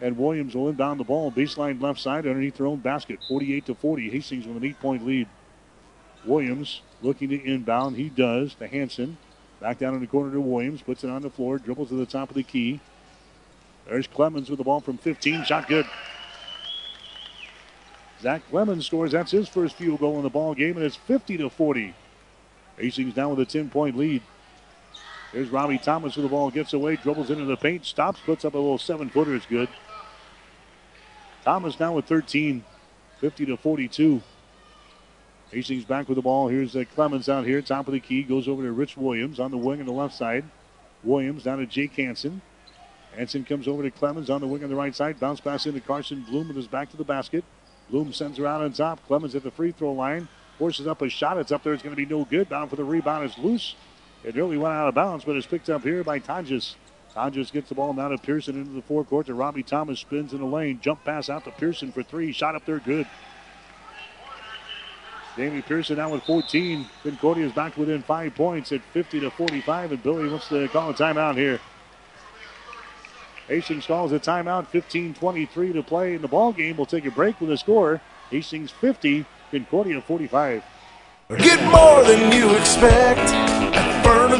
and 0.00 0.16
Williams 0.16 0.54
will 0.54 0.68
inbound 0.68 1.00
the 1.00 1.04
ball 1.04 1.32
baseline 1.32 1.80
left 1.80 2.00
side 2.00 2.26
underneath 2.26 2.56
their 2.56 2.66
own 2.66 2.78
basket 2.78 3.18
48 3.28 3.66
to 3.66 3.74
40 3.74 4.10
Hastings 4.10 4.46
with 4.46 4.56
an 4.56 4.64
eight 4.64 4.80
point 4.80 5.04
lead. 5.06 5.26
Williams 6.24 6.82
looking 7.02 7.28
to 7.30 7.42
inbound. 7.42 7.96
He 7.96 8.08
does 8.08 8.54
to 8.54 8.66
Hansen 8.66 9.16
back 9.60 9.78
down 9.78 9.94
in 9.94 10.00
the 10.00 10.06
corner 10.06 10.32
to 10.32 10.40
Williams. 10.40 10.82
Puts 10.82 11.04
it 11.04 11.10
on 11.10 11.22
the 11.22 11.30
floor. 11.30 11.58
Dribbles 11.58 11.88
to 11.88 11.94
the 11.94 12.06
top 12.06 12.28
of 12.28 12.36
the 12.36 12.42
key. 12.42 12.80
There's 13.88 14.06
Clemens 14.06 14.50
with 14.50 14.58
the 14.58 14.64
ball 14.64 14.80
from 14.80 14.98
15 14.98 15.44
shot 15.44 15.66
good. 15.68 15.86
Zach 18.20 18.42
Clemens 18.50 18.86
scores. 18.86 19.12
That's 19.12 19.30
his 19.30 19.48
first 19.48 19.76
field 19.76 20.00
goal 20.00 20.16
in 20.16 20.22
the 20.22 20.28
ball 20.28 20.54
game 20.54 20.76
and 20.76 20.84
it's 20.84 20.96
50 20.96 21.38
to 21.38 21.50
40 21.50 21.94
Hastings 22.76 23.14
down 23.14 23.30
with 23.30 23.40
a 23.40 23.46
10 23.46 23.70
point 23.70 23.96
lead. 23.96 24.22
Here's 25.32 25.50
Robbie 25.50 25.78
Thomas 25.78 26.16
with 26.16 26.24
the 26.24 26.30
ball, 26.30 26.50
gets 26.50 26.72
away, 26.72 26.96
dribbles 26.96 27.28
into 27.28 27.44
the 27.44 27.56
paint, 27.56 27.84
stops, 27.84 28.18
puts 28.24 28.46
up 28.46 28.54
a 28.54 28.58
little 28.58 28.78
seven 28.78 29.10
footer. 29.10 29.34
It's 29.34 29.44
good. 29.44 29.68
Thomas 31.48 31.80
now 31.80 31.94
with 31.94 32.04
13, 32.04 32.62
50 33.22 33.46
to 33.46 33.56
42. 33.56 34.20
Hastings 35.50 35.86
back 35.86 36.06
with 36.06 36.16
the 36.16 36.20
ball. 36.20 36.48
Here's 36.48 36.76
uh, 36.76 36.84
Clemens 36.94 37.26
out 37.26 37.46
here, 37.46 37.62
top 37.62 37.88
of 37.88 37.94
the 37.94 38.00
key, 38.00 38.22
goes 38.22 38.46
over 38.46 38.62
to 38.62 38.70
Rich 38.70 38.98
Williams 38.98 39.40
on 39.40 39.50
the 39.50 39.56
wing 39.56 39.80
on 39.80 39.86
the 39.86 39.92
left 39.92 40.14
side. 40.14 40.44
Williams 41.02 41.44
down 41.44 41.56
to 41.56 41.64
Jake 41.64 41.94
Hansen. 41.96 42.42
Hansen 43.16 43.46
comes 43.46 43.66
over 43.66 43.82
to 43.82 43.90
Clemens 43.90 44.28
on 44.28 44.42
the 44.42 44.46
wing 44.46 44.62
on 44.62 44.68
the 44.68 44.76
right 44.76 44.94
side. 44.94 45.18
Bounce 45.18 45.40
pass 45.40 45.64
into 45.64 45.80
Carson 45.80 46.22
Bloom 46.28 46.48
with 46.48 46.56
his 46.58 46.66
back 46.66 46.90
to 46.90 46.98
the 46.98 47.02
basket. 47.02 47.44
Bloom 47.88 48.12
sends 48.12 48.36
her 48.36 48.46
out 48.46 48.60
on 48.60 48.74
top. 48.74 49.00
Clemens 49.06 49.34
at 49.34 49.42
the 49.42 49.50
free 49.50 49.72
throw 49.72 49.92
line. 49.92 50.28
Forces 50.58 50.86
up 50.86 51.00
a 51.00 51.08
shot. 51.08 51.38
It's 51.38 51.50
up 51.50 51.62
there. 51.62 51.72
It's 51.72 51.82
going 51.82 51.96
to 51.96 51.96
be 51.96 52.04
no 52.04 52.26
good. 52.26 52.50
Down 52.50 52.68
for 52.68 52.76
the 52.76 52.84
rebound. 52.84 53.24
It's 53.24 53.38
loose. 53.38 53.74
It 54.22 54.34
really 54.34 54.58
went 54.58 54.74
out 54.74 54.88
of 54.88 54.94
bounds, 54.94 55.24
but 55.24 55.34
it's 55.34 55.46
picked 55.46 55.70
up 55.70 55.82
here 55.82 56.04
by 56.04 56.20
Tonjes. 56.20 56.74
Tonjes 57.18 57.50
gets 57.50 57.68
the 57.68 57.74
ball 57.74 57.92
now 57.92 58.08
to 58.08 58.16
Pearson 58.16 58.56
into 58.56 58.70
the 58.70 58.82
forecourt 58.82 59.26
to 59.26 59.34
Robbie 59.34 59.64
Thomas. 59.64 59.98
Spins 59.98 60.32
in 60.32 60.38
the 60.38 60.46
lane. 60.46 60.78
Jump 60.80 61.02
pass 61.04 61.28
out 61.28 61.44
to 61.44 61.50
Pearson 61.50 61.90
for 61.90 62.04
three. 62.04 62.30
Shot 62.30 62.54
up 62.54 62.64
there 62.64 62.78
good. 62.78 63.08
Jamie 65.36 65.62
Pearson 65.62 65.96
now 65.96 66.10
with 66.10 66.22
14. 66.22 66.86
Concordia 67.02 67.46
is 67.46 67.52
back 67.52 67.76
within 67.76 68.02
five 68.02 68.36
points 68.36 68.70
at 68.70 68.82
50 68.92 69.20
to 69.20 69.30
45, 69.32 69.92
and 69.92 70.02
Billy 70.02 70.28
wants 70.28 70.48
to 70.48 70.68
call 70.68 70.90
a 70.90 70.94
timeout 70.94 71.34
here. 71.34 71.58
Hastings 73.48 73.86
calls 73.86 74.12
a 74.12 74.20
timeout. 74.20 74.68
15-23 74.68 75.72
to 75.72 75.82
play 75.82 76.14
in 76.14 76.22
the 76.22 76.28
ball 76.28 76.52
game. 76.52 76.76
We'll 76.76 76.86
take 76.86 77.04
a 77.04 77.10
break 77.10 77.40
with 77.40 77.50
a 77.50 77.56
score. 77.56 78.00
Hastings 78.30 78.70
50, 78.70 79.26
Concordia 79.50 80.00
45. 80.00 80.62
Get 81.38 81.64
more 81.70 82.04
than 82.04 82.30
you 82.32 82.54
expect. 82.54 83.57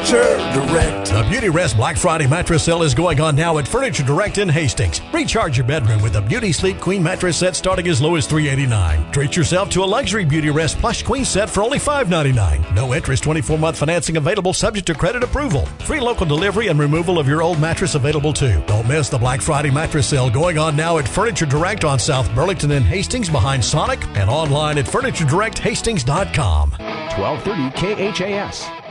Furniture 0.09 0.39
Direct. 0.55 1.11
The 1.11 1.27
Beauty 1.29 1.51
Rest 1.51 1.77
Black 1.77 1.99
Friday 1.99 2.27
mattress 2.27 2.63
sale 2.63 2.83
is 2.83 2.95
going 2.95 3.21
on 3.21 3.37
now 3.37 3.59
at 3.59 3.69
Furniture 3.69 4.03
Direct 4.03 4.39
in 4.39 4.49
Hastings. 4.49 5.03
Recharge 5.13 5.59
your 5.59 5.67
bedroom 5.67 6.01
with 6.01 6.17
a 6.17 6.23
Beauty 6.23 6.51
Sleep 6.51 6.81
Queen 6.81 7.03
mattress 7.03 7.37
set 7.37 7.55
starting 7.55 7.87
as 7.89 8.01
low 8.01 8.17
as 8.17 8.27
389. 8.27 9.13
Treat 9.13 9.37
yourself 9.37 9.69
to 9.71 9.83
a 9.83 9.85
luxury 9.85 10.25
Beauty 10.25 10.49
Rest 10.49 10.79
plush 10.79 11.03
queen 11.03 11.27
set 11.27 11.51
for 11.51 11.63
only 11.63 11.79
599. 11.79 12.75
No 12.75 12.95
interest, 12.95 13.23
24 13.23 13.59
month 13.59 13.77
financing 13.77 14.17
available 14.17 14.55
subject 14.55 14.87
to 14.87 14.95
credit 14.95 15.23
approval. 15.23 15.67
Free 15.85 16.01
local 16.01 16.25
delivery 16.25 16.69
and 16.69 16.79
removal 16.79 17.19
of 17.19 17.29
your 17.29 17.43
old 17.43 17.61
mattress 17.61 17.95
available 17.95 18.33
too. 18.33 18.63
Don't 18.67 18.89
miss 18.89 19.11
the 19.11 19.19
Black 19.19 19.43
Friday 19.43 19.71
mattress 19.71 20.07
sale 20.07 20.31
going 20.31 20.57
on 20.57 20.75
now 20.75 20.97
at 20.97 21.07
Furniture 21.07 21.45
Direct 21.45 21.85
on 21.85 21.99
South 21.99 22.35
Burlington 22.35 22.71
and 22.71 22.85
Hastings 22.87 23.29
behind 23.29 23.63
Sonic 23.63 24.03
and 24.17 24.31
online 24.31 24.79
at 24.79 24.87
FurnitureDirectHastings.com. 24.87 26.71
1230 26.71 28.13
KHAS 28.13 28.88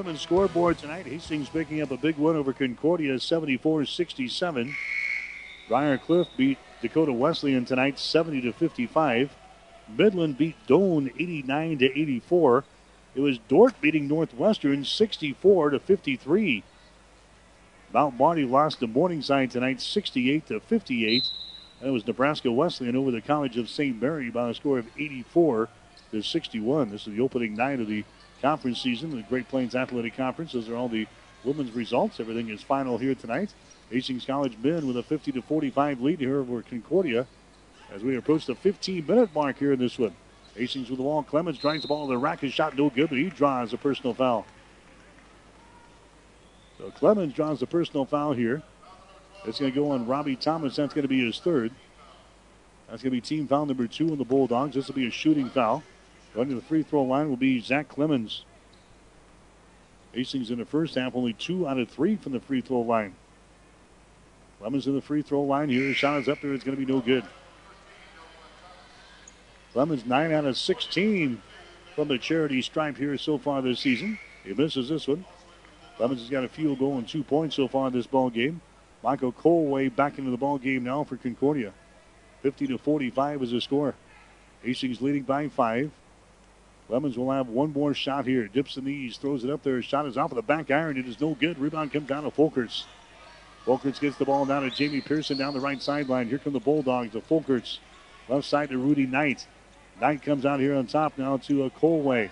women's 0.00 0.22
scoreboard 0.22 0.78
tonight. 0.78 1.04
Hastings 1.04 1.50
picking 1.50 1.82
up 1.82 1.90
a 1.90 1.96
big 1.98 2.16
win 2.16 2.34
over 2.34 2.54
Concordia 2.54 3.20
74 3.20 3.84
67. 3.84 4.74
Briar 5.68 5.98
Cliff 5.98 6.26
beat 6.38 6.56
Dakota 6.80 7.12
Wesleyan 7.12 7.66
tonight 7.66 7.98
70 7.98 8.40
to 8.40 8.52
55. 8.54 9.30
Midland 9.94 10.38
beat 10.38 10.56
Doane 10.66 11.12
89 11.18 11.80
to 11.80 12.00
84. 12.00 12.64
It 13.14 13.20
was 13.20 13.40
Dordt 13.46 13.78
beating 13.82 14.08
Northwestern 14.08 14.86
64 14.86 15.68
to 15.68 15.78
53. 15.78 16.64
Mount 17.92 18.18
Marty 18.18 18.46
lost 18.46 18.80
to 18.80 18.86
Morningside 18.86 19.50
tonight 19.50 19.82
68 19.82 20.46
to 20.46 20.60
58. 20.60 21.24
That 21.82 21.92
was 21.92 22.06
Nebraska 22.06 22.50
Wesleyan 22.50 22.96
over 22.96 23.10
the 23.10 23.20
College 23.20 23.58
of 23.58 23.68
St. 23.68 24.00
Mary 24.00 24.30
by 24.30 24.48
a 24.48 24.54
score 24.54 24.78
of 24.78 24.86
84 24.98 25.68
to 26.12 26.22
61. 26.22 26.88
This 26.88 27.06
is 27.06 27.14
the 27.14 27.20
opening 27.20 27.54
night 27.54 27.80
of 27.80 27.86
the 27.86 28.06
conference 28.40 28.80
season, 28.80 29.10
the 29.10 29.22
Great 29.22 29.48
Plains 29.48 29.74
Athletic 29.74 30.16
Conference. 30.16 30.52
Those 30.52 30.68
are 30.68 30.76
all 30.76 30.88
the 30.88 31.06
women's 31.44 31.72
results. 31.72 32.20
Everything 32.20 32.48
is 32.50 32.62
final 32.62 32.98
here 32.98 33.14
tonight. 33.14 33.52
Hastings 33.90 34.24
College 34.24 34.56
men 34.62 34.86
with 34.86 34.96
a 34.96 35.02
50 35.02 35.32
to 35.32 35.42
45 35.42 36.00
lead 36.00 36.20
here 36.20 36.38
over 36.38 36.62
Concordia 36.62 37.26
as 37.92 38.02
we 38.02 38.16
approach 38.16 38.46
the 38.46 38.54
15 38.54 39.06
minute 39.06 39.34
mark 39.34 39.58
here 39.58 39.72
in 39.72 39.78
this 39.78 39.98
one. 39.98 40.14
Hastings 40.54 40.90
with 40.90 40.98
the 40.98 41.04
ball. 41.04 41.22
Clemens 41.22 41.58
drives 41.58 41.82
the 41.82 41.88
ball 41.88 42.06
to 42.06 42.12
the 42.12 42.18
rack. 42.18 42.40
His 42.40 42.52
shot 42.52 42.76
no 42.76 42.90
good, 42.90 43.08
but 43.08 43.18
he 43.18 43.30
draws 43.30 43.72
a 43.72 43.78
personal 43.78 44.14
foul. 44.14 44.46
So 46.78 46.90
Clemens 46.90 47.34
draws 47.34 47.62
a 47.62 47.66
personal 47.66 48.04
foul 48.04 48.32
here. 48.32 48.62
It's 49.44 49.58
going 49.58 49.72
to 49.72 49.78
go 49.78 49.90
on 49.90 50.06
Robbie 50.06 50.36
Thomas. 50.36 50.76
That's 50.76 50.92
going 50.92 51.02
to 51.02 51.08
be 51.08 51.24
his 51.24 51.38
third. 51.38 51.72
That's 52.88 53.02
going 53.02 53.10
to 53.10 53.16
be 53.16 53.20
team 53.20 53.46
foul 53.46 53.66
number 53.66 53.86
two 53.86 54.10
on 54.10 54.18
the 54.18 54.24
Bulldogs. 54.24 54.74
This 54.74 54.88
will 54.88 54.94
be 54.94 55.06
a 55.06 55.10
shooting 55.10 55.48
foul. 55.48 55.82
Going 56.34 56.48
to 56.48 56.54
the 56.54 56.60
free 56.60 56.82
throw 56.82 57.02
line 57.02 57.28
will 57.28 57.36
be 57.36 57.60
Zach 57.60 57.88
Clemens. 57.88 58.44
Hastings 60.12 60.50
in 60.50 60.58
the 60.58 60.64
first 60.64 60.94
half, 60.94 61.14
only 61.14 61.32
two 61.32 61.68
out 61.68 61.78
of 61.78 61.88
three 61.88 62.16
from 62.16 62.32
the 62.32 62.40
free 62.40 62.60
throw 62.60 62.80
line. 62.80 63.14
Clemens 64.60 64.86
in 64.86 64.94
the 64.94 65.00
free 65.00 65.22
throw 65.22 65.42
line 65.42 65.68
here. 65.68 65.94
Shot 65.94 66.20
is 66.20 66.28
up 66.28 66.40
there. 66.40 66.52
It's 66.52 66.64
going 66.64 66.76
to 66.76 66.84
be 66.84 66.90
no 66.90 67.00
good. 67.00 67.24
Clemens 69.72 70.04
9 70.04 70.32
out 70.32 70.44
of 70.44 70.58
16 70.58 71.40
from 71.94 72.08
the 72.08 72.18
charity 72.18 72.60
stripe 72.60 72.96
here 72.96 73.16
so 73.16 73.38
far 73.38 73.62
this 73.62 73.80
season. 73.80 74.18
He 74.44 74.52
misses 74.52 74.88
this 74.88 75.06
one. 75.06 75.24
Clemens 75.96 76.20
has 76.20 76.30
got 76.30 76.44
a 76.44 76.48
field 76.48 76.78
goal 76.78 76.98
and 76.98 77.06
two 77.06 77.22
points 77.22 77.56
so 77.56 77.68
far 77.68 77.86
in 77.86 77.92
this 77.92 78.06
ball 78.06 78.30
game. 78.30 78.60
Michael 79.02 79.32
Colway 79.32 79.94
back 79.94 80.18
into 80.18 80.30
the 80.30 80.36
ball 80.36 80.58
game 80.58 80.84
now 80.84 81.04
for 81.04 81.16
Concordia. 81.16 81.72
50 82.42 82.66
to 82.68 82.78
45 82.78 83.42
is 83.44 83.50
the 83.52 83.60
score. 83.60 83.94
Hastings 84.62 85.00
leading 85.00 85.22
by 85.22 85.48
five. 85.48 85.90
Clemens 86.90 87.16
will 87.16 87.30
have 87.30 87.46
one 87.46 87.72
more 87.72 87.94
shot 87.94 88.26
here. 88.26 88.48
Dips 88.48 88.74
the 88.74 88.80
knees, 88.80 89.16
throws 89.16 89.44
it 89.44 89.50
up 89.50 89.62
there. 89.62 89.80
Shot 89.80 90.06
is 90.06 90.16
off 90.16 90.32
of 90.32 90.36
the 90.36 90.42
back 90.42 90.72
iron. 90.72 90.96
It 90.96 91.06
is 91.06 91.20
no 91.20 91.36
good. 91.36 91.56
Rebound 91.56 91.92
comes 91.92 92.08
down 92.08 92.24
to 92.24 92.30
Folkerts. 92.32 92.82
Folkerts 93.64 94.00
gets 94.00 94.16
the 94.16 94.24
ball 94.24 94.44
down 94.44 94.62
to 94.62 94.70
Jamie 94.70 95.00
Pearson 95.00 95.38
down 95.38 95.54
the 95.54 95.60
right 95.60 95.80
sideline. 95.80 96.28
Here 96.28 96.38
come 96.38 96.52
the 96.52 96.58
Bulldogs. 96.58 97.12
The 97.12 97.20
Folkerts. 97.20 97.78
Left 98.28 98.44
side 98.44 98.70
to 98.70 98.78
Rudy 98.78 99.06
Knight. 99.06 99.46
Knight 100.00 100.22
comes 100.22 100.44
out 100.44 100.58
here 100.58 100.74
on 100.74 100.88
top 100.88 101.16
now 101.16 101.36
to 101.36 101.62
a 101.62 101.66
uh, 101.66 101.68
Colway. 101.68 102.28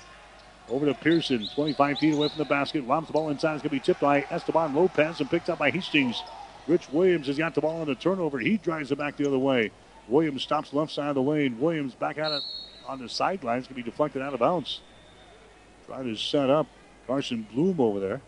Over 0.69 0.87
to 0.87 0.95
Pearson, 0.95 1.47
25 1.55 1.99
feet 2.01 2.15
away 2.15 2.29
from 2.29 2.39
the 2.39 2.45
basket. 2.45 2.85
Lobs 2.85 3.07
the 3.07 3.13
ball 3.13 3.31
inside. 3.31 3.55
It's 3.55 3.63
going 3.63 3.71
to 3.71 3.77
be 3.77 3.81
tipped 3.81 4.01
by 4.01 4.27
Esteban 4.29 4.75
Lopez 4.75 5.21
and 5.21 5.31
picked 5.31 5.49
up 5.51 5.61
by 5.61 5.71
Hastings. 5.71 6.21
Rich 6.67 6.91
Williams 6.91 7.29
has 7.29 7.39
got 7.39 7.55
the 7.55 7.61
ball 7.61 7.81
on 7.81 7.87
the 7.87 7.95
turnover. 7.95 8.41
He 8.41 8.57
drives 8.57 8.91
it 8.91 8.99
back 8.99 9.17
the 9.17 9.29
other 9.29 9.39
way. 9.39 9.71
Williams 10.09 10.43
stops 10.43 10.73
left 10.73 10.91
side 10.91 11.11
of 11.11 11.15
the 11.15 11.23
lane. 11.23 11.61
Williams 11.61 11.95
back 11.95 12.19
at 12.19 12.33
it 12.33 12.43
on 12.89 12.99
the 12.99 13.09
sideline. 13.09 13.59
It's 13.59 13.69
going 13.69 13.77
to 13.77 13.85
be 13.85 13.91
deflected 13.91 14.23
out 14.23 14.33
of 14.33 14.41
bounds. 14.41 14.81
Trying 15.87 16.05
to 16.05 16.17
set 16.17 16.51
up 16.51 16.67
Carson 17.07 17.47
Bloom 17.53 17.79
over 17.81 18.01
there. 18.01 18.21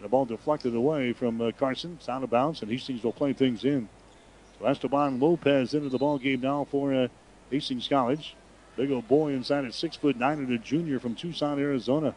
The 0.00 0.08
ball 0.08 0.24
deflected 0.24 0.74
away 0.74 1.12
from 1.12 1.40
uh, 1.40 1.52
Carson. 1.52 1.96
It's 1.98 2.08
out 2.08 2.22
of 2.22 2.30
bounds, 2.30 2.60
and 2.62 2.70
Hastings 2.70 3.02
will 3.02 3.12
play 3.12 3.32
things 3.32 3.64
in. 3.64 3.88
So 4.58 4.66
Esteban 4.66 5.20
Lopez 5.20 5.74
into 5.74 5.88
the 5.88 5.98
ball 5.98 6.18
game 6.18 6.40
now 6.40 6.66
for 6.70 6.92
uh, 6.92 7.08
Hastings 7.50 7.88
College. 7.88 8.34
Big 8.76 8.90
old 8.90 9.08
boy 9.08 9.32
inside 9.32 9.64
at 9.64 9.72
six 9.72 9.96
foot 9.96 10.16
nine 10.16 10.38
and 10.38 10.52
a 10.52 10.58
junior 10.58 10.98
from 10.98 11.14
Tucson, 11.14 11.58
Arizona. 11.58 12.14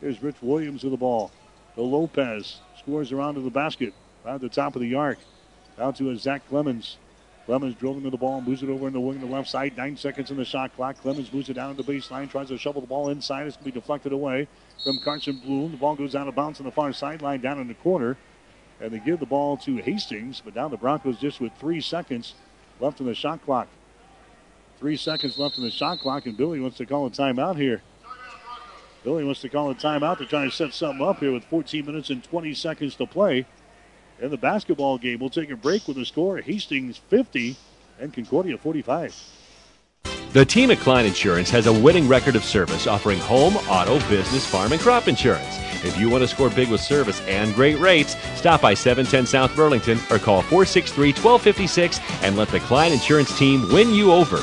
Here's 0.00 0.22
Rich 0.22 0.36
Williams 0.40 0.84
with 0.84 0.92
the 0.92 0.96
ball. 0.96 1.32
The 1.74 1.82
Lopez 1.82 2.60
scores 2.78 3.10
around 3.10 3.34
to 3.34 3.40
the 3.40 3.50
basket, 3.50 3.92
at 4.24 4.40
the 4.40 4.48
top 4.48 4.76
of 4.76 4.82
the 4.82 4.94
arc. 4.94 5.18
Down 5.76 5.94
to 5.94 6.10
a 6.10 6.16
Zach 6.16 6.48
Clemens. 6.48 6.96
Clemens 7.50 7.74
drilling 7.74 8.04
to 8.04 8.10
the 8.10 8.16
ball, 8.16 8.38
and 8.38 8.46
moves 8.46 8.62
it 8.62 8.68
over 8.68 8.86
in 8.86 8.92
the 8.92 9.00
wing 9.00 9.18
the 9.18 9.26
left 9.26 9.48
side. 9.48 9.76
Nine 9.76 9.96
seconds 9.96 10.30
in 10.30 10.36
the 10.36 10.44
shot 10.44 10.72
clock. 10.76 10.96
Clemens 11.02 11.32
moves 11.32 11.48
it 11.48 11.54
down 11.54 11.74
to 11.74 11.82
the 11.82 11.92
baseline, 11.92 12.30
tries 12.30 12.46
to 12.46 12.56
shovel 12.56 12.80
the 12.80 12.86
ball 12.86 13.08
inside. 13.08 13.44
It's 13.48 13.56
going 13.56 13.64
to 13.64 13.72
be 13.72 13.80
deflected 13.80 14.12
away 14.12 14.46
from 14.84 15.00
Carson 15.00 15.40
Bloom. 15.44 15.72
The 15.72 15.76
ball 15.76 15.96
goes 15.96 16.14
out 16.14 16.28
of 16.28 16.36
bounds 16.36 16.60
on 16.60 16.66
the 16.66 16.70
far 16.70 16.92
sideline 16.92 17.40
down 17.40 17.58
in 17.58 17.66
the 17.66 17.74
corner. 17.74 18.16
And 18.80 18.92
they 18.92 19.00
give 19.00 19.18
the 19.18 19.26
ball 19.26 19.56
to 19.56 19.78
Hastings, 19.78 20.40
but 20.44 20.54
now 20.54 20.68
the 20.68 20.76
Broncos 20.76 21.18
just 21.18 21.40
with 21.40 21.50
three 21.58 21.80
seconds 21.80 22.34
left 22.78 23.00
in 23.00 23.06
the 23.06 23.16
shot 23.16 23.44
clock. 23.44 23.66
Three 24.78 24.96
seconds 24.96 25.36
left 25.36 25.58
in 25.58 25.64
the 25.64 25.72
shot 25.72 25.98
clock, 25.98 26.26
and 26.26 26.36
Billy 26.36 26.60
wants 26.60 26.76
to 26.76 26.86
call 26.86 27.06
a 27.06 27.10
timeout 27.10 27.56
here. 27.56 27.82
Billy 29.02 29.24
wants 29.24 29.40
to 29.40 29.48
call 29.48 29.72
a 29.72 29.74
timeout 29.74 30.18
to 30.18 30.26
try 30.26 30.44
to 30.44 30.52
set 30.52 30.72
something 30.72 31.04
up 31.04 31.18
here 31.18 31.32
with 31.32 31.42
14 31.46 31.84
minutes 31.84 32.10
and 32.10 32.22
20 32.22 32.54
seconds 32.54 32.94
to 32.94 33.06
play. 33.06 33.44
In 34.20 34.30
the 34.30 34.36
basketball 34.36 34.98
game, 34.98 35.18
we'll 35.18 35.30
take 35.30 35.50
a 35.50 35.56
break 35.56 35.88
with 35.88 35.96
the 35.96 36.04
score 36.04 36.36
Hastings 36.38 36.98
50 37.08 37.56
and 37.98 38.12
Concordia 38.12 38.58
45. 38.58 39.14
The 40.32 40.44
team 40.44 40.70
at 40.70 40.78
Klein 40.78 41.06
Insurance 41.06 41.48
has 41.50 41.66
a 41.66 41.72
winning 41.72 42.06
record 42.06 42.36
of 42.36 42.44
service 42.44 42.86
offering 42.86 43.18
home, 43.18 43.56
auto, 43.68 43.98
business, 44.10 44.46
farm, 44.46 44.72
and 44.72 44.80
crop 44.80 45.08
insurance. 45.08 45.58
If 45.82 45.98
you 45.98 46.10
want 46.10 46.22
to 46.22 46.28
score 46.28 46.50
big 46.50 46.70
with 46.70 46.82
service 46.82 47.20
and 47.22 47.54
great 47.54 47.78
rates, 47.78 48.14
stop 48.36 48.60
by 48.60 48.74
710 48.74 49.26
South 49.26 49.56
Burlington 49.56 49.98
or 50.10 50.18
call 50.18 50.42
463 50.42 51.08
1256 51.12 51.98
and 52.22 52.36
let 52.36 52.48
the 52.48 52.60
Klein 52.60 52.92
Insurance 52.92 53.36
team 53.38 53.66
win 53.72 53.90
you 53.90 54.12
over. 54.12 54.38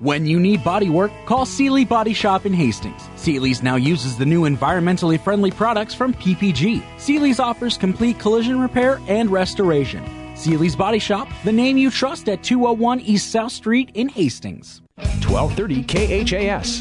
When 0.00 0.26
you 0.26 0.38
need 0.38 0.62
body 0.62 0.90
work, 0.90 1.10
call 1.26 1.44
Seely 1.44 1.84
Body 1.84 2.12
Shop 2.12 2.46
in 2.46 2.52
Hastings. 2.52 3.02
Seely's 3.16 3.64
now 3.64 3.74
uses 3.74 4.16
the 4.16 4.24
new 4.24 4.42
environmentally 4.42 5.20
friendly 5.20 5.50
products 5.50 5.92
from 5.92 6.14
PPG. 6.14 6.84
Seely's 6.98 7.40
offers 7.40 7.76
complete 7.76 8.20
collision 8.20 8.60
repair 8.60 9.00
and 9.08 9.28
restoration. 9.28 10.04
Seely's 10.36 10.76
Body 10.76 11.00
Shop, 11.00 11.26
the 11.42 11.50
name 11.50 11.76
you 11.76 11.90
trust 11.90 12.28
at 12.28 12.44
201 12.44 13.00
East 13.00 13.32
South 13.32 13.50
Street 13.50 13.90
in 13.94 14.08
Hastings. 14.08 14.82
1230 15.26 15.82
KHAS. 15.82 16.78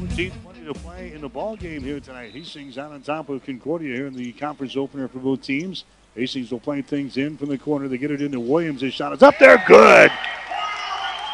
14 0.00 0.32
20 0.42 0.64
to 0.64 0.74
play 0.74 1.12
in 1.12 1.20
the 1.20 1.28
ball 1.28 1.54
game 1.54 1.84
here 1.84 2.00
tonight. 2.00 2.32
Hastings 2.32 2.76
out 2.76 2.90
on 2.90 3.02
top 3.02 3.28
of 3.28 3.44
Concordia 3.46 3.94
here 3.94 4.08
in 4.08 4.14
the 4.14 4.32
conference 4.32 4.76
opener 4.76 5.06
for 5.06 5.20
both 5.20 5.42
teams. 5.42 5.84
Hastings 6.16 6.50
will 6.50 6.58
play 6.58 6.82
things 6.82 7.16
in 7.16 7.36
from 7.36 7.50
the 7.50 7.58
corner. 7.58 7.86
They 7.86 7.98
get 7.98 8.10
it 8.10 8.20
into 8.20 8.40
Williams. 8.40 8.80
His 8.80 8.94
shot 8.94 9.12
is 9.12 9.22
up 9.22 9.38
there. 9.38 9.62
Good. 9.68 10.10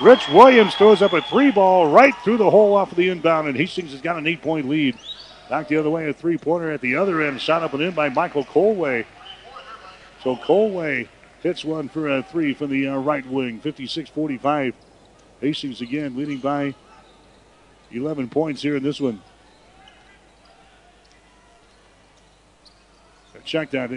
Rich 0.01 0.29
Williams 0.29 0.75
throws 0.75 1.01
up 1.01 1.15
a 1.15 1.23
three 1.23 1.51
ball 1.51 1.91
right 1.91 2.15
through 2.23 2.37
the 2.37 2.51
hole 2.51 2.75
off 2.75 2.91
of 2.91 2.99
the 2.99 3.09
inbound, 3.09 3.49
and 3.49 3.57
Hastings 3.57 3.93
has 3.93 4.03
got 4.03 4.19
an 4.19 4.27
eight 4.27 4.43
point 4.43 4.69
lead. 4.69 4.99
Back 5.49 5.69
the 5.69 5.77
other 5.77 5.89
way, 5.89 6.09
a 6.09 6.13
three 6.13 6.37
pointer 6.37 6.71
at 6.71 6.83
the 6.83 6.97
other 6.97 7.23
end, 7.23 7.41
shot 7.41 7.63
up 7.63 7.73
and 7.73 7.83
in 7.83 7.95
by 7.95 8.11
Michael 8.11 8.45
Colway. 8.45 9.07
So 10.23 10.37
Colway 10.37 11.09
hits 11.43 11.65
one 11.65 11.89
for 11.89 12.09
a 12.09 12.23
three 12.23 12.53
from 12.53 12.71
the 12.71 12.89
uh, 12.89 12.97
right 12.99 13.25
wing, 13.27 13.61
56 13.61 14.11
45. 14.11 14.75
Hastings 15.41 15.81
again 15.81 16.17
leading 16.17 16.39
by 16.39 16.75
11 17.91 18.29
points 18.29 18.63
here 18.63 18.77
in 18.77 18.83
this 18.83 19.01
one. 19.01 19.23
Check 23.45 23.71
that. 23.71 23.91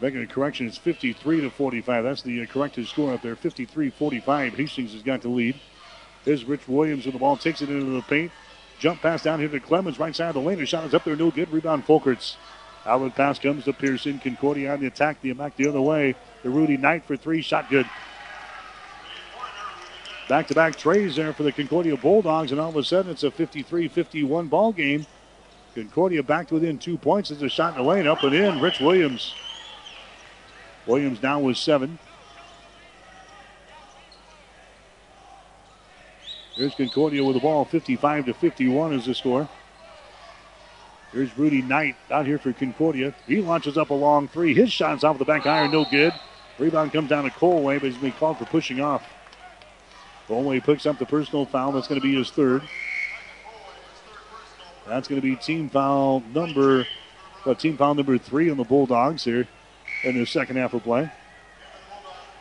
Making 0.00 0.22
a 0.22 0.26
correction, 0.26 0.66
it's 0.66 0.78
53 0.78 1.40
to 1.40 1.50
45. 1.50 2.04
That's 2.04 2.22
the 2.22 2.42
uh, 2.42 2.46
corrected 2.46 2.86
score 2.86 3.14
up 3.14 3.22
there. 3.22 3.34
53 3.34 3.90
45. 3.90 4.54
Hastings 4.54 4.92
has 4.92 5.02
got 5.02 5.22
the 5.22 5.28
lead. 5.28 5.58
Here's 6.24 6.44
Rich 6.44 6.68
Williams 6.68 7.04
with 7.04 7.14
the 7.14 7.18
ball, 7.18 7.36
takes 7.36 7.62
it 7.62 7.70
into 7.70 7.90
the 7.90 8.02
paint. 8.02 8.30
Jump 8.78 9.00
pass 9.00 9.22
down 9.24 9.40
here 9.40 9.48
to 9.48 9.58
Clemens, 9.58 9.98
right 9.98 10.14
side 10.14 10.28
of 10.28 10.34
the 10.34 10.40
lane. 10.40 10.58
The 10.58 10.66
shot 10.66 10.84
is 10.84 10.94
up 10.94 11.04
there, 11.04 11.16
no 11.16 11.30
good. 11.30 11.50
Rebound, 11.50 11.84
Folkerts. 11.84 12.36
Outward 12.86 13.14
pass 13.16 13.38
comes 13.38 13.64
to 13.64 13.72
Pearson. 13.72 14.20
Concordia 14.20 14.72
on 14.72 14.80
the 14.80 14.86
attack. 14.86 15.20
The 15.20 15.32
back 15.32 15.56
the 15.56 15.68
other 15.68 15.80
way. 15.80 16.14
The 16.42 16.50
Rudy 16.50 16.76
Knight 16.76 17.04
for 17.04 17.16
three. 17.16 17.42
Shot 17.42 17.68
good. 17.68 17.86
Back 20.28 20.46
to 20.48 20.54
back 20.54 20.76
trays 20.76 21.16
there 21.16 21.32
for 21.32 21.42
the 21.42 21.52
Concordia 21.52 21.96
Bulldogs, 21.96 22.52
and 22.52 22.60
all 22.60 22.68
of 22.68 22.76
a 22.76 22.84
sudden 22.84 23.10
it's 23.10 23.24
a 23.24 23.30
53 23.30 23.88
51 23.88 24.46
ball 24.46 24.72
game. 24.72 25.06
Concordia 25.74 26.22
back 26.22 26.48
to 26.48 26.54
within 26.54 26.78
two 26.78 26.98
points. 26.98 27.30
It's 27.30 27.42
a 27.42 27.48
shot 27.48 27.76
in 27.76 27.82
the 27.82 27.88
lane, 27.88 28.06
up 28.06 28.22
and 28.22 28.34
in. 28.34 28.60
Rich 28.60 28.80
Williams. 28.80 29.34
Williams 30.88 31.22
now 31.22 31.38
with 31.38 31.58
seven. 31.58 31.98
Here's 36.54 36.74
Concordia 36.74 37.22
with 37.22 37.34
the 37.34 37.40
ball. 37.40 37.66
55 37.66 38.26
to 38.26 38.34
51 38.34 38.94
is 38.94 39.04
the 39.04 39.14
score. 39.14 39.48
Here's 41.12 41.36
Rudy 41.38 41.62
Knight 41.62 41.96
out 42.10 42.26
here 42.26 42.38
for 42.38 42.52
Concordia. 42.52 43.14
He 43.26 43.40
launches 43.42 43.76
up 43.76 43.90
a 43.90 43.94
long 43.94 44.28
three. 44.28 44.54
His 44.54 44.72
shot's 44.72 45.04
off 45.04 45.18
the 45.18 45.24
back 45.24 45.46
iron, 45.46 45.70
no 45.70 45.84
good. 45.84 46.12
Rebound 46.58 46.92
comes 46.92 47.10
down 47.10 47.24
to 47.24 47.30
Colway, 47.30 47.80
but 47.80 47.90
he's 47.90 47.98
been 47.98 48.12
called 48.12 48.38
for 48.38 48.46
pushing 48.46 48.80
off. 48.80 49.06
Colway 50.26 50.64
picks 50.64 50.86
up 50.86 50.98
the 50.98 51.06
personal 51.06 51.44
foul. 51.44 51.72
That's 51.72 51.86
going 51.86 52.00
to 52.00 52.06
be 52.06 52.16
his 52.16 52.30
third. 52.30 52.62
That's 54.86 55.06
going 55.06 55.20
to 55.20 55.26
be 55.26 55.36
team 55.36 55.68
foul 55.68 56.22
number, 56.34 56.86
well, 57.44 57.54
team 57.54 57.76
foul 57.76 57.94
number 57.94 58.16
three 58.16 58.50
on 58.50 58.56
the 58.56 58.64
Bulldogs 58.64 59.24
here 59.24 59.46
in 60.04 60.18
the 60.18 60.26
second 60.26 60.56
half 60.56 60.74
of 60.74 60.82
play. 60.82 61.10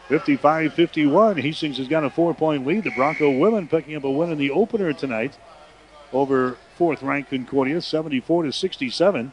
55 0.07 0.73
51. 0.73 1.37
Hastings 1.37 1.77
has 1.77 1.87
got 1.87 2.03
a 2.03 2.09
four 2.09 2.33
point 2.33 2.65
lead. 2.65 2.85
The 2.85 2.91
Bronco 2.91 3.29
women 3.29 3.67
picking 3.67 3.95
up 3.95 4.03
a 4.03 4.11
win 4.11 4.31
in 4.31 4.37
the 4.37 4.51
opener 4.51 4.93
tonight 4.93 5.37
over 6.13 6.57
fourth 6.77 7.03
ranked 7.03 7.29
Concordia, 7.29 7.81
74 7.81 8.43
to 8.43 8.53
67. 8.53 9.31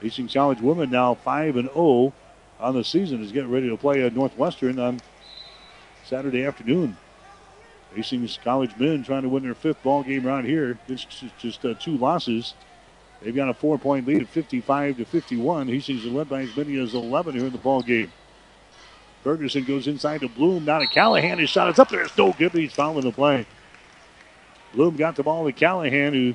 Hastings 0.00 0.32
College 0.32 0.60
women 0.60 0.90
now 0.90 1.14
5 1.14 1.56
and 1.56 1.68
0 1.72 2.12
on 2.60 2.74
the 2.74 2.84
season 2.84 3.22
is 3.22 3.32
getting 3.32 3.50
ready 3.50 3.68
to 3.68 3.76
play 3.76 4.02
at 4.02 4.14
Northwestern 4.14 4.78
on 4.78 5.00
Saturday 6.04 6.44
afternoon. 6.44 6.96
Hastings 7.94 8.38
College 8.42 8.76
men 8.78 9.02
trying 9.02 9.22
to 9.22 9.28
win 9.28 9.42
their 9.42 9.54
fifth 9.54 9.82
ball 9.82 10.02
game 10.02 10.26
around 10.26 10.44
here. 10.46 10.78
It's 10.88 11.04
just, 11.04 11.38
just 11.38 11.64
uh, 11.64 11.74
two 11.74 11.96
losses. 11.96 12.54
They've 13.20 13.34
got 13.34 13.48
a 13.48 13.54
four-point 13.54 14.06
lead 14.06 14.22
at 14.22 14.28
55 14.28 14.98
to 14.98 15.04
51. 15.04 15.68
Hastings 15.68 16.06
are 16.06 16.10
led 16.10 16.28
by 16.28 16.42
as 16.42 16.56
many 16.56 16.78
as 16.78 16.94
11 16.94 17.34
here 17.34 17.46
in 17.46 17.52
the 17.52 17.58
ball 17.58 17.82
game. 17.82 18.12
Ferguson 19.24 19.64
goes 19.64 19.88
inside 19.88 20.20
to 20.20 20.28
Bloom. 20.28 20.64
Now 20.64 20.78
to 20.78 20.86
Callahan. 20.86 21.38
His 21.38 21.50
shot 21.50 21.68
is 21.70 21.78
up 21.78 21.88
there. 21.88 22.02
It's 22.02 22.16
no 22.16 22.32
good, 22.32 22.52
but 22.52 22.60
he's 22.60 22.72
fouling 22.72 23.04
the 23.04 23.12
play. 23.12 23.46
Bloom 24.72 24.96
got 24.96 25.16
the 25.16 25.22
ball 25.22 25.44
to 25.44 25.52
Callahan, 25.52 26.12
who 26.12 26.34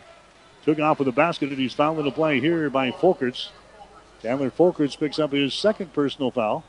took 0.66 0.78
it 0.78 0.82
off 0.82 1.00
with 1.00 1.06
the 1.06 1.14
basket, 1.14 1.50
and 1.50 1.58
he's 1.58 1.74
fouling 1.74 2.04
the 2.04 2.12
play 2.12 2.40
here 2.40 2.70
by 2.70 2.92
Folkerts. 2.92 3.50
Chandler 4.22 4.52
Folkerts 4.52 4.98
picks 4.98 5.20
up 5.20 5.32
his 5.32 5.54
second 5.54 5.94
personal 5.94 6.32
foul. 6.32 6.64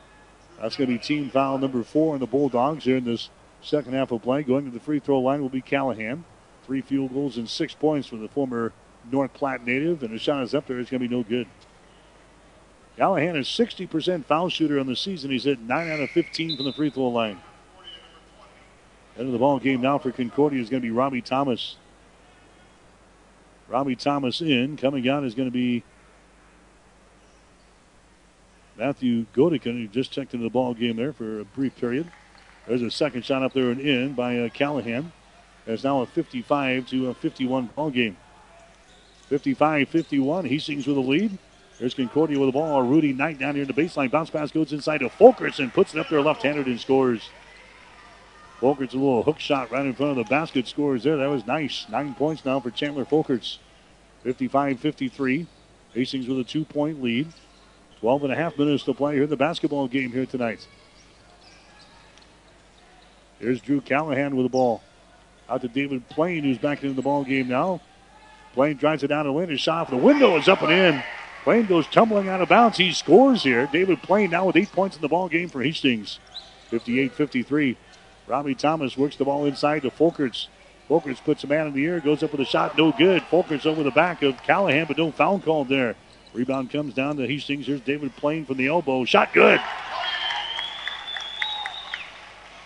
That's 0.60 0.76
going 0.76 0.88
to 0.88 0.96
be 0.96 1.02
team 1.02 1.30
foul 1.30 1.58
number 1.58 1.82
four 1.82 2.14
on 2.14 2.20
the 2.20 2.26
Bulldogs 2.26 2.84
here 2.84 2.96
in 2.96 3.04
this 3.04 3.30
second 3.60 3.94
half 3.94 4.12
of 4.12 4.22
play. 4.22 4.42
Going 4.42 4.64
to 4.64 4.70
the 4.70 4.80
free 4.80 5.00
throw 5.00 5.18
line 5.20 5.42
will 5.42 5.48
be 5.48 5.60
Callahan. 5.60 6.24
Three 6.64 6.80
field 6.80 7.12
goals 7.12 7.36
and 7.36 7.48
six 7.48 7.74
points 7.74 8.08
for 8.08 8.16
the 8.16 8.28
former 8.28 8.72
North 9.10 9.32
Platte 9.34 9.66
native, 9.66 10.02
and 10.02 10.12
the 10.12 10.18
shot 10.18 10.42
is 10.42 10.54
up 10.54 10.66
there. 10.66 10.78
It's 10.78 10.90
going 10.90 11.02
to 11.02 11.08
be 11.08 11.14
no 11.14 11.22
good. 11.22 11.46
Callahan 12.96 13.36
is 13.36 13.48
60% 13.48 14.24
foul 14.24 14.48
shooter 14.48 14.78
on 14.78 14.86
the 14.86 14.96
season. 14.96 15.30
He's 15.30 15.44
hit 15.44 15.60
9 15.60 15.90
out 15.90 16.00
of 16.00 16.10
15 16.10 16.56
from 16.56 16.64
the 16.64 16.72
free 16.72 16.90
throw 16.90 17.08
line. 17.08 17.40
End 19.18 19.26
of 19.26 19.32
the 19.32 19.38
ball 19.38 19.58
game 19.58 19.80
now 19.80 19.98
for 19.98 20.12
Concordia 20.12 20.60
is 20.60 20.70
going 20.70 20.82
to 20.82 20.86
be 20.86 20.92
Robbie 20.92 21.20
Thomas. 21.20 21.76
Robbie 23.68 23.96
Thomas 23.96 24.40
in. 24.40 24.76
Coming 24.76 25.08
out 25.08 25.24
is 25.24 25.34
going 25.34 25.48
to 25.48 25.52
be 25.52 25.82
Matthew 28.76 29.26
Godikin, 29.34 29.80
who 29.80 29.88
just 29.88 30.10
checked 30.10 30.34
into 30.34 30.44
the 30.44 30.50
ball 30.50 30.74
game 30.74 30.96
there 30.96 31.12
for 31.12 31.40
a 31.40 31.44
brief 31.44 31.76
period. 31.76 32.10
There's 32.66 32.82
a 32.82 32.90
second 32.90 33.24
shot 33.24 33.42
up 33.42 33.52
there 33.52 33.70
and 33.70 33.80
in 33.80 34.14
by 34.14 34.38
uh, 34.38 34.48
Callahan. 34.48 35.12
It's 35.66 35.84
now 35.84 36.00
a 36.00 36.06
55 36.06 36.88
to 36.88 37.08
a 37.10 37.14
51 37.14 37.70
ball 37.74 37.90
game. 37.90 38.16
55-51. 39.38 40.48
Hastings 40.48 40.86
with 40.86 40.96
a 40.96 41.00
lead. 41.00 41.38
There's 41.78 41.94
Concordia 41.94 42.38
with 42.38 42.48
the 42.48 42.52
ball. 42.52 42.82
Rudy 42.82 43.12
Knight 43.12 43.38
down 43.38 43.54
here 43.54 43.62
in 43.62 43.68
the 43.68 43.74
baseline. 43.74 44.10
Bounce 44.10 44.30
pass 44.30 44.52
goes 44.52 44.72
inside 44.72 44.98
to 44.98 45.08
Folkerts 45.08 45.58
and 45.58 45.72
puts 45.72 45.94
it 45.94 46.00
up 46.00 46.08
there 46.08 46.20
left-handed 46.20 46.66
and 46.66 46.78
scores. 46.78 47.30
Folkerts 48.60 48.92
a 48.92 48.96
little 48.96 49.24
hook 49.24 49.40
shot 49.40 49.72
right 49.72 49.84
in 49.84 49.94
front 49.94 50.12
of 50.12 50.16
the 50.16 50.30
basket 50.30 50.68
scores 50.68 51.02
there. 51.02 51.16
That 51.16 51.28
was 51.28 51.46
nice. 51.46 51.86
Nine 51.90 52.14
points 52.14 52.44
now 52.44 52.60
for 52.60 52.70
Chandler 52.70 53.04
Folkerts. 53.04 53.58
55-53. 54.24 55.46
Hastings 55.94 56.28
with 56.28 56.38
a 56.38 56.44
two-point 56.44 57.02
lead. 57.02 57.28
12 58.00 58.24
and 58.24 58.32
a 58.32 58.36
half 58.36 58.56
minutes 58.56 58.84
to 58.84 58.94
play 58.94 59.14
here 59.14 59.24
in 59.24 59.30
the 59.30 59.36
basketball 59.36 59.88
game 59.88 60.12
here 60.12 60.26
tonight. 60.26 60.66
Here's 63.40 63.60
Drew 63.60 63.80
Callahan 63.80 64.36
with 64.36 64.44
the 64.44 64.50
ball. 64.50 64.82
Out 65.48 65.62
to 65.62 65.68
David 65.68 66.08
Plain, 66.08 66.44
who's 66.44 66.58
back 66.58 66.82
into 66.82 66.94
the 66.94 67.02
ball 67.02 67.24
game 67.24 67.48
now. 67.48 67.80
Plain 68.54 68.76
drives 68.76 69.02
it 69.02 69.08
down 69.08 69.26
the 69.26 69.32
lane. 69.32 69.48
His 69.48 69.60
shot 69.60 69.82
off 69.82 69.90
the 69.90 69.96
window 69.96 70.36
is 70.36 70.48
up 70.48 70.62
and 70.62 70.72
in. 70.72 71.02
Plain 71.42 71.66
goes 71.66 71.86
tumbling 71.88 72.28
out 72.28 72.40
of 72.40 72.48
bounds. 72.48 72.78
He 72.78 72.92
scores 72.92 73.42
here. 73.42 73.68
David 73.70 74.00
Plain 74.02 74.30
now 74.30 74.46
with 74.46 74.56
eight 74.56 74.72
points 74.72 74.96
in 74.96 75.02
the 75.02 75.08
ball 75.08 75.28
game 75.28 75.48
for 75.48 75.62
Hastings. 75.62 76.20
58-53. 76.70 77.76
Robbie 78.26 78.54
Thomas 78.54 78.96
works 78.96 79.16
the 79.16 79.24
ball 79.24 79.44
inside 79.44 79.82
to 79.82 79.90
Folkerts. 79.90 80.46
Folkerts 80.88 81.22
puts 81.22 81.44
a 81.44 81.46
man 81.46 81.66
in 81.66 81.74
the 81.74 81.84
air, 81.84 81.98
goes 82.00 82.22
up 82.22 82.32
with 82.32 82.40
a 82.40 82.44
shot, 82.44 82.78
no 82.78 82.92
good. 82.92 83.22
Folkerts 83.22 83.66
over 83.66 83.82
the 83.82 83.90
back 83.90 84.22
of 84.22 84.42
Callahan, 84.44 84.86
but 84.86 84.98
no 84.98 85.10
foul 85.10 85.38
called 85.40 85.68
there. 85.68 85.96
Rebound 86.32 86.70
comes 86.70 86.94
down 86.94 87.16
to 87.16 87.26
Hastings. 87.26 87.66
Here's 87.66 87.80
David 87.80 88.14
Plain 88.16 88.44
from 88.44 88.56
the 88.56 88.68
elbow. 88.68 89.04
Shot 89.04 89.32
good. 89.32 89.60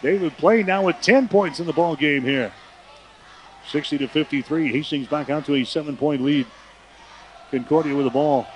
David 0.02 0.36
Plain 0.36 0.66
now 0.66 0.84
with 0.84 1.00
10 1.00 1.28
points 1.28 1.60
in 1.60 1.66
the 1.66 1.72
ball 1.72 1.96
game 1.96 2.22
here. 2.22 2.52
60 3.70 3.98
to 3.98 4.08
53. 4.08 4.68
Hastings 4.68 5.08
back 5.08 5.30
out 5.30 5.44
to 5.46 5.54
a 5.54 5.64
seven 5.64 5.96
point 5.96 6.22
lead. 6.22 6.46
Concordia 7.50 7.94
with 7.94 8.04
the 8.04 8.10
ball. 8.10 8.46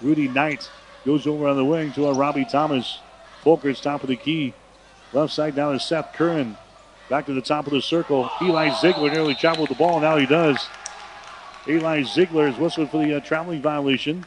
Rudy 0.00 0.28
Knight 0.28 0.70
goes 1.04 1.26
over 1.26 1.48
on 1.48 1.56
the 1.56 1.64
wing 1.64 1.92
to 1.92 2.06
a 2.06 2.14
Robbie 2.14 2.44
Thomas. 2.44 2.98
Folkerts 3.42 3.82
top 3.82 4.02
of 4.02 4.08
the 4.08 4.16
key. 4.16 4.54
Left 5.12 5.32
side 5.32 5.54
down 5.54 5.72
to 5.72 5.80
Seth 5.80 6.12
Curran. 6.14 6.56
Back 7.08 7.26
to 7.26 7.34
the 7.34 7.42
top 7.42 7.66
of 7.66 7.72
the 7.72 7.82
circle. 7.82 8.30
Eli 8.40 8.70
Ziegler 8.80 9.10
nearly 9.10 9.34
traveled 9.34 9.68
the 9.68 9.74
ball. 9.74 10.00
Now 10.00 10.16
he 10.16 10.26
does. 10.26 10.68
Eli 11.68 12.02
Ziegler 12.02 12.48
is 12.48 12.56
whistled 12.56 12.90
for 12.90 13.04
the 13.04 13.16
uh, 13.16 13.20
traveling 13.20 13.60
violation. 13.60 14.24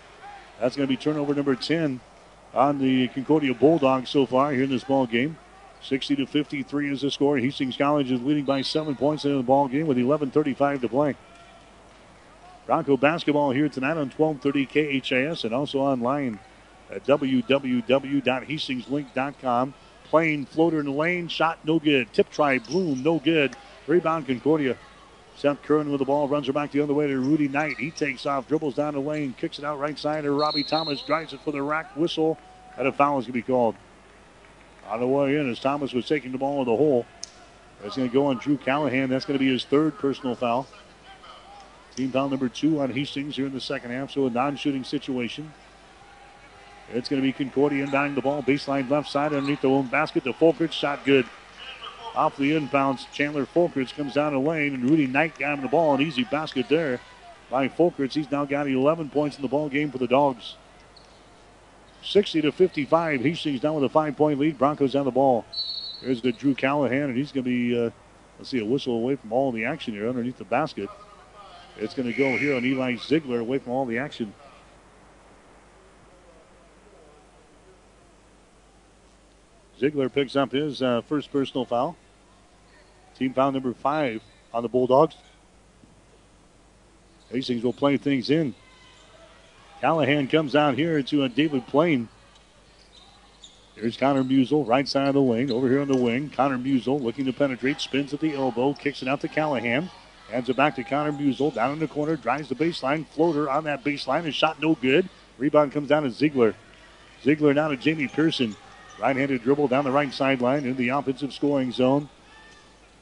That's 0.59 0.76
going 0.76 0.88
to 0.88 0.91
be 0.91 0.97
turnover 0.97 1.34
number 1.34 1.55
10 1.55 1.99
on 2.53 2.80
the 2.80 3.07
Concordia 3.09 3.53
Bulldogs 3.53 4.09
so 4.09 4.26
far 4.26 4.51
here 4.51 4.63
in 4.63 4.69
this 4.69 4.84
ball 4.84 5.05
game. 5.05 5.38
60 5.87 6.15
to 6.15 6.25
53 6.25 6.91
is 6.91 7.01
the 7.01 7.11
score. 7.11 7.37
Hastings 7.37 7.77
College 7.77 8.11
is 8.11 8.19
leading 8.21 8.45
by 8.45 8.61
seven 8.61 8.95
points 8.95 9.25
in 9.25 9.37
the 9.37 9.43
ball 9.43 9.67
game 9.67 9.85
with 9.85 9.97
11:35 9.97 10.81
to 10.81 10.89
play. 10.89 11.15
Bronco 12.65 12.97
basketball 12.97 13.51
here 13.51 13.69
tonight 13.69 13.97
on 13.97 14.09
1230 14.09 14.65
KHAS 14.65 15.43
and 15.43 15.53
also 15.53 15.77
online 15.79 16.39
at 16.89 17.05
www.hastingslink.com. 17.05 19.73
Plain 20.05 20.45
floater 20.45 20.79
in 20.79 20.85
the 20.85 20.91
lane, 20.91 21.27
shot 21.27 21.59
no 21.63 21.77
good. 21.77 22.11
Tip 22.13 22.31
try, 22.31 22.57
Bloom, 22.57 23.03
no 23.03 23.19
good. 23.19 23.55
Rebound 23.85 24.25
Concordia. 24.25 24.75
Seth 25.35 25.61
Curran 25.63 25.91
with 25.91 25.99
the 25.99 26.05
ball, 26.05 26.27
runs 26.27 26.47
her 26.47 26.53
back 26.53 26.71
the 26.71 26.81
other 26.81 26.93
way 26.93 27.07
to 27.07 27.19
Rudy 27.19 27.47
Knight. 27.47 27.77
He 27.77 27.91
takes 27.91 28.25
off, 28.25 28.47
dribbles 28.47 28.75
down 28.75 28.93
the 28.93 29.01
lane, 29.01 29.35
kicks 29.37 29.59
it 29.59 29.65
out 29.65 29.79
right 29.79 29.99
side 29.99 30.23
to 30.23 30.31
Robbie 30.31 30.63
Thomas, 30.63 31.01
drives 31.01 31.33
it 31.33 31.41
for 31.41 31.51
the 31.51 31.61
rack 31.61 31.95
whistle, 31.95 32.39
and 32.77 32.87
a 32.87 32.91
foul 32.91 33.19
is 33.19 33.25
going 33.25 33.33
to 33.33 33.33
be 33.33 33.41
called. 33.41 33.75
On 34.87 34.99
the 34.99 35.07
way 35.07 35.35
in 35.35 35.49
as 35.49 35.59
Thomas 35.59 35.93
was 35.93 36.07
taking 36.07 36.31
the 36.31 36.37
ball 36.37 36.59
in 36.59 36.65
the 36.65 36.75
hole. 36.75 37.05
That's 37.81 37.97
going 37.97 38.09
to 38.09 38.13
go 38.13 38.27
on 38.27 38.37
Drew 38.37 38.57
Callahan. 38.57 39.09
That's 39.09 39.25
going 39.25 39.37
to 39.37 39.43
be 39.43 39.51
his 39.51 39.65
third 39.65 39.97
personal 39.97 40.35
foul. 40.35 40.67
Team 41.95 42.11
foul 42.11 42.29
number 42.29 42.49
two 42.49 42.81
on 42.81 42.91
Hastings 42.91 43.35
here 43.35 43.45
in 43.45 43.53
the 43.53 43.61
second 43.61 43.91
half, 43.91 44.11
so 44.11 44.25
a 44.25 44.29
non-shooting 44.29 44.83
situation. 44.83 45.53
It's 46.93 47.09
going 47.09 47.21
to 47.21 47.25
be 47.25 47.31
Concordia 47.31 47.85
inbounding 47.87 48.15
the 48.15 48.21
ball, 48.21 48.43
baseline 48.43 48.89
left 48.89 49.09
side 49.09 49.33
underneath 49.33 49.61
the 49.61 49.69
own 49.69 49.87
basket. 49.87 50.23
The 50.23 50.33
Folkerts 50.33 50.73
shot 50.73 51.03
good. 51.05 51.25
Off 52.15 52.37
the 52.37 52.51
inbounds, 52.51 53.11
Chandler 53.11 53.45
Folkerts 53.45 53.93
comes 53.93 54.13
down 54.13 54.33
the 54.33 54.39
lane, 54.39 54.73
and 54.73 54.89
Rudy 54.89 55.07
Knight 55.07 55.37
got 55.37 55.55
him 55.55 55.61
the 55.61 55.67
ball. 55.67 55.95
An 55.95 56.01
easy 56.01 56.23
basket 56.23 56.67
there 56.69 56.99
by 57.49 57.67
Folkerts. 57.67 58.13
He's 58.13 58.31
now 58.31 58.45
got 58.45 58.67
11 58.67 59.09
points 59.09 59.35
in 59.35 59.41
the 59.41 59.47
ball 59.47 59.67
game 59.67 59.91
for 59.91 59.97
the 59.97 60.07
Dogs. 60.07 60.55
60 62.06 62.41
to 62.44 62.52
55. 62.52 63.22
Hastings 63.22 63.61
down 63.61 63.76
with 63.76 63.84
a 63.84 63.90
five-point 63.90 64.40
lead. 64.40 64.57
Broncos 64.57 64.94
down 64.94 65.06
the 65.06 65.11
ball. 65.11 65.45
There's 66.02 66.22
the 66.22 66.32
Drew 66.32 66.53
Callahan, 66.53 67.03
and 67.03 67.18
he's 67.18 67.32
going 67.32 67.44
to 67.44 67.49
be, 67.49 67.86
uh, 67.86 67.90
let's 68.38 68.49
see, 68.49 68.60
a 68.60 68.65
whistle 68.65 68.94
away 68.95 69.15
from 69.15 69.34
all 69.34 69.52
the 69.52 69.65
action 69.65 69.94
here 69.94 70.07
underneath 70.07 70.38
the 70.38 70.45
basket. 70.45 70.90
It's 71.77 71.94
going 71.94 72.11
to 72.11 72.18
go 72.18 72.38
here 72.38 72.56
on 72.56 72.64
Eli 72.64 72.95
Ziegler 72.95 73.40
away 73.40 73.57
from 73.57 73.73
all 73.73 73.86
the 73.86 73.98
action. 73.98 74.34
Ziegler 79.80 80.07
picks 80.07 80.36
up 80.36 80.52
his 80.52 80.82
uh, 80.82 81.02
first 81.02 81.32
personal 81.32 81.65
foul. 81.65 81.98
Team 83.18 83.34
foul 83.34 83.52
number 83.52 83.73
five 83.73 84.22
on 84.53 84.64
the 84.64 84.69
Bulldogs. 84.69 85.15
Hastings 87.30 87.64
will 87.64 87.73
play 87.73 87.98
things 87.98 88.30
in. 88.30 88.53
Callahan 89.85 90.27
comes 90.27 90.55
out 90.55 90.73
here 90.73 91.03
to 91.03 91.25
a 91.25 91.29
David 91.29 91.67
Plain. 91.67 92.09
Here's 93.75 93.95
Connor 93.95 94.23
Musel, 94.23 94.67
right 94.67 94.87
side 94.87 95.09
of 95.09 95.13
the 95.13 95.21
wing. 95.21 95.51
Over 95.51 95.69
here 95.69 95.79
on 95.79 95.87
the 95.87 95.95
wing, 95.95 96.31
Connor 96.31 96.57
Musel 96.57 96.99
looking 96.99 97.25
to 97.25 97.31
penetrate, 97.31 97.79
spins 97.79 98.11
at 98.11 98.19
the 98.19 98.33
elbow, 98.33 98.73
kicks 98.73 99.03
it 99.03 99.07
out 99.07 99.21
to 99.21 99.27
Callahan. 99.27 99.91
Hands 100.31 100.49
it 100.49 100.55
back 100.55 100.75
to 100.77 100.83
Connor 100.83 101.11
Musel, 101.11 101.53
down 101.53 101.73
in 101.73 101.77
the 101.77 101.87
corner, 101.87 102.15
drives 102.15 102.49
the 102.49 102.55
baseline, 102.55 103.05
floater 103.09 103.47
on 103.47 103.65
that 103.65 103.83
baseline, 103.83 104.23
and 104.23 104.33
shot 104.33 104.59
no 104.59 104.73
good. 104.73 105.07
Rebound 105.37 105.71
comes 105.71 105.89
down 105.89 106.01
to 106.01 106.09
Ziegler. 106.09 106.55
Ziegler 107.21 107.53
now 107.53 107.67
to 107.67 107.77
Jamie 107.77 108.07
Pearson. 108.07 108.55
Right-handed 108.99 109.43
dribble 109.43 109.67
down 109.67 109.83
the 109.83 109.91
right 109.91 110.11
sideline 110.11 110.65
in 110.65 110.77
the 110.77 110.89
offensive 110.89 111.31
scoring 111.31 111.71
zone. 111.71 112.09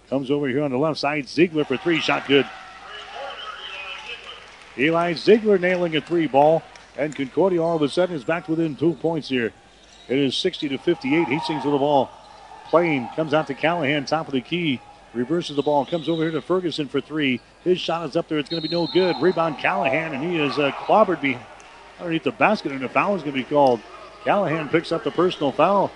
Comes 0.10 0.30
over 0.30 0.50
here 0.50 0.64
on 0.64 0.72
the 0.72 0.78
left 0.78 1.00
side. 1.00 1.30
Ziegler 1.30 1.64
for 1.64 1.78
three, 1.78 2.02
shot 2.02 2.28
good. 2.28 2.46
Eli 4.78 5.14
Ziegler 5.14 5.58
nailing 5.58 5.96
a 5.96 6.02
three 6.02 6.28
ball. 6.28 6.62
And 6.98 7.16
Concordia 7.16 7.62
all 7.62 7.76
of 7.76 7.82
a 7.82 7.90
sudden 7.90 8.16
is 8.16 8.24
back 8.24 8.48
within 8.48 8.76
two 8.76 8.94
points 8.94 9.30
here. 9.30 9.52
It 10.08 10.20
is 10.20 10.36
60 10.38 10.70
to 10.70 10.78
58. 10.78 11.28
Hastings 11.28 11.64
with 11.64 11.74
the 11.74 11.80
ball. 11.80 12.10
Plain 12.70 13.10
comes 13.16 13.34
out 13.34 13.48
to 13.48 13.54
Callahan, 13.54 14.06
top 14.06 14.28
of 14.28 14.34
the 14.34 14.42
key. 14.42 14.82
Reverses 15.14 15.56
the 15.56 15.62
ball. 15.62 15.86
Comes 15.86 16.10
over 16.10 16.24
here 16.24 16.32
to 16.32 16.42
Ferguson 16.42 16.88
for 16.88 17.00
three. 17.00 17.40
His 17.64 17.80
shot 17.80 18.10
is 18.10 18.16
up 18.16 18.28
there. 18.28 18.40
It's 18.40 18.50
going 18.50 18.62
to 18.62 18.68
be 18.68 18.74
no 18.74 18.88
good. 18.88 19.16
Rebound 19.22 19.60
Callahan, 19.60 20.14
and 20.14 20.24
he 20.24 20.40
is 20.40 20.58
uh, 20.58 20.72
clobbered 20.72 21.40
underneath 22.00 22.24
the 22.24 22.32
basket, 22.32 22.72
and 22.72 22.84
a 22.84 22.90
foul 22.90 23.16
is 23.16 23.22
going 23.22 23.36
to 23.36 23.40
be 23.40 23.48
called. 23.48 23.80
Callahan 24.24 24.70
picks 24.70 24.92
up 24.92 25.04
the 25.04 25.12
personal 25.12 25.52
foul. 25.52 25.92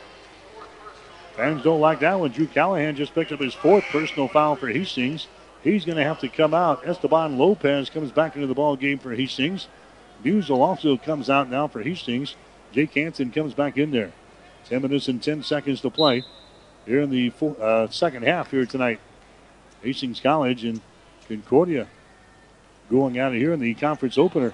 Fans 1.35 1.63
don't 1.63 1.81
like 1.81 1.99
that 1.99 2.19
one. 2.19 2.31
Drew 2.31 2.47
Callahan 2.47 2.95
just 2.95 3.13
picked 3.13 3.31
up 3.31 3.39
his 3.39 3.53
fourth 3.53 3.83
personal 3.85 4.27
foul 4.27 4.55
for 4.55 4.67
Hastings. 4.67 5.27
He's 5.63 5.85
going 5.85 5.97
to 5.97 6.03
have 6.03 6.19
to 6.19 6.29
come 6.29 6.53
out. 6.53 6.87
Esteban 6.87 7.37
Lopez 7.37 7.89
comes 7.89 8.11
back 8.11 8.35
into 8.35 8.47
the 8.47 8.53
ball 8.53 8.75
game 8.75 8.99
for 8.99 9.13
Hastings. 9.13 9.67
Musel 10.23 10.59
also 10.61 10.97
comes 10.97 11.29
out 11.29 11.49
now 11.49 11.67
for 11.67 11.81
Hastings. 11.81 12.35
Jake 12.71 12.93
Hansen 12.93 13.31
comes 13.31 13.53
back 13.53 13.77
in 13.77 13.91
there. 13.91 14.11
10 14.65 14.81
minutes 14.81 15.07
and 15.07 15.21
10 15.21 15.43
seconds 15.43 15.81
to 15.81 15.89
play. 15.89 16.23
here 16.85 17.01
in 17.01 17.09
the 17.09 17.29
full, 17.31 17.55
uh, 17.61 17.87
second 17.89 18.23
half 18.23 18.51
here 18.51 18.65
tonight. 18.65 18.99
Hastings 19.81 20.19
College 20.19 20.63
and 20.63 20.81
Concordia 21.27 21.87
going 22.89 23.19
out 23.19 23.33
of 23.33 23.37
here 23.37 23.53
in 23.53 23.59
the 23.59 23.73
conference 23.73 24.17
opener. 24.17 24.53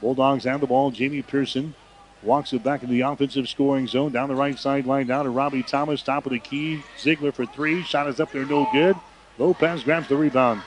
Bulldogs 0.00 0.44
have 0.44 0.60
the 0.60 0.66
ball. 0.66 0.90
Jamie 0.90 1.22
Pearson 1.22 1.74
walks 2.22 2.52
it 2.52 2.62
back 2.62 2.82
in 2.82 2.90
the 2.90 3.02
offensive 3.02 3.48
scoring 3.48 3.86
zone 3.86 4.12
down 4.12 4.28
the 4.28 4.34
right 4.34 4.58
sideline 4.58 5.06
down 5.06 5.24
to 5.24 5.30
Robbie 5.30 5.62
Thomas, 5.62 6.02
top 6.02 6.26
of 6.26 6.32
the 6.32 6.38
key. 6.38 6.82
Ziegler 6.98 7.32
for 7.32 7.46
three. 7.46 7.82
Shot 7.82 8.08
is 8.08 8.20
up 8.20 8.32
there, 8.32 8.46
no 8.46 8.68
good. 8.72 8.96
Lopez 9.38 9.82
grabs 9.82 10.08
the 10.08 10.16
rebound. 10.16 10.62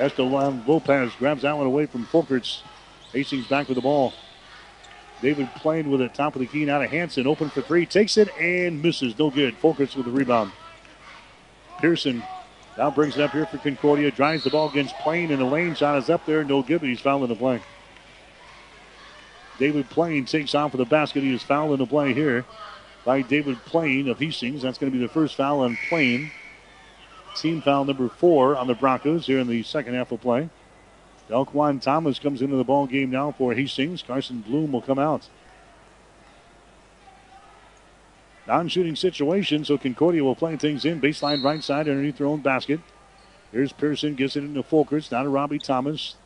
Esteban 0.00 0.64
Lopez 0.66 1.12
grabs 1.18 1.42
that 1.42 1.56
one 1.56 1.66
away 1.66 1.86
from 1.86 2.06
Folkerts. 2.06 2.62
Hastings 3.12 3.46
back 3.46 3.68
with 3.68 3.74
the 3.74 3.82
ball. 3.82 4.14
David 5.20 5.50
Plain 5.56 5.90
with 5.90 6.00
it, 6.00 6.14
top 6.14 6.34
of 6.34 6.40
the 6.40 6.46
key 6.46 6.64
now 6.64 6.78
to 6.78 6.86
Hansen. 6.86 7.26
Open 7.26 7.50
for 7.50 7.60
three, 7.60 7.84
takes 7.84 8.16
it 8.16 8.28
and 8.40 8.82
misses. 8.82 9.18
No 9.18 9.30
good. 9.30 9.54
Folkerts 9.60 9.94
with 9.94 10.06
the 10.06 10.10
rebound. 10.10 10.52
Pearson 11.80 12.22
now 12.78 12.90
brings 12.90 13.16
it 13.16 13.22
up 13.22 13.32
here 13.32 13.44
for 13.44 13.58
Concordia. 13.58 14.10
Drives 14.10 14.44
the 14.44 14.50
ball 14.50 14.70
against 14.70 14.96
Plain 14.98 15.30
in 15.30 15.38
the 15.38 15.44
lane. 15.44 15.74
Shot 15.74 15.98
is 15.98 16.08
up 16.08 16.24
there. 16.24 16.44
No 16.44 16.62
good, 16.62 16.80
but 16.80 16.88
he's 16.88 17.00
fouled 17.00 17.24
in 17.24 17.28
the 17.28 17.34
play. 17.36 17.60
David 19.58 19.90
Plain 19.90 20.24
takes 20.24 20.54
off 20.54 20.70
for 20.70 20.78
the 20.78 20.86
basket. 20.86 21.22
He 21.22 21.34
is 21.34 21.42
fouled 21.42 21.72
in 21.72 21.78
the 21.78 21.86
play 21.86 22.14
here 22.14 22.46
by 23.04 23.20
David 23.20 23.58
Plain 23.66 24.08
of 24.08 24.18
Hastings. 24.18 24.62
That's 24.62 24.78
going 24.78 24.90
to 24.90 24.98
be 24.98 25.04
the 25.04 25.12
first 25.12 25.34
foul 25.34 25.60
on 25.60 25.76
Plain. 25.90 26.30
Team 27.36 27.62
foul 27.62 27.84
number 27.84 28.08
four 28.08 28.56
on 28.56 28.66
the 28.66 28.74
Broncos 28.74 29.26
here 29.26 29.38
in 29.38 29.46
the 29.46 29.62
second 29.62 29.94
half 29.94 30.12
of 30.12 30.20
play. 30.20 30.50
Delquan 31.28 31.80
Thomas 31.80 32.18
comes 32.18 32.42
into 32.42 32.56
the 32.56 32.64
ball 32.64 32.86
game 32.86 33.10
now 33.10 33.30
for 33.30 33.54
Hastings. 33.54 34.02
Carson 34.02 34.40
Bloom 34.40 34.72
will 34.72 34.82
come 34.82 34.98
out. 34.98 35.28
Non-shooting 38.48 38.96
situation, 38.96 39.64
so 39.64 39.78
Concordia 39.78 40.24
will 40.24 40.34
play 40.34 40.56
things 40.56 40.84
in. 40.84 41.00
Baseline 41.00 41.44
right 41.44 41.62
side 41.62 41.88
underneath 41.88 42.18
their 42.18 42.26
own 42.26 42.40
basket. 42.40 42.80
Here's 43.52 43.72
Pearson, 43.72 44.16
gets 44.16 44.34
it 44.34 44.42
into 44.42 44.62
Folkerts. 44.62 45.12
Now 45.12 45.22
to 45.22 45.28
Robbie 45.28 45.60
Thomas. 45.60 46.16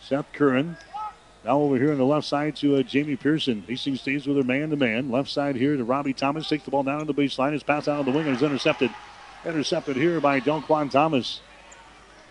Seth 0.00 0.32
Curran. 0.32 0.78
Now 1.44 1.58
over 1.60 1.76
here 1.76 1.92
on 1.92 1.98
the 1.98 2.04
left 2.04 2.26
side 2.26 2.56
to 2.56 2.76
uh, 2.76 2.82
Jamie 2.82 3.16
Pearson. 3.16 3.62
Hastings 3.68 4.00
stays 4.00 4.26
with 4.26 4.38
her 4.38 4.42
man-to-man. 4.42 5.10
Left 5.10 5.28
side 5.28 5.56
here 5.56 5.76
to 5.76 5.84
Robbie 5.84 6.14
Thomas. 6.14 6.48
Takes 6.48 6.64
the 6.64 6.70
ball 6.70 6.82
down 6.82 7.00
on 7.00 7.06
the 7.06 7.14
baseline. 7.14 7.52
His 7.52 7.62
pass 7.62 7.88
out 7.88 8.00
on 8.00 8.04
the 8.06 8.10
wing 8.10 8.26
and 8.26 8.36
is 8.36 8.42
intercepted. 8.42 8.90
Intercepted 9.44 9.96
here 9.96 10.20
by 10.20 10.40
Delquan 10.40 10.90
Thomas. 10.90 11.40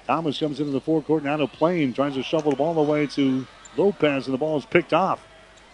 Thomas 0.05 0.39
comes 0.39 0.59
into 0.59 0.71
the 0.71 0.81
forecourt 0.81 1.23
now 1.23 1.37
to 1.37 1.47
Plain. 1.47 1.93
Tries 1.93 2.15
to 2.15 2.23
shovel 2.23 2.51
the 2.51 2.57
ball 2.57 2.77
away 2.77 3.07
to 3.07 3.47
Lopez, 3.77 4.25
and 4.25 4.33
the 4.33 4.37
ball 4.37 4.57
is 4.57 4.65
picked 4.65 4.93
off. 4.93 5.25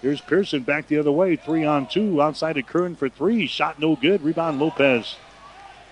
Here's 0.01 0.21
Pearson 0.21 0.61
back 0.63 0.87
the 0.87 0.99
other 0.99 1.11
way. 1.11 1.35
Three 1.35 1.63
on 1.63 1.87
two. 1.87 2.21
Outside 2.21 2.53
to 2.53 2.61
Curran 2.61 2.95
for 2.95 3.09
three. 3.09 3.47
Shot 3.47 3.79
no 3.79 3.95
good. 3.95 4.21
Rebound 4.21 4.59
Lopez. 4.59 5.15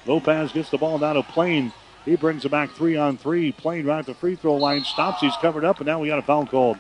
Lopez 0.06 0.52
gets 0.52 0.70
the 0.70 0.78
ball 0.78 1.00
down 1.00 1.16
to 1.16 1.24
Plain. 1.24 1.74
He 2.06 2.16
brings 2.16 2.46
it 2.46 2.50
back 2.50 2.72
three 2.72 2.96
on 2.96 3.18
three. 3.18 3.52
Plain 3.52 3.86
right 3.86 4.00
at 4.00 4.06
the 4.06 4.14
free 4.14 4.36
throw 4.36 4.56
line. 4.56 4.84
Stops. 4.84 5.22
He's 5.22 5.36
covered 5.38 5.66
up, 5.66 5.80
and 5.80 5.88
now 5.88 6.00
we 6.00 6.08
got 6.08 6.20
a 6.20 6.24
foul 6.24 6.46
called. 6.46 6.78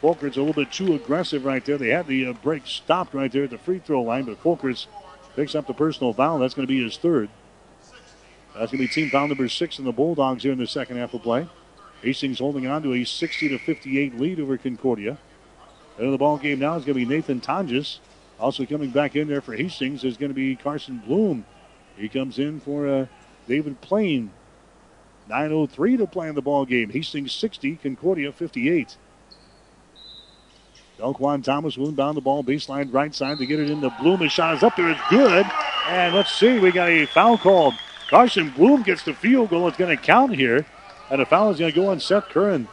Folkerts 0.00 0.36
a 0.36 0.40
little 0.40 0.52
bit 0.52 0.72
too 0.72 0.94
aggressive 0.94 1.44
right 1.44 1.64
there. 1.64 1.76
They 1.76 1.88
had 1.88 2.06
the 2.06 2.26
uh, 2.26 2.32
break 2.34 2.66
stopped 2.66 3.14
right 3.14 3.30
there 3.30 3.44
at 3.44 3.50
the 3.50 3.58
free 3.58 3.80
throw 3.80 4.02
line, 4.02 4.24
but 4.24 4.42
Folkerts 4.42 4.86
picks 5.34 5.54
up 5.54 5.66
the 5.66 5.74
personal 5.74 6.12
foul. 6.12 6.38
That's 6.38 6.54
going 6.54 6.66
to 6.66 6.72
be 6.72 6.82
his 6.82 6.96
third. 6.96 7.28
That's 8.54 8.72
going 8.72 8.82
to 8.82 8.88
be 8.88 8.88
team 8.88 9.10
foul 9.10 9.28
number 9.28 9.48
six 9.48 9.78
in 9.78 9.84
the 9.84 9.92
Bulldogs 9.92 10.42
here 10.42 10.52
in 10.52 10.58
the 10.58 10.66
second 10.66 10.96
half 10.96 11.14
of 11.14 11.22
play. 11.22 11.48
Hastings 12.02 12.38
holding 12.38 12.66
on 12.66 12.82
to 12.82 12.94
a 12.94 13.04
60 13.04 13.48
to 13.50 13.58
58 13.58 14.18
lead 14.18 14.40
over 14.40 14.56
Concordia. 14.56 15.18
And 15.98 16.12
the 16.12 16.18
ball 16.18 16.38
game 16.38 16.58
now 16.58 16.76
is 16.76 16.84
going 16.84 16.98
to 16.98 17.06
be 17.06 17.06
Nathan 17.06 17.40
Tonjes. 17.40 17.98
Also 18.38 18.64
coming 18.64 18.90
back 18.90 19.16
in 19.16 19.28
there 19.28 19.40
for 19.40 19.54
Hastings 19.54 20.02
is 20.02 20.16
going 20.16 20.30
to 20.30 20.34
be 20.34 20.56
Carson 20.56 21.02
Bloom. 21.06 21.44
He 21.96 22.08
comes 22.08 22.38
in 22.38 22.60
for 22.60 22.88
uh, 22.88 23.06
David 23.46 23.80
Plain. 23.82 24.30
9.03 25.28 25.98
to 25.98 26.06
play 26.06 26.28
in 26.28 26.34
the 26.34 26.42
ball 26.42 26.64
game. 26.64 26.90
Hastings 26.90 27.32
60, 27.32 27.76
Concordia 27.76 28.32
58. 28.32 28.96
Delquan 30.98 31.44
Thomas 31.44 31.78
will 31.78 31.88
inbound 31.88 32.16
the 32.16 32.20
ball 32.20 32.42
baseline 32.42 32.92
right 32.92 33.14
side 33.14 33.38
to 33.38 33.46
get 33.46 33.60
it 33.60 33.70
into 33.70 33.94
Bloom. 34.00 34.20
His 34.20 34.32
shot 34.32 34.56
is 34.56 34.62
up 34.62 34.76
there. 34.76 34.90
It's 34.90 35.00
good. 35.08 35.46
And 35.86 36.14
let's 36.14 36.32
see, 36.32 36.58
we 36.58 36.72
got 36.72 36.88
a 36.88 37.06
foul 37.06 37.38
called. 37.38 37.74
Carson 38.10 38.50
Bloom 38.50 38.82
gets 38.82 39.04
the 39.04 39.14
field 39.14 39.50
goal. 39.50 39.68
It's 39.68 39.76
going 39.76 39.96
to 39.96 40.02
count 40.02 40.34
here. 40.34 40.66
And 41.10 41.20
the 41.20 41.26
foul 41.26 41.50
is 41.50 41.60
going 41.60 41.72
to 41.72 41.80
go 41.80 41.88
on 41.88 42.00
Seth 42.00 42.28
Curran. 42.28 42.66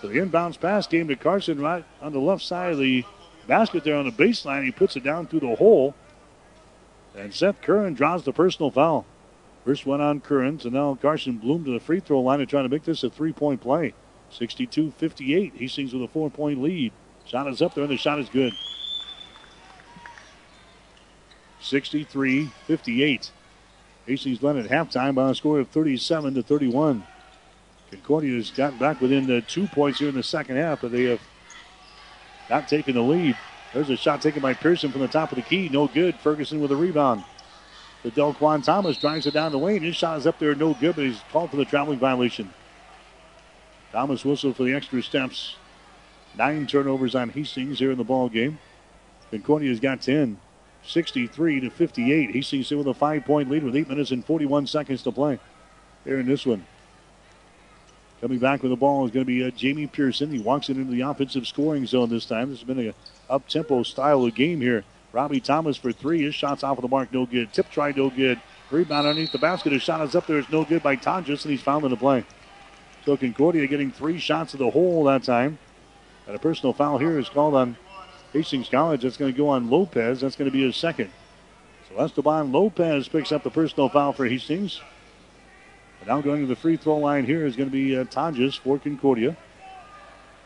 So 0.00 0.08
the 0.08 0.18
inbounds 0.18 0.60
pass 0.60 0.86
came 0.86 1.08
to 1.08 1.16
Carson 1.16 1.58
right 1.58 1.84
on 2.02 2.12
the 2.12 2.18
left 2.18 2.42
side 2.42 2.72
of 2.72 2.78
the 2.78 3.02
basket 3.46 3.82
there 3.82 3.96
on 3.96 4.04
the 4.04 4.12
baseline. 4.12 4.62
He 4.64 4.70
puts 4.70 4.94
it 4.94 5.04
down 5.04 5.26
through 5.26 5.40
the 5.40 5.54
hole. 5.54 5.94
And 7.16 7.32
Seth 7.32 7.62
Curran 7.62 7.94
draws 7.94 8.24
the 8.24 8.32
personal 8.32 8.70
foul. 8.70 9.06
First 9.64 9.86
one 9.86 10.02
on 10.02 10.20
Curran. 10.20 10.60
So 10.60 10.68
now 10.68 10.98
Carson 11.00 11.38
Bloom 11.38 11.64
to 11.64 11.70
the 11.70 11.80
free 11.80 12.00
throw 12.00 12.20
line 12.20 12.40
and 12.40 12.48
trying 12.48 12.64
to 12.64 12.68
make 12.68 12.84
this 12.84 13.02
a 13.04 13.08
three 13.10 13.32
point 13.32 13.62
play. 13.62 13.94
62 14.28 14.90
58. 14.90 15.54
Hastings 15.56 15.94
with 15.94 16.02
a 16.02 16.08
four 16.08 16.30
point 16.30 16.60
lead. 16.60 16.92
Shot 17.24 17.46
is 17.46 17.62
up 17.62 17.74
there, 17.74 17.84
and 17.84 17.92
the 17.92 17.96
shot 17.96 18.18
is 18.18 18.28
good. 18.28 18.52
63 21.60 22.50
58. 22.66 23.30
Hastings 24.06 24.42
led 24.42 24.56
at 24.56 24.70
halftime 24.70 25.14
by 25.14 25.30
a 25.30 25.34
score 25.34 25.60
of 25.60 25.68
37 25.68 26.34
to 26.34 26.42
31. 26.42 27.04
Concordia 27.90 28.36
has 28.36 28.50
gotten 28.50 28.78
back 28.78 29.00
within 29.00 29.26
the 29.26 29.42
two 29.42 29.66
points 29.68 29.98
here 29.98 30.08
in 30.08 30.14
the 30.14 30.22
second 30.22 30.56
half, 30.56 30.80
but 30.80 30.92
they 30.92 31.04
have 31.04 31.20
not 32.48 32.66
taken 32.66 32.94
the 32.94 33.02
lead. 33.02 33.36
There's 33.72 33.90
a 33.90 33.96
shot 33.96 34.20
taken 34.20 34.42
by 34.42 34.54
Pearson 34.54 34.90
from 34.90 35.02
the 35.02 35.08
top 35.08 35.30
of 35.32 35.36
the 35.36 35.42
key. 35.42 35.68
No 35.68 35.86
good. 35.86 36.16
Ferguson 36.16 36.60
with 36.60 36.72
a 36.72 36.76
rebound. 36.76 37.24
The 38.02 38.10
Delquan 38.10 38.64
Thomas 38.64 38.98
drives 38.98 39.26
it 39.26 39.34
down 39.34 39.52
the 39.52 39.58
lane. 39.58 39.82
His 39.82 39.96
shot 39.96 40.18
is 40.18 40.26
up 40.26 40.38
there, 40.38 40.54
no 40.54 40.74
good, 40.74 40.96
but 40.96 41.04
he's 41.04 41.20
called 41.30 41.50
for 41.50 41.56
the 41.56 41.64
traveling 41.64 41.98
violation. 41.98 42.52
Thomas 43.92 44.24
whistled 44.24 44.56
for 44.56 44.64
the 44.64 44.74
extra 44.74 45.02
steps. 45.02 45.56
Nine 46.36 46.66
turnovers 46.66 47.14
on 47.14 47.28
Hastings 47.30 47.78
here 47.78 47.92
in 47.92 47.98
the 47.98 48.04
ball 48.04 48.28
game. 48.28 48.58
Concordia's 49.30 49.80
got 49.80 50.02
10. 50.02 50.38
63 50.84 51.60
to 51.60 51.70
58. 51.70 52.30
Hastings 52.30 52.70
with 52.70 52.86
a 52.86 52.94
five 52.94 53.24
point 53.24 53.50
lead 53.50 53.62
with 53.62 53.76
8 53.76 53.88
minutes 53.88 54.10
and 54.10 54.24
41 54.24 54.66
seconds 54.66 55.02
to 55.02 55.12
play 55.12 55.38
here 56.04 56.18
in 56.18 56.26
this 56.26 56.44
one. 56.44 56.66
Coming 58.20 58.38
back 58.38 58.62
with 58.62 58.70
the 58.70 58.76
ball 58.76 59.04
is 59.04 59.10
going 59.10 59.26
to 59.26 59.32
be 59.32 59.44
uh, 59.44 59.50
Jamie 59.50 59.88
Pearson. 59.88 60.30
He 60.30 60.38
walks 60.38 60.68
it 60.68 60.76
into 60.76 60.92
the 60.92 61.00
offensive 61.00 61.46
scoring 61.46 61.86
zone 61.86 62.08
this 62.08 62.24
time. 62.24 62.50
This 62.50 62.60
has 62.60 62.66
been 62.66 62.88
a 62.88 62.94
up 63.28 63.48
tempo 63.48 63.82
style 63.82 64.24
of 64.24 64.34
game 64.34 64.60
here. 64.60 64.84
Robbie 65.12 65.40
Thomas 65.40 65.76
for 65.76 65.92
three. 65.92 66.22
His 66.22 66.34
shot's 66.34 66.62
off 66.62 66.78
of 66.78 66.82
the 66.82 66.88
mark, 66.88 67.12
no 67.12 67.26
good. 67.26 67.52
Tip 67.52 67.70
try, 67.70 67.92
no 67.92 68.10
good. 68.10 68.40
Rebound 68.70 69.06
underneath 69.06 69.32
the 69.32 69.38
basket. 69.38 69.72
His 69.72 69.82
shot 69.82 70.00
is 70.02 70.14
up 70.14 70.26
there. 70.26 70.38
It's 70.38 70.48
no 70.50 70.64
good 70.64 70.82
by 70.82 70.96
Tonjes, 70.96 71.42
and 71.42 71.50
he's 71.50 71.60
fouled 71.60 71.84
in 71.84 71.90
the 71.90 71.96
play. 71.96 72.24
So 73.04 73.16
Concordia 73.16 73.66
getting 73.66 73.90
three 73.90 74.18
shots 74.18 74.54
of 74.54 74.60
the 74.60 74.70
hole 74.70 75.04
that 75.04 75.24
time. 75.24 75.58
And 76.26 76.36
a 76.36 76.38
personal 76.38 76.72
foul 76.72 76.98
here 76.98 77.18
is 77.18 77.28
called 77.28 77.54
on 77.54 77.76
Hastings 78.32 78.68
College. 78.68 79.02
That's 79.02 79.16
going 79.16 79.32
to 79.32 79.36
go 79.36 79.48
on 79.48 79.70
Lopez. 79.70 80.20
That's 80.20 80.36
going 80.36 80.50
to 80.50 80.52
be 80.52 80.64
his 80.64 80.76
second. 80.76 81.10
So 81.88 81.98
Esteban 82.02 82.52
Lopez 82.52 83.08
picks 83.08 83.32
up 83.32 83.42
the 83.42 83.50
personal 83.50 83.88
foul 83.88 84.12
for 84.12 84.26
Hastings. 84.26 84.80
And 86.00 86.08
now 86.08 86.20
going 86.20 86.40
to 86.40 86.46
the 86.46 86.56
free 86.56 86.76
throw 86.76 86.96
line 86.96 87.24
here 87.24 87.46
is 87.46 87.56
going 87.56 87.70
to 87.70 87.72
be 87.72 87.96
uh, 87.96 88.04
for 88.62 88.78
Concordia. 88.78 89.36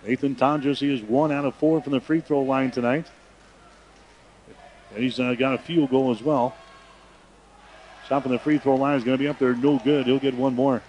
Nathan 0.04 0.36
Tonjes, 0.36 0.78
he 0.78 0.92
is 0.92 1.02
one 1.02 1.32
out 1.32 1.44
of 1.44 1.54
four 1.56 1.82
from 1.82 1.92
the 1.92 2.00
free 2.00 2.20
throw 2.20 2.42
line 2.42 2.70
tonight. 2.70 3.06
And 4.94 5.02
he's 5.02 5.18
uh, 5.18 5.34
got 5.34 5.54
a 5.54 5.58
field 5.58 5.90
goal 5.90 6.10
as 6.10 6.22
well. 6.22 6.54
From 8.06 8.30
the 8.30 8.38
free 8.38 8.58
throw 8.58 8.76
line 8.76 8.96
is 8.96 9.04
going 9.04 9.16
to 9.16 9.22
be 9.22 9.26
up 9.26 9.38
there, 9.40 9.54
no 9.54 9.80
good. 9.80 10.06
He'll 10.06 10.20
get 10.20 10.34
one 10.34 10.54
more. 10.54 10.80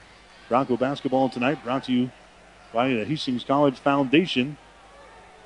Bronco 0.49 0.78
basketball 0.78 1.30
tonight 1.30 1.64
brought 1.64 1.86
to 1.86 1.91
you 1.91 2.11
by 2.72 2.90
the 2.90 3.06
Hastings 3.06 3.44
College 3.44 3.80
Foundation. 3.80 4.57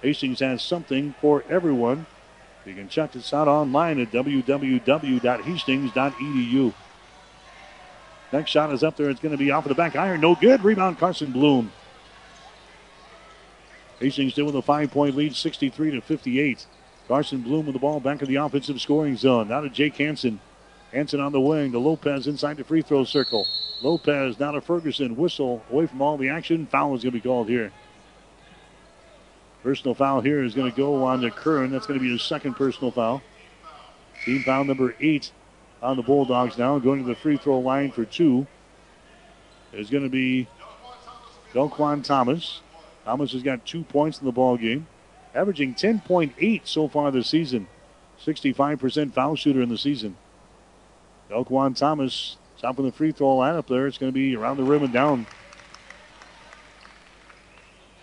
Hastings 0.01 0.39
has 0.39 0.63
something 0.63 1.13
for 1.21 1.43
everyone. 1.49 2.05
You 2.65 2.73
can 2.73 2.89
check 2.89 3.13
this 3.13 3.33
out 3.33 3.47
online 3.47 3.99
at 3.99 4.11
www.hastings.edu. 4.11 6.73
Next 8.31 8.51
shot 8.51 8.71
is 8.71 8.83
up 8.83 8.95
there. 8.95 9.09
It's 9.09 9.19
going 9.19 9.33
to 9.33 9.37
be 9.37 9.51
off 9.51 9.65
of 9.65 9.69
the 9.69 9.75
back 9.75 9.95
iron. 9.95 10.21
No 10.21 10.35
good. 10.35 10.63
Rebound 10.63 10.97
Carson 10.97 11.31
Bloom. 11.31 11.71
Hastings 13.99 14.33
still 14.33 14.45
with 14.45 14.55
a 14.55 14.61
five 14.61 14.91
point 14.91 15.15
lead, 15.15 15.35
63 15.35 15.91
to 15.91 16.01
58. 16.01 16.65
Carson 17.07 17.41
Bloom 17.41 17.65
with 17.65 17.73
the 17.73 17.79
ball 17.79 17.99
back 17.99 18.21
in 18.21 18.27
the 18.27 18.37
offensive 18.37 18.79
scoring 18.79 19.17
zone. 19.17 19.49
Now 19.49 19.61
to 19.61 19.69
Jake 19.69 19.97
Hansen. 19.97 20.39
Hansen 20.93 21.19
on 21.19 21.31
the 21.31 21.41
wing 21.41 21.71
to 21.71 21.79
Lopez 21.79 22.27
inside 22.27 22.57
the 22.57 22.63
free 22.63 22.81
throw 22.81 23.03
circle. 23.03 23.47
Lopez 23.81 24.39
now 24.39 24.51
to 24.51 24.61
Ferguson. 24.61 25.15
Whistle 25.15 25.63
away 25.71 25.87
from 25.87 26.01
all 26.01 26.17
the 26.17 26.29
action. 26.29 26.67
Foul 26.67 26.95
is 26.95 27.03
going 27.03 27.11
to 27.11 27.17
be 27.17 27.21
called 27.21 27.49
here. 27.49 27.71
Personal 29.63 29.93
foul 29.93 30.21
here 30.21 30.43
is 30.43 30.53
going 30.55 30.71
to 30.71 30.75
go 30.75 31.03
on 31.03 31.21
to 31.21 31.29
Curran. 31.29 31.71
That's 31.71 31.85
going 31.85 31.99
to 31.99 32.03
be 32.03 32.11
his 32.11 32.23
second 32.23 32.55
personal 32.55 32.91
foul. 32.91 33.21
Team 34.25 34.43
foul 34.43 34.63
number 34.63 34.95
eight 34.99 35.31
on 35.81 35.97
the 35.97 36.03
Bulldogs 36.03 36.57
now. 36.57 36.79
Going 36.79 37.03
to 37.03 37.07
the 37.07 37.15
free 37.15 37.37
throw 37.37 37.59
line 37.59 37.91
for 37.91 38.05
two 38.05 38.47
is 39.73 39.89
going 39.89 40.03
to 40.03 40.09
be 40.09 40.47
Delquan 41.53 42.03
Thomas. 42.03 42.61
Thomas 43.05 43.31
has 43.33 43.43
got 43.43 43.65
two 43.65 43.83
points 43.83 44.19
in 44.19 44.25
the 44.25 44.31
ball 44.31 44.57
game, 44.57 44.87
averaging 45.33 45.75
10.8 45.75 46.61
so 46.65 46.87
far 46.87 47.11
this 47.11 47.27
season. 47.27 47.67
65% 48.23 49.13
foul 49.13 49.35
shooter 49.35 49.61
in 49.61 49.69
the 49.69 49.77
season. 49.77 50.17
Delquan 51.29 51.75
Thomas 51.75 52.37
top 52.61 52.77
of 52.77 52.85
the 52.85 52.91
free 52.91 53.11
throw 53.11 53.37
line 53.37 53.55
up 53.55 53.67
there. 53.67 53.87
It's 53.87 53.97
going 53.97 54.11
to 54.11 54.17
be 54.17 54.35
around 54.35 54.57
the 54.57 54.63
rim 54.63 54.83
and 54.83 54.93
down. 54.93 55.25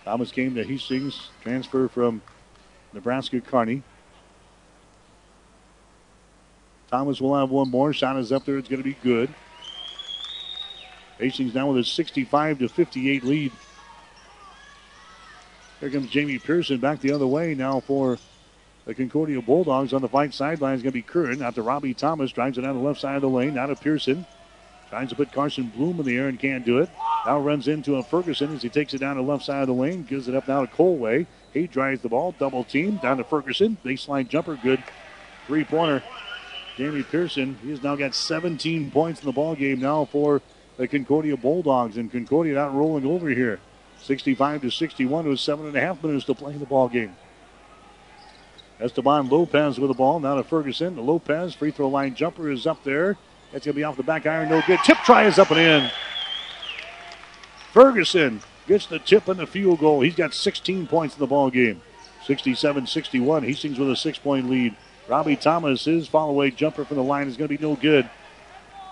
Thomas 0.09 0.31
came 0.31 0.55
to 0.55 0.63
Hastings, 0.63 1.29
transfer 1.43 1.87
from 1.87 2.23
Nebraska 2.93 3.39
Kearney. 3.39 3.83
Thomas 6.89 7.21
will 7.21 7.35
have 7.35 7.51
one 7.51 7.69
more. 7.69 7.93
Shot 7.93 8.17
is 8.17 8.31
up 8.31 8.43
there. 8.43 8.57
It's 8.57 8.67
going 8.67 8.81
to 8.81 8.83
be 8.83 8.97
good. 9.03 9.29
Hastings 11.19 11.53
now 11.53 11.67
with 11.67 11.77
a 11.77 11.83
65 11.83 12.57
to 12.57 12.67
58 12.67 13.23
lead. 13.23 13.51
Here 15.79 15.91
comes 15.91 16.09
Jamie 16.09 16.39
Pearson 16.39 16.79
back 16.79 17.01
the 17.01 17.11
other 17.11 17.27
way 17.27 17.53
now 17.53 17.79
for 17.79 18.17
the 18.85 18.95
Concordia 18.95 19.43
Bulldogs 19.43 19.93
on 19.93 20.01
the 20.01 20.09
flank 20.09 20.33
sideline 20.33 20.73
is 20.73 20.81
going 20.81 20.91
to 20.91 20.97
be 20.97 21.03
Curran. 21.03 21.43
Out 21.43 21.53
to 21.53 21.61
Robbie 21.61 21.93
Thomas. 21.93 22.31
Drives 22.31 22.57
it 22.57 22.61
down 22.61 22.75
the 22.75 22.81
left 22.81 22.99
side 22.99 23.17
of 23.17 23.21
the 23.21 23.29
lane. 23.29 23.53
Now 23.53 23.67
to 23.67 23.75
Pearson. 23.75 24.25
Tries 24.89 25.09
to 25.09 25.15
put 25.15 25.31
Carson 25.31 25.71
Bloom 25.75 25.99
in 25.99 26.05
the 26.05 26.17
air 26.17 26.27
and 26.27 26.39
can't 26.39 26.65
do 26.65 26.79
it. 26.79 26.89
Now 27.25 27.39
runs 27.39 27.67
into 27.67 27.97
a 27.97 28.03
Ferguson 28.03 28.55
as 28.55 28.63
he 28.63 28.69
takes 28.69 28.93
it 28.93 28.99
down 28.99 29.17
the 29.17 29.21
left 29.21 29.45
side 29.45 29.61
of 29.61 29.67
the 29.67 29.73
lane. 29.73 30.03
Gives 30.03 30.27
it 30.27 30.35
up 30.35 30.47
now 30.47 30.65
to 30.65 30.67
Colway. 30.67 31.27
He 31.53 31.67
drives 31.67 32.01
the 32.01 32.09
ball. 32.09 32.33
Double 32.39 32.63
team. 32.63 32.97
Down 32.97 33.17
to 33.17 33.23
Ferguson. 33.23 33.77
Baseline 33.85 34.27
jumper. 34.27 34.55
Good. 34.55 34.83
Three 35.45 35.63
pointer. 35.63 36.01
Jamie 36.75 37.03
Pearson. 37.03 37.57
he 37.61 37.69
has 37.71 37.83
now 37.83 37.95
got 37.95 38.15
17 38.15 38.89
points 38.89 39.19
in 39.19 39.25
the 39.25 39.33
ball 39.33 39.53
game 39.53 39.79
now 39.79 40.05
for 40.05 40.41
the 40.77 40.87
Concordia 40.87 41.37
Bulldogs. 41.37 41.97
And 41.97 42.11
Concordia 42.11 42.53
not 42.53 42.73
rolling 42.73 43.05
over 43.05 43.29
here. 43.29 43.59
65 44.01 44.61
to 44.61 44.71
61 44.71 45.27
with 45.27 45.39
seven 45.39 45.67
and 45.67 45.75
a 45.75 45.81
half 45.81 46.01
minutes 46.01 46.25
to 46.25 46.33
play 46.33 46.53
in 46.53 46.59
the 46.59 46.65
ball 46.65 46.87
game. 46.87 47.15
Esteban 48.79 49.27
Lopez 49.27 49.77
with 49.77 49.89
the 49.89 49.93
ball. 49.93 50.19
Now 50.19 50.35
to 50.35 50.43
Ferguson. 50.43 50.95
The 50.95 51.01
Lopez 51.01 51.53
free 51.53 51.69
throw 51.69 51.89
line 51.89 52.15
jumper 52.15 52.49
is 52.49 52.65
up 52.65 52.83
there. 52.83 53.17
That's 53.51 53.65
going 53.65 53.73
to 53.73 53.79
be 53.79 53.83
off 53.83 53.97
the 53.97 54.03
back 54.03 54.25
iron. 54.25 54.49
No 54.49 54.61
good. 54.67 54.79
Tip 54.83 54.97
try 54.99 55.25
is 55.25 55.39
up 55.39 55.51
and 55.51 55.59
in. 55.59 55.91
Ferguson 57.73 58.41
gets 58.67 58.85
the 58.85 58.99
tip 58.99 59.27
and 59.27 59.39
the 59.39 59.47
field 59.47 59.79
goal. 59.79 60.01
He's 60.01 60.15
got 60.15 60.33
16 60.33 60.87
points 60.87 61.15
in 61.15 61.19
the 61.19 61.27
ball 61.27 61.49
game. 61.49 61.81
67 62.25 62.85
61. 62.85 63.43
He 63.43 63.49
Hastings 63.49 63.79
with 63.79 63.89
a 63.89 63.95
six 63.95 64.19
point 64.19 64.49
lead. 64.49 64.75
Robbie 65.07 65.35
Thomas, 65.35 65.85
his 65.85 66.07
follow 66.07 66.29
away 66.29 66.51
jumper 66.51 66.85
from 66.85 66.97
the 66.97 67.03
line 67.03 67.27
is 67.27 67.37
going 67.37 67.49
to 67.49 67.57
be 67.57 67.61
no 67.61 67.75
good. 67.75 68.07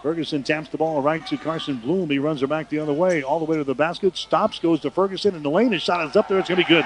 Ferguson 0.02 0.42
taps 0.42 0.70
the 0.70 0.78
ball 0.78 1.02
right 1.02 1.26
to 1.28 1.38
Carson 1.38 1.78
Bloom. 1.78 2.10
He 2.10 2.18
runs 2.18 2.42
her 2.42 2.48
back 2.48 2.70
the 2.70 2.80
other 2.80 2.94
way, 2.94 3.22
all 3.22 3.40
the 3.40 3.46
way 3.46 3.58
to 3.58 3.64
the 3.64 3.76
basket. 3.76 4.16
Stops, 4.16 4.58
goes 4.60 4.80
to 4.82 4.92
Ferguson 4.92 5.36
in 5.36 5.44
the 5.44 5.50
lane. 5.50 5.72
His 5.72 5.82
shot 5.82 6.08
is 6.08 6.16
up 6.16 6.28
there. 6.28 6.40
It's 6.40 6.50
going 6.50 6.62
to 6.62 6.68
be 6.68 6.74
good. 6.74 6.86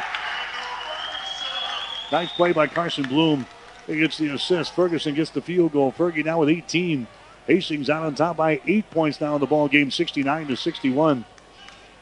Nice 2.12 2.32
play 2.34 2.52
by 2.52 2.68
Carson 2.68 3.04
Bloom. 3.08 3.46
He 3.88 3.98
gets 3.98 4.18
the 4.18 4.34
assist. 4.34 4.74
Ferguson 4.76 5.16
gets 5.16 5.30
the 5.30 5.42
field 5.42 5.74
goal. 5.74 5.92
Fergie 5.92 6.26
now 6.26 6.40
with 6.40 6.50
18. 6.50 7.08
Hastings 7.48 7.90
out 7.90 8.04
on 8.04 8.16
top 8.16 8.38
by 8.38 8.62
eight 8.68 8.90
points 8.92 9.20
now 9.20 9.36
in 9.36 9.42
the 9.42 9.48
ball 9.48 9.68
game, 9.68 9.92
69 9.92 10.48
to 10.48 10.56
61. 10.56 11.26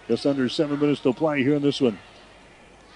Just 0.07 0.25
under 0.25 0.49
seven 0.49 0.79
minutes 0.79 1.01
to 1.01 1.13
play 1.13 1.43
here 1.43 1.55
in 1.55 1.61
this 1.61 1.79
one. 1.79 1.99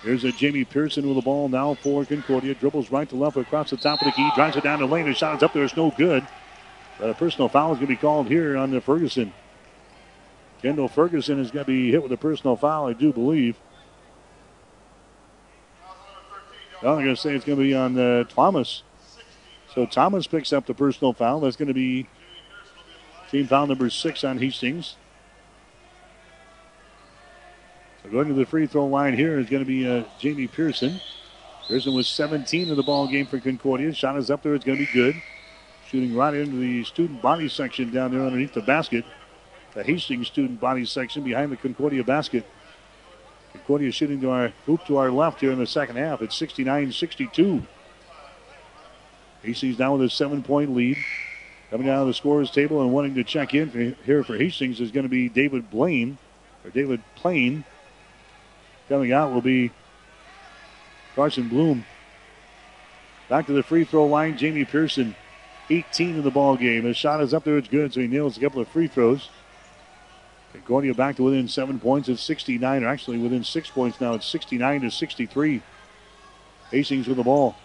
Here's 0.02 0.24
a 0.26 0.32
Jamie 0.32 0.66
Pearson 0.66 1.08
with 1.08 1.16
the 1.16 1.22
ball 1.22 1.48
now 1.48 1.76
for 1.76 2.04
Concordia. 2.04 2.56
Dribbles 2.56 2.92
right 2.92 3.08
to 3.08 3.16
left 3.16 3.38
across 3.38 3.70
the 3.70 3.78
top 3.78 4.02
of 4.02 4.06
the 4.06 4.12
key. 4.12 4.30
Drives 4.36 4.58
it 4.58 4.64
down 4.64 4.80
the 4.80 4.86
lane. 4.86 5.06
His 5.06 5.18
shot 5.18 5.38
is 5.38 5.44
up 5.44 5.54
there. 5.54 5.64
It's 5.64 5.78
no 5.78 5.92
good. 5.92 6.28
But 7.00 7.12
a 7.12 7.14
personal 7.14 7.48
foul 7.48 7.72
is 7.72 7.78
going 7.78 7.88
to 7.88 7.94
be 7.94 7.96
called 7.96 8.28
here 8.28 8.58
on 8.58 8.72
the 8.72 8.82
Ferguson. 8.82 9.32
Kendall 10.62 10.90
Ferguson 10.90 11.40
is 11.40 11.52
going 11.52 11.66
to 11.66 11.72
be 11.72 11.92
hit 11.92 12.04
with 12.04 12.12
a 12.12 12.18
personal 12.18 12.56
foul, 12.56 12.88
I 12.88 12.94
do 12.94 13.14
believe. 13.14 13.58
I'm 16.78 16.96
going 16.96 17.06
to 17.06 17.16
say 17.16 17.34
it's 17.34 17.46
going 17.46 17.58
to 17.58 17.64
be 17.64 17.74
on 17.74 17.98
uh, 17.98 18.26
Thomas. 18.26 18.84
So 19.74 19.86
Thomas 19.86 20.28
picks 20.28 20.52
up 20.52 20.66
the 20.66 20.74
personal 20.74 21.14
foul. 21.14 21.40
That's 21.40 21.56
going 21.56 21.70
to 21.70 21.74
be 21.74 22.08
team 23.34 23.48
foul 23.48 23.66
number 23.66 23.90
six 23.90 24.24
on 24.24 24.38
Hastings. 24.38 24.96
So 28.04 28.10
going 28.10 28.28
to 28.28 28.34
the 28.36 28.46
free 28.46 28.68
throw 28.68 28.86
line 28.86 29.16
here 29.16 29.40
is 29.40 29.50
going 29.50 29.64
to 29.64 29.68
be 29.68 29.90
uh, 29.90 30.04
Jamie 30.20 30.48
Pearson. 30.48 31.02
Pearson 31.68 31.96
was 31.96 32.08
17 32.08 32.70
in 32.70 32.76
the 32.76 32.84
ball 32.84 33.08
game 33.08 33.26
for 33.26 33.40
Concordia. 33.40 33.92
Shot 33.92 34.18
is 34.18 34.30
up 34.30 34.44
there. 34.44 34.54
It's 34.54 34.64
going 34.64 34.78
to 34.78 34.86
be 34.86 34.92
good. 34.92 35.16
Shooting 35.88 36.16
right 36.16 36.34
into 36.34 36.58
the 36.58 36.84
student 36.84 37.24
body 37.24 37.50
section 37.50 37.92
down 37.92 38.12
there 38.12 38.22
underneath 38.22 38.54
the 38.54 38.62
basket. 38.62 39.04
The 39.74 39.84
Hastings 39.84 40.28
student 40.28 40.60
body 40.60 40.86
section 40.86 41.24
behind 41.24 41.52
the 41.52 41.58
Concordia 41.58 42.04
basket. 42.04 42.46
Concordia 43.52 43.92
shooting 43.92 44.22
to 44.22 44.30
our 44.30 44.54
hoop 44.68 44.86
to 44.86 44.98
our 44.98 45.10
left 45.10 45.40
here 45.40 45.52
in 45.52 45.58
the 45.58 45.66
second 45.66 45.96
half. 45.96 46.22
It's 46.22 46.40
69-62. 46.40 47.66
Hastings 49.42 49.80
now 49.80 49.96
with 49.96 50.06
a 50.06 50.10
seven-point 50.10 50.76
lead. 50.76 50.98
Coming 51.74 51.88
down 51.88 52.02
to 52.02 52.06
the 52.06 52.14
scorer's 52.14 52.52
table 52.52 52.84
and 52.84 52.94
wanting 52.94 53.16
to 53.16 53.24
check 53.24 53.56
in 53.56 53.72
for, 53.72 53.80
here 54.06 54.24
for 54.24 54.38
Hastings 54.38 54.80
is 54.80 54.92
going 54.92 55.06
to 55.06 55.10
be 55.10 55.28
David 55.28 55.72
Blaine 55.72 56.20
or 56.64 56.70
David 56.70 57.02
Plain. 57.16 57.64
Coming 58.88 59.12
out 59.12 59.34
will 59.34 59.42
be 59.42 59.72
Carson 61.16 61.50
Bloom. 61.50 61.84
Back 63.28 63.48
to 63.48 63.54
the 63.54 63.64
free 63.64 63.86
throw 63.86 64.06
line, 64.06 64.38
Jamie 64.38 64.66
Pearson, 64.66 65.16
18 65.72 66.18
in 66.18 66.22
the 66.22 66.30
ball 66.30 66.58
game. 66.58 66.84
His 66.84 66.96
shot 66.96 67.22
is 67.22 67.34
up 67.34 67.44
there, 67.44 67.58
it's 67.58 67.70
good, 67.70 67.92
so 67.92 68.02
he 68.02 68.08
nails 68.08 68.38
a 68.38 68.42
couple 68.42 68.62
of 68.62 68.68
free 68.68 68.86
throws. 68.86 69.32
Concordia 70.52 70.94
back 70.94 71.16
to 71.16 71.24
within 71.24 71.48
seven 71.48 71.80
points. 71.80 72.08
at 72.08 72.20
69, 72.20 72.84
or 72.84 72.88
actually 72.88 73.18
within 73.18 73.44
six 73.44 73.72
points 73.72 74.00
now. 74.00 74.14
It's 74.14 74.28
69 74.28 74.82
to 74.82 74.92
63. 74.92 75.64
Hastings 76.70 77.08
with 77.08 77.18
the 77.18 77.24
ball. 77.24 77.56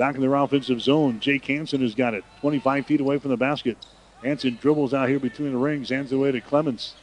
Back 0.00 0.14
in 0.14 0.22
their 0.22 0.34
offensive 0.34 0.80
zone. 0.80 1.20
Jake 1.20 1.44
Hansen 1.44 1.82
has 1.82 1.94
got 1.94 2.14
it. 2.14 2.24
25 2.40 2.86
feet 2.86 3.02
away 3.02 3.18
from 3.18 3.32
the 3.32 3.36
basket. 3.36 3.76
Hansen 4.22 4.56
dribbles 4.58 4.94
out 4.94 5.10
here 5.10 5.18
between 5.18 5.52
the 5.52 5.58
rings. 5.58 5.90
Hands 5.90 6.10
it 6.10 6.14
away 6.14 6.32
to 6.32 6.40
Clemens. 6.40 6.94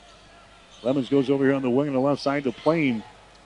Clemens 0.81 1.07
goes 1.07 1.29
over 1.29 1.43
here 1.45 1.53
on 1.53 1.61
the 1.61 1.69
wing 1.69 1.89
on 1.89 1.93
the 1.93 1.99
left 1.99 2.23
side 2.23 2.43
to 2.45 2.51
Plain. 2.51 3.03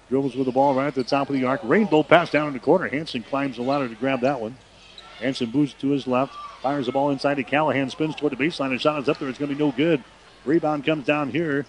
Dribbles 0.07 0.37
with 0.37 0.45
the 0.45 0.53
ball 0.53 0.73
right 0.73 0.87
at 0.87 0.95
the 0.95 1.03
top 1.03 1.27
of 1.27 1.35
the 1.35 1.43
arc. 1.43 1.59
Rainbow 1.65 2.01
pass 2.01 2.31
down 2.31 2.47
in 2.47 2.53
the 2.53 2.59
corner. 2.59 2.87
Hansen 2.87 3.23
climbs 3.23 3.57
the 3.57 3.61
ladder 3.61 3.89
to 3.89 3.95
grab 3.95 4.21
that 4.21 4.39
one. 4.39 4.55
Hansen 5.19 5.51
boosts 5.51 5.77
to 5.81 5.89
his 5.89 6.07
left. 6.07 6.33
Fires 6.61 6.85
the 6.85 6.93
ball 6.93 7.09
inside 7.09 7.35
to 7.35 7.43
Callahan. 7.43 7.89
Spins 7.89 8.15
toward 8.15 8.31
the 8.31 8.41
baseline. 8.41 8.71
And 8.71 8.79
shot 8.79 9.01
is 9.01 9.09
up 9.09 9.19
there. 9.19 9.27
It's 9.27 9.37
going 9.37 9.49
to 9.49 9.55
be 9.57 9.61
no 9.61 9.73
good. 9.73 10.01
Rebound 10.45 10.85
comes 10.85 11.05
down 11.05 11.29
here 11.29 11.65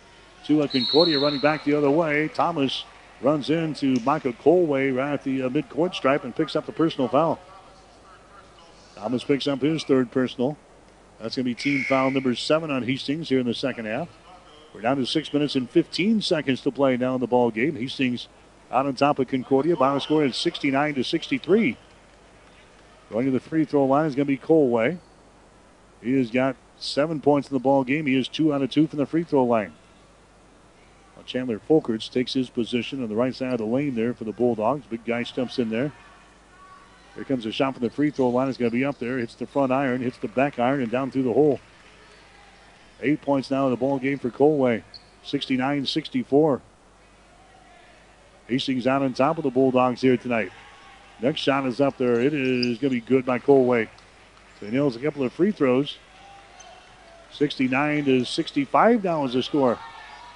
to 0.46 0.62
a 0.62 0.68
Concordia 0.68 1.18
running 1.18 1.40
back 1.40 1.64
the 1.64 1.74
other 1.74 1.90
way. 1.90 2.28
Thomas 2.28 2.84
runs 3.20 3.50
into 3.50 3.98
Michael 4.04 4.34
Colway 4.34 4.96
right 4.96 5.14
at 5.14 5.24
the 5.24 5.42
uh, 5.42 5.48
midcourt 5.48 5.96
stripe 5.96 6.22
and 6.22 6.36
picks 6.36 6.54
up 6.54 6.66
the 6.66 6.72
personal 6.72 7.08
foul. 7.08 7.40
Thomas 9.02 9.24
picks 9.24 9.48
up 9.48 9.62
his 9.62 9.82
third 9.82 10.12
personal. 10.12 10.56
That's 11.18 11.34
going 11.34 11.44
to 11.44 11.50
be 11.50 11.56
team 11.56 11.84
foul 11.88 12.12
number 12.12 12.36
seven 12.36 12.70
on 12.70 12.84
Hastings 12.84 13.30
here 13.30 13.40
in 13.40 13.46
the 13.46 13.52
second 13.52 13.86
half. 13.86 14.08
We're 14.72 14.80
down 14.80 14.96
to 14.98 15.06
six 15.06 15.32
minutes 15.32 15.56
and 15.56 15.68
15 15.68 16.22
seconds 16.22 16.60
to 16.60 16.70
play 16.70 16.96
now 16.96 17.16
in 17.16 17.20
the 17.20 17.26
ball 17.26 17.50
game. 17.50 17.74
Hastings 17.74 18.28
out 18.70 18.86
on 18.86 18.94
top 18.94 19.18
of 19.18 19.26
Concordia. 19.26 19.74
By 19.74 19.98
score 19.98 20.24
is 20.24 20.36
69 20.36 20.94
to 20.94 21.02
63. 21.02 21.76
Going 23.10 23.26
to 23.26 23.32
the 23.32 23.40
free 23.40 23.64
throw 23.64 23.86
line 23.86 24.06
is 24.06 24.14
going 24.14 24.28
to 24.28 24.32
be 24.32 24.38
Colway. 24.38 24.98
He 26.00 26.16
has 26.18 26.30
got 26.30 26.54
seven 26.78 27.20
points 27.20 27.50
in 27.50 27.56
the 27.56 27.60
ball 27.60 27.82
game. 27.82 28.06
He 28.06 28.16
is 28.16 28.28
two 28.28 28.54
out 28.54 28.62
of 28.62 28.70
two 28.70 28.86
from 28.86 29.00
the 29.00 29.06
free 29.06 29.24
throw 29.24 29.42
line. 29.42 29.72
Now 31.16 31.24
Chandler 31.24 31.58
Folkerts 31.58 32.08
takes 32.08 32.34
his 32.34 32.50
position 32.50 33.02
on 33.02 33.08
the 33.08 33.16
right 33.16 33.34
side 33.34 33.54
of 33.54 33.58
the 33.58 33.64
lane 33.64 33.96
there 33.96 34.14
for 34.14 34.22
the 34.22 34.32
Bulldogs. 34.32 34.86
Big 34.86 35.04
guy 35.04 35.24
stumps 35.24 35.58
in 35.58 35.70
there. 35.70 35.90
Here 37.14 37.24
comes 37.24 37.44
a 37.44 37.52
shot 37.52 37.74
from 37.74 37.82
the 37.82 37.90
free 37.90 38.10
throw 38.10 38.30
line. 38.30 38.48
It's 38.48 38.58
going 38.58 38.70
to 38.70 38.76
be 38.76 38.84
up 38.84 38.98
there. 38.98 39.18
Hits 39.18 39.34
the 39.34 39.46
front 39.46 39.70
iron, 39.70 40.00
hits 40.00 40.18
the 40.18 40.28
back 40.28 40.58
iron, 40.58 40.80
and 40.80 40.90
down 40.90 41.10
through 41.10 41.24
the 41.24 41.32
hole. 41.32 41.60
Eight 43.02 43.20
points 43.20 43.50
now 43.50 43.66
in 43.66 43.70
the 43.70 43.76
ball 43.76 43.98
game 43.98 44.18
for 44.18 44.30
Colway. 44.30 44.82
69 45.24 45.86
64. 45.86 46.60
Hastings 48.48 48.86
out 48.86 49.02
on 49.02 49.12
top 49.12 49.38
of 49.38 49.44
the 49.44 49.50
Bulldogs 49.50 50.00
here 50.00 50.16
tonight. 50.16 50.50
Next 51.20 51.40
shot 51.40 51.66
is 51.66 51.80
up 51.80 51.96
there. 51.98 52.20
It 52.20 52.34
is 52.34 52.78
going 52.78 52.92
to 52.92 53.00
be 53.00 53.00
good 53.00 53.24
by 53.24 53.38
Colway. 53.38 53.88
He 54.60 54.68
nails 54.68 54.96
a 54.96 55.00
couple 55.00 55.24
of 55.24 55.32
free 55.32 55.52
throws. 55.52 55.98
69 57.32 58.04
to 58.04 58.24
65 58.24 59.04
now 59.04 59.24
is 59.24 59.32
the 59.32 59.42
score. 59.42 59.78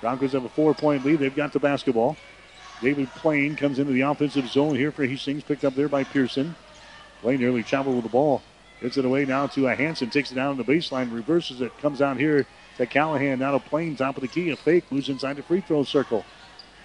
Broncos 0.00 0.32
have 0.32 0.44
a 0.44 0.48
four 0.48 0.74
point 0.74 1.04
lead. 1.04 1.18
They've 1.18 1.34
got 1.34 1.52
the 1.52 1.60
basketball. 1.60 2.16
David 2.82 3.08
Plain 3.16 3.56
comes 3.56 3.78
into 3.78 3.92
the 3.92 4.02
offensive 4.02 4.48
zone 4.48 4.74
here 4.74 4.92
for 4.92 5.06
Hastings, 5.06 5.42
picked 5.42 5.64
up 5.64 5.74
there 5.74 5.88
by 5.88 6.04
Pearson. 6.04 6.54
Nearly 7.34 7.62
traveled 7.64 7.96
with 7.96 8.04
the 8.04 8.10
ball. 8.10 8.42
Gets 8.80 8.98
it 8.98 9.04
away 9.04 9.24
now 9.24 9.46
to 9.48 9.66
a 9.68 9.74
Hansen, 9.74 10.10
takes 10.10 10.30
it 10.30 10.34
down 10.34 10.56
to 10.56 10.62
the 10.62 10.70
baseline, 10.70 11.12
reverses 11.12 11.60
it, 11.62 11.76
comes 11.78 12.02
out 12.02 12.18
here 12.18 12.46
to 12.76 12.86
Callahan. 12.86 13.38
Now 13.38 13.52
to 13.52 13.58
Plain, 13.58 13.96
top 13.96 14.16
of 14.16 14.20
the 14.20 14.28
key, 14.28 14.50
a 14.50 14.56
fake, 14.56 14.84
moves 14.92 15.08
inside 15.08 15.36
the 15.36 15.42
free 15.42 15.62
throw 15.62 15.82
circle. 15.82 16.24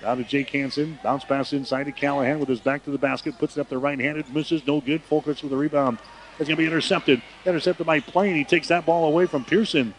Now 0.01 0.15
to 0.15 0.23
Jake 0.23 0.49
Hansen, 0.49 0.97
bounce 1.03 1.25
pass 1.25 1.53
inside 1.53 1.83
to 1.83 1.91
Callahan 1.91 2.39
with 2.39 2.49
his 2.49 2.61
back 2.61 2.83
to 2.85 2.91
the 2.91 2.97
basket, 2.97 3.37
puts 3.37 3.57
it 3.57 3.61
up 3.61 3.69
there 3.69 3.77
right-handed, 3.77 4.33
misses, 4.33 4.65
no 4.65 4.81
good. 4.81 5.03
Folkerts 5.07 5.43
with 5.43 5.51
the 5.51 5.57
rebound. 5.57 5.99
It's 6.39 6.47
going 6.47 6.55
to 6.55 6.63
be 6.63 6.65
intercepted. 6.65 7.21
Intercepted 7.45 7.85
by 7.85 7.99
Plain. 7.99 8.35
He 8.35 8.45
takes 8.45 8.69
that 8.69 8.85
ball 8.85 9.05
away 9.05 9.27
from 9.27 9.43
Pearson. 9.43 9.93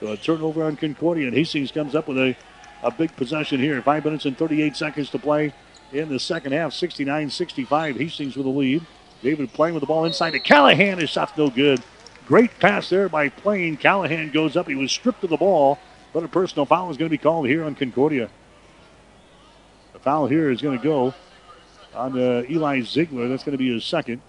So 0.00 0.08
a 0.08 0.16
turnover 0.16 0.64
on 0.64 0.76
Concordia, 0.76 1.26
and 1.26 1.36
Hastings 1.36 1.72
comes 1.72 1.94
up 1.94 2.06
with 2.06 2.18
a, 2.18 2.36
a 2.82 2.90
big 2.90 3.14
possession 3.16 3.60
here. 3.60 3.82
Five 3.82 4.04
minutes 4.04 4.24
and 4.24 4.38
38 4.38 4.76
seconds 4.76 5.10
to 5.10 5.18
play 5.18 5.52
in 5.92 6.08
the 6.08 6.20
second 6.20 6.52
half. 6.52 6.72
69 6.72 7.30
65. 7.30 7.96
Hastings 7.96 8.36
with 8.36 8.46
the 8.46 8.52
lead. 8.52 8.86
David 9.26 9.52
Plain 9.52 9.74
with 9.74 9.80
the 9.80 9.88
ball 9.88 10.04
inside 10.04 10.30
to 10.30 10.38
Callahan. 10.38 10.98
His 10.98 11.10
shot's 11.10 11.36
no 11.36 11.50
good. 11.50 11.82
Great 12.28 12.56
pass 12.60 12.88
there 12.88 13.08
by 13.08 13.28
Plain. 13.28 13.76
Callahan 13.76 14.30
goes 14.30 14.56
up. 14.56 14.68
He 14.68 14.76
was 14.76 14.92
stripped 14.92 15.24
of 15.24 15.30
the 15.30 15.36
ball, 15.36 15.80
but 16.12 16.22
a 16.22 16.28
personal 16.28 16.64
foul 16.64 16.92
is 16.92 16.96
going 16.96 17.08
to 17.08 17.10
be 17.10 17.18
called 17.18 17.48
here 17.48 17.64
on 17.64 17.74
Concordia. 17.74 18.30
The 19.94 19.98
foul 19.98 20.28
here 20.28 20.48
is 20.48 20.62
going 20.62 20.78
to 20.78 20.84
go 20.84 21.12
on 21.92 22.16
uh, 22.16 22.44
Eli 22.48 22.82
Ziegler. 22.82 23.26
That's 23.26 23.42
going 23.42 23.54
to 23.54 23.58
be 23.58 23.74
his 23.74 23.84
second. 23.84 24.22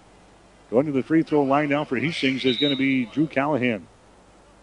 Going 0.68 0.86
to 0.86 0.92
the 0.92 1.04
free 1.04 1.22
throw 1.22 1.44
line 1.44 1.68
now 1.68 1.84
for 1.84 1.96
Hastings 1.96 2.44
is 2.44 2.56
going 2.56 2.72
to 2.72 2.76
be 2.78 3.06
Drew 3.06 3.28
Callahan. 3.28 3.86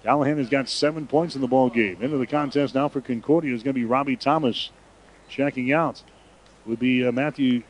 Callahan 0.04 0.38
has 0.38 0.50
got 0.50 0.68
seven 0.68 1.08
points 1.08 1.36
in 1.36 1.40
the 1.40 1.48
ball 1.48 1.70
game. 1.70 2.02
Into 2.02 2.18
the 2.18 2.28
contest 2.28 2.76
now 2.76 2.90
for 2.90 3.00
Concordia 3.00 3.56
is 3.56 3.64
going 3.64 3.74
to 3.74 3.80
be 3.80 3.86
Robbie 3.86 4.18
Thomas. 4.18 4.70
Checking 5.30 5.72
out 5.72 6.04
would 6.66 6.80
be 6.80 7.08
uh, 7.08 7.14
Matthew 7.14 7.64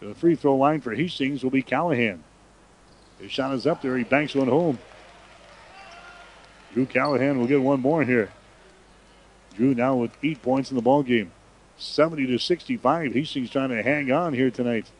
Godikin. 0.00 0.08
The 0.08 0.14
free 0.14 0.36
throw 0.36 0.56
line 0.56 0.80
for 0.80 0.94
Hastings 0.94 1.42
will 1.42 1.50
be 1.50 1.62
Callahan. 1.62 2.22
His 3.20 3.32
shot 3.32 3.54
is 3.54 3.66
up 3.66 3.82
there. 3.82 3.96
He 3.96 4.04
banks 4.04 4.34
one 4.34 4.48
home. 4.48 4.78
Drew 6.74 6.86
Callahan 6.86 7.38
will 7.38 7.46
get 7.46 7.62
one 7.62 7.80
more 7.80 8.04
here. 8.04 8.30
Drew 9.54 9.74
now 9.74 9.96
with 9.96 10.10
eight 10.22 10.42
points 10.42 10.70
in 10.70 10.76
the 10.76 10.82
ball 10.82 11.02
game. 11.02 11.32
70 11.78 12.26
to 12.26 12.38
65. 12.38 13.12
Hastings 13.12 13.50
trying 13.50 13.70
to 13.70 13.82
hang 13.82 14.12
on 14.12 14.34
here 14.34 14.50
tonight. 14.50 14.90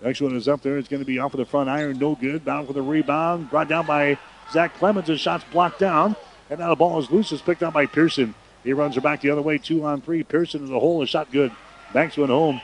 Next 0.00 0.20
one 0.20 0.36
is 0.36 0.46
up 0.46 0.62
there. 0.62 0.78
It's 0.78 0.88
going 0.88 1.02
to 1.02 1.06
be 1.06 1.18
off 1.18 1.34
of 1.34 1.38
the 1.38 1.44
front 1.44 1.68
iron. 1.68 1.98
No 1.98 2.14
good. 2.14 2.44
Bound 2.44 2.68
for 2.68 2.72
the 2.72 2.82
rebound. 2.82 3.50
Brought 3.50 3.68
down 3.68 3.86
by 3.86 4.18
Zach 4.52 4.74
Clemens. 4.74 5.08
His 5.08 5.20
shot's 5.20 5.44
blocked 5.50 5.80
down. 5.80 6.14
And 6.50 6.60
now 6.60 6.68
the 6.68 6.76
ball 6.76 7.00
is 7.00 7.10
loose. 7.10 7.32
It's 7.32 7.42
picked 7.42 7.64
up 7.64 7.74
by 7.74 7.86
Pearson. 7.86 8.34
He 8.62 8.72
runs 8.72 8.94
her 8.94 9.00
back 9.00 9.20
the 9.20 9.30
other 9.30 9.42
way. 9.42 9.58
Two 9.58 9.84
on 9.84 10.00
three. 10.00 10.22
Pearson 10.22 10.64
in 10.64 10.70
the 10.70 10.78
hole. 10.78 11.02
A 11.02 11.06
shot 11.06 11.32
good. 11.32 11.50
Banks 11.92 12.16
went 12.16 12.30
home. 12.30 12.60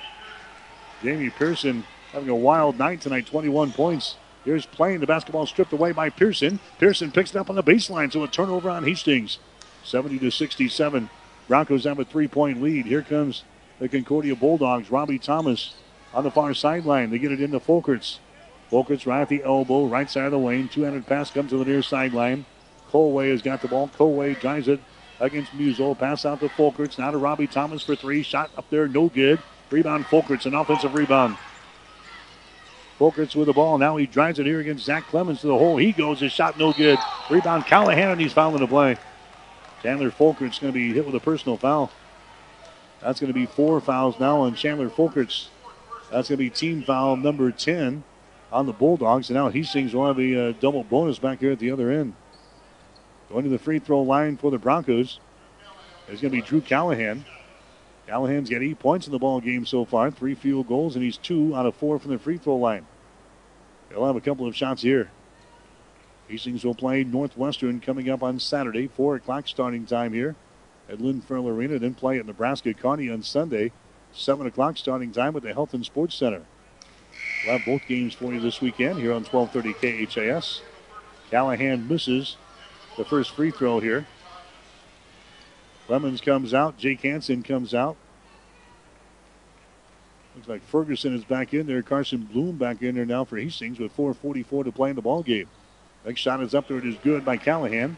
Jamie 1.05 1.29
Pearson 1.29 1.85
having 2.13 2.31
a 2.31 2.35
wild 2.35 2.79
night 2.79 3.03
tonight. 3.03 3.27
21 3.27 3.73
points. 3.73 4.17
Here's 4.43 4.65
playing 4.65 5.01
the 5.01 5.07
basketball 5.07 5.45
stripped 5.45 5.73
away 5.75 5.93
by 5.93 6.09
Pearson. 6.09 6.59
Pearson 6.79 7.13
picks 7.13 7.31
it 7.31 7.37
up 7.37 7.51
on 7.51 7.57
the 7.57 7.63
baseline, 7.63 8.11
so 8.11 8.25
a 8.25 8.29
turnover 8.29 8.71
on 8.71 8.85
Hastings. 8.85 9.39
70 9.85 10.19
to 10.19 10.31
67. 10.31 11.11
Broncos 11.47 11.85
have 11.85 11.99
a 11.99 12.07
three 12.07 12.27
point 12.27 12.63
lead. 12.63 12.87
Here 12.87 13.03
comes 13.03 13.45
the 13.79 13.89
Concordia 13.89 14.35
Bulldogs. 14.35 14.91
Robbie 14.91 15.19
Thomas 15.19 15.75
on 16.15 16.25
the 16.25 16.31
far 16.31 16.55
sideline. 16.55 17.11
They 17.11 17.19
get 17.19 17.33
it 17.33 17.41
into 17.41 17.61
Folkerts. 17.61 18.19
Folkerts 18.71 19.07
right 19.07 19.21
at 19.21 19.29
the 19.29 19.45
elbow, 19.45 19.85
right 19.85 20.11
side 20.11 20.25
of 20.25 20.33
the 20.33 20.39
lane. 20.39 20.69
Two 20.69 20.83
handed 20.83 21.07
pass 21.07 21.31
comes 21.31 21.51
to 21.51 21.59
the 21.59 21.67
near 21.67 21.83
sideline. 21.83 22.47
Colway 22.91 23.31
has 23.31 23.43
got 23.43 23.61
the 23.61 23.69
ball. 23.69 23.89
Colway 23.89 24.41
drives 24.41 24.69
it 24.69 24.81
against 25.21 25.53
Musel. 25.53 25.99
Pass 25.99 26.25
out 26.25 26.41
to 26.41 26.49
Folkerts. 26.49 26.99
Now 26.99 27.11
to 27.11 27.19
Robbie 27.19 27.47
Thomas 27.47 27.83
for 27.83 27.95
three. 27.95 28.23
Shot 28.23 28.51
up 28.57 28.71
there, 28.71 28.89
no 28.89 29.11
good. 29.11 29.39
Rebound 29.75 30.05
Folkerts, 30.05 30.47
an 30.47 30.55
offensive 30.55 30.95
rebound. 30.95 31.37
Folkerts 32.97 33.35
with 33.35 33.47
the 33.47 33.53
ball. 33.53 33.77
Now 33.77 33.97
he 33.97 34.07
drives 34.07 34.39
it 34.39 34.47
here 34.47 34.61
against 34.61 34.85
Zach 34.85 35.03
Clemens 35.09 35.41
to 35.41 35.49
the 35.49 35.59
hole. 35.59 35.79
He 35.79 35.91
goes. 35.91 36.21
His 36.21 36.31
shot 36.31 36.57
no 36.57 36.73
good. 36.73 36.97
Rebound 37.29 37.67
Callahan, 37.67 38.13
and 38.13 38.21
he's 38.21 38.33
fouling 38.33 38.61
the 38.61 38.69
play. 38.69 38.97
Chandler 39.83 40.13
Folkerts 40.13 40.61
going 40.61 40.73
to 40.73 40.79
be 40.79 40.93
hit 40.93 41.05
with 41.05 41.17
a 41.17 41.19
personal 41.19 41.57
foul. 41.57 41.91
That's 43.01 43.19
going 43.19 43.33
to 43.33 43.35
be 43.35 43.47
four 43.47 43.81
fouls 43.81 44.21
now 44.21 44.43
on 44.43 44.55
Chandler 44.55 44.89
Folkerts. 44.89 45.49
That's 46.09 46.29
going 46.29 46.37
to 46.39 46.45
be 46.45 46.51
team 46.51 46.85
foul 46.85 47.17
number 47.17 47.51
10 47.51 48.05
on 48.53 48.67
the 48.67 48.73
Bulldogs. 48.73 49.29
And 49.29 49.35
now 49.37 49.49
Hastings 49.49 49.93
will 49.93 50.07
have 50.07 50.21
a 50.21 50.51
uh, 50.51 50.53
double 50.61 50.85
bonus 50.85 51.19
back 51.19 51.41
here 51.41 51.51
at 51.51 51.59
the 51.59 51.73
other 51.73 51.91
end. 51.91 52.15
Going 53.29 53.43
to 53.43 53.51
the 53.51 53.59
free 53.59 53.81
throw 53.81 54.03
line 54.03 54.37
for 54.37 54.53
the 54.53 54.59
Broncos 54.59 55.19
is 56.09 56.21
going 56.21 56.31
to 56.33 56.41
be 56.41 56.43
Drew 56.43 56.61
Callahan. 56.61 57.25
Callahan's 58.07 58.51
got 58.51 58.63
eight 58.63 58.79
points 58.79 59.07
in 59.07 59.13
the 59.13 59.19
ball 59.19 59.41
game 59.41 59.65
so 59.65 59.85
far, 59.85 60.11
three 60.11 60.35
field 60.35 60.69
goals, 60.69 60.95
and 60.95 61.05
he's 61.05 61.17
two 61.17 61.55
out 61.57 61.67
of 61.67 61.75
four 61.75 61.99
from 61.99 62.11
the 62.11 62.19
free 62.19 62.37
throw 62.37 62.57
line. 62.57 62.87
They'll 63.89 64.07
have 64.07 64.17
a 64.17 64.21
couple 64.21 64.47
of 64.47 64.57
shots 64.57 64.83
here. 64.83 65.11
Hastings 66.29 66.65
will 66.65 66.75
play 66.75 67.05
Northwestern 67.05 67.81
coming 67.81 68.09
up 68.09 68.23
on 68.23 68.41
Saturday, 68.41 68.89
4 68.89 69.17
o'clock 69.17 69.47
starting 69.47 69.85
time 69.85 70.13
here 70.13 70.37
at 70.89 71.01
Lynn 71.01 71.21
Farrell 71.21 71.49
Arena. 71.49 71.79
Then 71.79 71.95
play 71.95 72.19
at 72.19 72.27
Nebraska 72.27 72.73
Kearney 72.73 73.11
on 73.11 73.23
Sunday, 73.23 73.73
7 74.13 74.47
o'clock 74.47 74.79
starting 74.79 75.13
time 75.13 75.37
at 75.37 75.43
the 75.43 75.53
Health 75.53 75.75
and 75.75 75.85
Sports 75.85 76.15
Center. 76.15 76.43
We'll 77.45 77.59
have 77.59 77.67
both 77.67 77.83
games 77.87 78.15
for 78.15 78.33
you 78.33 78.41
this 78.41 78.61
weekend 78.61 78.99
here 78.99 79.13
on 79.13 79.25
1230 79.25 80.07
KHAS. 80.07 80.63
Callahan 81.31 81.87
misses 81.89 82.37
the 82.97 83.05
first 83.05 83.33
free 83.33 83.51
throw 83.51 83.81
here. 83.81 84.07
Clemens 85.87 86.21
comes 86.21 86.55
out. 86.55 86.79
Jake 86.79 87.03
Hansen 87.03 87.43
comes 87.43 87.75
out. 87.75 87.97
Looks 90.35 90.49
like 90.49 90.63
Ferguson 90.63 91.15
is 91.15 91.25
back 91.25 91.55
in 91.55 91.67
there. 91.67 91.83
Carson 91.83 92.23
Bloom 92.23 92.57
back 92.57 92.83
in 92.83 92.95
there 92.95 93.05
now 93.05 93.25
for 93.25 93.37
Hastings 93.37 93.79
with 93.79 93.97
4.44 93.97 94.65
to 94.65 94.73
play 94.73 94.91
in 94.91 94.97
the 94.97 95.03
ball 95.03 95.23
game. 95.23 95.49
Next 96.05 96.21
shot 96.21 96.43
is 96.43 96.55
up 96.55 96.69
there. 96.69 96.79
It 96.79 96.87
is 96.87 96.97
good 97.05 97.25
by 97.25 97.37
Callahan. 97.37 97.97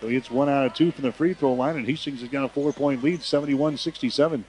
So 0.00 0.08
he 0.08 0.14
hits 0.14 0.30
one 0.30 0.48
out 0.48 0.66
of 0.66 0.74
two 0.74 0.92
from 0.92 1.04
the 1.04 1.12
free 1.12 1.34
throw 1.34 1.54
line, 1.54 1.76
and 1.76 1.86
Hastings 1.86 2.20
has 2.20 2.28
got 2.28 2.44
a 2.44 2.48
four 2.48 2.72
point 2.72 3.02
lead, 3.02 3.22
71 3.22 3.78
67. 3.78 4.44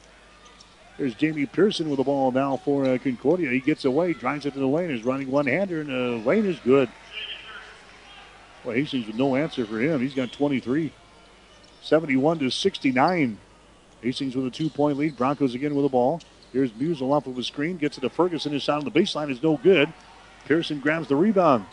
There's 0.97 1.15
Jamie 1.15 1.45
Pearson 1.45 1.89
with 1.89 1.97
the 1.97 2.03
ball 2.03 2.31
now 2.31 2.57
for 2.57 2.85
uh, 2.85 2.97
Concordia. 2.97 3.51
He 3.51 3.59
gets 3.59 3.85
away, 3.85 4.13
drives 4.13 4.45
it 4.45 4.53
to 4.53 4.59
the 4.59 4.67
lane, 4.67 4.89
is 4.89 5.05
running 5.05 5.29
one 5.29 5.45
hander, 5.45 5.81
and 5.81 5.89
the 5.89 6.27
lane 6.27 6.45
is 6.45 6.59
good. 6.59 6.89
Well, 8.63 8.75
Hastings 8.75 9.07
with 9.07 9.15
no 9.15 9.35
answer 9.35 9.65
for 9.65 9.79
him. 9.79 10.01
He's 10.01 10.15
got 10.15 10.31
23. 10.31 10.91
71 11.87 12.39
to 12.39 12.49
69. 12.49 13.37
Hastings 14.01 14.35
with 14.35 14.45
a 14.45 14.51
two 14.51 14.69
point 14.69 14.97
lead. 14.97 15.15
Broncos 15.15 15.55
again 15.55 15.73
with 15.73 15.85
the 15.85 15.89
ball. 15.89 16.19
Here's 16.51 16.71
Musel 16.71 17.13
off 17.13 17.27
of 17.27 17.37
a 17.37 17.43
screen, 17.43 17.77
gets 17.77 17.97
it 17.97 18.01
to 18.01 18.09
Ferguson. 18.09 18.51
His 18.51 18.63
shot 18.63 18.79
on 18.79 18.85
the 18.85 18.91
baseline 18.91 19.31
is 19.31 19.41
no 19.41 19.57
good. 19.57 19.91
Pearson 20.45 20.79
grabs 20.79 21.07
the 21.07 21.15
rebound. 21.15 21.65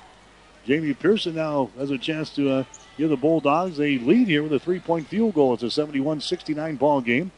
Jamie 0.64 0.94
Pearson 0.94 1.34
now 1.34 1.70
has 1.76 1.90
a 1.90 1.98
chance 1.98 2.30
to 2.30 2.50
uh, 2.50 2.64
give 2.96 3.10
the 3.10 3.16
Bulldogs 3.16 3.78
a 3.78 3.98
lead 3.98 4.28
here 4.28 4.42
with 4.42 4.52
a 4.52 4.58
three 4.58 4.80
point 4.80 5.06
field 5.08 5.34
goal. 5.34 5.54
It's 5.54 5.62
a 5.62 5.70
71 5.70 6.20
69 6.20 6.76
ball 6.76 7.00
game. 7.00 7.32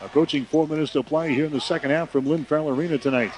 Approaching 0.00 0.44
four 0.44 0.66
minutes 0.66 0.92
to 0.92 1.02
play 1.02 1.32
here 1.32 1.46
in 1.46 1.52
the 1.52 1.60
second 1.60 1.90
half 1.90 2.10
from 2.10 2.26
Lynn 2.26 2.44
Farrell 2.44 2.68
Arena 2.68 2.98
tonight. 2.98 3.32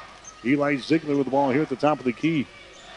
Eli 0.44 0.76
Ziegler 0.76 1.16
with 1.16 1.26
the 1.26 1.30
ball 1.30 1.50
here 1.50 1.62
at 1.62 1.68
the 1.68 1.76
top 1.76 1.98
of 1.98 2.04
the 2.04 2.12
key. 2.12 2.46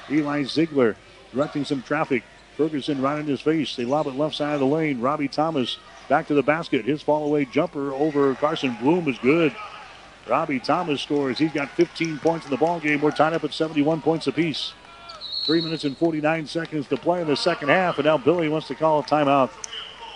Eli 0.09 0.43
Ziegler 0.43 0.95
directing 1.31 1.65
some 1.65 1.81
traffic. 1.81 2.23
Ferguson 2.61 3.01
right 3.01 3.17
in 3.17 3.25
his 3.25 3.41
face. 3.41 3.75
They 3.75 3.85
lob 3.85 4.05
it 4.05 4.11
left 4.11 4.35
side 4.35 4.53
of 4.53 4.59
the 4.59 4.67
lane. 4.67 5.01
Robbie 5.01 5.27
Thomas 5.27 5.79
back 6.07 6.27
to 6.27 6.35
the 6.35 6.43
basket. 6.43 6.85
His 6.85 7.01
fall 7.01 7.25
away 7.25 7.45
jumper 7.45 7.91
over 7.91 8.35
Carson 8.35 8.77
Bloom 8.79 9.07
is 9.07 9.17
good. 9.17 9.55
Robbie 10.29 10.59
Thomas 10.59 11.01
scores. 11.01 11.39
He's 11.39 11.51
got 11.51 11.71
15 11.71 12.19
points 12.19 12.45
in 12.45 12.51
the 12.51 12.57
ball 12.57 12.79
game. 12.79 13.01
We're 13.01 13.09
tied 13.09 13.33
up 13.33 13.43
at 13.43 13.51
71 13.51 14.03
points 14.03 14.27
apiece. 14.27 14.73
Three 15.47 15.59
minutes 15.59 15.85
and 15.85 15.97
49 15.97 16.45
seconds 16.45 16.87
to 16.89 16.97
play 16.97 17.21
in 17.21 17.27
the 17.27 17.35
second 17.35 17.69
half, 17.69 17.97
and 17.97 18.05
now 18.05 18.19
Billy 18.19 18.47
wants 18.47 18.67
to 18.67 18.75
call 18.75 18.99
a 18.99 19.03
timeout. 19.03 19.49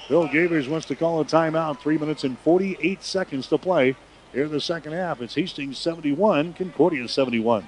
Bill 0.07 0.27
Gavers 0.27 0.69
wants 0.69 0.85
to 0.85 0.95
call 0.95 1.19
a 1.21 1.25
timeout. 1.25 1.79
Three 1.79 1.97
minutes 1.97 2.23
and 2.23 2.37
48 2.37 3.01
seconds 3.01 3.47
to 3.47 3.57
play 3.57 3.95
here 4.33 4.45
in 4.45 4.51
the 4.51 4.61
second 4.61 4.93
half. 4.93 5.19
It's 5.19 5.33
Hastings 5.33 5.79
71, 5.79 6.53
Concordia 6.53 7.07
71. 7.07 7.67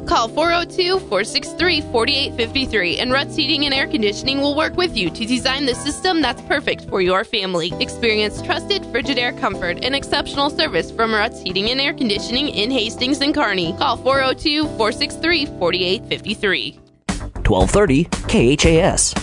Call 0.05 0.27
402 0.27 0.99
463 0.99 1.81
4853 1.81 2.99
and 2.99 3.11
Ruts 3.11 3.35
Heating 3.35 3.65
and 3.65 3.73
Air 3.73 3.87
Conditioning 3.87 4.41
will 4.41 4.55
work 4.55 4.75
with 4.75 4.97
you 4.97 5.09
to 5.09 5.25
design 5.25 5.65
the 5.65 5.75
system 5.75 6.21
that's 6.21 6.41
perfect 6.43 6.89
for 6.89 7.01
your 7.01 7.23
family. 7.23 7.71
Experience 7.79 8.41
trusted 8.41 8.81
Frigidaire 8.83 9.37
comfort 9.39 9.83
and 9.83 9.95
exceptional 9.95 10.49
service 10.49 10.91
from 10.91 11.13
Ruts 11.13 11.39
Heating 11.41 11.69
and 11.69 11.79
Air 11.79 11.93
Conditioning 11.93 12.49
in 12.49 12.71
Hastings 12.71 13.21
and 13.21 13.33
Kearney. 13.33 13.73
Call 13.77 13.97
402 13.97 14.63
463 14.63 15.45
4853. 15.45 16.79
1230 17.47 18.03
KHAS. 18.57 19.13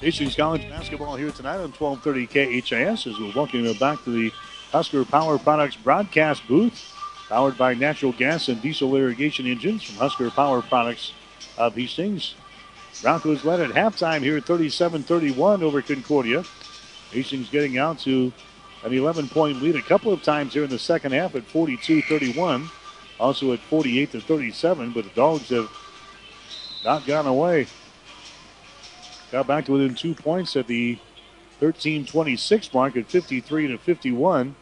Hastings 0.00 0.36
College 0.36 0.68
basketball 0.68 1.16
here 1.16 1.30
tonight 1.32 1.56
on 1.56 1.72
1230 1.72 2.60
KHAS 2.60 3.06
as 3.06 3.18
we 3.18 3.32
welcome 3.34 3.64
you 3.64 3.74
back 3.74 4.02
to 4.04 4.10
the 4.10 4.32
Husker 4.72 5.04
Power 5.04 5.38
Products 5.38 5.76
broadcast 5.76 6.46
booth, 6.48 6.92
powered 7.28 7.56
by 7.56 7.74
natural 7.74 8.12
gas 8.12 8.48
and 8.48 8.60
diesel 8.60 8.96
irrigation 8.96 9.46
engines 9.46 9.82
from 9.84 9.96
Husker 9.96 10.30
Power 10.30 10.62
Products 10.62 11.12
of 11.56 11.74
Hastings. 11.74 12.34
Broncos 13.02 13.44
led 13.44 13.60
at 13.60 13.70
halftime 13.70 14.22
here 14.22 14.36
at 14.36 14.44
37 14.44 15.02
31 15.02 15.62
over 15.62 15.82
Concordia. 15.82 16.44
Hastings 17.10 17.48
getting 17.50 17.78
out 17.78 17.98
to 18.00 18.32
an 18.84 18.92
11 18.92 19.28
point 19.28 19.62
lead 19.62 19.76
a 19.76 19.82
couple 19.82 20.12
of 20.12 20.22
times 20.22 20.54
here 20.54 20.64
in 20.64 20.70
the 20.70 20.78
second 20.78 21.12
half 21.12 21.34
at 21.34 21.44
42 21.44 22.02
31, 22.02 22.68
also 23.20 23.52
at 23.52 23.60
48 23.60 24.12
to 24.12 24.20
37, 24.20 24.92
but 24.92 25.04
the 25.04 25.10
Dogs 25.10 25.48
have 25.50 25.70
not 26.84 27.06
gone 27.06 27.26
away. 27.26 27.66
Got 29.32 29.46
back 29.46 29.64
to 29.66 29.72
within 29.72 29.94
two 29.94 30.14
points 30.14 30.56
at 30.56 30.66
the 30.66 30.98
13-26 31.60 32.74
mark 32.74 32.96
at 32.96 33.06
53 33.06 33.68
to 33.68 33.78
51. 33.78 34.54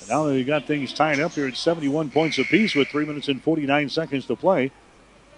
And 0.00 0.08
now 0.08 0.24
they 0.24 0.44
got 0.44 0.66
things 0.66 0.92
tied 0.92 1.20
up 1.20 1.32
here 1.32 1.46
at 1.46 1.56
71 1.56 2.10
points 2.10 2.38
apiece 2.38 2.74
with 2.74 2.88
3 2.88 3.06
minutes 3.06 3.28
and 3.28 3.42
49 3.42 3.88
seconds 3.88 4.26
to 4.26 4.36
play 4.36 4.70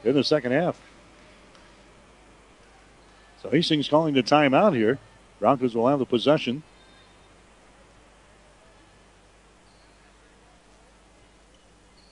in 0.05 0.15
the 0.15 0.25
second 0.25 0.53
half. 0.53 0.81
So 3.43 3.51
Hastings 3.51 3.89
calling 3.89 4.15
the 4.15 4.23
timeout 4.23 4.75
here. 4.75 4.99
Broncos 5.41 5.75
will 5.75 5.89
have 5.89 5.99
the 5.99 6.07
possession. 6.07 6.63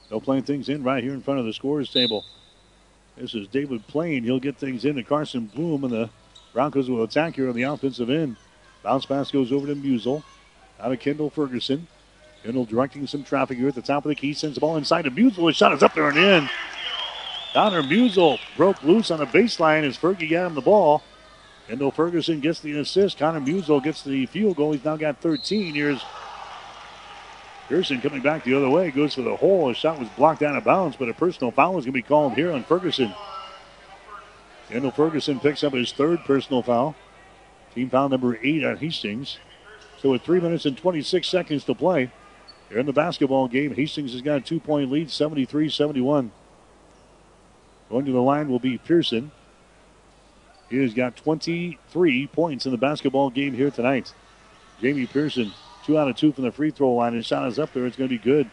They'll 0.08 0.20
play 0.20 0.40
things 0.40 0.68
in 0.68 0.82
right 0.82 1.04
here 1.04 1.14
in 1.14 1.22
front 1.22 1.38
of 1.38 1.46
the 1.46 1.52
scores 1.52 1.90
table. 1.92 2.24
This 3.16 3.34
is 3.34 3.46
David 3.46 3.86
Plain. 3.86 4.24
He'll 4.24 4.40
get 4.40 4.56
things 4.56 4.84
in 4.84 4.96
to 4.96 5.04
Carson 5.04 5.46
Bloom, 5.46 5.84
and 5.84 5.92
the 5.92 6.10
Broncos 6.52 6.90
will 6.90 7.04
attack 7.04 7.36
here 7.36 7.48
on 7.48 7.54
the 7.54 7.62
offensive 7.62 8.10
end. 8.10 8.36
Bounce 8.82 9.06
pass 9.06 9.30
goes 9.30 9.52
over 9.52 9.66
to 9.66 9.74
Musel. 9.74 10.22
Out 10.80 10.92
of 10.92 11.00
Kendall 11.00 11.30
Ferguson. 11.30 11.86
Kendall 12.42 12.64
directing 12.64 13.06
some 13.06 13.22
traffic 13.22 13.58
here 13.58 13.68
at 13.68 13.74
the 13.74 13.82
top 13.82 14.04
of 14.04 14.08
the 14.08 14.14
key. 14.14 14.32
Sends 14.32 14.54
the 14.54 14.60
ball 14.60 14.76
inside 14.76 15.02
to 15.02 15.10
Musel. 15.10 15.48
His 15.48 15.56
shot 15.56 15.72
is 15.72 15.82
up 15.82 15.94
there 15.94 16.08
and 16.08 16.18
in. 16.18 16.48
Connor 17.52 17.82
Musel 17.82 18.38
broke 18.56 18.82
loose 18.82 19.10
on 19.10 19.18
the 19.18 19.26
baseline 19.26 19.82
as 19.82 19.98
Fergie 19.98 20.30
got 20.30 20.46
him 20.46 20.54
the 20.54 20.60
ball. 20.60 21.02
Kendall 21.68 21.90
Ferguson 21.90 22.40
gets 22.40 22.60
the 22.60 22.78
assist. 22.78 23.18
Connor 23.18 23.40
Musel 23.40 23.82
gets 23.82 24.02
the 24.02 24.26
field 24.26 24.56
goal. 24.56 24.72
He's 24.72 24.84
now 24.84 24.96
got 24.96 25.18
13. 25.18 25.74
Here's 25.74 26.02
Pearson 27.68 28.00
coming 28.00 28.22
back 28.22 28.44
the 28.44 28.54
other 28.54 28.68
way. 28.68 28.90
Goes 28.90 29.14
for 29.14 29.22
the 29.22 29.36
hole. 29.36 29.68
His 29.68 29.76
shot 29.76 29.98
was 29.98 30.08
blocked 30.10 30.42
out 30.42 30.56
of 30.56 30.64
bounds, 30.64 30.96
but 30.96 31.08
a 31.08 31.14
personal 31.14 31.50
foul 31.50 31.78
is 31.78 31.84
going 31.84 31.92
to 31.92 31.92
be 31.92 32.02
called 32.02 32.34
here 32.34 32.50
on 32.50 32.64
Ferguson. 32.64 33.14
Kendall 34.68 34.90
Ferguson 34.90 35.38
picks 35.38 35.62
up 35.62 35.72
his 35.72 35.92
third 35.92 36.20
personal 36.24 36.62
foul. 36.62 36.96
Team 37.74 37.90
foul 37.90 38.08
number 38.08 38.38
eight 38.42 38.64
on 38.64 38.76
Hastings. 38.76 39.38
So 40.00 40.10
with 40.10 40.22
three 40.22 40.40
minutes 40.40 40.64
and 40.64 40.76
26 40.76 41.28
seconds 41.28 41.64
to 41.64 41.74
play, 41.74 42.10
here 42.68 42.78
in 42.78 42.86
the 42.86 42.92
basketball 42.92 43.48
game, 43.48 43.74
Hastings 43.74 44.12
has 44.12 44.22
got 44.22 44.38
a 44.38 44.40
two 44.40 44.60
point 44.60 44.90
lead, 44.90 45.10
73 45.10 45.68
71. 45.68 46.32
Going 47.90 48.04
to 48.06 48.12
the 48.12 48.22
line 48.22 48.48
will 48.48 48.60
be 48.60 48.78
Pearson. 48.78 49.32
He 50.68 50.78
has 50.78 50.94
got 50.94 51.16
23 51.16 52.28
points 52.28 52.64
in 52.64 52.72
the 52.72 52.78
basketball 52.78 53.30
game 53.30 53.54
here 53.54 53.72
tonight. 53.72 54.14
Jamie 54.80 55.06
Pearson, 55.06 55.52
two 55.84 55.98
out 55.98 56.08
of 56.08 56.16
two 56.16 56.32
from 56.32 56.44
the 56.44 56.52
free 56.52 56.70
throw 56.70 56.92
line. 56.92 57.14
His 57.14 57.26
shot 57.26 57.48
is 57.48 57.58
up 57.58 57.72
there. 57.72 57.86
It's 57.86 57.96
going 57.96 58.08
to 58.08 58.16
be 58.16 58.22
good. 58.22 58.48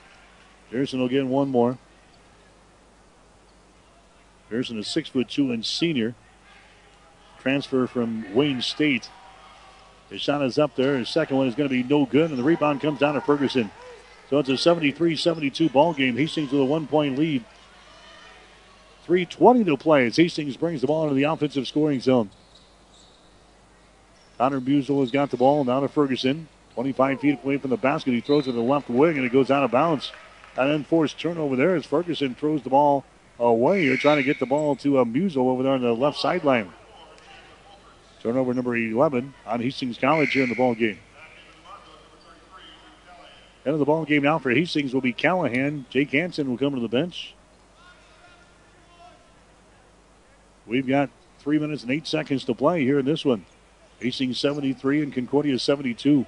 Pearson 0.71 0.99
will 0.99 1.07
get 1.07 1.25
one 1.27 1.49
more. 1.49 1.77
Pearson 4.49 4.79
is 4.79 4.87
six 4.87 5.09
foot 5.09 5.29
two 5.29 5.51
and 5.51 5.63
senior. 5.63 6.15
Transfer 7.41 7.87
from 7.87 8.33
Wayne 8.33 8.61
State. 8.61 9.09
His 10.09 10.21
shot 10.21 10.41
is 10.41 10.57
up 10.57 10.75
there. 10.75 10.97
His 10.97 11.09
second 11.09 11.37
one 11.37 11.47
is 11.47 11.55
going 11.55 11.69
to 11.69 11.75
be 11.75 11.83
no 11.83 12.05
good, 12.05 12.29
and 12.29 12.39
the 12.39 12.43
rebound 12.43 12.81
comes 12.81 12.99
down 12.99 13.15
to 13.15 13.21
Ferguson. 13.21 13.71
So 14.29 14.39
it's 14.39 14.49
a 14.49 14.57
73 14.57 15.15
72 15.15 15.69
ball 15.69 15.93
game. 15.93 16.17
Hastings 16.17 16.51
with 16.51 16.61
a 16.61 16.65
one 16.65 16.87
point 16.87 17.17
lead. 17.17 17.43
3.20 19.07 19.65
to 19.65 19.77
play 19.77 20.05
as 20.05 20.17
Hastings 20.17 20.57
brings 20.57 20.81
the 20.81 20.87
ball 20.87 21.03
into 21.03 21.15
the 21.15 21.23
offensive 21.23 21.67
scoring 21.67 22.01
zone. 22.01 22.29
Connor 24.37 24.59
Musel 24.59 24.99
has 24.99 25.11
got 25.11 25.31
the 25.31 25.37
ball 25.37 25.63
now 25.63 25.79
to 25.79 25.87
Ferguson. 25.87 26.47
25 26.73 27.21
feet 27.21 27.39
away 27.43 27.57
from 27.57 27.69
the 27.69 27.77
basket. 27.77 28.11
He 28.11 28.21
throws 28.21 28.43
it 28.43 28.51
to 28.51 28.57
the 28.57 28.61
left 28.61 28.89
wing 28.89 29.17
and 29.17 29.25
it 29.25 29.31
goes 29.31 29.49
out 29.49 29.63
of 29.63 29.71
bounds. 29.71 30.11
An 30.57 30.69
unforced 30.69 31.19
turnover 31.19 31.55
there 31.55 31.75
as 31.75 31.85
Ferguson 31.85 32.35
throws 32.35 32.61
the 32.63 32.69
ball 32.69 33.05
away. 33.39 33.83
You're 33.83 33.97
trying 33.97 34.17
to 34.17 34.23
get 34.23 34.39
the 34.39 34.45
ball 34.45 34.75
to 34.77 34.99
a 34.99 35.01
uh, 35.03 35.05
Musel 35.05 35.49
over 35.49 35.63
there 35.63 35.71
on 35.71 35.81
the 35.81 35.93
left 35.93 36.19
sideline. 36.19 36.71
Turnover 38.27 38.53
number 38.53 38.75
11 38.75 39.33
on 39.45 39.61
Hastings 39.61 39.97
College 39.97 40.33
here 40.33 40.43
in 40.43 40.49
the 40.49 40.55
ball 40.55 40.75
game. 40.75 40.99
End 43.65 43.73
of 43.73 43.79
the 43.79 43.85
ball 43.85 44.03
game 44.03 44.23
now 44.23 44.37
for 44.37 44.51
Hastings 44.51 44.93
will 44.93 44.99
be 44.99 45.13
Callahan. 45.13 45.85
Jake 45.89 46.11
Hansen 46.11 46.49
will 46.49 46.57
come 46.57 46.75
to 46.75 46.81
the 46.81 46.89
bench. 46.89 47.35
We've 50.65 50.85
got 50.85 51.09
three 51.39 51.57
minutes 51.57 51.83
and 51.83 51.91
eight 51.93 52.05
seconds 52.05 52.43
to 52.43 52.53
play 52.53 52.83
here 52.83 52.99
in 52.99 53.05
this 53.05 53.23
one. 53.23 53.45
Hastings 54.01 54.37
73 54.39 55.03
and 55.03 55.13
Concordia 55.13 55.57
72. 55.57 56.25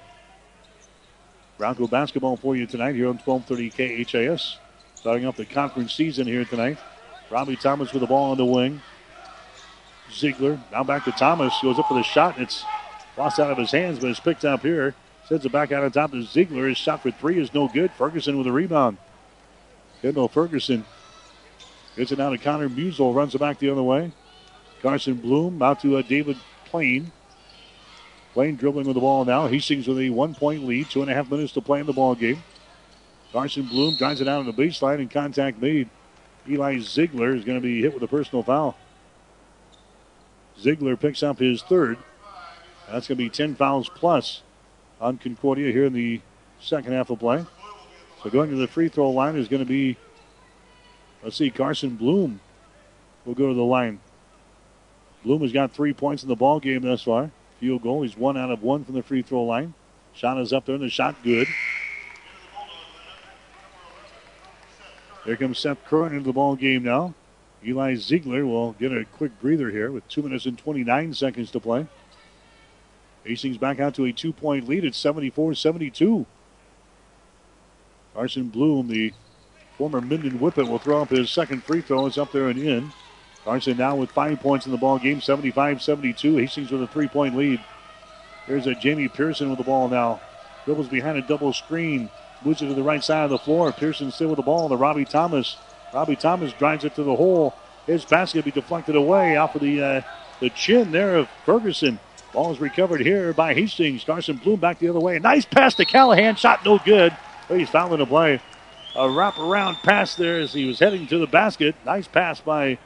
Bronco 1.58 1.86
basketball 1.86 2.38
for 2.38 2.56
you 2.56 2.66
tonight 2.66 2.94
here 2.94 3.08
on 3.08 3.18
1230 3.18 4.04
KHAS. 4.04 4.56
Starting 4.94 5.26
off 5.26 5.36
the 5.36 5.44
conference 5.44 5.92
season 5.92 6.26
here 6.26 6.46
tonight. 6.46 6.78
Robbie 7.30 7.56
Thomas 7.56 7.92
with 7.92 8.00
the 8.00 8.06
ball 8.06 8.30
on 8.30 8.38
the 8.38 8.46
wing. 8.46 8.80
Ziegler 10.12 10.60
now 10.72 10.84
back 10.84 11.04
to 11.04 11.12
Thomas. 11.12 11.54
Goes 11.62 11.78
up 11.78 11.88
for 11.88 11.94
the 11.94 12.02
shot 12.02 12.36
and 12.36 12.44
it's 12.44 12.64
lost 13.16 13.38
out 13.38 13.50
of 13.50 13.58
his 13.58 13.70
hands, 13.70 13.98
but 13.98 14.08
it's 14.08 14.20
picked 14.20 14.44
up 14.44 14.62
here. 14.62 14.94
Sends 15.28 15.44
it 15.46 15.52
back 15.52 15.70
out 15.72 15.84
on 15.84 15.92
top 15.92 16.12
to 16.12 16.22
Ziegler. 16.22 16.68
His 16.68 16.78
shot 16.78 17.02
for 17.02 17.10
three 17.10 17.40
is 17.40 17.54
no 17.54 17.68
good. 17.68 17.92
Ferguson 17.92 18.36
with 18.36 18.46
a 18.46 18.52
rebound. 18.52 18.98
Kendall 20.02 20.28
Ferguson 20.28 20.84
gets 21.96 22.10
it 22.10 22.18
now 22.18 22.30
to 22.30 22.38
Connor 22.38 22.68
Musel. 22.68 23.14
Runs 23.14 23.34
it 23.34 23.38
back 23.38 23.58
the 23.58 23.70
other 23.70 23.82
way. 23.82 24.12
Carson 24.82 25.14
Bloom 25.14 25.60
out 25.62 25.80
to 25.80 25.98
uh, 25.98 26.02
David 26.02 26.36
Plain. 26.66 27.12
Plain 28.32 28.56
dribbling 28.56 28.86
with 28.86 28.94
the 28.94 29.00
ball 29.00 29.24
now. 29.24 29.46
Hastings 29.46 29.86
with 29.86 29.98
a 29.98 30.10
one 30.10 30.34
point 30.34 30.64
lead. 30.64 30.88
Two 30.88 31.02
and 31.02 31.10
a 31.10 31.14
half 31.14 31.30
minutes 31.30 31.52
to 31.52 31.60
play 31.60 31.80
in 31.80 31.86
the 31.86 31.92
ball 31.92 32.14
game. 32.14 32.42
Carson 33.32 33.64
Bloom 33.64 33.96
drives 33.96 34.20
it 34.20 34.28
out 34.28 34.40
on 34.40 34.46
the 34.46 34.52
baseline 34.52 35.00
and 35.00 35.10
contact 35.10 35.60
made. 35.60 35.88
Eli 36.48 36.78
Ziegler 36.78 37.34
is 37.34 37.44
going 37.44 37.58
to 37.58 37.62
be 37.62 37.82
hit 37.82 37.92
with 37.92 38.02
a 38.02 38.08
personal 38.08 38.42
foul. 38.42 38.76
Ziegler 40.60 40.96
picks 40.96 41.22
up 41.22 41.38
his 41.38 41.62
third. 41.62 41.98
That's 42.90 43.06
going 43.08 43.18
to 43.18 43.24
be 43.24 43.30
10 43.30 43.54
fouls 43.54 43.88
plus 43.88 44.42
on 45.00 45.18
Concordia 45.18 45.72
here 45.72 45.86
in 45.86 45.92
the 45.92 46.20
second 46.60 46.92
half 46.92 47.10
of 47.10 47.18
play. 47.20 47.44
So 48.22 48.30
going 48.30 48.50
to 48.50 48.56
the 48.56 48.66
free 48.66 48.88
throw 48.88 49.10
line 49.10 49.36
is 49.36 49.48
going 49.48 49.62
to 49.62 49.68
be, 49.68 49.96
let's 51.22 51.36
see, 51.36 51.50
Carson 51.50 51.96
Bloom 51.96 52.40
will 53.24 53.34
go 53.34 53.48
to 53.48 53.54
the 53.54 53.62
line. 53.62 54.00
Bloom 55.24 55.42
has 55.42 55.52
got 55.52 55.72
three 55.72 55.92
points 55.92 56.22
in 56.22 56.28
the 56.28 56.36
ball 56.36 56.60
game 56.60 56.82
thus 56.82 57.02
far. 57.02 57.30
Field 57.60 57.82
goal. 57.82 58.02
He's 58.02 58.16
one 58.16 58.36
out 58.36 58.50
of 58.50 58.62
one 58.62 58.84
from 58.84 58.94
the 58.94 59.02
free 59.02 59.22
throw 59.22 59.44
line. 59.44 59.74
Shot 60.14 60.38
is 60.40 60.52
up 60.52 60.66
there, 60.66 60.74
and 60.74 60.84
the 60.84 60.88
shot 60.88 61.14
good. 61.22 61.46
Here 65.24 65.36
comes 65.36 65.58
Seth 65.58 65.84
Curran 65.84 66.12
into 66.12 66.24
the 66.24 66.32
ball 66.32 66.56
game 66.56 66.82
now. 66.82 67.14
Eli 67.64 67.94
Ziegler 67.94 68.46
will 68.46 68.72
get 68.72 68.92
a 68.92 69.04
quick 69.04 69.38
breather 69.40 69.70
here 69.70 69.90
with 69.90 70.08
two 70.08 70.22
minutes 70.22 70.46
and 70.46 70.56
29 70.56 71.14
seconds 71.14 71.50
to 71.50 71.60
play. 71.60 71.86
Hastings 73.24 73.58
back 73.58 73.80
out 73.80 73.94
to 73.96 74.06
a 74.06 74.12
two 74.12 74.32
point 74.32 74.66
lead 74.68 74.84
at 74.84 74.94
74 74.94 75.54
72. 75.54 76.26
Carson 78.14 78.48
Bloom, 78.48 78.88
the 78.88 79.12
former 79.76 80.00
Minden 80.00 80.38
Whippet, 80.38 80.68
will 80.68 80.78
throw 80.78 81.02
up 81.02 81.10
his 81.10 81.30
second 81.30 81.62
free 81.62 81.80
throw. 81.80 82.06
It's 82.06 82.18
up 82.18 82.32
there 82.32 82.48
and 82.48 82.58
in. 82.58 82.92
Carson 83.44 83.76
now 83.76 83.96
with 83.96 84.10
five 84.10 84.40
points 84.40 84.66
in 84.66 84.72
the 84.72 84.78
ball 84.78 84.98
game, 84.98 85.20
75 85.20 85.82
72. 85.82 86.36
Hastings 86.36 86.70
with 86.70 86.82
a 86.82 86.86
three 86.86 87.08
point 87.08 87.36
lead. 87.36 87.60
There's 88.48 88.66
a 88.66 88.74
Jamie 88.74 89.08
Pearson 89.08 89.48
with 89.50 89.58
the 89.58 89.64
ball 89.64 89.88
now. 89.88 90.20
Dribbles 90.64 90.88
behind 90.88 91.18
a 91.18 91.22
double 91.22 91.52
screen. 91.52 92.10
Moves 92.42 92.62
it 92.62 92.68
to 92.68 92.74
the 92.74 92.82
right 92.82 93.04
side 93.04 93.24
of 93.24 93.30
the 93.30 93.38
floor. 93.38 93.70
Pearson 93.70 94.10
still 94.10 94.28
with 94.28 94.36
the 94.36 94.42
ball 94.42 94.68
to 94.68 94.76
Robbie 94.76 95.04
Thomas. 95.04 95.56
Robbie 95.92 96.16
Thomas 96.16 96.52
drives 96.52 96.84
it 96.84 96.94
to 96.96 97.02
the 97.02 97.16
hole. 97.16 97.54
His 97.86 98.04
basket 98.04 98.44
be 98.44 98.50
deflected 98.50 98.96
away 98.96 99.36
off 99.36 99.54
of 99.54 99.62
the 99.62 99.82
uh, 99.82 100.02
the 100.40 100.50
chin 100.50 100.92
there 100.92 101.16
of 101.16 101.28
Ferguson. 101.44 101.98
Ball 102.32 102.52
is 102.52 102.60
recovered 102.60 103.00
here 103.00 103.32
by 103.32 103.54
Hastings. 103.54 104.04
Carson 104.04 104.36
Bloom 104.36 104.60
back 104.60 104.78
the 104.78 104.88
other 104.88 105.00
way. 105.00 105.18
Nice 105.18 105.44
pass 105.44 105.74
to 105.74 105.84
Callahan. 105.84 106.36
Shot 106.36 106.64
no 106.64 106.78
good. 106.78 107.16
But 107.48 107.58
he's 107.58 107.68
fouling 107.68 107.98
the 107.98 108.06
play. 108.06 108.40
A 108.94 109.08
wraparound 109.08 109.82
pass 109.82 110.14
there 110.14 110.38
as 110.38 110.52
he 110.52 110.64
was 110.64 110.78
heading 110.78 111.06
to 111.08 111.18
the 111.18 111.26
basket. 111.26 111.74
Nice 111.84 112.06
pass 112.06 112.40
by 112.40 112.78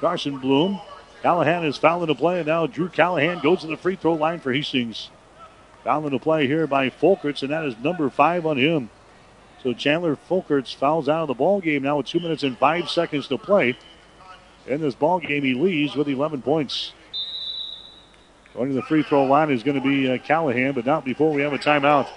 Carson 0.00 0.38
Bloom. 0.38 0.80
Callahan 1.22 1.64
is 1.64 1.76
fouling 1.76 2.08
the 2.08 2.14
play, 2.14 2.38
and 2.38 2.46
now 2.46 2.66
Drew 2.66 2.88
Callahan 2.88 3.40
goes 3.40 3.60
to 3.60 3.68
the 3.68 3.76
free 3.76 3.96
throw 3.96 4.14
line 4.14 4.40
for 4.40 4.52
Hastings. 4.52 5.10
Fouling 5.84 6.10
the 6.10 6.18
play 6.18 6.46
here 6.46 6.66
by 6.66 6.90
Folkerts, 6.90 7.42
and 7.42 7.50
that 7.50 7.64
is 7.64 7.76
number 7.78 8.08
five 8.10 8.46
on 8.46 8.56
him. 8.56 8.90
So 9.62 9.72
Chandler 9.72 10.16
Folkerts 10.16 10.74
fouls 10.74 11.08
out 11.08 11.22
of 11.22 11.28
the 11.28 11.34
ball 11.34 11.60
game 11.60 11.82
now 11.82 11.98
with 11.98 12.06
two 12.06 12.18
minutes 12.18 12.42
and 12.42 12.58
five 12.58 12.90
seconds 12.90 13.28
to 13.28 13.38
play. 13.38 13.76
In 14.66 14.80
this 14.80 14.94
ball 14.94 15.20
game, 15.20 15.44
he 15.44 15.54
leads 15.54 15.94
with 15.94 16.08
11 16.08 16.42
points. 16.42 16.92
Going 18.54 18.68
to 18.68 18.74
the 18.74 18.82
free 18.82 19.02
throw 19.02 19.24
line 19.24 19.50
is 19.50 19.62
going 19.62 19.80
to 19.80 19.88
be 19.88 20.10
uh, 20.10 20.18
Callahan, 20.18 20.72
but 20.72 20.84
not 20.84 21.04
before 21.04 21.32
we 21.32 21.42
have 21.42 21.52
a 21.52 21.58
timeout. 21.58 22.08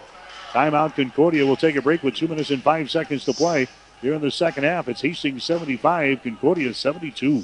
Timeout 0.51 0.95
Concordia 0.95 1.45
will 1.45 1.55
take 1.55 1.75
a 1.75 1.81
break 1.81 2.03
with 2.03 2.15
two 2.15 2.27
minutes 2.27 2.49
and 2.49 2.63
five 2.63 2.89
seconds 2.89 3.25
to 3.25 3.33
play. 3.33 3.67
Here 4.01 4.13
in 4.13 4.21
the 4.21 4.31
second 4.31 4.63
half, 4.63 4.87
it's 4.87 5.01
Hastings 5.01 5.43
75, 5.43 6.23
Concordia 6.23 6.73
72. 6.73 7.43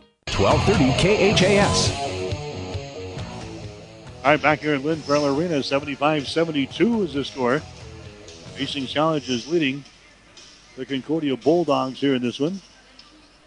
1230 0.27 1.35
KHAS. 1.35 1.91
All 4.23 4.31
right, 4.31 4.41
back 4.41 4.59
here 4.59 4.75
at 4.75 4.83
Lynn 4.83 5.01
Arena, 5.07 5.61
75 5.61 6.27
72 6.27 7.03
is 7.03 7.13
the 7.13 7.25
score. 7.25 7.61
Hastings 8.55 8.93
College 8.93 9.29
is 9.29 9.47
leading 9.47 9.83
the 10.77 10.85
Concordia 10.85 11.37
Bulldogs 11.37 11.99
here 11.99 12.15
in 12.15 12.21
this 12.21 12.39
one. 12.39 12.61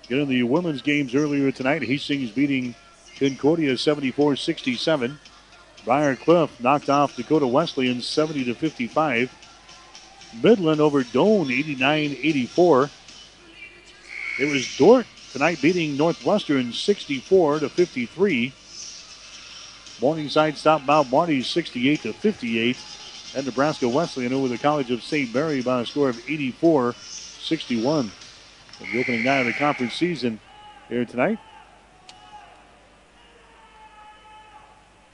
Getting 0.08 0.28
the 0.28 0.42
women's 0.44 0.82
games 0.82 1.14
earlier 1.14 1.50
tonight. 1.50 1.82
Hastings 1.82 2.30
beating 2.30 2.74
Concordia 3.18 3.76
74 3.76 4.36
67. 4.36 5.18
Briar 5.84 6.16
Cliff 6.16 6.60
knocked 6.60 6.90
off 6.90 7.16
Dakota 7.16 7.46
Wesleyan 7.46 8.02
70 8.02 8.44
to 8.44 8.54
55. 8.54 9.32
Midland 10.42 10.80
over 10.80 11.02
Doane 11.02 11.50
89 11.50 12.16
84. 12.20 12.90
It 14.40 14.52
was 14.52 14.76
Dordt 14.76 15.06
tonight 15.34 15.60
beating 15.60 15.96
Northwestern 15.96 16.72
64 16.72 17.58
to 17.58 17.68
53. 17.68 18.52
Morningside 20.00 20.56
stopped 20.56 20.86
Mount 20.86 21.10
Marty 21.10 21.42
68 21.42 22.02
to 22.02 22.12
58. 22.12 22.76
And 23.34 23.44
Nebraska 23.44 23.88
Wesleyan 23.88 24.32
over 24.32 24.46
the 24.46 24.58
College 24.58 24.92
of 24.92 25.02
St. 25.02 25.34
Mary 25.34 25.60
by 25.60 25.80
a 25.80 25.86
score 25.86 26.08
of 26.08 26.22
84 26.30 26.92
61. 26.92 28.12
The 28.78 29.00
opening 29.00 29.24
night 29.24 29.40
of 29.40 29.46
the 29.46 29.54
conference 29.54 29.94
season 29.94 30.38
here 30.88 31.04
tonight. 31.04 31.40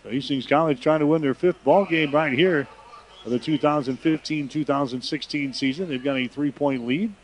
So 0.03 0.11
Hastings 0.11 0.47
College 0.47 0.83
trying 0.83 1.01
to 1.01 1.07
win 1.07 1.23
their 1.23 1.33
fifth 1.33 1.65
ball 1.65 1.87
game 1.87 2.15
right 2.15 2.35
here 2.35 2.69
of 3.25 3.31
the 3.31 3.41
2015-2016 3.41 5.55
season. 5.55 5.89
They've 5.89 6.05
got 6.05 6.19
a 6.19 6.29
three-point 6.29 6.87
lead. 6.87 7.15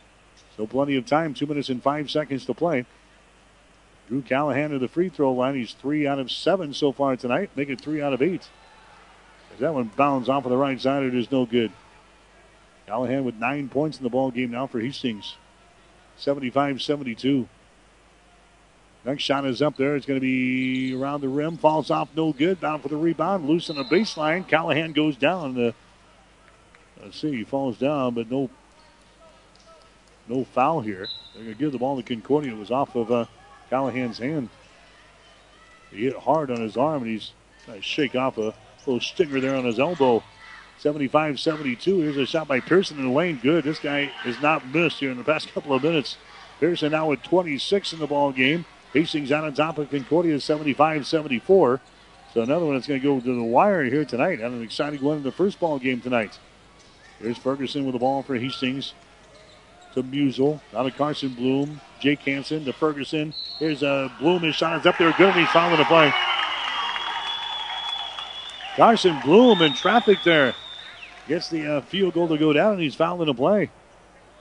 So 0.56 0.66
plenty 0.66 0.96
of 0.96 1.06
time, 1.06 1.34
two 1.34 1.46
minutes 1.46 1.68
and 1.68 1.82
five 1.82 2.10
seconds 2.10 2.46
to 2.46 2.54
play. 2.54 2.86
Drew 4.08 4.22
Callahan 4.22 4.70
to 4.70 4.78
the 4.78 4.88
free 4.88 5.08
throw 5.08 5.32
line. 5.32 5.56
He's 5.56 5.72
three 5.72 6.06
out 6.06 6.18
of 6.18 6.30
seven 6.30 6.72
so 6.72 6.92
far 6.92 7.16
tonight. 7.16 7.50
Make 7.56 7.68
it 7.68 7.80
three 7.80 8.00
out 8.00 8.12
of 8.12 8.22
eight. 8.22 8.48
As 9.52 9.60
that 9.60 9.74
one 9.74 9.90
bounds 9.96 10.28
off 10.28 10.44
of 10.44 10.50
the 10.50 10.56
right 10.56 10.80
side, 10.80 11.02
it 11.02 11.14
is 11.14 11.30
no 11.30 11.44
good. 11.44 11.72
Callahan 12.86 13.24
with 13.24 13.34
nine 13.36 13.68
points 13.68 13.98
in 13.98 14.04
the 14.04 14.10
ball 14.10 14.30
game 14.30 14.52
now 14.52 14.66
for 14.66 14.80
Hastings. 14.80 15.36
75-72. 16.18 17.46
Next 19.04 19.22
shot 19.22 19.46
is 19.46 19.60
up 19.60 19.76
there. 19.76 19.96
It's 19.96 20.06
going 20.06 20.18
to 20.18 20.24
be 20.24 20.94
around 20.94 21.20
the 21.20 21.28
rim. 21.28 21.56
Falls 21.56 21.90
off, 21.90 22.08
no 22.16 22.32
good. 22.32 22.60
Bound 22.60 22.82
for 22.82 22.88
the 22.88 22.96
rebound. 22.96 23.48
Loose 23.48 23.70
on 23.70 23.76
the 23.76 23.84
baseline. 23.84 24.46
Callahan 24.46 24.92
goes 24.92 25.16
down. 25.16 25.74
Let's 27.02 27.20
see, 27.20 27.36
he 27.36 27.44
falls 27.44 27.78
down, 27.78 28.14
but 28.14 28.30
no 28.30 28.50
no 30.28 30.44
foul 30.44 30.80
here. 30.80 31.08
They're 31.34 31.42
going 31.42 31.54
to 31.54 31.58
give 31.58 31.72
the 31.72 31.78
ball 31.78 31.96
to 31.96 32.02
Concordia. 32.02 32.52
It 32.52 32.58
was 32.58 32.70
off 32.70 32.94
of 32.94 33.10
uh, 33.10 33.26
Callahan's 33.70 34.18
hand. 34.18 34.48
He 35.90 36.04
hit 36.04 36.16
hard 36.16 36.50
on 36.50 36.60
his 36.60 36.76
arm, 36.76 37.02
and 37.02 37.10
he's 37.10 37.32
trying 37.64 37.78
to 37.78 37.82
shake 37.82 38.14
off 38.14 38.38
a 38.38 38.54
little 38.86 39.00
stinger 39.00 39.40
there 39.40 39.56
on 39.56 39.64
his 39.64 39.78
elbow. 39.78 40.22
75 40.78 41.40
72. 41.40 42.00
Here's 42.00 42.16
a 42.16 42.26
shot 42.26 42.48
by 42.48 42.60
Pearson 42.60 42.98
in 42.98 43.06
the 43.06 43.10
lane. 43.10 43.38
Good. 43.42 43.64
This 43.64 43.78
guy 43.78 44.04
has 44.04 44.40
not 44.42 44.66
missed 44.66 45.00
here 45.00 45.10
in 45.10 45.16
the 45.16 45.24
past 45.24 45.48
couple 45.54 45.74
of 45.74 45.82
minutes. 45.82 46.16
Pearson 46.60 46.92
now 46.92 47.08
with 47.08 47.22
26 47.22 47.92
in 47.92 47.98
the 47.98 48.06
ball 48.06 48.32
game. 48.32 48.64
Hastings 48.92 49.32
out 49.32 49.44
on 49.44 49.54
top 49.54 49.78
of 49.78 49.90
Concordia 49.90 50.40
75 50.40 51.06
74. 51.06 51.80
So 52.32 52.42
another 52.42 52.66
one 52.66 52.74
that's 52.74 52.86
going 52.86 53.00
to 53.00 53.06
go 53.06 53.20
to 53.20 53.34
the 53.34 53.42
wire 53.42 53.84
here 53.84 54.04
tonight. 54.04 54.40
Had 54.40 54.52
an 54.52 54.62
exciting 54.62 55.02
one 55.02 55.18
in 55.18 55.22
the 55.22 55.32
first 55.32 55.58
ball 55.58 55.78
game 55.78 56.00
tonight. 56.00 56.38
Here's 57.18 57.38
Ferguson 57.38 57.84
with 57.84 57.94
the 57.94 57.98
ball 57.98 58.22
for 58.22 58.36
Hastings 58.36 58.92
to 59.96 60.02
Musel. 60.02 60.60
Now 60.72 60.84
to 60.84 60.90
Carson 60.90 61.30
Bloom. 61.30 61.80
Jake 62.00 62.20
Hansen 62.20 62.64
to 62.66 62.72
Ferguson. 62.72 63.34
Here's 63.58 63.82
a 63.82 63.88
uh, 63.88 64.08
Bloom. 64.20 64.42
His 64.42 64.54
shot 64.54 64.78
is 64.78 64.86
up 64.86 64.96
there 64.98 65.12
good 65.18 65.34
he's 65.34 65.48
fouling 65.48 65.78
the 65.78 65.84
play. 65.84 66.12
Carson 68.76 69.18
Bloom 69.24 69.62
in 69.62 69.72
traffic 69.72 70.18
there. 70.24 70.54
Gets 71.26 71.48
the 71.48 71.78
uh, 71.78 71.80
field 71.80 72.14
goal 72.14 72.28
to 72.28 72.38
go 72.38 72.52
down 72.52 72.74
and 72.74 72.82
he's 72.82 72.94
fouling 72.94 73.26
the 73.26 73.34
play. 73.34 73.70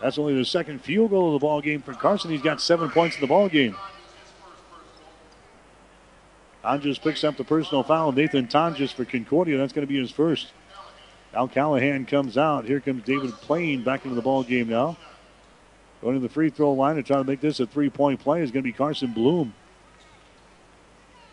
That's 0.02 0.19
only 0.19 0.36
the 0.36 0.45
second 0.45 0.82
field 0.82 1.10
goal 1.10 1.34
of 1.34 1.41
the 1.41 1.45
ball 1.45 1.61
game 1.61 1.82
for 1.82 1.94
Carson. 1.94 2.30
He's 2.30 2.41
got 2.41 2.61
seven 2.61 2.90
points 2.90 3.15
in 3.15 3.22
the 3.22 3.27
ball 3.27 3.48
game. 3.48 3.76
Tonjes 6.64 7.02
picks 7.02 7.23
up 7.23 7.38
the 7.38 7.44
personal 7.44 7.84
foul. 7.84 8.11
Nathan 8.11 8.48
Tonjes 8.48 8.91
for 8.91 9.06
Concordia. 9.06 9.57
That's 9.57 9.72
going 9.72 9.88
to 9.88 9.91
be 9.91 9.99
his 9.99 10.11
first. 10.11 10.48
Al 11.34 11.48
Callahan 11.48 12.06
comes 12.06 12.38
out. 12.38 12.65
Here 12.65 12.80
comes 12.80 13.03
David 13.03 13.32
Plain 13.34 13.84
back 13.84 14.03
into 14.03 14.15
the 14.15 14.22
ball 14.22 14.44
game 14.44 14.68
now. 14.68 14.98
Going 16.06 16.18
to 16.18 16.22
the 16.22 16.32
free 16.32 16.52
throw 16.52 16.72
line 16.73 16.98
to 16.98 17.02
try 17.02 17.18
to 17.18 17.23
make 17.23 17.41
this 17.41 17.60
a 17.60 17.65
three 17.65 17.90
point 17.90 18.19
play 18.19 18.44
is 18.44 18.52
going 18.52 18.61
to 18.61 18.69
be 18.69 18.72
Carson 18.72 19.11
Bloom. 19.11 19.56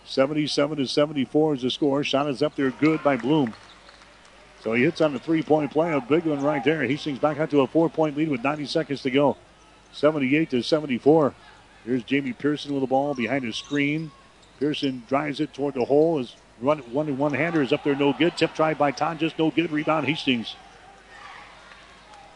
77 0.07 0.78
to 0.78 0.86
74 0.86 1.57
is 1.57 1.61
the 1.61 1.70
score. 1.70 2.03
Shot 2.03 2.27
is 2.31 2.43
up 2.43 2.57
there 2.57 2.70
good 2.70 3.05
by 3.05 3.19
Bloom. 3.19 3.53
So 4.62 4.73
he 4.73 4.85
hits 4.85 5.03
on 5.03 5.12
the 5.12 5.19
three 5.19 5.43
point 5.43 5.73
play. 5.73 5.93
A 5.93 6.01
big 6.01 6.24
one 6.24 6.40
right 6.40 6.65
there. 6.65 6.85
He 6.85 6.97
swings 6.97 7.19
back 7.19 7.39
out 7.39 7.51
to 7.51 7.61
a 7.61 7.66
four 7.66 7.90
point 7.90 8.16
lead 8.16 8.31
with 8.31 8.43
90 8.43 8.65
seconds 8.65 9.03
to 9.03 9.11
go. 9.11 9.36
78 9.93 10.49
to 10.49 10.62
74. 10.62 11.35
Here's 11.85 12.03
Jamie 12.03 12.32
Pearson 12.32 12.73
with 12.73 12.81
the 12.81 12.86
ball 12.86 13.12
behind 13.12 13.44
his 13.44 13.57
screen. 13.57 14.11
Pearson 14.59 15.03
drives 15.07 15.39
it 15.39 15.53
toward 15.53 15.74
the 15.74 15.85
hole. 15.85 16.16
His 16.16 16.35
run 16.62 16.78
one 16.78 17.19
one 17.19 17.35
hander 17.35 17.61
is 17.61 17.74
up 17.74 17.85
there, 17.85 17.94
no 17.94 18.15
good. 18.15 18.39
Tip 18.39 18.55
tried 18.55 18.78
by 18.78 18.90
Tonjes, 18.90 19.39
no 19.39 19.51
good. 19.51 19.70
Rebound 19.70 20.07
Hastings. 20.07 20.57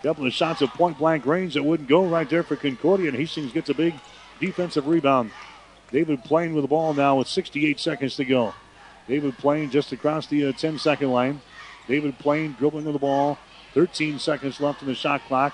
Couple 0.06 0.24
of 0.24 0.32
shots 0.32 0.62
of 0.62 0.70
point 0.70 0.98
blank 0.98 1.26
range 1.26 1.54
that 1.54 1.64
wouldn't 1.64 1.88
go 1.88 2.06
right 2.06 2.30
there 2.30 2.44
for 2.44 2.54
Concordia, 2.54 3.08
and 3.08 3.18
Hastings 3.18 3.50
gets 3.50 3.70
a 3.70 3.74
big 3.74 3.92
defensive 4.38 4.86
rebound. 4.86 5.32
David 5.90 6.22
Plain 6.22 6.54
with 6.54 6.62
the 6.62 6.68
ball 6.68 6.94
now 6.94 7.16
with 7.16 7.26
68 7.26 7.80
seconds 7.80 8.14
to 8.14 8.24
go. 8.24 8.54
David 9.08 9.36
Plain 9.36 9.68
just 9.68 9.90
across 9.90 10.28
the 10.28 10.46
uh, 10.46 10.52
10 10.52 10.78
second 10.78 11.10
line. 11.10 11.40
David 11.88 12.20
Plain 12.20 12.54
dribbling 12.56 12.84
with 12.84 12.92
the 12.92 13.00
ball. 13.00 13.36
13 13.74 14.20
seconds 14.20 14.60
left 14.60 14.80
in 14.80 14.86
the 14.86 14.94
shot 14.94 15.22
clock. 15.26 15.52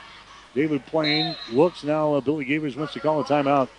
David 0.54 0.84
Plain 0.84 1.34
looks 1.50 1.82
now. 1.82 2.12
Uh, 2.12 2.20
Billy 2.20 2.44
Gavers 2.44 2.76
wants 2.76 2.92
to 2.92 3.00
call 3.00 3.22
a 3.22 3.24
timeout. 3.24 3.70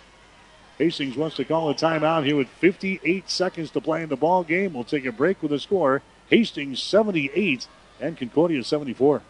Hastings 0.78 1.16
wants 1.16 1.36
to 1.36 1.44
call 1.44 1.70
a 1.70 1.74
timeout 1.76 2.26
here 2.26 2.34
with 2.34 2.48
58 2.48 3.30
seconds 3.30 3.70
to 3.70 3.80
play 3.80 4.02
in 4.02 4.08
the 4.08 4.16
ball 4.16 4.42
game. 4.42 4.74
We'll 4.74 4.82
take 4.82 5.06
a 5.06 5.12
break 5.12 5.40
with 5.40 5.52
a 5.52 5.60
score. 5.60 6.02
Hastings 6.30 6.82
78 6.82 7.68
and 8.00 8.18
Concordia 8.18 8.64
74. 8.64 9.22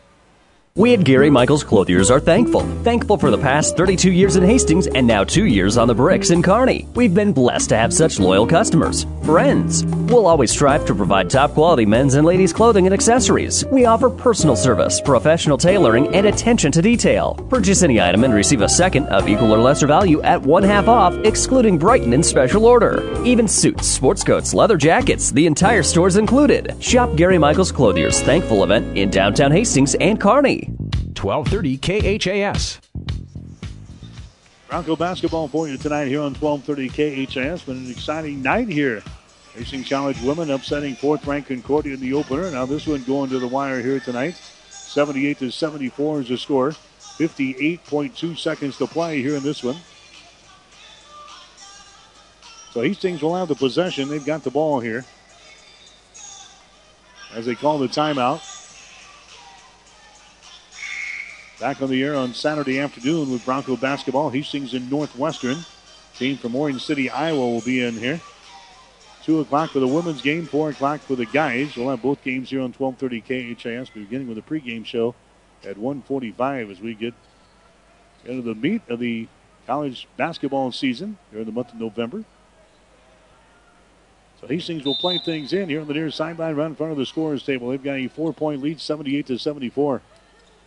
We 0.77 0.93
at 0.93 1.05
Gary 1.05 1.31
Michaels 1.31 1.63
Clothiers 1.63 2.11
are 2.11 2.19
thankful. 2.19 2.63
Thankful 2.83 3.17
for 3.17 3.31
the 3.31 3.39
past 3.39 3.77
32 3.77 4.11
years 4.11 4.35
in 4.35 4.43
Hastings 4.43 4.89
and 4.89 5.07
now 5.07 5.23
two 5.23 5.45
years 5.45 5.77
on 5.77 5.87
the 5.87 5.95
bricks 5.95 6.31
in 6.31 6.43
Kearney. 6.43 6.89
We've 6.97 7.15
been 7.15 7.33
blessed 7.33 7.69
to 7.69 7.77
have 7.77 7.95
such 7.95 8.19
loyal 8.19 8.45
customers, 8.45 9.07
friends. 9.25 9.85
We'll 9.85 10.27
always 10.27 10.51
strive 10.51 10.85
to 10.87 10.95
provide 10.97 11.31
top 11.31 11.53
quality 11.53 11.87
men's 11.87 12.17
and 12.17 12.27
ladies' 12.27 12.53
clothing 12.53 12.89
and 12.89 12.93
accessories. 12.93 13.65
We 13.67 13.85
offer 13.85 14.11
personal 14.11 14.57
service, 14.57 15.01
professional 15.01 15.57
tailoring, 15.57 16.13
and 16.13 16.27
attention 16.27 16.73
to 16.73 16.83
detail. 16.83 17.35
Purchase 17.49 17.85
any 17.85 18.01
item 18.01 18.25
and 18.25 18.35
receive 18.35 18.63
a 18.63 18.69
second 18.69 19.07
of 19.07 19.29
equal 19.29 19.55
or 19.55 19.59
lesser 19.59 19.87
value 19.87 20.23
at 20.23 20.43
one 20.43 20.65
half 20.65 20.89
off, 20.89 21.15
excluding 21.19 21.79
Brighton 21.79 22.13
in 22.13 22.25
special 22.25 22.67
order. 22.67 23.01
Even 23.23 23.47
suits, 23.47 23.87
sports 23.87 24.25
coats, 24.25 24.53
leather 24.53 24.77
jackets, 24.77 25.31
the 25.31 25.47
entire 25.47 25.85
store's 25.85 26.17
included. 26.17 26.75
Shop 26.81 27.15
Gary 27.15 27.39
Michaels 27.39 27.71
Clothiers' 27.71 28.21
thankful 28.23 28.65
event 28.65 28.99
in 28.99 29.09
downtown 29.09 29.53
Hastings 29.53 29.95
and 30.01 30.21
Kearney. 30.21 30.64
1230 31.25 32.19
KHAS. 32.19 32.81
Bronco 34.69 34.95
basketball 34.95 35.49
for 35.49 35.67
you 35.67 35.79
tonight 35.79 36.07
here 36.07 36.21
on 36.21 36.35
1230 36.35 37.27
KHAS. 37.27 37.63
Been 37.63 37.79
an 37.79 37.91
exciting 37.91 38.43
night 38.43 38.69
here. 38.69 39.03
Hastings 39.55 39.89
College 39.89 40.21
women 40.21 40.51
upsetting 40.51 40.95
fourth 40.97 41.27
ranked 41.27 41.49
Concordia 41.49 41.95
in 41.95 42.01
the 42.01 42.13
opener. 42.13 42.51
Now 42.51 42.67
this 42.67 42.87
one 42.87 43.03
going 43.05 43.31
to 43.31 43.39
the 43.39 43.49
wire 43.49 43.81
here 43.81 44.01
tonight. 44.01 44.39
78 44.69 45.39
to 45.39 45.51
74 45.51 46.21
is 46.21 46.29
the 46.29 46.37
score. 46.37 46.71
58.2 47.01 48.37
seconds 48.37 48.77
to 48.77 48.87
play 48.87 49.23
here 49.23 49.37
in 49.37 49.43
this 49.43 49.63
one. 49.63 49.77
So 52.73 52.83
Hastings 52.83 53.23
will 53.23 53.37
have 53.37 53.49
the 53.49 53.55
possession. 53.55 54.09
They've 54.09 54.27
got 54.27 54.43
the 54.43 54.51
ball 54.51 54.81
here. 54.81 55.07
As 57.33 57.47
they 57.47 57.55
call 57.55 57.79
the 57.79 57.89
timeout. 57.89 58.64
Back 61.60 61.81
on 61.81 61.89
the 61.89 62.02
air 62.02 62.16
on 62.16 62.35
Saturday 62.35 62.81
afternoon 62.81 63.31
with 63.31 63.44
Bronco 63.44 63.76
basketball. 63.76 64.28
Hastings 64.28 64.74
in 64.74 64.90
Northwestern. 64.90 65.59
Team 66.16 66.36
from 66.36 66.55
Orange 66.56 66.85
City, 66.85 67.09
Iowa 67.09 67.48
will 67.48 67.60
be 67.60 67.82
in 67.82 67.94
here. 67.94 68.20
2 69.22 69.40
o'clock 69.40 69.70
for 69.70 69.78
the 69.78 69.89
women's 69.89 70.20
game, 70.20 70.47
4 70.47 70.70
o'clock 70.70 71.01
for 71.01 71.14
the 71.14 71.26
guys. 71.26 71.76
We'll 71.76 71.90
have 71.90 72.02
both 72.02 72.22
games 72.22 72.51
here 72.51 72.60
on 72.60 72.72
1230 72.72 73.55
KHAS, 73.55 73.90
beginning 73.90 74.28
with 74.28 74.36
a 74.36 74.43
pregame 74.43 74.85
show 74.85 75.14
at 75.64 75.78
145 75.78 76.70
as 76.70 76.81
we 76.81 76.94
get 76.94 77.14
into 78.24 78.43
the 78.43 78.55
meat 78.55 78.82
of 78.89 78.98
the 78.98 79.28
college 79.66 80.09
basketball 80.16 80.72
season 80.72 81.18
in 81.32 81.44
the 81.44 81.52
month 81.52 81.72
of 81.72 81.81
November. 81.81 82.24
So 84.40 84.48
Hastings 84.48 84.85
will 84.85 84.97
play 84.97 85.18
things 85.18 85.52
in 85.52 85.68
here 85.68 85.81
on 85.81 85.86
the 85.86 85.94
near 85.94 86.10
sideline, 86.10 86.56
right 86.56 86.66
in 86.66 86.74
front 86.74 86.93
of 86.93 86.98
the 86.98 87.06
scorers 87.06 87.44
table. 87.44 87.70
They've 87.70 87.82
got 87.82 87.94
a 87.94 88.09
four-point 88.09 88.60
lead, 88.60 88.81
78 88.81 89.26
to 89.28 89.39
74. 89.39 90.02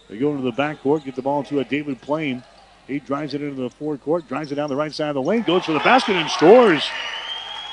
They 0.09 0.17
go 0.17 0.31
into 0.31 0.43
the 0.43 0.51
backcourt, 0.51 1.03
get 1.03 1.15
the 1.15 1.21
ball 1.21 1.43
to 1.45 1.59
a 1.59 1.63
David 1.63 2.01
Plain. 2.01 2.43
He 2.87 2.99
drives 2.99 3.33
it 3.33 3.41
into 3.41 3.61
the 3.61 3.69
forecourt, 3.69 4.27
drives 4.27 4.51
it 4.51 4.55
down 4.55 4.69
the 4.69 4.75
right 4.75 4.93
side 4.93 5.09
of 5.09 5.15
the 5.15 5.21
lane, 5.21 5.43
goes 5.43 5.65
for 5.65 5.73
the 5.73 5.79
basket 5.79 6.15
and 6.15 6.29
scores. 6.29 6.87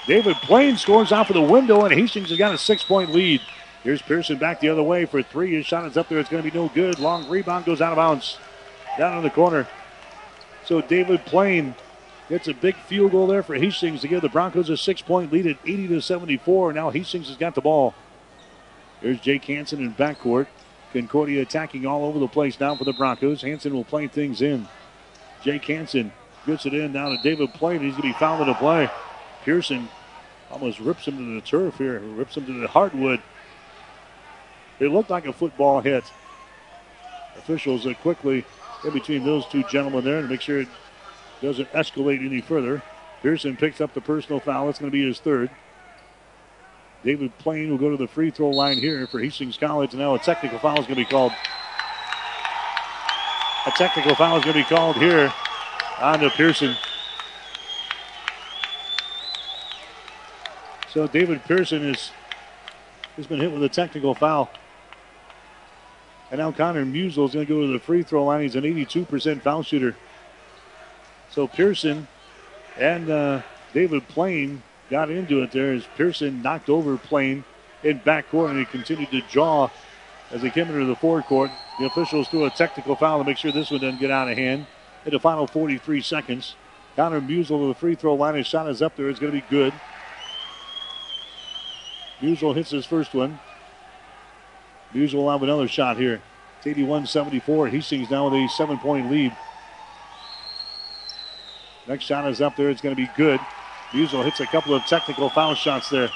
David 0.06 0.36
Plain 0.36 0.76
scores 0.76 1.12
off 1.12 1.30
of 1.30 1.34
the 1.34 1.42
window, 1.42 1.84
and 1.84 1.94
Hastings 1.94 2.30
has 2.30 2.38
got 2.38 2.52
a 2.52 2.58
six-point 2.58 3.10
lead. 3.10 3.40
Here's 3.84 4.02
Pearson 4.02 4.38
back 4.38 4.60
the 4.60 4.68
other 4.68 4.82
way 4.82 5.04
for 5.04 5.22
three. 5.22 5.54
His 5.54 5.66
shot 5.66 5.86
is 5.86 5.96
up 5.96 6.08
there. 6.08 6.18
It's 6.18 6.28
going 6.28 6.42
to 6.42 6.50
be 6.50 6.56
no 6.56 6.68
good. 6.68 6.98
Long 6.98 7.28
rebound 7.28 7.64
goes 7.64 7.80
out 7.80 7.92
of 7.92 7.96
bounds. 7.96 8.38
Down 8.98 9.18
in 9.18 9.22
the 9.22 9.30
corner. 9.30 9.68
So 10.64 10.80
David 10.80 11.24
Plain 11.26 11.74
gets 12.28 12.48
a 12.48 12.54
big 12.54 12.76
field 12.76 13.12
goal 13.12 13.26
there 13.26 13.42
for 13.42 13.54
Hastings 13.54 14.00
to 14.00 14.08
give 14.08 14.22
the 14.22 14.28
Broncos 14.28 14.70
a 14.70 14.76
six-point 14.76 15.32
lead 15.32 15.46
at 15.46 15.58
80 15.64 15.88
to 15.88 16.00
74. 16.00 16.72
Now 16.72 16.90
Hastings 16.90 17.28
has 17.28 17.36
got 17.36 17.54
the 17.54 17.60
ball. 17.60 17.94
Here's 19.00 19.20
Jake 19.20 19.44
Hansen 19.44 19.80
in 19.80 19.94
backcourt. 19.94 20.46
Concordia 20.94 21.42
attacking 21.42 21.84
all 21.84 22.04
over 22.04 22.18
the 22.18 22.28
place 22.28 22.58
now 22.58 22.74
for 22.76 22.84
the 22.84 22.92
Broncos. 22.92 23.42
Hansen 23.42 23.74
will 23.74 23.84
play 23.84 24.06
things 24.06 24.40
in. 24.40 24.66
Jake 25.42 25.64
Hansen 25.64 26.12
gets 26.46 26.64
it 26.64 26.72
in 26.72 26.92
now 26.92 27.08
to 27.08 27.18
David 27.22 27.52
Plain. 27.52 27.80
He's 27.80 27.92
going 27.92 28.02
to 28.02 28.08
be 28.14 28.18
fouled 28.18 28.42
in 28.42 28.46
the 28.46 28.54
play. 28.54 28.88
Pearson 29.44 29.88
almost 30.50 30.78
rips 30.78 31.06
him 31.06 31.18
to 31.18 31.34
the 31.34 31.40
turf 31.40 31.76
here, 31.76 31.98
rips 31.98 32.36
him 32.36 32.46
to 32.46 32.60
the 32.60 32.68
hardwood. 32.68 33.20
It 34.78 34.88
looked 34.88 35.10
like 35.10 35.26
a 35.26 35.32
football 35.32 35.80
hit. 35.80 36.04
Officials 37.36 37.86
are 37.86 37.94
quickly 37.94 38.44
in 38.84 38.92
between 38.92 39.24
those 39.24 39.46
two 39.46 39.64
gentlemen 39.64 40.04
there 40.04 40.22
to 40.22 40.28
make 40.28 40.40
sure 40.40 40.60
it 40.60 40.68
doesn't 41.42 41.70
escalate 41.72 42.24
any 42.24 42.40
further. 42.40 42.82
Pearson 43.20 43.56
picks 43.56 43.80
up 43.80 43.94
the 43.94 44.00
personal 44.00 44.38
foul. 44.38 44.68
It's 44.68 44.78
going 44.78 44.90
to 44.90 44.96
be 44.96 45.06
his 45.06 45.18
third. 45.18 45.50
David 47.04 47.36
Plain 47.38 47.70
will 47.70 47.78
go 47.78 47.90
to 47.90 47.98
the 47.98 48.08
free 48.08 48.30
throw 48.30 48.48
line 48.48 48.78
here 48.78 49.06
for 49.06 49.20
Hastings 49.20 49.58
College. 49.58 49.92
Now 49.92 50.14
a 50.14 50.18
technical 50.18 50.58
foul 50.58 50.80
is 50.80 50.86
going 50.86 50.96
to 50.96 51.04
be 51.04 51.04
called. 51.04 51.32
A 53.66 53.70
technical 53.72 54.14
foul 54.14 54.38
is 54.38 54.44
going 54.44 54.56
to 54.56 54.62
be 54.62 54.74
called 54.74 54.96
here 54.96 55.32
on 56.00 56.20
to 56.20 56.30
Pearson. 56.30 56.74
So 60.90 61.06
David 61.06 61.44
Pearson 61.44 61.84
is 61.84 62.10
has 63.16 63.26
been 63.26 63.40
hit 63.40 63.52
with 63.52 63.62
a 63.62 63.68
technical 63.68 64.14
foul. 64.14 64.50
And 66.30 66.38
now 66.38 66.52
Connor 66.52 66.84
Musel 66.84 67.26
is 67.26 67.34
going 67.34 67.46
to 67.46 67.46
go 67.46 67.60
to 67.60 67.72
the 67.72 67.78
free 67.78 68.02
throw 68.02 68.24
line. 68.24 68.42
He's 68.42 68.56
an 68.56 68.64
82% 68.64 69.42
foul 69.42 69.62
shooter. 69.62 69.94
So 71.30 71.46
Pearson 71.46 72.08
and 72.78 73.10
uh, 73.10 73.42
David 73.72 74.08
Plain 74.08 74.62
got 74.94 75.10
into 75.10 75.42
it 75.42 75.50
there 75.50 75.72
as 75.72 75.84
Pearson 75.96 76.40
knocked 76.40 76.68
over 76.68 76.96
Plain 76.96 77.42
in 77.82 77.98
backcourt 77.98 78.50
and 78.50 78.60
he 78.60 78.64
continued 78.64 79.10
to 79.10 79.22
jaw 79.22 79.68
as 80.30 80.40
he 80.40 80.50
came 80.50 80.68
into 80.68 80.84
the 80.84 80.94
forecourt. 80.94 81.50
The 81.80 81.86
officials 81.86 82.28
threw 82.28 82.44
a 82.44 82.50
technical 82.50 82.94
foul 82.94 83.18
to 83.18 83.24
make 83.24 83.36
sure 83.36 83.50
this 83.50 83.72
one 83.72 83.80
doesn't 83.80 83.98
get 83.98 84.12
out 84.12 84.30
of 84.30 84.38
hand. 84.38 84.68
In 85.04 85.10
the 85.10 85.18
final 85.18 85.48
43 85.48 86.00
seconds, 86.00 86.54
Connor 86.94 87.20
Musel 87.20 87.58
to 87.58 87.66
the 87.66 87.74
free 87.74 87.96
throw 87.96 88.14
line. 88.14 88.36
His 88.36 88.46
shot 88.46 88.68
is 88.68 88.82
up 88.82 88.94
there. 88.94 89.08
It's 89.08 89.18
going 89.18 89.32
to 89.32 89.40
be 89.40 89.44
good. 89.50 89.72
Musel 92.20 92.54
hits 92.54 92.70
his 92.70 92.86
first 92.86 93.14
one. 93.14 93.40
Musel 94.94 95.14
will 95.14 95.30
have 95.32 95.42
another 95.42 95.66
shot 95.66 95.96
here. 95.96 96.22
It's 96.58 96.68
81 96.68 97.08
74. 97.08 97.66
Hastings 97.66 98.10
now 98.12 98.28
with 98.28 98.34
a 98.34 98.48
seven 98.48 98.78
point 98.78 99.10
lead. 99.10 99.36
Next 101.88 102.04
shot 102.04 102.30
is 102.30 102.40
up 102.40 102.54
there. 102.54 102.70
It's 102.70 102.80
going 102.80 102.94
to 102.94 103.02
be 103.02 103.10
good. 103.16 103.40
Musel 103.92 104.24
hits 104.24 104.40
a 104.40 104.46
couple 104.46 104.74
of 104.74 104.84
technical 104.86 105.30
foul 105.30 105.54
shots 105.54 105.90
there. 105.90 106.10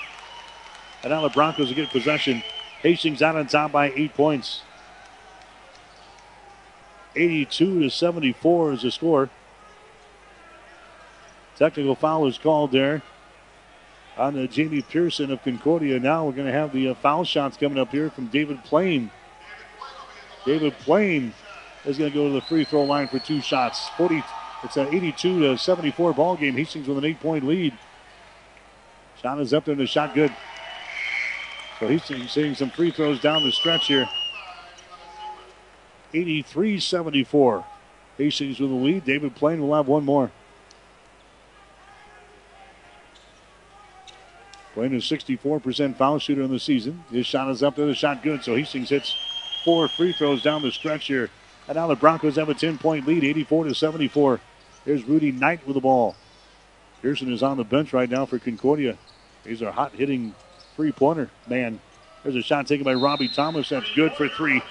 And 1.02 1.10
now 1.10 1.22
the 1.22 1.28
Broncos 1.28 1.72
get 1.72 1.90
possession. 1.90 2.42
Hastings 2.82 3.22
out 3.22 3.36
on 3.36 3.46
top 3.46 3.72
by 3.72 3.92
eight 3.92 4.14
points. 4.14 4.62
82 7.14 7.82
to 7.82 7.90
74 7.90 8.72
is 8.72 8.82
the 8.82 8.90
score. 8.90 9.30
Technical 11.56 11.94
foul 11.94 12.26
is 12.26 12.38
called 12.38 12.70
there 12.70 13.02
on 14.16 14.34
the 14.34 14.46
Jamie 14.46 14.82
Pearson 14.82 15.30
of 15.30 15.42
Concordia. 15.42 15.98
Now 15.98 16.26
we're 16.26 16.32
going 16.32 16.46
to 16.46 16.52
have 16.52 16.72
the 16.72 16.88
uh, 16.88 16.94
foul 16.94 17.24
shots 17.24 17.56
coming 17.56 17.78
up 17.78 17.90
here 17.90 18.10
from 18.10 18.26
David 18.26 18.62
Plain. 18.64 19.10
David 20.44 20.74
Plain 20.80 21.34
is 21.84 21.98
going 21.98 22.10
to 22.10 22.16
go 22.16 22.28
to 22.28 22.34
the 22.34 22.40
free 22.42 22.64
throw 22.64 22.84
line 22.84 23.08
for 23.08 23.18
two 23.18 23.40
shots. 23.40 23.88
40, 23.96 24.22
it's 24.64 24.76
an 24.76 24.88
82 24.88 25.40
to 25.40 25.58
74 25.58 26.14
ball 26.14 26.36
game. 26.36 26.54
Hastings 26.54 26.88
with 26.88 26.98
an 26.98 27.04
eight 27.04 27.20
point 27.20 27.44
lead. 27.44 27.76
Shot 29.22 29.40
is 29.40 29.52
up 29.52 29.64
there 29.64 29.72
and 29.72 29.80
the 29.80 29.86
shot 29.86 30.14
good. 30.14 30.34
So 31.80 31.88
he's 31.88 32.04
seeing 32.04 32.54
some 32.54 32.70
free 32.70 32.90
throws 32.90 33.20
down 33.20 33.44
the 33.44 33.52
stretch 33.52 33.86
here. 33.86 34.08
83 36.12 36.80
74. 36.80 37.64
Hastings 38.16 38.58
with 38.58 38.70
the 38.70 38.76
lead. 38.76 39.04
David 39.04 39.36
Plain 39.36 39.60
will 39.60 39.74
have 39.74 39.86
one 39.86 40.04
more. 40.04 40.30
Plain 44.74 44.94
is 44.94 45.04
64% 45.04 45.96
foul 45.96 46.18
shooter 46.18 46.42
in 46.42 46.50
the 46.50 46.60
season. 46.60 47.04
His 47.10 47.26
shot 47.26 47.50
is 47.50 47.62
up 47.62 47.76
there. 47.76 47.86
The 47.86 47.94
shot 47.94 48.22
good. 48.22 48.42
So 48.42 48.56
Hastings 48.56 48.90
hits 48.90 49.14
four 49.64 49.88
free 49.88 50.12
throws 50.12 50.42
down 50.42 50.62
the 50.62 50.72
stretch 50.72 51.06
here. 51.06 51.30
And 51.68 51.76
now 51.76 51.86
the 51.86 51.96
Broncos 51.96 52.36
have 52.36 52.48
a 52.48 52.54
10 52.54 52.78
point 52.78 53.06
lead, 53.06 53.24
84 53.24 53.64
to 53.64 53.74
74. 53.74 54.40
Here's 54.88 55.04
Rudy 55.04 55.32
Knight 55.32 55.66
with 55.66 55.74
the 55.74 55.82
ball. 55.82 56.16
Pearson 57.02 57.30
is 57.30 57.42
on 57.42 57.58
the 57.58 57.62
bench 57.62 57.92
right 57.92 58.08
now 58.08 58.24
for 58.24 58.38
Concordia. 58.38 58.96
He's 59.44 59.60
a 59.60 59.70
hot 59.70 59.92
hitting 59.92 60.34
three 60.76 60.92
pointer 60.92 61.28
man. 61.46 61.78
There's 62.22 62.36
a 62.36 62.40
shot 62.40 62.66
taken 62.66 62.84
by 62.84 62.94
Robbie 62.94 63.28
Thomas. 63.28 63.68
That's 63.68 63.92
good 63.94 64.14
for 64.14 64.30
three. 64.30 64.62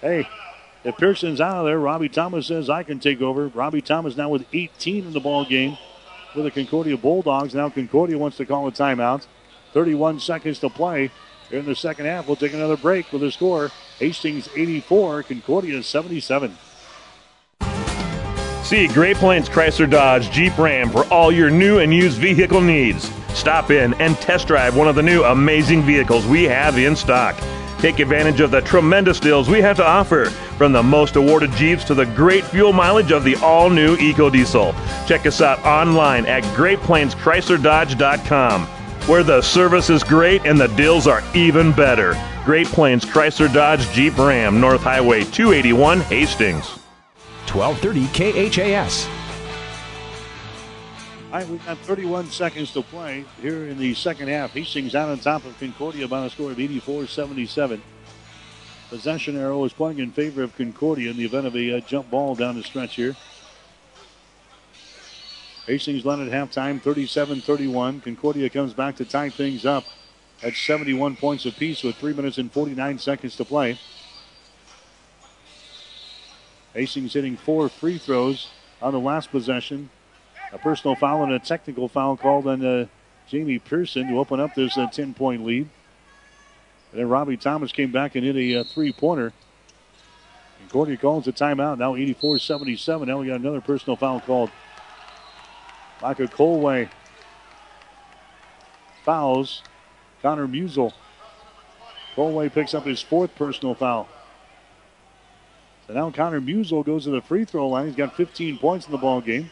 Hey, 0.00 0.26
if 0.82 0.96
Pearson's 0.96 1.42
out 1.42 1.58
of 1.58 1.66
there, 1.66 1.78
Robbie 1.78 2.08
Thomas 2.08 2.46
says 2.46 2.70
I 2.70 2.84
can 2.84 3.00
take 3.00 3.20
over. 3.20 3.48
Robbie 3.48 3.82
Thomas 3.82 4.16
now 4.16 4.30
with 4.30 4.46
18 4.54 5.08
in 5.08 5.12
the 5.12 5.20
ball 5.20 5.44
game 5.44 5.76
for 6.32 6.40
the 6.40 6.50
Concordia 6.50 6.96
Bulldogs. 6.96 7.54
Now 7.54 7.68
Concordia 7.68 8.16
wants 8.16 8.38
to 8.38 8.46
call 8.46 8.66
a 8.66 8.72
timeout. 8.72 9.26
31 9.74 10.20
seconds 10.20 10.58
to 10.60 10.70
play 10.70 11.10
here 11.50 11.58
in 11.58 11.66
the 11.66 11.76
second 11.76 12.06
half. 12.06 12.26
We'll 12.26 12.36
take 12.36 12.54
another 12.54 12.78
break 12.78 13.12
with 13.12 13.22
a 13.22 13.30
score. 13.30 13.70
Hastings 13.98 14.48
84, 14.56 15.24
Concordia 15.24 15.82
77. 15.82 16.56
See 18.64 18.88
Great 18.88 19.18
Plains 19.18 19.46
Chrysler 19.46 19.90
Dodge 19.90 20.30
Jeep 20.30 20.56
Ram 20.56 20.88
for 20.88 21.04
all 21.12 21.30
your 21.30 21.50
new 21.50 21.80
and 21.80 21.92
used 21.92 22.16
vehicle 22.16 22.62
needs. 22.62 23.12
Stop 23.34 23.70
in 23.70 23.92
and 24.00 24.16
test 24.16 24.48
drive 24.48 24.74
one 24.74 24.88
of 24.88 24.94
the 24.94 25.02
new 25.02 25.22
amazing 25.22 25.82
vehicles 25.82 26.24
we 26.24 26.44
have 26.44 26.78
in 26.78 26.96
stock. 26.96 27.38
Take 27.80 27.98
advantage 27.98 28.40
of 28.40 28.50
the 28.50 28.62
tremendous 28.62 29.20
deals 29.20 29.50
we 29.50 29.60
have 29.60 29.76
to 29.76 29.86
offer, 29.86 30.30
from 30.56 30.72
the 30.72 30.82
most 30.82 31.16
awarded 31.16 31.52
Jeeps 31.52 31.84
to 31.84 31.94
the 31.94 32.06
great 32.06 32.42
fuel 32.44 32.72
mileage 32.72 33.12
of 33.12 33.22
the 33.22 33.36
all 33.36 33.68
new 33.68 33.98
EcoDiesel. 33.98 34.74
Check 35.06 35.26
us 35.26 35.42
out 35.42 35.62
online 35.62 36.24
at 36.24 36.42
GreatPlainsChryslerDodge.com, 36.56 38.66
where 39.06 39.22
the 39.22 39.42
service 39.42 39.90
is 39.90 40.02
great 40.02 40.46
and 40.46 40.58
the 40.58 40.68
deals 40.68 41.06
are 41.06 41.22
even 41.34 41.70
better. 41.70 42.16
Great 42.46 42.68
Plains 42.68 43.04
Chrysler 43.04 43.52
Dodge 43.52 43.86
Jeep 43.90 44.16
Ram, 44.16 44.58
North 44.58 44.80
Highway 44.80 45.24
281, 45.24 46.00
Hastings. 46.00 46.78
1230 47.48 48.50
KHAS. 48.50 49.08
All 51.34 51.40
right, 51.40 51.48
we've 51.48 51.66
got 51.66 51.78
31 51.78 52.26
seconds 52.26 52.72
to 52.74 52.82
play 52.82 53.24
here 53.42 53.66
in 53.66 53.76
the 53.76 53.92
second 53.94 54.28
half. 54.28 54.52
Hastings 54.52 54.94
out 54.94 55.08
on 55.08 55.18
top 55.18 55.44
of 55.44 55.58
Concordia 55.58 56.06
by 56.06 56.24
a 56.26 56.30
score 56.30 56.52
of 56.52 56.60
84 56.60 57.08
77. 57.08 57.82
Possession 58.88 59.36
arrow 59.36 59.64
is 59.64 59.72
pointing 59.72 60.04
in 60.04 60.12
favor 60.12 60.44
of 60.44 60.54
Concordia 60.56 61.10
in 61.10 61.16
the 61.16 61.24
event 61.24 61.46
of 61.46 61.56
a 61.56 61.78
uh, 61.78 61.80
jump 61.80 62.08
ball 62.10 62.36
down 62.36 62.54
the 62.54 62.62
stretch 62.62 62.94
here. 62.94 63.16
Hastings 65.66 66.04
led 66.04 66.20
at 66.20 66.28
halftime 66.28 66.80
37 66.80 67.40
31. 67.40 68.00
Concordia 68.02 68.48
comes 68.48 68.72
back 68.72 68.94
to 68.96 69.04
tie 69.04 69.30
things 69.30 69.66
up 69.66 69.84
at 70.42 70.54
71 70.54 71.16
points 71.16 71.46
apiece 71.46 71.82
with 71.82 71.96
3 71.96 72.12
minutes 72.12 72.38
and 72.38 72.52
49 72.52 72.98
seconds 72.98 73.34
to 73.36 73.44
play. 73.44 73.78
Hastings 76.74 77.12
hitting 77.12 77.36
four 77.36 77.68
free 77.68 77.98
throws 77.98 78.50
on 78.82 78.92
the 78.92 79.00
last 79.00 79.30
possession. 79.30 79.90
A 80.52 80.58
personal 80.58 80.96
foul 80.96 81.22
and 81.22 81.32
a 81.32 81.38
technical 81.38 81.88
foul 81.88 82.16
called 82.16 82.46
on 82.46 82.64
uh, 82.64 82.86
Jamie 83.28 83.58
Pearson 83.58 84.08
to 84.08 84.18
open 84.18 84.40
up 84.40 84.54
this 84.54 84.76
uh, 84.76 84.88
10 84.88 85.14
point 85.14 85.44
lead. 85.44 85.68
And 86.92 87.00
then 87.00 87.08
Robbie 87.08 87.36
Thomas 87.36 87.72
came 87.72 87.90
back 87.90 88.14
and 88.14 88.24
hit 88.24 88.36
a 88.36 88.60
uh, 88.60 88.64
three 88.64 88.92
pointer. 88.92 89.32
Concordia 90.60 90.96
calls 90.96 91.26
a 91.28 91.32
timeout. 91.32 91.78
Now 91.78 91.94
84 91.94 92.38
77. 92.38 93.08
Now 93.08 93.18
we 93.18 93.28
got 93.28 93.40
another 93.40 93.60
personal 93.60 93.96
foul 93.96 94.20
called. 94.20 94.50
Micah 96.02 96.26
Colway 96.26 96.90
fouls 99.04 99.62
Connor 100.22 100.48
Musel. 100.48 100.92
Colway 102.16 102.52
picks 102.52 102.74
up 102.74 102.84
his 102.84 103.00
fourth 103.00 103.34
personal 103.36 103.74
foul. 103.74 104.08
So 105.86 105.92
now 105.92 106.10
Connor 106.10 106.40
Musel 106.40 106.84
goes 106.84 107.04
to 107.04 107.10
the 107.10 107.20
free 107.20 107.44
throw 107.44 107.68
line. 107.68 107.86
He's 107.86 107.96
got 107.96 108.16
15 108.16 108.58
points 108.58 108.86
in 108.86 108.92
the 108.92 108.98
ball 108.98 109.20
game. 109.20 109.50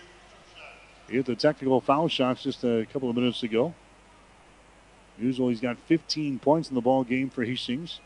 He 1.09 1.17
hit 1.17 1.27
the 1.27 1.37
technical 1.37 1.81
foul 1.81 2.09
shots 2.09 2.43
just 2.43 2.65
a 2.65 2.87
couple 2.93 3.11
of 3.11 3.17
minutes 3.17 3.43
ago. 3.43 3.75
Musel, 5.21 5.51
he's 5.51 5.61
got 5.61 5.79
15 5.79 6.39
points 6.39 6.71
in 6.71 6.75
the 6.75 6.81
ball 6.81 7.05
game 7.05 7.29
for 7.29 7.45
Hastings. 7.45 8.01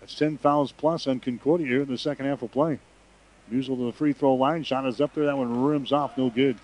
That's 0.00 0.14
10 0.14 0.38
fouls 0.38 0.72
plus 0.72 1.06
on 1.06 1.20
Concordia 1.20 1.66
here 1.66 1.82
in 1.82 1.88
the 1.88 1.98
second 1.98 2.26
half 2.26 2.42
of 2.42 2.50
play. 2.52 2.80
Musel 3.52 3.76
to 3.76 3.86
the 3.86 3.92
free 3.92 4.14
throw 4.14 4.34
line. 4.34 4.64
Shot 4.64 4.86
is 4.86 5.00
up 5.00 5.14
there. 5.14 5.26
That 5.26 5.36
one 5.36 5.62
rims 5.62 5.92
off. 5.92 6.16
No 6.16 6.30
good. 6.30 6.56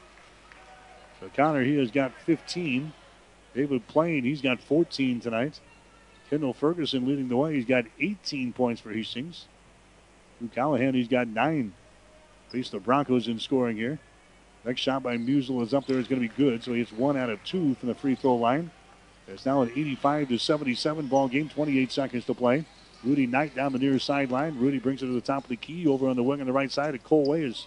So 1.20 1.30
Connor, 1.36 1.62
he 1.62 1.76
has 1.76 1.90
got 1.90 2.12
15. 2.24 2.92
David 3.54 3.86
Plain, 3.88 4.24
he's 4.24 4.40
got 4.40 4.60
14 4.60 5.20
tonight. 5.20 5.60
Kendall 6.30 6.52
Ferguson 6.52 7.06
leading 7.06 7.28
the 7.28 7.36
way. 7.36 7.54
He's 7.54 7.64
got 7.64 7.84
18 8.00 8.52
points 8.52 8.80
for 8.80 8.90
Hastings. 8.90 9.46
Drew 10.38 10.48
Callahan, 10.48 10.94
he's 10.94 11.08
got 11.08 11.28
nine. 11.28 11.72
At 12.48 12.54
least 12.54 12.72
the 12.72 12.78
Broncos 12.78 13.28
in 13.28 13.38
scoring 13.38 13.76
here. 13.76 13.98
Next 14.64 14.80
shot 14.80 15.02
by 15.02 15.16
Musel 15.16 15.62
is 15.62 15.74
up 15.74 15.86
there. 15.86 15.98
It's 15.98 16.08
going 16.08 16.20
to 16.20 16.28
be 16.28 16.34
good. 16.34 16.62
So 16.62 16.72
he 16.72 16.80
hits 16.80 16.92
one 16.92 17.16
out 17.16 17.30
of 17.30 17.42
two 17.44 17.74
from 17.76 17.88
the 17.88 17.94
free 17.94 18.14
throw 18.14 18.36
line. 18.36 18.70
It's 19.26 19.44
now 19.44 19.62
an 19.62 19.70
85 19.70 20.28
to 20.30 20.38
77 20.38 21.06
ball 21.06 21.28
game. 21.28 21.48
28 21.48 21.92
seconds 21.92 22.24
to 22.26 22.34
play. 22.34 22.64
Rudy 23.04 23.26
Knight 23.26 23.54
down 23.54 23.72
the 23.72 23.78
near 23.78 23.98
sideline. 23.98 24.58
Rudy 24.58 24.78
brings 24.78 25.02
it 25.02 25.06
to 25.06 25.12
the 25.12 25.20
top 25.20 25.44
of 25.44 25.48
the 25.48 25.56
key 25.56 25.86
over 25.86 26.08
on 26.08 26.16
the 26.16 26.22
wing 26.22 26.40
on 26.40 26.46
the 26.46 26.52
right 26.52 26.70
side. 26.70 26.94
And 26.94 27.04
Colway 27.04 27.44
is 27.44 27.66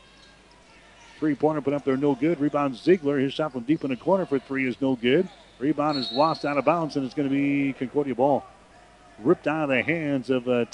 three 1.19 1.35
pointer 1.35 1.61
put 1.61 1.73
up 1.73 1.85
there, 1.85 1.95
no 1.95 2.15
good. 2.15 2.39
Rebound 2.39 2.76
Ziegler. 2.76 3.19
His 3.19 3.34
shot 3.34 3.53
from 3.53 3.61
deep 3.61 3.84
in 3.84 3.91
the 3.91 3.95
corner 3.95 4.26
for 4.26 4.39
three 4.39 4.68
is 4.68 4.81
no 4.81 4.95
good. 4.95 5.30
Rebound 5.60 5.98
is 5.99 6.11
lost 6.11 6.43
out 6.43 6.57
of 6.57 6.65
bounds, 6.65 6.95
and 6.95 7.06
it's 7.06 7.14
going 7.14 7.30
to 7.30 7.34
be 7.34 7.73
Concordia 7.73 8.15
ball. 8.15 8.43
Ripped 9.19 9.48
out 9.48 9.64
of 9.64 9.69
the 9.69 9.84
hands 9.84 10.31
of 10.31 10.48
uh, 10.48 10.65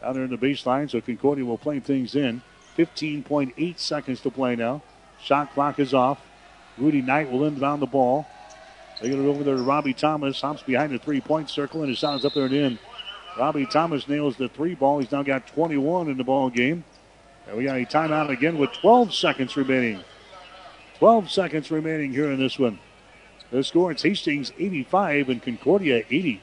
down 0.00 0.14
there 0.14 0.24
in 0.24 0.30
the 0.30 0.38
baseline. 0.38 0.90
So 0.90 1.00
Concordia 1.00 1.44
will 1.44 1.58
play 1.58 1.80
things 1.80 2.14
in. 2.14 2.42
15.8 2.76 3.78
seconds 3.78 4.20
to 4.20 4.30
play 4.30 4.56
now. 4.56 4.82
Shot 5.20 5.52
clock 5.52 5.78
is 5.78 5.92
off. 5.92 6.20
Rudy 6.76 7.02
Knight 7.02 7.30
will 7.30 7.44
inbound 7.44 7.82
the 7.82 7.86
ball. 7.86 8.26
They 9.00 9.10
get 9.10 9.18
it 9.18 9.26
over 9.26 9.44
there 9.44 9.56
to 9.56 9.62
Robbie 9.62 9.94
Thomas. 9.94 10.40
Hops 10.40 10.62
behind 10.62 10.92
the 10.92 10.98
three 10.98 11.20
point 11.20 11.50
circle, 11.50 11.80
and 11.80 11.88
his 11.88 11.98
shot 11.98 12.16
is 12.16 12.24
up 12.24 12.34
there 12.34 12.46
and 12.46 12.54
in. 12.54 12.78
Robbie 13.36 13.66
Thomas 13.66 14.08
nails 14.08 14.36
the 14.36 14.48
three 14.48 14.74
ball. 14.74 14.98
He's 14.98 15.12
now 15.12 15.22
got 15.22 15.46
21 15.48 16.08
in 16.08 16.16
the 16.16 16.24
ball 16.24 16.50
game. 16.50 16.84
And 17.46 17.56
we 17.56 17.64
got 17.64 17.76
a 17.76 17.84
timeout 17.84 18.30
again 18.30 18.58
with 18.58 18.72
12 18.72 19.14
seconds 19.14 19.56
remaining. 19.56 20.02
12 20.98 21.30
seconds 21.30 21.70
remaining 21.70 22.12
here 22.12 22.30
in 22.30 22.38
this 22.38 22.58
one. 22.58 22.78
The 23.50 23.62
score 23.62 23.92
it's 23.92 24.02
Hastings 24.02 24.52
85 24.58 25.30
and 25.30 25.42
Concordia 25.42 26.04
80. 26.10 26.42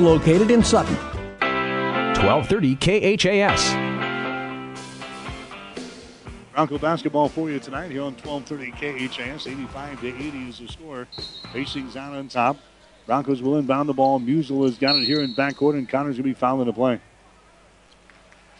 located 0.00 0.50
in 0.50 0.64
Sutton. 0.64 0.96
1230 2.22 2.76
KHAS. 3.16 3.74
Bronco 6.52 6.78
basketball 6.78 7.28
for 7.28 7.48
you 7.48 7.58
tonight 7.58 7.90
here 7.90 8.02
on 8.02 8.14
1230 8.16 9.08
KHAS. 9.08 9.46
85 9.46 10.00
to 10.00 10.08
80 10.08 10.48
is 10.48 10.58
the 10.58 10.68
score. 10.68 11.06
Hastings 11.52 11.96
out 11.96 12.14
on 12.14 12.28
top. 12.28 12.58
Broncos 13.06 13.40
will 13.40 13.56
inbound 13.56 13.88
the 13.88 13.94
ball. 13.94 14.20
Musel 14.20 14.64
has 14.64 14.76
got 14.76 14.96
it 14.96 15.04
here 15.04 15.20
in 15.20 15.34
backcourt, 15.34 15.74
and 15.74 15.88
Connor's 15.88 16.16
going 16.16 16.22
to 16.22 16.22
be 16.22 16.34
fouling 16.34 16.66
the 16.66 16.72
play. 16.72 17.00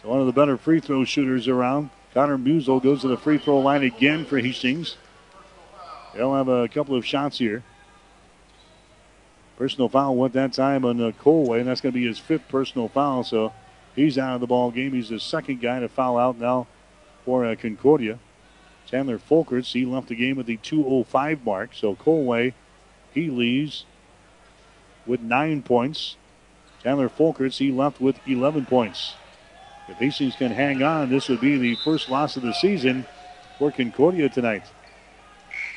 So 0.01 0.09
one 0.09 0.19
of 0.19 0.25
the 0.25 0.31
better 0.31 0.57
free 0.57 0.79
throw 0.79 1.05
shooters 1.05 1.47
around. 1.47 1.89
Connor 2.13 2.37
Musel 2.37 2.81
goes 2.81 3.01
to 3.01 3.07
the 3.07 3.17
free 3.17 3.37
throw 3.37 3.59
line 3.59 3.83
again 3.83 4.25
for 4.25 4.39
Hastings. 4.39 4.97
They'll 6.15 6.33
have 6.33 6.47
a 6.47 6.67
couple 6.67 6.95
of 6.95 7.05
shots 7.05 7.37
here. 7.37 7.63
Personal 9.61 9.89
foul 9.89 10.15
went 10.15 10.33
that 10.33 10.53
time 10.53 10.83
on 10.83 10.99
uh, 10.99 11.11
Colway, 11.11 11.59
and 11.59 11.67
that's 11.67 11.81
going 11.81 11.93
to 11.93 11.99
be 11.99 12.07
his 12.07 12.17
fifth 12.17 12.47
personal 12.47 12.87
foul. 12.87 13.23
So 13.23 13.53
he's 13.95 14.17
out 14.17 14.33
of 14.33 14.41
the 14.41 14.47
ball 14.47 14.71
game. 14.71 14.93
He's 14.93 15.09
the 15.09 15.19
second 15.19 15.61
guy 15.61 15.79
to 15.79 15.87
foul 15.87 16.17
out 16.17 16.39
now 16.39 16.65
for 17.25 17.45
uh, 17.45 17.53
Concordia. 17.53 18.17
Chandler 18.87 19.19
Folkerts, 19.19 19.73
he 19.73 19.85
left 19.85 20.07
the 20.07 20.15
game 20.15 20.39
at 20.39 20.47
the 20.47 20.57
205 20.57 21.45
mark. 21.45 21.75
So 21.75 21.93
Colway, 21.95 22.53
he 23.13 23.29
leaves 23.29 23.85
with 25.05 25.21
nine 25.21 25.61
points. 25.61 26.15
Chandler 26.81 27.07
Folkerts, 27.07 27.59
he 27.59 27.71
left 27.71 28.01
with 28.01 28.19
11 28.25 28.65
points. 28.65 29.13
If 29.87 29.97
Hastings 29.97 30.35
can 30.37 30.53
hang 30.53 30.81
on, 30.81 31.11
this 31.11 31.29
would 31.29 31.39
be 31.39 31.59
the 31.59 31.75
first 31.75 32.09
loss 32.09 32.35
of 32.35 32.41
the 32.41 32.53
season 32.53 33.05
for 33.59 33.71
Concordia 33.71 34.27
tonight. 34.27 34.63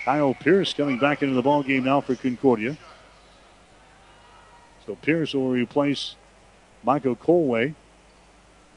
Kyle 0.07 0.33
Pierce 0.33 0.73
coming 0.73 0.99
back 0.99 1.23
into 1.23 1.35
the 1.35 1.43
ball 1.43 1.63
game 1.63 1.85
now 1.85 2.01
for 2.01 2.15
Concordia. 2.15 2.79
So 4.87 4.97
Pierce 4.97 5.35
will 5.35 5.51
replace 5.51 6.17
Michael 6.83 7.17
Colway. 7.17 7.75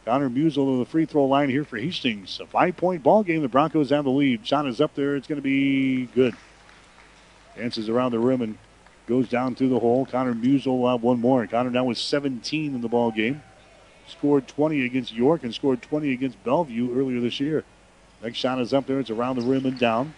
Connor 0.05 0.29
Musel 0.29 0.73
to 0.73 0.77
the 0.79 0.85
free 0.85 1.05
throw 1.05 1.25
line 1.25 1.49
here 1.49 1.65
for 1.65 1.77
Hastings. 1.77 2.39
A 2.39 2.45
five 2.45 2.77
point 2.77 3.03
ball 3.03 3.23
game. 3.23 3.41
The 3.41 3.49
Broncos 3.49 3.89
have 3.89 4.05
the 4.05 4.09
lead. 4.09 4.47
Shot 4.47 4.65
is 4.65 4.79
up 4.79 4.95
there. 4.95 5.17
It's 5.17 5.27
going 5.27 5.37
to 5.37 5.43
be 5.43 6.05
good. 6.05 6.33
Dances 7.57 7.89
around 7.89 8.11
the 8.11 8.19
rim 8.19 8.41
and 8.41 8.57
goes 9.07 9.27
down 9.27 9.55
through 9.55 9.69
the 9.69 9.79
hole. 9.79 10.05
Connor 10.05 10.33
Musel 10.33 10.79
will 10.79 10.89
have 10.89 11.03
one 11.03 11.19
more. 11.19 11.45
Connor 11.47 11.71
now 11.71 11.83
with 11.83 11.97
17 11.97 12.75
in 12.75 12.81
the 12.81 12.87
ball 12.87 13.11
game. 13.11 13.41
Scored 14.07 14.47
20 14.47 14.85
against 14.85 15.13
York 15.13 15.43
and 15.43 15.53
scored 15.53 15.81
20 15.81 16.13
against 16.13 16.41
Bellevue 16.45 16.97
earlier 16.97 17.19
this 17.19 17.41
year. 17.41 17.65
Next 18.23 18.37
shot 18.37 18.61
is 18.61 18.73
up 18.73 18.85
there. 18.87 19.01
It's 19.01 19.09
around 19.09 19.37
the 19.37 19.45
rim 19.45 19.65
and 19.65 19.77
down. 19.77 20.13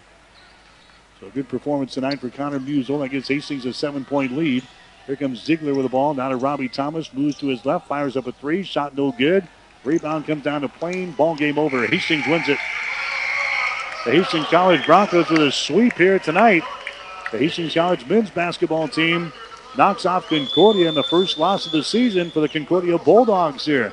So 1.18 1.26
a 1.26 1.30
good 1.30 1.48
performance 1.48 1.94
tonight 1.94 2.20
for 2.20 2.30
Connor 2.30 2.60
Musel. 2.60 3.00
That 3.00 3.08
gives 3.08 3.26
Hastings 3.26 3.66
a 3.66 3.72
seven 3.72 4.04
point 4.04 4.36
lead. 4.36 4.62
Here 5.10 5.16
comes 5.16 5.42
Ziegler 5.42 5.74
with 5.74 5.84
the 5.84 5.88
ball. 5.88 6.14
Now 6.14 6.28
to 6.28 6.36
Robbie 6.36 6.68
Thomas. 6.68 7.12
Moves 7.12 7.36
to 7.38 7.48
his 7.48 7.66
left. 7.66 7.88
Fires 7.88 8.16
up 8.16 8.28
a 8.28 8.32
three. 8.32 8.62
Shot 8.62 8.96
no 8.96 9.10
good. 9.10 9.44
Rebound 9.82 10.24
comes 10.24 10.44
down 10.44 10.60
to 10.60 10.68
Plain. 10.68 11.10
Ball 11.10 11.34
game 11.34 11.58
over. 11.58 11.84
Hastings 11.84 12.28
wins 12.28 12.48
it. 12.48 12.58
The 14.04 14.12
Hastings 14.12 14.46
College 14.46 14.86
Broncos 14.86 15.28
with 15.28 15.42
a 15.42 15.50
sweep 15.50 15.94
here 15.94 16.20
tonight. 16.20 16.62
The 17.32 17.38
Hastings 17.38 17.74
College 17.74 18.06
men's 18.06 18.30
basketball 18.30 18.86
team 18.86 19.32
knocks 19.76 20.06
off 20.06 20.28
Concordia 20.28 20.88
in 20.88 20.94
the 20.94 21.02
first 21.02 21.38
loss 21.38 21.66
of 21.66 21.72
the 21.72 21.82
season 21.82 22.30
for 22.30 22.38
the 22.38 22.48
Concordia 22.48 22.96
Bulldogs 22.96 23.64
here. 23.64 23.92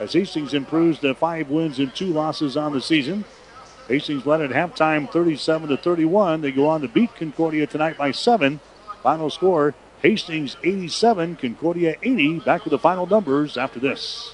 As 0.00 0.12
Hastings 0.12 0.54
improves 0.54 0.98
to 0.98 1.14
five 1.14 1.50
wins 1.50 1.78
and 1.78 1.94
two 1.94 2.06
losses 2.06 2.56
on 2.56 2.72
the 2.72 2.80
season. 2.80 3.24
Hastings 3.86 4.26
led 4.26 4.40
at 4.40 4.50
halftime 4.50 5.08
37 5.08 5.68
to 5.68 5.76
31. 5.76 6.40
They 6.40 6.50
go 6.50 6.66
on 6.66 6.80
to 6.80 6.88
beat 6.88 7.14
Concordia 7.14 7.68
tonight 7.68 7.96
by 7.96 8.10
seven. 8.10 8.58
Final 9.04 9.30
score 9.30 9.76
Hastings 10.02 10.56
87, 10.62 11.36
Concordia 11.36 11.96
80. 12.02 12.40
Back 12.40 12.64
with 12.64 12.70
the 12.70 12.78
final 12.78 13.06
numbers 13.06 13.56
after 13.56 13.80
this. 13.80 14.32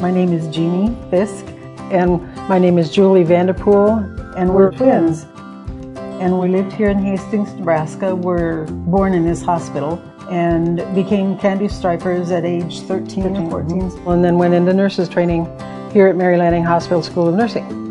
My 0.00 0.10
name 0.10 0.32
is 0.32 0.48
Jeannie 0.48 0.96
Fisk, 1.10 1.44
and 1.92 2.22
my 2.48 2.58
name 2.58 2.78
is 2.78 2.90
Julie 2.90 3.22
Vanderpool, 3.22 3.90
and 4.34 4.54
we're 4.54 4.72
twins. 4.72 5.26
And 6.22 6.40
we 6.40 6.48
lived 6.48 6.72
here 6.72 6.88
in 6.88 6.98
Hastings, 6.98 7.52
Nebraska. 7.52 8.16
We're 8.16 8.64
born 8.64 9.12
in 9.12 9.26
this 9.26 9.42
hospital 9.42 10.02
and 10.30 10.78
became 10.94 11.38
candy 11.38 11.68
stripers 11.68 12.30
at 12.30 12.46
age 12.46 12.80
13 12.80 13.36
or 13.36 13.50
14, 13.50 14.08
and 14.08 14.24
then 14.24 14.38
went 14.38 14.54
into 14.54 14.72
nurses 14.72 15.08
training 15.08 15.44
here 15.92 16.06
at 16.06 16.16
Mary 16.16 16.38
Lanning 16.38 16.64
Hospital 16.64 17.02
School 17.02 17.28
of 17.28 17.34
Nursing 17.34 17.81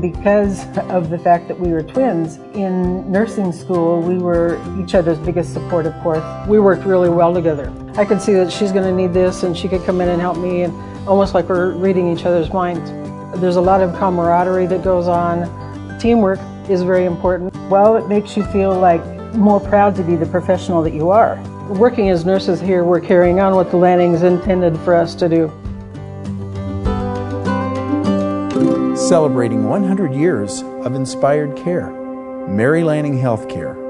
because 0.00 0.66
of 0.90 1.10
the 1.10 1.18
fact 1.18 1.48
that 1.48 1.58
we 1.58 1.72
were 1.72 1.82
twins. 1.82 2.36
In 2.54 3.10
nursing 3.10 3.52
school, 3.52 4.00
we 4.00 4.18
were 4.18 4.60
each 4.82 4.94
other's 4.94 5.18
biggest 5.18 5.52
support, 5.52 5.86
of 5.86 5.94
course. 6.02 6.22
We 6.46 6.58
worked 6.58 6.84
really 6.84 7.08
well 7.08 7.32
together. 7.32 7.72
I 7.96 8.04
could 8.04 8.20
see 8.20 8.34
that 8.34 8.52
she's 8.52 8.72
going 8.72 8.84
to 8.84 8.92
need 8.92 9.14
this, 9.14 9.42
and 9.42 9.56
she 9.56 9.68
could 9.68 9.84
come 9.84 10.00
in 10.00 10.08
and 10.08 10.20
help 10.20 10.36
me, 10.36 10.62
and 10.62 10.74
almost 11.08 11.34
like 11.34 11.48
we're 11.48 11.72
reading 11.72 12.14
each 12.14 12.26
other's 12.26 12.52
minds. 12.52 12.90
There's 13.40 13.56
a 13.56 13.60
lot 13.60 13.80
of 13.80 13.94
camaraderie 13.96 14.66
that 14.66 14.84
goes 14.84 15.08
on. 15.08 15.98
Teamwork 15.98 16.40
is 16.68 16.82
very 16.82 17.04
important. 17.04 17.54
Well, 17.70 17.96
it 17.96 18.08
makes 18.08 18.36
you 18.36 18.44
feel 18.46 18.78
like 18.78 19.04
more 19.34 19.60
proud 19.60 19.94
to 19.96 20.02
be 20.02 20.16
the 20.16 20.26
professional 20.26 20.82
that 20.82 20.92
you 20.92 21.10
are. 21.10 21.42
Working 21.68 22.10
as 22.10 22.24
nurses 22.24 22.60
here, 22.60 22.84
we're 22.84 23.00
carrying 23.00 23.40
on 23.40 23.54
what 23.54 23.70
the 23.70 23.76
Lannings 23.76 24.22
intended 24.22 24.78
for 24.80 24.94
us 24.94 25.14
to 25.16 25.28
do. 25.28 25.52
Celebrating 29.08 29.64
100 29.64 30.12
years 30.12 30.62
of 30.62 30.94
inspired 30.94 31.56
care. 31.56 31.90
Mary 32.48 32.82
Lanning 32.82 33.16
Healthcare. 33.16 33.86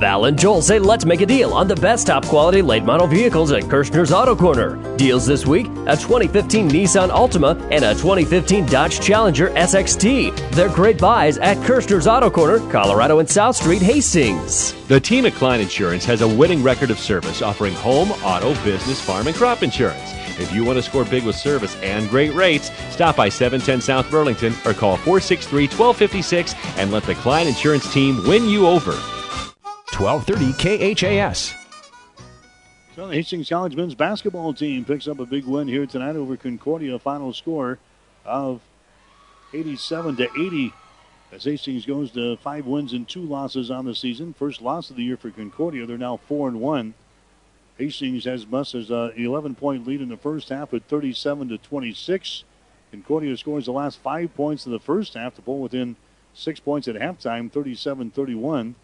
Val 0.00 0.24
and 0.24 0.38
Joel 0.38 0.62
say 0.62 0.78
let's 0.78 1.04
make 1.04 1.20
a 1.20 1.26
deal 1.26 1.52
on 1.52 1.68
the 1.68 1.76
best 1.76 2.06
top 2.06 2.24
quality 2.24 2.62
late 2.62 2.84
model 2.84 3.06
vehicles 3.06 3.52
at 3.52 3.64
Kirshner's 3.64 4.10
Auto 4.10 4.34
Corner. 4.34 4.96
Deals 4.96 5.26
this 5.26 5.46
week 5.46 5.66
a 5.66 5.94
2015 5.94 6.70
Nissan 6.70 7.10
Altima 7.10 7.60
and 7.70 7.84
a 7.84 7.92
2015 7.92 8.64
Dodge 8.64 8.98
Challenger 8.98 9.50
SXT. 9.50 10.34
They're 10.52 10.70
great 10.70 10.98
buys 10.98 11.36
at 11.36 11.58
Kirshner's 11.58 12.06
Auto 12.06 12.30
Corner, 12.30 12.58
Colorado 12.72 13.18
and 13.18 13.28
South 13.28 13.56
Street, 13.56 13.82
Hastings. 13.82 14.72
The 14.88 14.98
team 14.98 15.26
at 15.26 15.34
Klein 15.34 15.60
Insurance 15.60 16.06
has 16.06 16.22
a 16.22 16.28
winning 16.28 16.62
record 16.62 16.90
of 16.90 16.98
service 16.98 17.42
offering 17.42 17.74
home, 17.74 18.10
auto, 18.24 18.54
business, 18.64 19.00
farm, 19.00 19.26
and 19.26 19.36
crop 19.36 19.62
insurance. 19.62 20.19
If 20.38 20.52
you 20.52 20.64
want 20.64 20.76
to 20.76 20.82
score 20.82 21.04
big 21.04 21.24
with 21.24 21.36
service 21.36 21.76
and 21.82 22.08
great 22.08 22.34
rates, 22.34 22.70
stop 22.90 23.16
by 23.16 23.28
710 23.28 23.80
South 23.80 24.10
Burlington 24.10 24.52
or 24.64 24.74
call 24.74 24.96
463 24.96 25.64
1256 25.64 26.54
and 26.78 26.92
let 26.92 27.02
the 27.04 27.14
Klein 27.16 27.46
Insurance 27.46 27.92
team 27.92 28.22
win 28.26 28.48
you 28.48 28.66
over. 28.66 28.92
1230 29.98 30.94
KHAS. 30.94 31.54
So 32.96 33.06
the 33.06 33.14
Hastings 33.14 33.48
College 33.48 33.76
men's 33.76 33.94
basketball 33.94 34.52
team 34.52 34.84
picks 34.84 35.08
up 35.08 35.20
a 35.20 35.26
big 35.26 35.44
win 35.44 35.68
here 35.68 35.86
tonight 35.86 36.16
over 36.16 36.36
Concordia. 36.36 36.98
Final 36.98 37.32
score 37.32 37.78
of 38.24 38.60
87 39.52 40.16
to 40.16 40.24
80. 40.24 40.72
As 41.32 41.44
Hastings 41.44 41.86
goes 41.86 42.10
to 42.12 42.36
five 42.38 42.66
wins 42.66 42.92
and 42.92 43.08
two 43.08 43.22
losses 43.22 43.70
on 43.70 43.84
the 43.84 43.94
season. 43.94 44.34
First 44.34 44.60
loss 44.60 44.90
of 44.90 44.96
the 44.96 45.04
year 45.04 45.16
for 45.16 45.30
Concordia. 45.30 45.86
They're 45.86 45.96
now 45.96 46.18
four 46.28 46.48
and 46.48 46.60
one. 46.60 46.94
Hastings 47.80 48.26
has 48.26 48.46
much 48.46 48.74
as 48.74 48.90
an 48.90 49.12
11 49.16 49.54
point 49.54 49.86
lead 49.86 50.02
in 50.02 50.10
the 50.10 50.16
first 50.18 50.50
half 50.50 50.74
at 50.74 50.84
37 50.84 51.48
to 51.48 51.56
26. 51.56 52.44
Concordia 52.90 53.34
scores 53.38 53.64
the 53.64 53.72
last 53.72 53.98
five 54.00 54.34
points 54.34 54.66
in 54.66 54.72
the 54.72 54.78
first 54.78 55.14
half 55.14 55.34
to 55.36 55.42
pull 55.42 55.60
within 55.60 55.96
six 56.34 56.60
points 56.60 56.88
at 56.88 56.96
halftime, 56.96 57.50
37 57.50 58.10
31. 58.10 58.74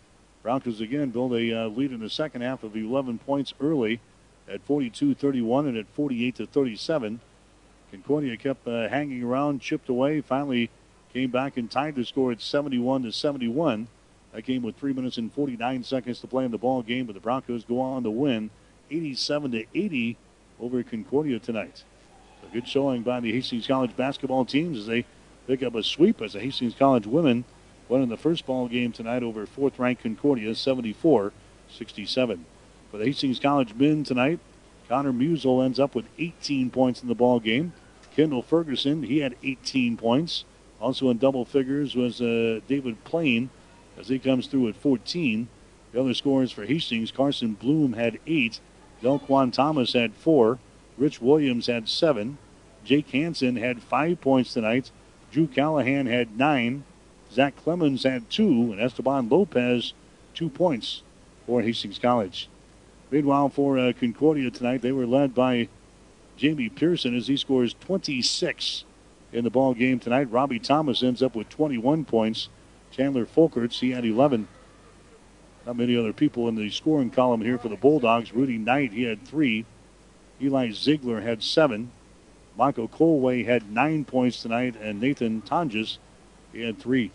Broncos 0.43 0.81
again 0.81 1.11
build 1.11 1.35
a 1.35 1.53
uh, 1.53 1.69
lead 1.69 1.93
in 1.93 2.01
the 2.01 2.09
second 2.09 2.41
half 2.41 2.65
of 2.65 2.75
11 2.75 3.19
points 3.19 3.53
early 3.61 4.01
at 4.49 4.63
42 4.63 5.15
31 5.15 5.67
and 5.67 5.77
at 5.77 5.87
48 5.89 6.35
to 6.37 6.47
37. 6.47 7.21
Concordia 7.91 8.37
kept 8.39 8.67
uh, 8.67 8.89
hanging 8.89 9.23
around, 9.23 9.61
chipped 9.61 9.91
away, 9.91 10.23
finally 10.23 10.71
came 11.13 11.31
back 11.31 11.59
and 11.59 11.71
tied 11.71 11.97
the 11.97 12.05
score 12.07 12.33
at 12.33 12.41
71 12.41 13.03
to 13.03 13.13
71. 13.13 13.89
That 14.33 14.47
game 14.47 14.63
with 14.63 14.77
three 14.77 14.95
minutes 14.95 15.19
and 15.19 15.31
49 15.31 15.85
seconds 15.85 16.21
to 16.21 16.27
play 16.27 16.47
in 16.47 16.51
the 16.51 16.57
ball 16.57 16.81
game, 16.81 17.05
but 17.05 17.15
the 17.15 17.21
Broncos 17.21 17.63
go 17.63 17.79
on 17.81 18.03
to 18.03 18.11
win 18.11 18.49
87 18.91 19.53
to 19.53 19.65
80 19.75 20.17
over 20.61 20.83
Concordia 20.83 21.39
tonight. 21.39 21.85
So 22.43 22.49
good 22.53 22.69
showing 22.69 23.03
by 23.03 23.21
the 23.21 23.33
Hastings 23.33 23.67
College 23.67 23.97
basketball 23.97 24.45
teams 24.45 24.79
as 24.79 24.87
they 24.87 25.05
pick 25.47 25.63
up 25.63 25.75
a 25.75 25.83
sweep 25.83 26.21
as 26.21 26.33
the 26.33 26.41
Hastings 26.41 26.75
College 26.75 27.07
women 27.07 27.45
won 27.89 28.03
in 28.03 28.09
the 28.09 28.17
first 28.17 28.47
ball 28.47 28.69
game 28.69 28.93
tonight 28.93 29.23
over 29.23 29.47
fourth 29.47 29.79
ranked 29.79 30.03
Concordia 30.03 30.55
74 30.55 31.33
67. 31.69 32.45
For 32.91 32.99
the 32.99 33.05
Hastings 33.05 33.41
College 33.41 33.75
men 33.75 34.05
tonight, 34.05 34.39
Connor 34.89 35.13
Musel 35.13 35.65
ends 35.65 35.81
up 35.81 35.95
with 35.95 36.07
18 36.19 36.71
points 36.71 37.03
in 37.03 37.09
the 37.09 37.15
ball 37.15 37.41
game. 37.41 37.73
Kendall 38.15 38.43
Ferguson, 38.43 39.03
he 39.03 39.19
had 39.19 39.37
18 39.43 39.97
points. 39.97 40.45
Also 40.81 41.11
in 41.11 41.19
double 41.19 41.45
figures 41.45 41.95
was 41.95 42.21
uh, 42.21 42.61
David 42.69 43.03
Plain 43.05 43.51
as 43.99 44.09
he 44.09 44.19
comes 44.19 44.47
through 44.47 44.69
at 44.69 44.77
14. 44.77 45.49
The 45.93 46.01
other 46.01 46.15
scores 46.15 46.53
for 46.53 46.65
Hastings, 46.65 47.11
Carson 47.11 47.55
Bloom 47.55 47.95
had 47.95 48.19
eight. 48.27 48.61
Delquan 49.03 49.53
Thomas 49.53 49.93
had 49.93 50.15
four. 50.15 50.59
Rich 50.97 51.21
Williams 51.21 51.67
had 51.67 51.89
seven. 51.89 52.39
Jake 52.85 53.11
Hansen 53.11 53.57
had 53.57 53.83
five 53.83 54.21
points 54.21 54.53
tonight. 54.53 54.91
Drew 55.31 55.47
Callahan 55.47 56.07
had 56.07 56.39
nine. 56.39 56.85
Zach 57.33 57.57
Clemens 57.57 58.05
had 58.05 58.31
two. 58.31 58.73
And 58.73 58.81
Esteban 58.81 59.29
Lopez, 59.29 59.93
two 60.35 60.49
points 60.49 61.03
for 61.47 61.63
Hastings 61.63 61.99
College. 61.99 62.49
Meanwhile, 63.11 63.51
for 63.51 63.79
uh, 63.79 63.93
Concordia 63.93 64.51
tonight, 64.51 64.83
they 64.83 64.93
were 64.93 65.07
led 65.07 65.35
by 65.35 65.69
Jamie 66.37 66.69
Pearson 66.69 67.17
as 67.17 67.29
he 67.29 67.37
scores 67.37 67.75
26 67.75 68.85
in 69.33 69.45
the 69.45 69.51
ball 69.51 69.75
game 69.75 69.99
tonight. 69.99 70.31
Robbie 70.31 70.59
Thomas 70.59 71.03
ends 71.03 71.23
up 71.23 71.35
with 71.35 71.49
21 71.49 72.05
points. 72.05 72.49
Chandler 72.91 73.27
Folkerts, 73.27 73.81
he 73.81 73.91
had 73.91 74.05
11. 74.05 74.49
Not 75.67 75.77
many 75.77 75.97
other 75.97 76.13
people 76.13 76.47
in 76.47 76.55
the 76.55 76.71
scoring 76.71 77.11
column 77.11 77.41
here 77.41 77.59
for 77.59 77.69
the 77.69 77.77
Bulldogs. 77.77 78.33
Rudy 78.33 78.57
Knight, 78.57 78.93
he 78.93 79.03
had 79.03 79.27
three. 79.27 79.65
Eli 80.41 80.71
Ziegler 80.71 81.21
had 81.21 81.43
seven. 81.43 81.91
Michael 82.57 82.87
Colway 82.87 83.45
had 83.45 83.73
nine 83.73 84.05
points 84.05 84.41
tonight, 84.41 84.77
and 84.81 85.01
Nathan 85.01 85.43
Tonjes, 85.43 85.99
he 86.53 86.63
had 86.63 86.79
three. 86.79 87.11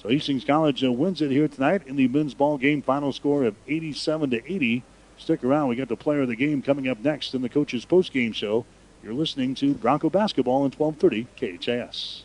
So 0.00 0.08
Hastings 0.08 0.44
College 0.44 0.84
uh, 0.84 0.92
wins 0.92 1.20
it 1.20 1.32
here 1.32 1.48
tonight 1.48 1.82
in 1.88 1.96
the 1.96 2.06
men's 2.06 2.34
ball 2.34 2.56
game. 2.56 2.82
Final 2.82 3.12
score 3.12 3.42
of 3.42 3.56
87 3.66 4.30
to 4.30 4.36
80. 4.36 4.84
Stick 5.18 5.42
around. 5.42 5.68
We 5.68 5.74
got 5.74 5.88
the 5.88 5.96
player 5.96 6.22
of 6.22 6.28
the 6.28 6.36
game 6.36 6.62
coming 6.62 6.86
up 6.86 7.00
next 7.00 7.34
in 7.34 7.42
the 7.42 7.48
coaches 7.48 7.84
post 7.84 8.12
game 8.12 8.30
show. 8.32 8.64
You're 9.02 9.12
listening 9.12 9.56
to 9.56 9.74
Bronco 9.74 10.08
basketball 10.08 10.64
in 10.64 10.70
1230 10.70 11.58
KHAS. 11.58 12.24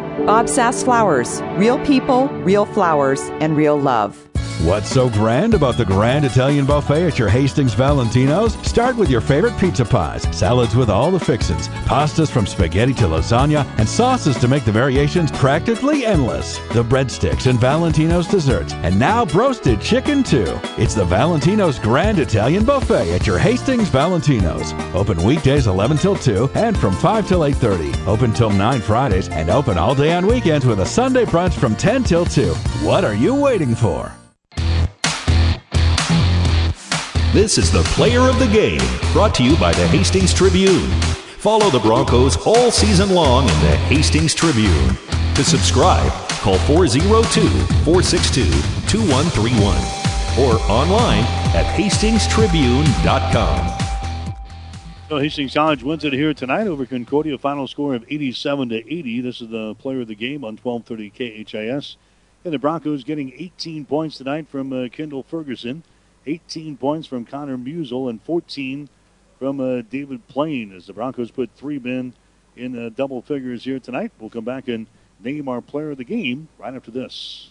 Bob 0.25 0.47
Sass 0.47 0.83
Flowers. 0.83 1.41
Real 1.57 1.83
people, 1.85 2.27
real 2.43 2.65
flowers, 2.65 3.21
and 3.39 3.57
real 3.57 3.77
love. 3.77 4.27
What's 4.63 4.91
so 4.91 5.09
grand 5.09 5.55
about 5.55 5.75
the 5.75 5.85
Grand 5.85 6.23
Italian 6.23 6.67
Buffet 6.67 7.07
at 7.07 7.17
your 7.17 7.29
Hastings 7.29 7.73
Valentino's? 7.73 8.53
Start 8.61 8.95
with 8.95 9.09
your 9.09 9.19
favorite 9.19 9.57
pizza 9.57 9.83
pies, 9.83 10.21
salads 10.37 10.75
with 10.75 10.87
all 10.87 11.09
the 11.09 11.19
fixins, 11.19 11.67
pastas 11.87 12.29
from 12.29 12.45
spaghetti 12.45 12.93
to 12.93 13.05
lasagna, 13.05 13.65
and 13.79 13.89
sauces 13.89 14.37
to 14.37 14.47
make 14.47 14.63
the 14.63 14.71
variations 14.71 15.31
practically 15.31 16.05
endless. 16.05 16.59
The 16.73 16.83
breadsticks 16.83 17.47
and 17.47 17.59
Valentino's 17.59 18.27
desserts, 18.27 18.73
and 18.73 18.99
now 18.99 19.25
roasted 19.33 19.81
chicken 19.81 20.21
too. 20.21 20.59
It's 20.77 20.93
the 20.93 21.05
Valentino's 21.05 21.79
Grand 21.79 22.19
Italian 22.19 22.63
Buffet 22.63 23.15
at 23.15 23.25
your 23.25 23.39
Hastings 23.39 23.89
Valentino's. 23.89 24.73
Open 24.93 25.23
weekdays 25.23 25.65
11 25.65 25.97
till 25.97 26.15
2 26.15 26.51
and 26.53 26.77
from 26.77 26.93
5 26.93 27.27
till 27.27 27.45
8:30. 27.45 27.95
Open 28.05 28.31
till 28.31 28.51
9 28.51 28.79
Fridays 28.79 29.27
and 29.29 29.49
open 29.49 29.79
all 29.79 29.95
day 29.95 30.13
on 30.13 30.27
weekends 30.27 30.67
with 30.67 30.81
a 30.81 30.85
Sunday 30.85 31.25
brunch 31.25 31.53
from 31.53 31.75
10 31.75 32.03
till 32.03 32.25
2. 32.25 32.53
What 32.85 33.03
are 33.03 33.15
you 33.15 33.33
waiting 33.33 33.73
for? 33.73 34.11
This 37.33 37.57
is 37.57 37.71
the 37.71 37.83
player 37.95 38.27
of 38.27 38.37
the 38.39 38.47
game, 38.47 38.81
brought 39.13 39.33
to 39.35 39.43
you 39.43 39.55
by 39.55 39.71
the 39.71 39.87
Hastings 39.87 40.33
Tribune. 40.33 40.91
Follow 41.39 41.69
the 41.69 41.79
Broncos 41.79 42.35
all 42.45 42.71
season 42.71 43.11
long 43.11 43.43
in 43.43 43.57
the 43.61 43.77
Hastings 43.87 44.33
Tribune. 44.33 44.97
To 45.35 45.43
subscribe, 45.45 46.11
call 46.41 46.57
402 46.67 47.47
462 47.85 48.43
2131 48.89 49.77
or 50.43 50.59
online 50.69 51.23
at 51.55 51.63
hastingstribune.com. 51.73 53.79
So 55.07 55.17
Hastings 55.17 55.53
College 55.53 55.83
wins 55.83 56.03
it 56.03 56.11
here 56.11 56.33
tonight 56.33 56.67
over 56.67 56.85
Concordia. 56.85 57.37
Final 57.37 57.65
score 57.65 57.95
of 57.95 58.03
87 58.09 58.67
to 58.67 58.75
80. 58.75 59.21
This 59.21 59.39
is 59.39 59.47
the 59.47 59.73
player 59.75 60.01
of 60.01 60.09
the 60.09 60.15
game 60.15 60.43
on 60.43 60.57
12:30 60.57 61.45
KHAS. 61.45 61.95
And 62.43 62.53
the 62.53 62.59
Broncos 62.59 63.05
getting 63.05 63.31
18 63.37 63.85
points 63.85 64.17
tonight 64.17 64.49
from 64.49 64.73
uh, 64.73 64.89
Kendall 64.89 65.23
Ferguson. 65.23 65.83
18 66.25 66.77
points 66.77 67.07
from 67.07 67.25
Connor 67.25 67.57
Musel 67.57 68.09
and 68.09 68.21
14 68.21 68.89
from 69.39 69.59
uh, 69.59 69.81
David 69.81 70.27
Plain 70.27 70.71
as 70.73 70.87
the 70.87 70.93
Broncos 70.93 71.31
put 71.31 71.49
three 71.55 71.79
men 71.79 72.13
in 72.55 72.77
uh, 72.77 72.89
double 72.89 73.21
figures 73.21 73.63
here 73.63 73.79
tonight. 73.79 74.11
We'll 74.19 74.29
come 74.29 74.45
back 74.45 74.67
and 74.67 74.87
name 75.19 75.47
our 75.47 75.61
player 75.61 75.91
of 75.91 75.97
the 75.97 76.03
game 76.03 76.47
right 76.57 76.73
after 76.73 76.91
this. 76.91 77.50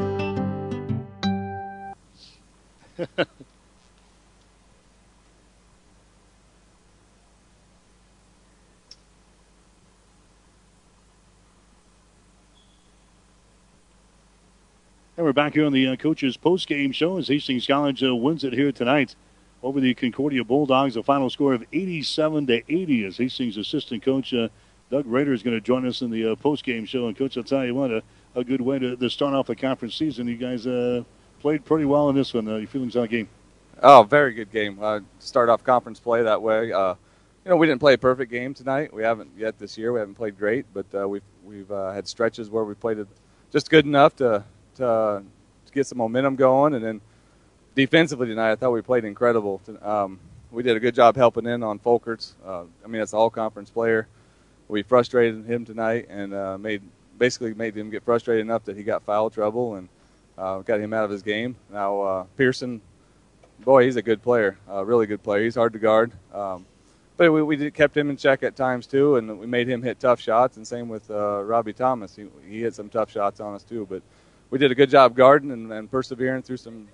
And 15.17 15.27
we're 15.27 15.33
back 15.33 15.53
here 15.53 15.67
on 15.67 15.71
the 15.71 15.85
uh, 15.85 15.95
coaches 15.97 16.35
post-game 16.35 16.91
show 16.93 17.19
as 17.19 17.27
Hastings 17.27 17.67
College 17.67 18.03
uh, 18.03 18.15
wins 18.15 18.43
it 18.43 18.53
here 18.53 18.71
tonight 18.71 19.15
over 19.61 19.79
the 19.79 19.93
Concordia 19.93 20.43
Bulldogs. 20.43 20.95
a 20.95 21.03
final 21.03 21.29
score 21.29 21.53
of 21.53 21.63
87 21.71 22.47
to 22.47 22.53
80 22.67 23.05
as 23.05 23.17
Hastings 23.17 23.55
assistant 23.55 24.01
coach 24.01 24.33
uh, 24.33 24.47
Doug 24.89 25.05
Rader 25.05 25.31
is 25.31 25.43
going 25.43 25.55
to 25.55 25.61
join 25.61 25.85
us 25.85 26.01
in 26.01 26.09
the 26.09 26.31
uh, 26.31 26.35
post-game 26.37 26.85
show. 26.85 27.07
And 27.07 27.15
coach, 27.15 27.37
I'll 27.37 27.43
tell 27.43 27.63
you 27.63 27.75
what, 27.75 27.91
a, 27.91 28.01
a 28.33 28.43
good 28.43 28.61
way 28.61 28.79
to, 28.79 28.95
to, 28.95 29.09
start 29.11 29.35
off 29.35 29.45
the 29.45 29.55
conference 29.55 29.93
season. 29.93 30.27
You 30.27 30.37
guys 30.37 30.65
uh, 30.65 31.03
played 31.41 31.65
pretty 31.65 31.85
well 31.85 32.09
in 32.09 32.15
this 32.15 32.33
one. 32.33 32.47
Uh, 32.47 32.57
your 32.57 32.67
feelings 32.67 32.95
on 32.95 33.03
the 33.03 33.07
game? 33.07 33.29
Oh, 33.81 34.03
very 34.03 34.33
good 34.33 34.51
game. 34.51 34.77
Uh, 34.81 34.99
start 35.19 35.49
off 35.49 35.63
conference 35.63 35.99
play 35.99 36.21
that 36.21 36.41
way. 36.41 36.71
Uh, 36.71 36.93
you 37.43 37.49
know, 37.49 37.57
we 37.57 37.65
didn't 37.65 37.79
play 37.79 37.93
a 37.93 37.97
perfect 37.97 38.31
game 38.31 38.53
tonight. 38.53 38.93
We 38.93 39.01
haven't 39.01 39.31
yet 39.35 39.57
this 39.57 39.77
year. 39.77 39.91
We 39.91 39.99
haven't 39.99 40.15
played 40.15 40.37
great, 40.37 40.65
but 40.73 40.85
uh, 40.93 41.09
we've 41.09 41.23
we've 41.43 41.71
uh, 41.71 41.91
had 41.91 42.07
stretches 42.07 42.49
where 42.49 42.63
we 42.63 42.75
played 42.75 43.05
just 43.51 43.69
good 43.71 43.85
enough 43.85 44.15
to, 44.17 44.43
to 44.75 45.23
to 45.65 45.73
get 45.73 45.87
some 45.87 45.97
momentum 45.97 46.35
going. 46.35 46.75
And 46.75 46.85
then 46.85 47.01
defensively 47.75 48.27
tonight, 48.27 48.51
I 48.51 48.55
thought 48.55 48.71
we 48.71 48.83
played 48.83 49.03
incredible. 49.03 49.59
Um, 49.81 50.19
we 50.51 50.61
did 50.61 50.77
a 50.77 50.79
good 50.79 50.93
job 50.93 51.15
helping 51.15 51.47
in 51.47 51.63
on 51.63 51.79
Folkerts. 51.79 52.33
Uh, 52.45 52.63
I 52.83 52.87
mean, 52.87 52.99
that's 52.99 53.13
an 53.13 53.19
all-conference 53.19 53.71
player. 53.71 54.07
We 54.67 54.83
frustrated 54.83 55.45
him 55.45 55.65
tonight 55.65 56.07
and 56.09 56.33
uh, 56.33 56.57
made 56.57 56.81
basically 57.17 57.53
made 57.53 57.75
him 57.75 57.89
get 57.89 58.03
frustrated 58.03 58.41
enough 58.41 58.65
that 58.65 58.77
he 58.77 58.83
got 58.83 59.03
foul 59.03 59.29
trouble 59.29 59.75
and 59.75 59.89
uh, 60.37 60.59
got 60.59 60.79
him 60.79 60.93
out 60.93 61.03
of 61.03 61.11
his 61.11 61.21
game. 61.21 61.55
Now 61.71 62.01
uh, 62.01 62.23
Pearson, 62.37 62.81
boy, 63.59 63.85
he's 63.85 63.95
a 63.95 64.01
good 64.01 64.21
player, 64.21 64.57
a 64.67 64.83
really 64.83 65.05
good 65.05 65.23
player. 65.23 65.43
He's 65.43 65.55
hard 65.55 65.73
to 65.73 65.79
guard. 65.79 66.11
Um, 66.33 66.65
but 67.17 67.31
we, 67.31 67.43
we 67.43 67.71
kept 67.71 67.95
him 67.95 68.09
in 68.09 68.17
check 68.17 68.41
at 68.41 68.55
times 68.55 68.87
too, 68.87 69.17
and 69.17 69.39
we 69.39 69.45
made 69.45 69.67
him 69.67 69.83
hit 69.83 69.99
tough 69.99 70.19
shots. 70.19 70.57
And 70.57 70.65
same 70.65 70.89
with 70.89 71.09
uh, 71.11 71.43
Robbie 71.43 71.73
Thomas, 71.73 72.15
he, 72.15 72.25
he 72.47 72.61
hit 72.61 72.73
some 72.73 72.89
tough 72.89 73.11
shots 73.11 73.39
on 73.39 73.53
us 73.53 73.63
too. 73.63 73.85
But 73.89 74.01
we 74.49 74.57
did 74.57 74.71
a 74.71 74.75
good 74.75 74.89
job 74.89 75.15
guarding 75.15 75.51
and, 75.51 75.71
and 75.71 75.91
persevering 75.91 76.41
through 76.41 76.57
some 76.57 76.87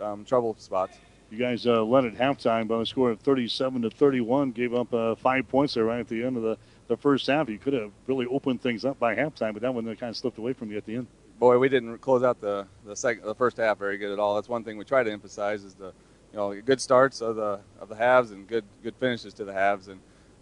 um, 0.00 0.24
trouble 0.24 0.56
spots. 0.58 0.96
You 1.30 1.38
guys 1.38 1.66
uh, 1.66 1.82
led 1.82 2.04
at 2.04 2.14
halftime 2.14 2.68
by 2.68 2.80
a 2.80 2.86
score 2.86 3.10
of 3.10 3.20
37 3.20 3.82
to 3.82 3.90
31. 3.90 4.52
Gave 4.52 4.74
up 4.74 4.92
uh, 4.94 5.16
five 5.16 5.48
points 5.48 5.74
there 5.74 5.84
right 5.84 6.00
at 6.00 6.08
the 6.08 6.24
end 6.24 6.36
of 6.36 6.42
the, 6.42 6.56
the 6.86 6.96
first 6.96 7.26
half. 7.26 7.48
You 7.48 7.58
could 7.58 7.72
have 7.72 7.90
really 8.06 8.26
opened 8.26 8.62
things 8.62 8.84
up 8.84 8.98
by 8.98 9.14
halftime, 9.14 9.52
but 9.52 9.62
that 9.62 9.74
one 9.74 9.84
kind 9.96 10.10
of 10.10 10.16
slipped 10.16 10.38
away 10.38 10.52
from 10.52 10.70
you 10.70 10.76
at 10.76 10.86
the 10.86 10.96
end. 10.96 11.06
Boy, 11.38 11.58
we 11.58 11.68
didn't 11.68 11.98
close 11.98 12.22
out 12.22 12.40
the 12.40 12.66
the 12.84 13.18
the 13.22 13.34
first 13.34 13.56
half 13.56 13.78
very 13.78 13.98
good 13.98 14.12
at 14.12 14.18
all. 14.18 14.34
That's 14.34 14.48
one 14.48 14.64
thing 14.64 14.78
we 14.78 14.84
try 14.84 15.02
to 15.02 15.10
emphasize 15.10 15.64
is 15.64 15.74
the 15.74 15.92
you 16.32 16.38
know 16.38 16.54
good 16.60 16.80
starts 16.80 17.20
of 17.20 17.36
the 17.36 17.60
of 17.80 17.88
the 17.88 17.96
halves 17.96 18.30
and 18.30 18.46
good 18.46 18.64
good 18.82 18.94
finishes 18.96 19.34
to 19.34 19.44
the 19.44 19.52
halves. 19.52 19.88
And 19.88 20.00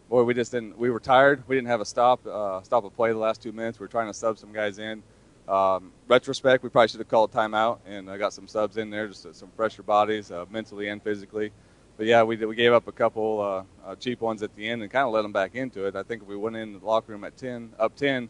boy, 0.09 0.23
we 0.25 0.35
just 0.35 0.53
didn't. 0.53 0.79
We 0.79 0.91
were 0.91 1.01
tired. 1.01 1.43
We 1.47 1.57
didn't 1.57 1.69
have 1.69 1.81
a 1.81 1.87
stop 1.87 2.27
uh, 2.27 2.63
stop 2.63 2.85
a 2.85 2.91
play 2.91 3.13
the 3.13 3.19
last 3.19 3.43
two 3.43 3.53
minutes. 3.53 3.81
We 3.81 3.85
were 3.85 3.89
trying 3.89 4.09
to 4.09 4.15
sub 4.15 4.39
some 4.39 4.53
guys 4.53 4.79
in. 4.79 5.03
Um, 5.49 5.93
retrospect, 6.07 6.63
we 6.63 6.69
probably 6.69 6.89
should 6.89 7.01
have 7.01 7.09
called 7.09 7.33
timeout 7.33 7.79
and 7.85 8.09
I 8.09 8.17
got 8.17 8.33
some 8.33 8.47
subs 8.47 8.77
in 8.77 8.91
there, 8.91 9.09
just 9.09 9.27
uh, 9.27 9.33
some 9.33 9.51
fresher 9.57 9.83
bodies, 9.83 10.31
uh, 10.31 10.45
mentally 10.51 10.89
and 10.89 11.03
physically. 11.03 11.51
But 11.97 12.07
yeah, 12.07 12.23
we 12.23 12.37
we 12.37 12.55
gave 12.55 12.73
up 12.73 12.87
a 12.87 12.93
couple 12.93 13.41
uh, 13.41 13.91
uh, 13.91 13.97
cheap 13.97 14.21
ones 14.21 14.43
at 14.43 14.55
the 14.57 14.69
end 14.69 14.83
and 14.83 14.91
kind 14.91 15.07
of 15.07 15.13
let 15.13 15.23
them 15.23 15.33
back 15.33 15.55
into 15.55 15.87
it. 15.87 15.97
I 15.97 16.03
think 16.03 16.23
if 16.23 16.29
we 16.29 16.37
went 16.37 16.57
in 16.57 16.79
the 16.79 16.85
locker 16.85 17.13
room 17.13 17.25
at 17.25 17.37
10, 17.37 17.75
up 17.79 17.97
10 17.97 18.29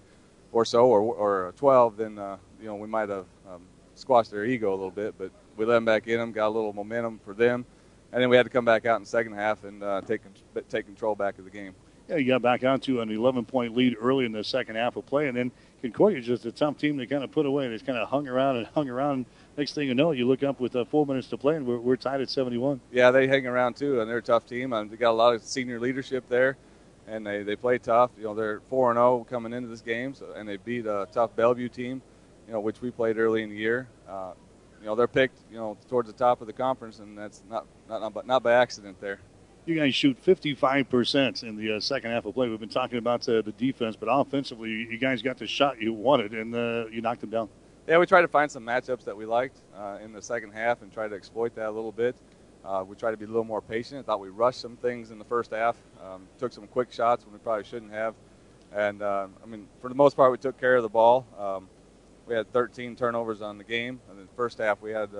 or 0.53 0.65
so, 0.65 0.87
or 0.87 1.01
or 1.01 1.55
12, 1.57 1.97
then 1.97 2.19
uh, 2.19 2.39
you 2.63 2.69
know 2.69 2.77
we 2.77 2.89
might 2.89 3.09
have 3.09 3.27
um, 3.49 3.63
squashed 3.95 4.31
their 4.31 4.45
ego 4.45 4.71
a 4.71 4.77
little 4.77 4.91
bit. 4.91 5.15
But 5.19 5.31
we 5.57 5.67
let 5.67 5.75
them 5.75 5.85
back 5.85 6.09
in 6.09 6.19
them, 6.19 6.33
got 6.33 6.49
a 6.49 6.55
little 6.55 6.73
momentum 6.73 7.21
for 7.25 7.35
them, 7.35 7.67
and 8.13 8.23
then 8.23 8.31
we 8.31 8.37
had 8.37 8.45
to 8.45 8.51
come 8.51 8.65
back 8.65 8.87
out 8.87 8.97
in 8.97 9.03
the 9.03 9.09
second 9.09 9.35
half 9.35 9.65
and 9.65 9.83
take 10.07 10.23
take 10.69 10.87
control 10.87 11.15
back 11.15 11.39
of 11.39 11.45
the 11.45 11.51
game. 11.51 11.75
Yeah, 12.09 12.17
you 12.17 12.27
got 12.27 12.43
back 12.43 12.65
out 12.65 12.83
to 12.83 13.01
an 13.01 13.11
11 13.11 13.45
point 13.45 13.77
lead 13.77 13.97
early 14.01 14.25
in 14.25 14.33
the 14.33 14.43
second 14.43 14.77
half 14.77 14.97
of 14.97 15.07
play, 15.07 15.29
and 15.29 15.37
then 15.37 15.53
Concordia 15.83 16.19
is 16.19 16.27
just 16.27 16.47
a 16.47 16.53
tough 16.53 16.77
team 16.79 16.99
to 16.99 17.07
kind 17.07 17.25
of 17.25 17.31
put 17.31 17.47
away. 17.47 17.69
They 17.69 17.75
just 17.75 17.87
kind 17.87 17.99
of 17.99 18.09
hung 18.09 18.29
around 18.29 18.57
and 18.57 18.67
hung 18.69 18.89
around. 18.89 19.27
Next 19.57 19.75
thing 19.75 19.89
you 19.89 19.95
know, 19.95 20.13
you 20.13 20.27
look 20.27 20.43
up 20.43 20.61
with 20.61 20.75
uh, 20.77 20.85
four 20.85 21.07
minutes 21.07 21.29
to 21.29 21.37
play, 21.37 21.57
and 21.57 21.67
we're, 21.67 21.79
we're 21.79 21.97
tied 21.97 22.21
at 22.21 22.31
71. 22.31 22.81
Yeah, 22.91 23.11
they 23.11 23.27
hang 23.27 23.47
around 23.47 23.77
too, 23.77 24.01
and 24.01 24.11
they're 24.11 24.19
a 24.19 24.23
tough 24.23 24.47
team. 24.47 24.73
Um, 24.73 24.89
they 24.89 24.97
got 24.97 25.11
a 25.11 25.13
lot 25.13 25.35
of 25.35 25.43
senior 25.43 25.79
leadership 25.81 26.29
there, 26.29 26.57
and 27.07 27.27
they, 27.27 27.43
they 27.43 27.57
play 27.57 27.79
tough. 27.79 28.11
You 28.17 28.25
know, 28.25 28.35
they're 28.35 28.61
4 28.69 28.91
and 28.91 28.99
0 28.99 29.27
coming 29.29 29.53
into 29.53 29.69
this 29.69 29.81
game, 29.81 30.15
so, 30.15 30.33
and 30.37 30.49
they 30.49 30.57
beat 30.57 30.87
a 30.87 31.07
tough 31.13 31.35
Bellevue 31.37 31.69
team, 31.69 32.03
you 32.47 32.53
know, 32.53 32.61
which 32.61 32.81
we 32.81 32.91
played 32.91 33.19
early 33.19 33.43
in 33.43 33.51
the 33.51 33.57
year. 33.57 33.89
Uh, 34.09 34.33
you 34.81 34.87
know, 34.87 34.95
they're 34.95 35.07
picked, 35.07 35.39
you 35.51 35.57
know, 35.57 35.77
towards 35.89 36.09
the 36.09 36.13
top 36.13 36.41
of 36.41 36.47
the 36.47 36.53
conference, 36.53 36.99
and 36.99 37.17
that's 37.17 37.43
not 37.49 37.67
not 37.89 38.01
not, 38.01 38.27
not 38.27 38.43
by 38.43 38.55
accident 38.55 39.01
there. 39.01 39.21
You 39.65 39.77
guys 39.77 39.95
shoot 39.95 40.21
55% 40.21 41.45
in 41.45 41.57
the 41.57 41.77
uh, 41.77 41.81
second 41.81 42.11
half 42.11 42.25
of 42.25 42.35
play. 42.35 42.49
We've 42.49 42.59
been 42.59 42.69
talking 42.69 42.99
about 42.99 43.29
uh, 43.29 43.43
the 43.43 43.53
defense, 43.53 43.95
but 43.95 44.09
offensively, 44.11 44.71
you 44.71 44.99
guys 44.99 45.23
got 45.23 45.39
the 45.39 45.47
shot 45.47 45.81
you 45.81 45.93
wanted, 45.93 46.33
and 46.33 46.53
uh, 46.53 46.87
you 46.91 47.01
knocked 47.01 47.21
them 47.21 47.31
down. 47.31 47.49
Yeah, 47.87 47.99
we 47.99 48.07
tried 48.07 48.23
to 48.23 48.29
find 48.29 48.51
some 48.51 48.65
matchups 48.65 49.05
that 49.05 49.17
we 49.17 49.25
liked 49.25 49.61
uh, 49.77 49.99
in 50.03 50.13
the 50.13 50.21
second 50.21 50.51
half 50.53 50.83
and 50.83 50.93
try 50.93 51.07
to 51.07 51.15
exploit 51.15 51.55
that 51.55 51.69
a 51.69 51.71
little 51.71 51.93
bit. 51.93 52.17
Uh, 52.65 52.85
we 52.87 52.97
tried 52.97 53.13
to 53.13 53.17
be 53.17 53.25
a 53.25 53.29
little 53.29 53.45
more 53.45 53.61
patient. 53.61 54.01
I 54.01 54.03
thought 54.03 54.21
we 54.21 54.31
rushed 54.31 54.61
some 54.61 54.77
things 54.77 55.13
in 55.13 55.19
the 55.19 55.25
first 55.25 55.53
half, 55.53 55.77
um, 56.03 56.27
took 56.39 56.53
some 56.53 56.67
quick 56.67 56.93
shots 56.93 57.25
when 57.25 57.33
we 57.33 57.39
probably 57.39 57.65
shouldn't 57.65 57.93
have. 57.93 58.15
And, 58.73 59.03
uh, 59.03 59.29
I 59.43 59.47
mean, 59.47 59.69
for 59.81 59.89
the 59.89 59.95
most 59.95 60.17
part, 60.17 60.33
we 60.33 60.39
took 60.39 60.59
care 60.59 60.77
of 60.77 60.83
the 60.83 60.89
ball. 60.89 61.27
Um, 61.39 61.69
we 62.33 62.39
had 62.39 62.51
13 62.51 62.97
turnovers 62.97 63.43
on 63.43 63.59
the 63.59 63.65
game. 63.65 64.01
And 64.09 64.19
in 64.19 64.25
the 64.25 64.33
first 64.33 64.57
half, 64.57 64.81
we 64.81 64.91
had 64.91 65.11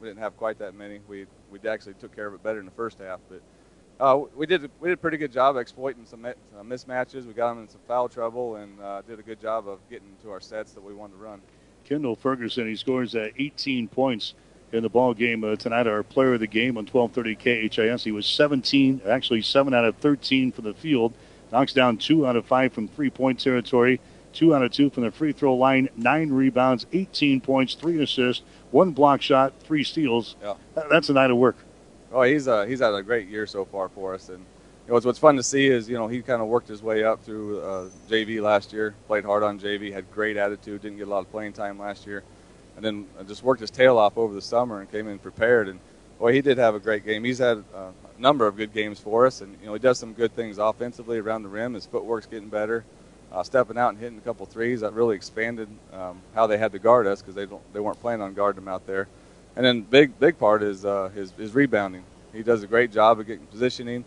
we 0.00 0.08
didn't 0.08 0.20
have 0.20 0.38
quite 0.38 0.58
that 0.60 0.74
many. 0.74 1.00
We 1.06 1.26
we 1.50 1.58
actually 1.68 1.94
took 1.94 2.16
care 2.16 2.26
of 2.26 2.32
it 2.32 2.42
better 2.42 2.60
in 2.60 2.64
the 2.64 2.72
first 2.72 2.98
half, 2.98 3.20
but 3.28 3.42
uh, 4.00 4.24
we 4.34 4.46
did 4.46 4.70
we 4.80 4.88
did 4.88 4.94
a 4.94 4.96
pretty 4.96 5.18
good 5.18 5.32
job 5.32 5.58
exploiting 5.58 6.06
some 6.06 6.24
uh, 6.24 6.32
mismatches. 6.62 7.26
We 7.26 7.34
got 7.34 7.50
them 7.50 7.64
in 7.64 7.68
some 7.68 7.82
foul 7.86 8.08
trouble 8.08 8.56
and 8.56 8.80
uh, 8.80 9.02
did 9.02 9.18
a 9.18 9.22
good 9.22 9.38
job 9.38 9.68
of 9.68 9.80
getting 9.90 10.16
to 10.22 10.30
our 10.30 10.40
sets 10.40 10.72
that 10.72 10.82
we 10.82 10.94
wanted 10.94 11.12
to 11.12 11.18
run. 11.18 11.42
Kendall 11.84 12.16
Ferguson, 12.16 12.66
he 12.66 12.74
scores 12.74 13.14
uh, 13.14 13.28
18 13.36 13.88
points 13.88 14.32
in 14.72 14.82
the 14.82 14.88
ball 14.88 15.12
game 15.12 15.44
uh, 15.44 15.56
tonight. 15.56 15.86
Our 15.86 16.02
player 16.02 16.32
of 16.32 16.40
the 16.40 16.46
game 16.46 16.78
on 16.78 16.86
12:30 16.86 17.70
KHAS. 17.70 18.02
He 18.02 18.12
was 18.12 18.24
17, 18.24 19.02
actually 19.06 19.42
seven 19.42 19.74
out 19.74 19.84
of 19.84 19.96
13 19.96 20.52
from 20.52 20.64
the 20.64 20.72
field. 20.72 21.12
Knocks 21.52 21.74
down 21.74 21.98
two 21.98 22.26
out 22.26 22.34
of 22.34 22.46
five 22.46 22.72
from 22.72 22.88
three-point 22.88 23.40
territory. 23.40 24.00
Two 24.32 24.54
out 24.54 24.62
of 24.62 24.70
two 24.72 24.90
from 24.90 25.04
the 25.04 25.10
free 25.10 25.32
throw 25.32 25.54
line. 25.54 25.88
Nine 25.96 26.30
rebounds, 26.30 26.86
18 26.92 27.40
points, 27.40 27.74
three 27.74 28.02
assists, 28.02 28.42
one 28.70 28.92
block 28.92 29.20
shot, 29.20 29.52
three 29.60 29.84
steals. 29.84 30.36
Yeah. 30.42 30.54
That's 30.90 31.08
a 31.08 31.12
night 31.12 31.30
of 31.30 31.36
work. 31.36 31.56
Oh, 32.12 32.22
he's 32.22 32.46
uh, 32.46 32.64
he's 32.66 32.80
had 32.80 32.94
a 32.94 33.02
great 33.02 33.28
year 33.28 33.46
so 33.46 33.64
far 33.64 33.88
for 33.88 34.14
us, 34.14 34.28
and 34.28 34.38
you 34.38 34.88
know 34.88 34.94
what's, 34.94 35.06
what's 35.06 35.18
fun 35.18 35.36
to 35.36 35.42
see 35.42 35.66
is 35.66 35.88
you 35.88 35.96
know 35.96 36.08
he 36.08 36.20
kind 36.20 36.42
of 36.42 36.48
worked 36.48 36.68
his 36.68 36.82
way 36.82 37.04
up 37.04 37.24
through 37.24 37.60
uh, 37.60 37.88
JV 38.08 38.42
last 38.42 38.72
year, 38.72 38.94
played 39.06 39.24
hard 39.24 39.42
on 39.42 39.58
JV, 39.58 39.90
had 39.92 40.10
great 40.12 40.36
attitude, 40.36 40.82
didn't 40.82 40.98
get 40.98 41.06
a 41.06 41.10
lot 41.10 41.20
of 41.20 41.30
playing 41.30 41.54
time 41.54 41.78
last 41.78 42.06
year, 42.06 42.22
and 42.76 42.84
then 42.84 43.06
uh, 43.18 43.22
just 43.22 43.42
worked 43.42 43.62
his 43.62 43.70
tail 43.70 43.96
off 43.96 44.18
over 44.18 44.34
the 44.34 44.42
summer 44.42 44.80
and 44.80 44.90
came 44.90 45.08
in 45.08 45.18
prepared. 45.18 45.68
And 45.68 45.80
boy, 46.18 46.34
he 46.34 46.42
did 46.42 46.58
have 46.58 46.74
a 46.74 46.80
great 46.80 47.06
game. 47.06 47.24
He's 47.24 47.38
had 47.38 47.64
uh, 47.74 47.92
a 48.16 48.20
number 48.20 48.46
of 48.46 48.56
good 48.56 48.74
games 48.74 48.98
for 48.98 49.26
us, 49.26 49.40
and 49.40 49.56
you 49.60 49.66
know 49.66 49.72
he 49.72 49.78
does 49.78 49.98
some 49.98 50.12
good 50.12 50.34
things 50.36 50.58
offensively 50.58 51.18
around 51.18 51.44
the 51.44 51.48
rim. 51.48 51.72
His 51.72 51.86
footwork's 51.86 52.26
getting 52.26 52.50
better. 52.50 52.84
Uh, 53.32 53.42
stepping 53.42 53.78
out 53.78 53.88
and 53.88 53.98
hitting 53.98 54.18
a 54.18 54.20
couple 54.20 54.44
threes 54.44 54.80
that 54.80 54.92
really 54.92 55.16
expanded 55.16 55.66
um, 55.94 56.20
how 56.34 56.46
they 56.46 56.58
had 56.58 56.70
to 56.70 56.78
guard 56.78 57.06
us 57.06 57.22
because 57.22 57.34
they 57.34 57.46
don't 57.46 57.62
they 57.72 57.80
weren't 57.80 57.98
planning 57.98 58.20
on 58.20 58.34
guarding 58.34 58.60
him 58.60 58.68
out 58.68 58.86
there. 58.86 59.08
And 59.56 59.64
then 59.64 59.80
big 59.80 60.18
big 60.18 60.38
part 60.38 60.62
is 60.62 60.84
uh, 60.84 61.08
his 61.14 61.30
his 61.32 61.54
rebounding. 61.54 62.04
He 62.34 62.42
does 62.42 62.62
a 62.62 62.66
great 62.66 62.92
job 62.92 63.20
of 63.20 63.26
getting 63.26 63.46
positioning. 63.46 64.04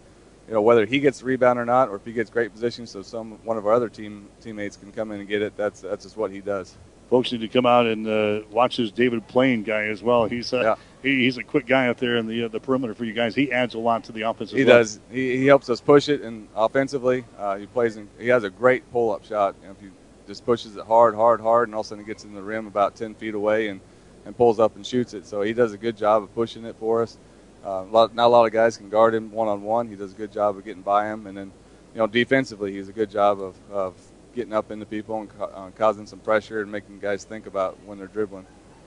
You 0.48 0.54
know 0.54 0.62
whether 0.62 0.86
he 0.86 1.00
gets 1.00 1.20
the 1.20 1.26
rebound 1.26 1.58
or 1.58 1.66
not, 1.66 1.90
or 1.90 1.96
if 1.96 2.06
he 2.06 2.14
gets 2.14 2.30
great 2.30 2.54
position, 2.54 2.86
so 2.86 3.02
some 3.02 3.40
one 3.44 3.58
of 3.58 3.66
our 3.66 3.74
other 3.74 3.90
team 3.90 4.28
teammates 4.42 4.78
can 4.78 4.92
come 4.92 5.12
in 5.12 5.20
and 5.20 5.28
get 5.28 5.42
it. 5.42 5.58
That's 5.58 5.82
that's 5.82 6.04
just 6.04 6.18
what 6.18 6.30
he 6.30 6.40
does. 6.40 6.76
Folks 7.10 7.32
need 7.32 7.42
to 7.42 7.48
come 7.48 7.66
out 7.66 7.88
and 7.88 8.08
uh, 8.08 8.42
watch 8.52 8.78
this 8.78 8.92
David 8.92 9.28
Plain 9.28 9.64
guy 9.64 9.86
as 9.86 10.04
well. 10.04 10.26
He's 10.26 10.54
uh, 10.54 10.62
yeah. 10.62 10.76
He, 11.06 11.24
he's 11.24 11.38
a 11.38 11.44
quick 11.44 11.68
guy 11.68 11.88
out 11.88 11.98
there 11.98 12.18
in 12.18 12.28
the 12.28 12.46
uh, 12.46 12.48
the 12.48 12.60
perimeter 12.60 12.96
for 12.96 13.06
you 13.06 13.14
guys. 13.14 13.36
He 13.36 13.52
adds 13.52 13.76
a 13.76 13.80
lot 13.80 14.04
to 14.06 14.12
the 14.12 14.24
offense. 14.24 14.52
He 14.52 14.66
well. 14.66 14.80
does. 14.80 15.00
He, 15.12 15.38
he 15.38 15.46
helps 15.46 15.70
us 15.70 15.80
push 15.80 16.10
it, 16.10 16.22
and 16.22 16.48
offensively, 16.56 17.26
uh, 17.38 17.58
he 17.58 17.68
plays. 17.68 17.96
In, 17.96 18.10
he 18.20 18.28
has 18.30 18.44
a 18.44 18.50
great 18.50 18.92
pull 18.92 19.14
up 19.14 19.24
shot. 19.24 19.56
You 19.62 19.68
know, 19.68 19.72
if 19.74 19.80
he 19.80 19.88
just 20.28 20.46
pushes 20.46 20.76
it 20.76 20.86
hard, 20.86 21.16
hard, 21.16 21.40
hard, 21.40 21.68
and 21.68 21.76
all 21.76 21.82
of 21.82 21.88
a 21.88 21.90
sudden 21.90 22.04
he 22.04 22.08
gets 22.08 22.24
in 22.24 22.34
the 22.34 22.42
rim 22.42 22.68
about 22.68 22.96
10 22.96 23.14
feet 23.16 23.36
away 23.36 23.68
and 23.68 23.80
and 24.26 24.36
pulls 24.36 24.60
up 24.60 24.76
and 24.76 24.86
shoots 24.86 25.14
it. 25.14 25.28
So 25.28 25.44
he 25.44 25.54
does 25.54 25.74
a 25.74 25.78
good 25.78 25.96
job 25.96 26.24
of 26.24 26.34
pushing 26.34 26.66
it 26.66 26.76
for 26.80 27.04
us. 27.04 27.18
Uh, 27.64 27.84
a 27.84 27.92
lot, 27.92 28.16
not 28.16 28.26
a 28.26 28.28
lot 28.28 28.46
of 28.46 28.52
guys 28.52 28.78
can 28.78 28.90
guard 28.90 29.14
him 29.14 29.32
one 29.32 29.48
on 29.48 29.62
one. 29.62 29.88
He 29.88 29.96
does 29.96 30.14
a 30.14 30.16
good 30.16 30.32
job 30.32 30.58
of 30.58 30.66
getting 30.66 30.82
by 30.82 31.08
him, 31.08 31.28
and 31.28 31.38
then 31.38 31.52
you 31.94 32.00
know 32.00 32.08
defensively, 32.08 32.74
he's 32.74 32.90
a 32.90 32.94
good 32.94 33.10
job 33.10 33.40
of, 33.42 33.56
of 33.72 33.94
getting 34.36 34.54
up 34.54 34.72
into 34.72 34.86
people 34.86 35.22
and 35.22 35.30
uh, 35.40 35.70
causing 35.76 36.06
some 36.06 36.20
pressure 36.20 36.62
and 36.62 36.72
making 36.72 37.00
guys 37.00 37.24
think 37.24 37.48
about 37.48 37.78
when 37.86 37.98
they're 37.98 38.08
dribbling. 38.08 38.46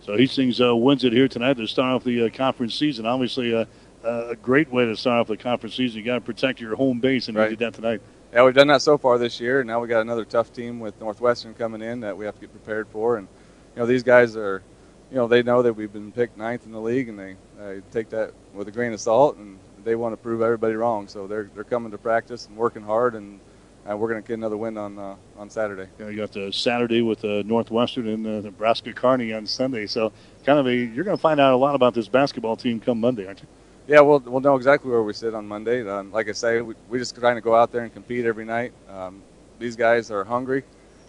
So 0.09 0.16
Hastings 0.16 0.59
uh, 0.59 0.74
wins 0.74 1.05
it 1.05 1.12
here 1.12 1.28
tonight 1.28 1.59
to 1.59 1.66
start 1.66 1.97
off 1.97 2.02
the 2.02 2.24
uh, 2.24 2.30
conference 2.30 2.74
season. 2.74 3.05
Obviously, 3.05 3.55
uh, 3.55 3.66
a 4.02 4.35
great 4.36 4.72
way 4.72 4.86
to 4.86 4.97
start 4.97 5.20
off 5.20 5.26
the 5.26 5.36
conference 5.36 5.74
season. 5.74 5.98
You 5.98 6.05
got 6.06 6.14
to 6.14 6.22
protect 6.22 6.62
your 6.62 6.76
home 6.76 6.98
base, 6.98 7.28
and 7.28 7.36
right. 7.36 7.51
you 7.51 7.56
did 7.56 7.66
that 7.66 7.74
tonight. 7.74 8.01
Yeah, 8.32 8.43
we've 8.47 8.55
done 8.55 8.68
that 8.68 8.80
so 8.80 8.97
far 8.97 9.18
this 9.18 9.39
year. 9.39 9.62
Now 9.62 9.80
we 9.80 9.86
got 9.86 10.01
another 10.01 10.24
tough 10.24 10.51
team 10.51 10.80
with 10.80 10.98
Northwestern 10.98 11.52
coming 11.52 11.82
in 11.82 12.01
that 12.01 12.16
we 12.16 12.24
have 12.24 12.36
to 12.36 12.40
get 12.40 12.51
prepared 12.52 12.89
for, 12.89 13.18
and 13.18 13.28
you 13.76 13.80
know 13.80 13.85
these 13.85 14.02
guys 14.02 14.35
are 14.35 14.62
you 15.10 15.16
know, 15.18 15.26
they 15.26 15.43
know 15.43 15.60
that 15.60 15.74
we've 15.74 15.93
been 15.93 16.10
picked 16.10 16.39
ninth 16.39 16.64
in 16.64 16.72
the 16.72 16.80
league, 16.80 17.10
and 17.10 17.18
they 17.18 17.36
uh, 17.60 17.74
take 17.93 18.09
that 18.09 18.32
with 18.55 18.66
a 18.66 18.70
grain 18.70 18.94
of 18.94 19.01
salt, 19.01 19.36
and 19.36 19.59
they 19.85 19.94
want 19.94 20.14
to 20.14 20.16
prove 20.16 20.40
everybody 20.40 20.72
wrong. 20.74 21.06
So 21.06 21.26
they're 21.26 21.51
they're 21.55 21.64
coming 21.64 21.90
to 21.90 21.98
practice 21.98 22.47
and 22.47 22.56
working 22.56 22.82
hard, 22.82 23.14
and 23.14 23.40
and 23.89 23.98
we're 23.98 24.09
going 24.09 24.23
to 24.23 24.28
get 24.28 24.35
another 24.35 24.56
win 24.56 24.77
on 24.77 24.98
uh, 24.98 25.16
on 25.39 25.48
Saturday. 25.48 25.89
Yeah, 25.98 26.10
you 26.10 26.19
got 26.19 26.32
the 26.32 26.52
Saturday 26.52 27.01
with 27.01 27.24
uh, 27.24 27.43
Northwestern 27.44 28.06
and 28.06 28.27
uh, 28.27 28.40
Nebraska 28.43 28.93
Kearney 28.93 29.32
on 29.32 29.47
Sunday. 29.47 29.86
So 29.86 30.12
kind 30.44 30.59
of 30.59 30.66
a 30.66 30.74
you're 30.74 31.05
going 31.05 31.16
to 31.16 31.20
find 31.20 31.40
out 31.40 31.55
a 31.55 31.56
lot 31.56 31.74
about 31.74 31.94
this 31.94 32.06
basketball 32.06 32.56
team 32.56 32.81
come 32.81 33.01
Monday, 33.01 33.27
aren't 33.27 33.40
you? 33.40 33.48
Yeah, 33.89 34.01
we'll 34.01 34.20
we'll 34.20 34.43
know 34.43 34.56
exactly 34.56 34.90
where 34.90 35.02
we 35.02 35.15
sit 35.15 35.35
on 35.35 35.48
Monday. 35.48 35.89
Um, 35.89 36.12
like 36.12 36.28
I 36.28 36.32
say, 36.32 36.60
we 36.60 36.74
we 36.90 36.98
just 36.98 37.16
trying 37.16 37.36
to 37.36 37.40
go 37.40 37.55
out 37.55 37.73
there 37.73 37.82
and 37.82 37.93
compete 37.93 38.27
every 38.27 38.44
night. 38.44 38.73
Um, 38.90 39.23
these 39.59 39.74
guys 39.74 40.10
are 40.10 40.23
hungry. 40.23 40.65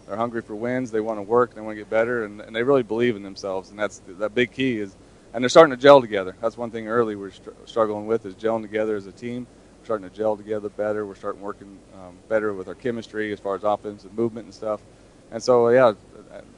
They're 0.06 0.16
hungry 0.16 0.40
for 0.40 0.56
wins. 0.56 0.90
They 0.90 1.00
want 1.00 1.18
to 1.18 1.22
work. 1.22 1.54
They 1.54 1.60
want 1.60 1.76
to 1.76 1.80
get 1.80 1.90
better, 1.90 2.24
and, 2.24 2.40
and 2.40 2.56
they 2.56 2.62
really 2.62 2.82
believe 2.82 3.14
in 3.14 3.22
themselves. 3.22 3.68
And 3.70 3.78
that's 3.78 4.00
that 4.18 4.34
big 4.34 4.52
key 4.52 4.78
is, 4.78 4.96
and 5.34 5.44
they're 5.44 5.50
starting 5.50 5.76
to 5.76 5.80
gel 5.80 6.00
together. 6.00 6.34
That's 6.40 6.56
one 6.56 6.70
thing 6.70 6.88
early 6.88 7.14
we're 7.14 7.30
str- 7.30 7.50
struggling 7.66 8.06
with 8.06 8.24
is 8.24 8.34
gelling 8.34 8.62
together 8.62 8.96
as 8.96 9.06
a 9.06 9.12
team. 9.12 9.46
We're 9.80 9.86
starting 9.86 10.10
to 10.10 10.14
gel 10.14 10.36
together 10.36 10.68
better. 10.68 11.06
We're 11.06 11.14
starting 11.14 11.40
working 11.40 11.78
um, 11.94 12.18
better 12.28 12.52
with 12.52 12.68
our 12.68 12.74
chemistry 12.74 13.32
as 13.32 13.40
far 13.40 13.54
as 13.54 13.64
offense 13.64 14.04
and 14.04 14.12
movement 14.12 14.44
and 14.44 14.54
stuff. 14.54 14.82
And 15.30 15.42
so, 15.42 15.70
yeah, 15.70 15.94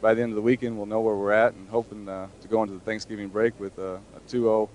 by 0.00 0.14
the 0.14 0.22
end 0.22 0.32
of 0.32 0.36
the 0.36 0.42
weekend, 0.42 0.76
we'll 0.76 0.86
know 0.86 1.00
where 1.00 1.14
we're 1.14 1.30
at, 1.30 1.54
and 1.54 1.68
hoping 1.68 2.08
uh, 2.08 2.26
to 2.40 2.48
go 2.48 2.62
into 2.62 2.74
the 2.74 2.80
Thanksgiving 2.80 3.28
break 3.28 3.58
with 3.60 3.78
a, 3.78 4.00
a 4.16 4.20
2-0 4.28 4.68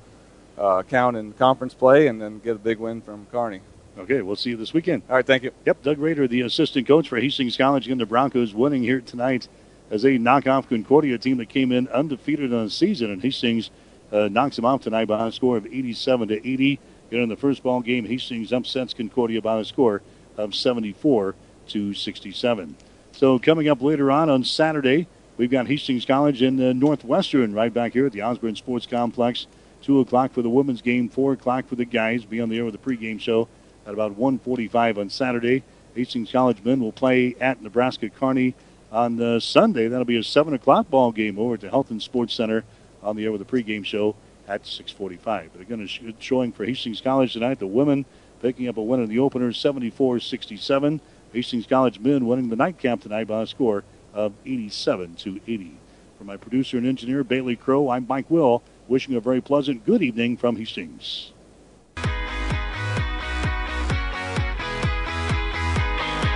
uh, 0.58 0.84
count 0.84 1.18
in 1.18 1.34
conference 1.34 1.74
play, 1.74 2.08
and 2.08 2.22
then 2.22 2.40
get 2.40 2.56
a 2.56 2.60
big 2.60 2.80
win 2.80 3.02
from 3.02 3.26
Kearney. 3.32 3.60
Okay, 3.98 4.22
we'll 4.22 4.38
see 4.38 4.52
you 4.52 4.58
this 4.58 4.74
weekend. 4.74 5.02
All 5.10 5.18
right, 5.18 5.26
thank 5.26 5.44
you. 5.44 5.52
Yep, 5.66 5.84
Doug 5.84 5.98
Rader, 5.98 6.26
the 6.26 6.42
assistant 6.42 6.88
coach 6.88 7.10
for 7.10 7.20
Hastings 7.20 7.58
College, 7.58 7.90
and 7.90 8.00
the 8.00 8.06
Broncos 8.06 8.54
winning 8.54 8.82
here 8.82 9.02
tonight 9.02 9.50
as 9.92 10.04
they 10.04 10.18
knock 10.18 10.48
off 10.48 10.70
Concordia, 10.70 11.18
team 11.18 11.38
that 11.38 11.50
came 11.50 11.74
in 11.74 11.90
undefeated 11.90 12.54
on 12.54 12.66
the 12.66 12.72
season, 12.72 13.12
and 13.12 13.22
Hastings 13.22 13.72
uh, 14.12 14.30
knocks 14.30 14.56
them 14.56 14.64
off 14.64 14.84
tonight 14.84 15.06
by 15.06 15.28
a 15.28 15.32
score 15.34 15.58
of 15.58 15.66
87 15.66 16.30
to 16.30 16.36
80. 16.36 16.80
Know, 17.12 17.24
in 17.24 17.30
the 17.30 17.38
first 17.38 17.64
ball 17.64 17.82
game, 17.82 18.06
Hastings 18.06 18.52
upsets 18.52 18.94
Concordia 18.94 19.42
by 19.42 19.60
a 19.60 19.66
score 19.66 20.02
of 20.36 20.54
74 20.54 21.36
to 21.70 21.94
67. 21.94 22.76
So 23.14 23.40
coming 23.40 23.68
up 23.70 23.82
later 23.82 24.12
on 24.12 24.30
on 24.30 24.44
Saturday, 24.44 25.08
we've 25.38 25.50
got 25.50 25.68
Hastings 25.68 26.06
College 26.06 26.42
and 26.42 26.60
uh, 26.60 26.74
Northwestern 26.74 27.54
right 27.54 27.74
back 27.74 27.94
here 27.94 28.06
at 28.06 28.12
the 28.12 28.22
Osborne 28.22 28.56
Sports 28.56 28.86
Complex. 28.86 29.48
Two 29.82 30.00
o'clock 30.02 30.34
for 30.34 30.42
the 30.42 30.50
women's 30.50 30.82
game, 30.82 31.08
four 31.08 31.34
o'clock 31.34 31.68
for 31.68 31.76
the 31.76 31.86
guys. 31.86 32.26
Be 32.26 32.42
on 32.42 32.50
the 32.50 32.58
air 32.58 32.66
with 32.66 32.74
the 32.74 32.80
pregame 32.80 33.20
show 33.20 33.48
at 33.86 33.94
about 33.94 34.18
1:45 34.18 34.98
on 34.98 35.10
Saturday. 35.10 35.64
Hastings 35.96 36.32
College 36.32 36.64
men 36.64 36.80
will 36.80 36.92
play 36.92 37.36
at 37.40 37.62
Nebraska 37.62 38.10
Kearney 38.10 38.54
on 38.92 39.22
uh, 39.22 39.40
Sunday. 39.40 39.88
That'll 39.88 40.06
be 40.06 40.18
a 40.18 40.24
seven 40.24 40.54
o'clock 40.54 40.90
ball 40.90 41.12
game 41.12 41.40
over 41.40 41.54
at 41.54 41.62
the 41.62 41.70
Health 41.70 41.90
and 41.90 42.02
Sports 42.02 42.34
Center 42.34 42.66
on 43.02 43.16
the 43.16 43.24
air 43.24 43.32
with 43.32 43.40
the 43.40 43.46
pregame 43.46 43.86
show 43.86 44.16
at 44.48 44.66
6:45. 44.66 45.50
But 45.52 45.62
again, 45.62 45.82
a 45.82 46.04
good 46.04 46.16
showing 46.20 46.52
for 46.52 46.66
Hastings 46.66 47.02
College 47.02 47.34
tonight. 47.34 47.60
The 47.60 47.68
women 47.68 48.06
picking 48.42 48.68
up 48.68 48.78
a 48.78 48.82
win 48.82 49.02
in 49.02 49.10
the 49.10 49.20
opener, 49.20 49.52
74-67. 49.52 51.00
Hastings 51.34 51.68
College 51.68 52.00
men 52.00 52.26
winning 52.26 52.50
the 52.50 52.56
nightcap 52.56 53.02
tonight 53.02 53.28
by 53.28 53.42
a 53.42 53.48
score 53.48 53.84
of 54.14 54.34
87 54.46 55.16
to 55.16 55.40
80. 55.48 55.74
For 56.18 56.24
my 56.24 56.38
producer 56.38 56.78
and 56.78 56.88
engineer 56.88 57.24
Bailey 57.24 57.56
Crow, 57.56 57.90
I'm 57.90 58.06
Mike 58.08 58.30
Will, 58.32 58.64
wishing 58.88 59.16
a 59.16 59.20
very 59.20 59.42
pleasant 59.42 59.86
good 59.86 60.02
evening 60.02 60.38
from 60.38 60.56
Hastings. 60.56 61.32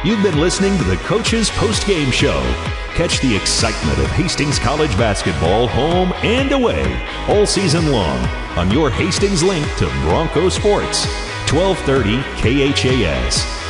You've 0.03 0.23
been 0.23 0.39
listening 0.39 0.77
to 0.79 0.83
the 0.83 0.97
Coach's 0.97 1.49
Post 1.51 1.85
Game 1.85 2.11
Show. 2.11 2.70
Catch 2.95 3.21
the 3.21 3.33
excitement 3.33 3.97
of 3.99 4.07
Hastings 4.07 4.59
College 4.59 4.97
basketball 4.97 5.67
home 5.67 6.11
and 6.23 6.51
away 6.51 7.01
all 7.29 7.45
season 7.45 7.89
long 7.89 8.19
on 8.57 8.69
your 8.69 8.89
Hastings 8.89 9.41
link 9.41 9.65
to 9.77 9.85
Bronco 10.01 10.49
Sports, 10.49 11.05
1230 11.49 12.21
KHAS. 12.73 13.60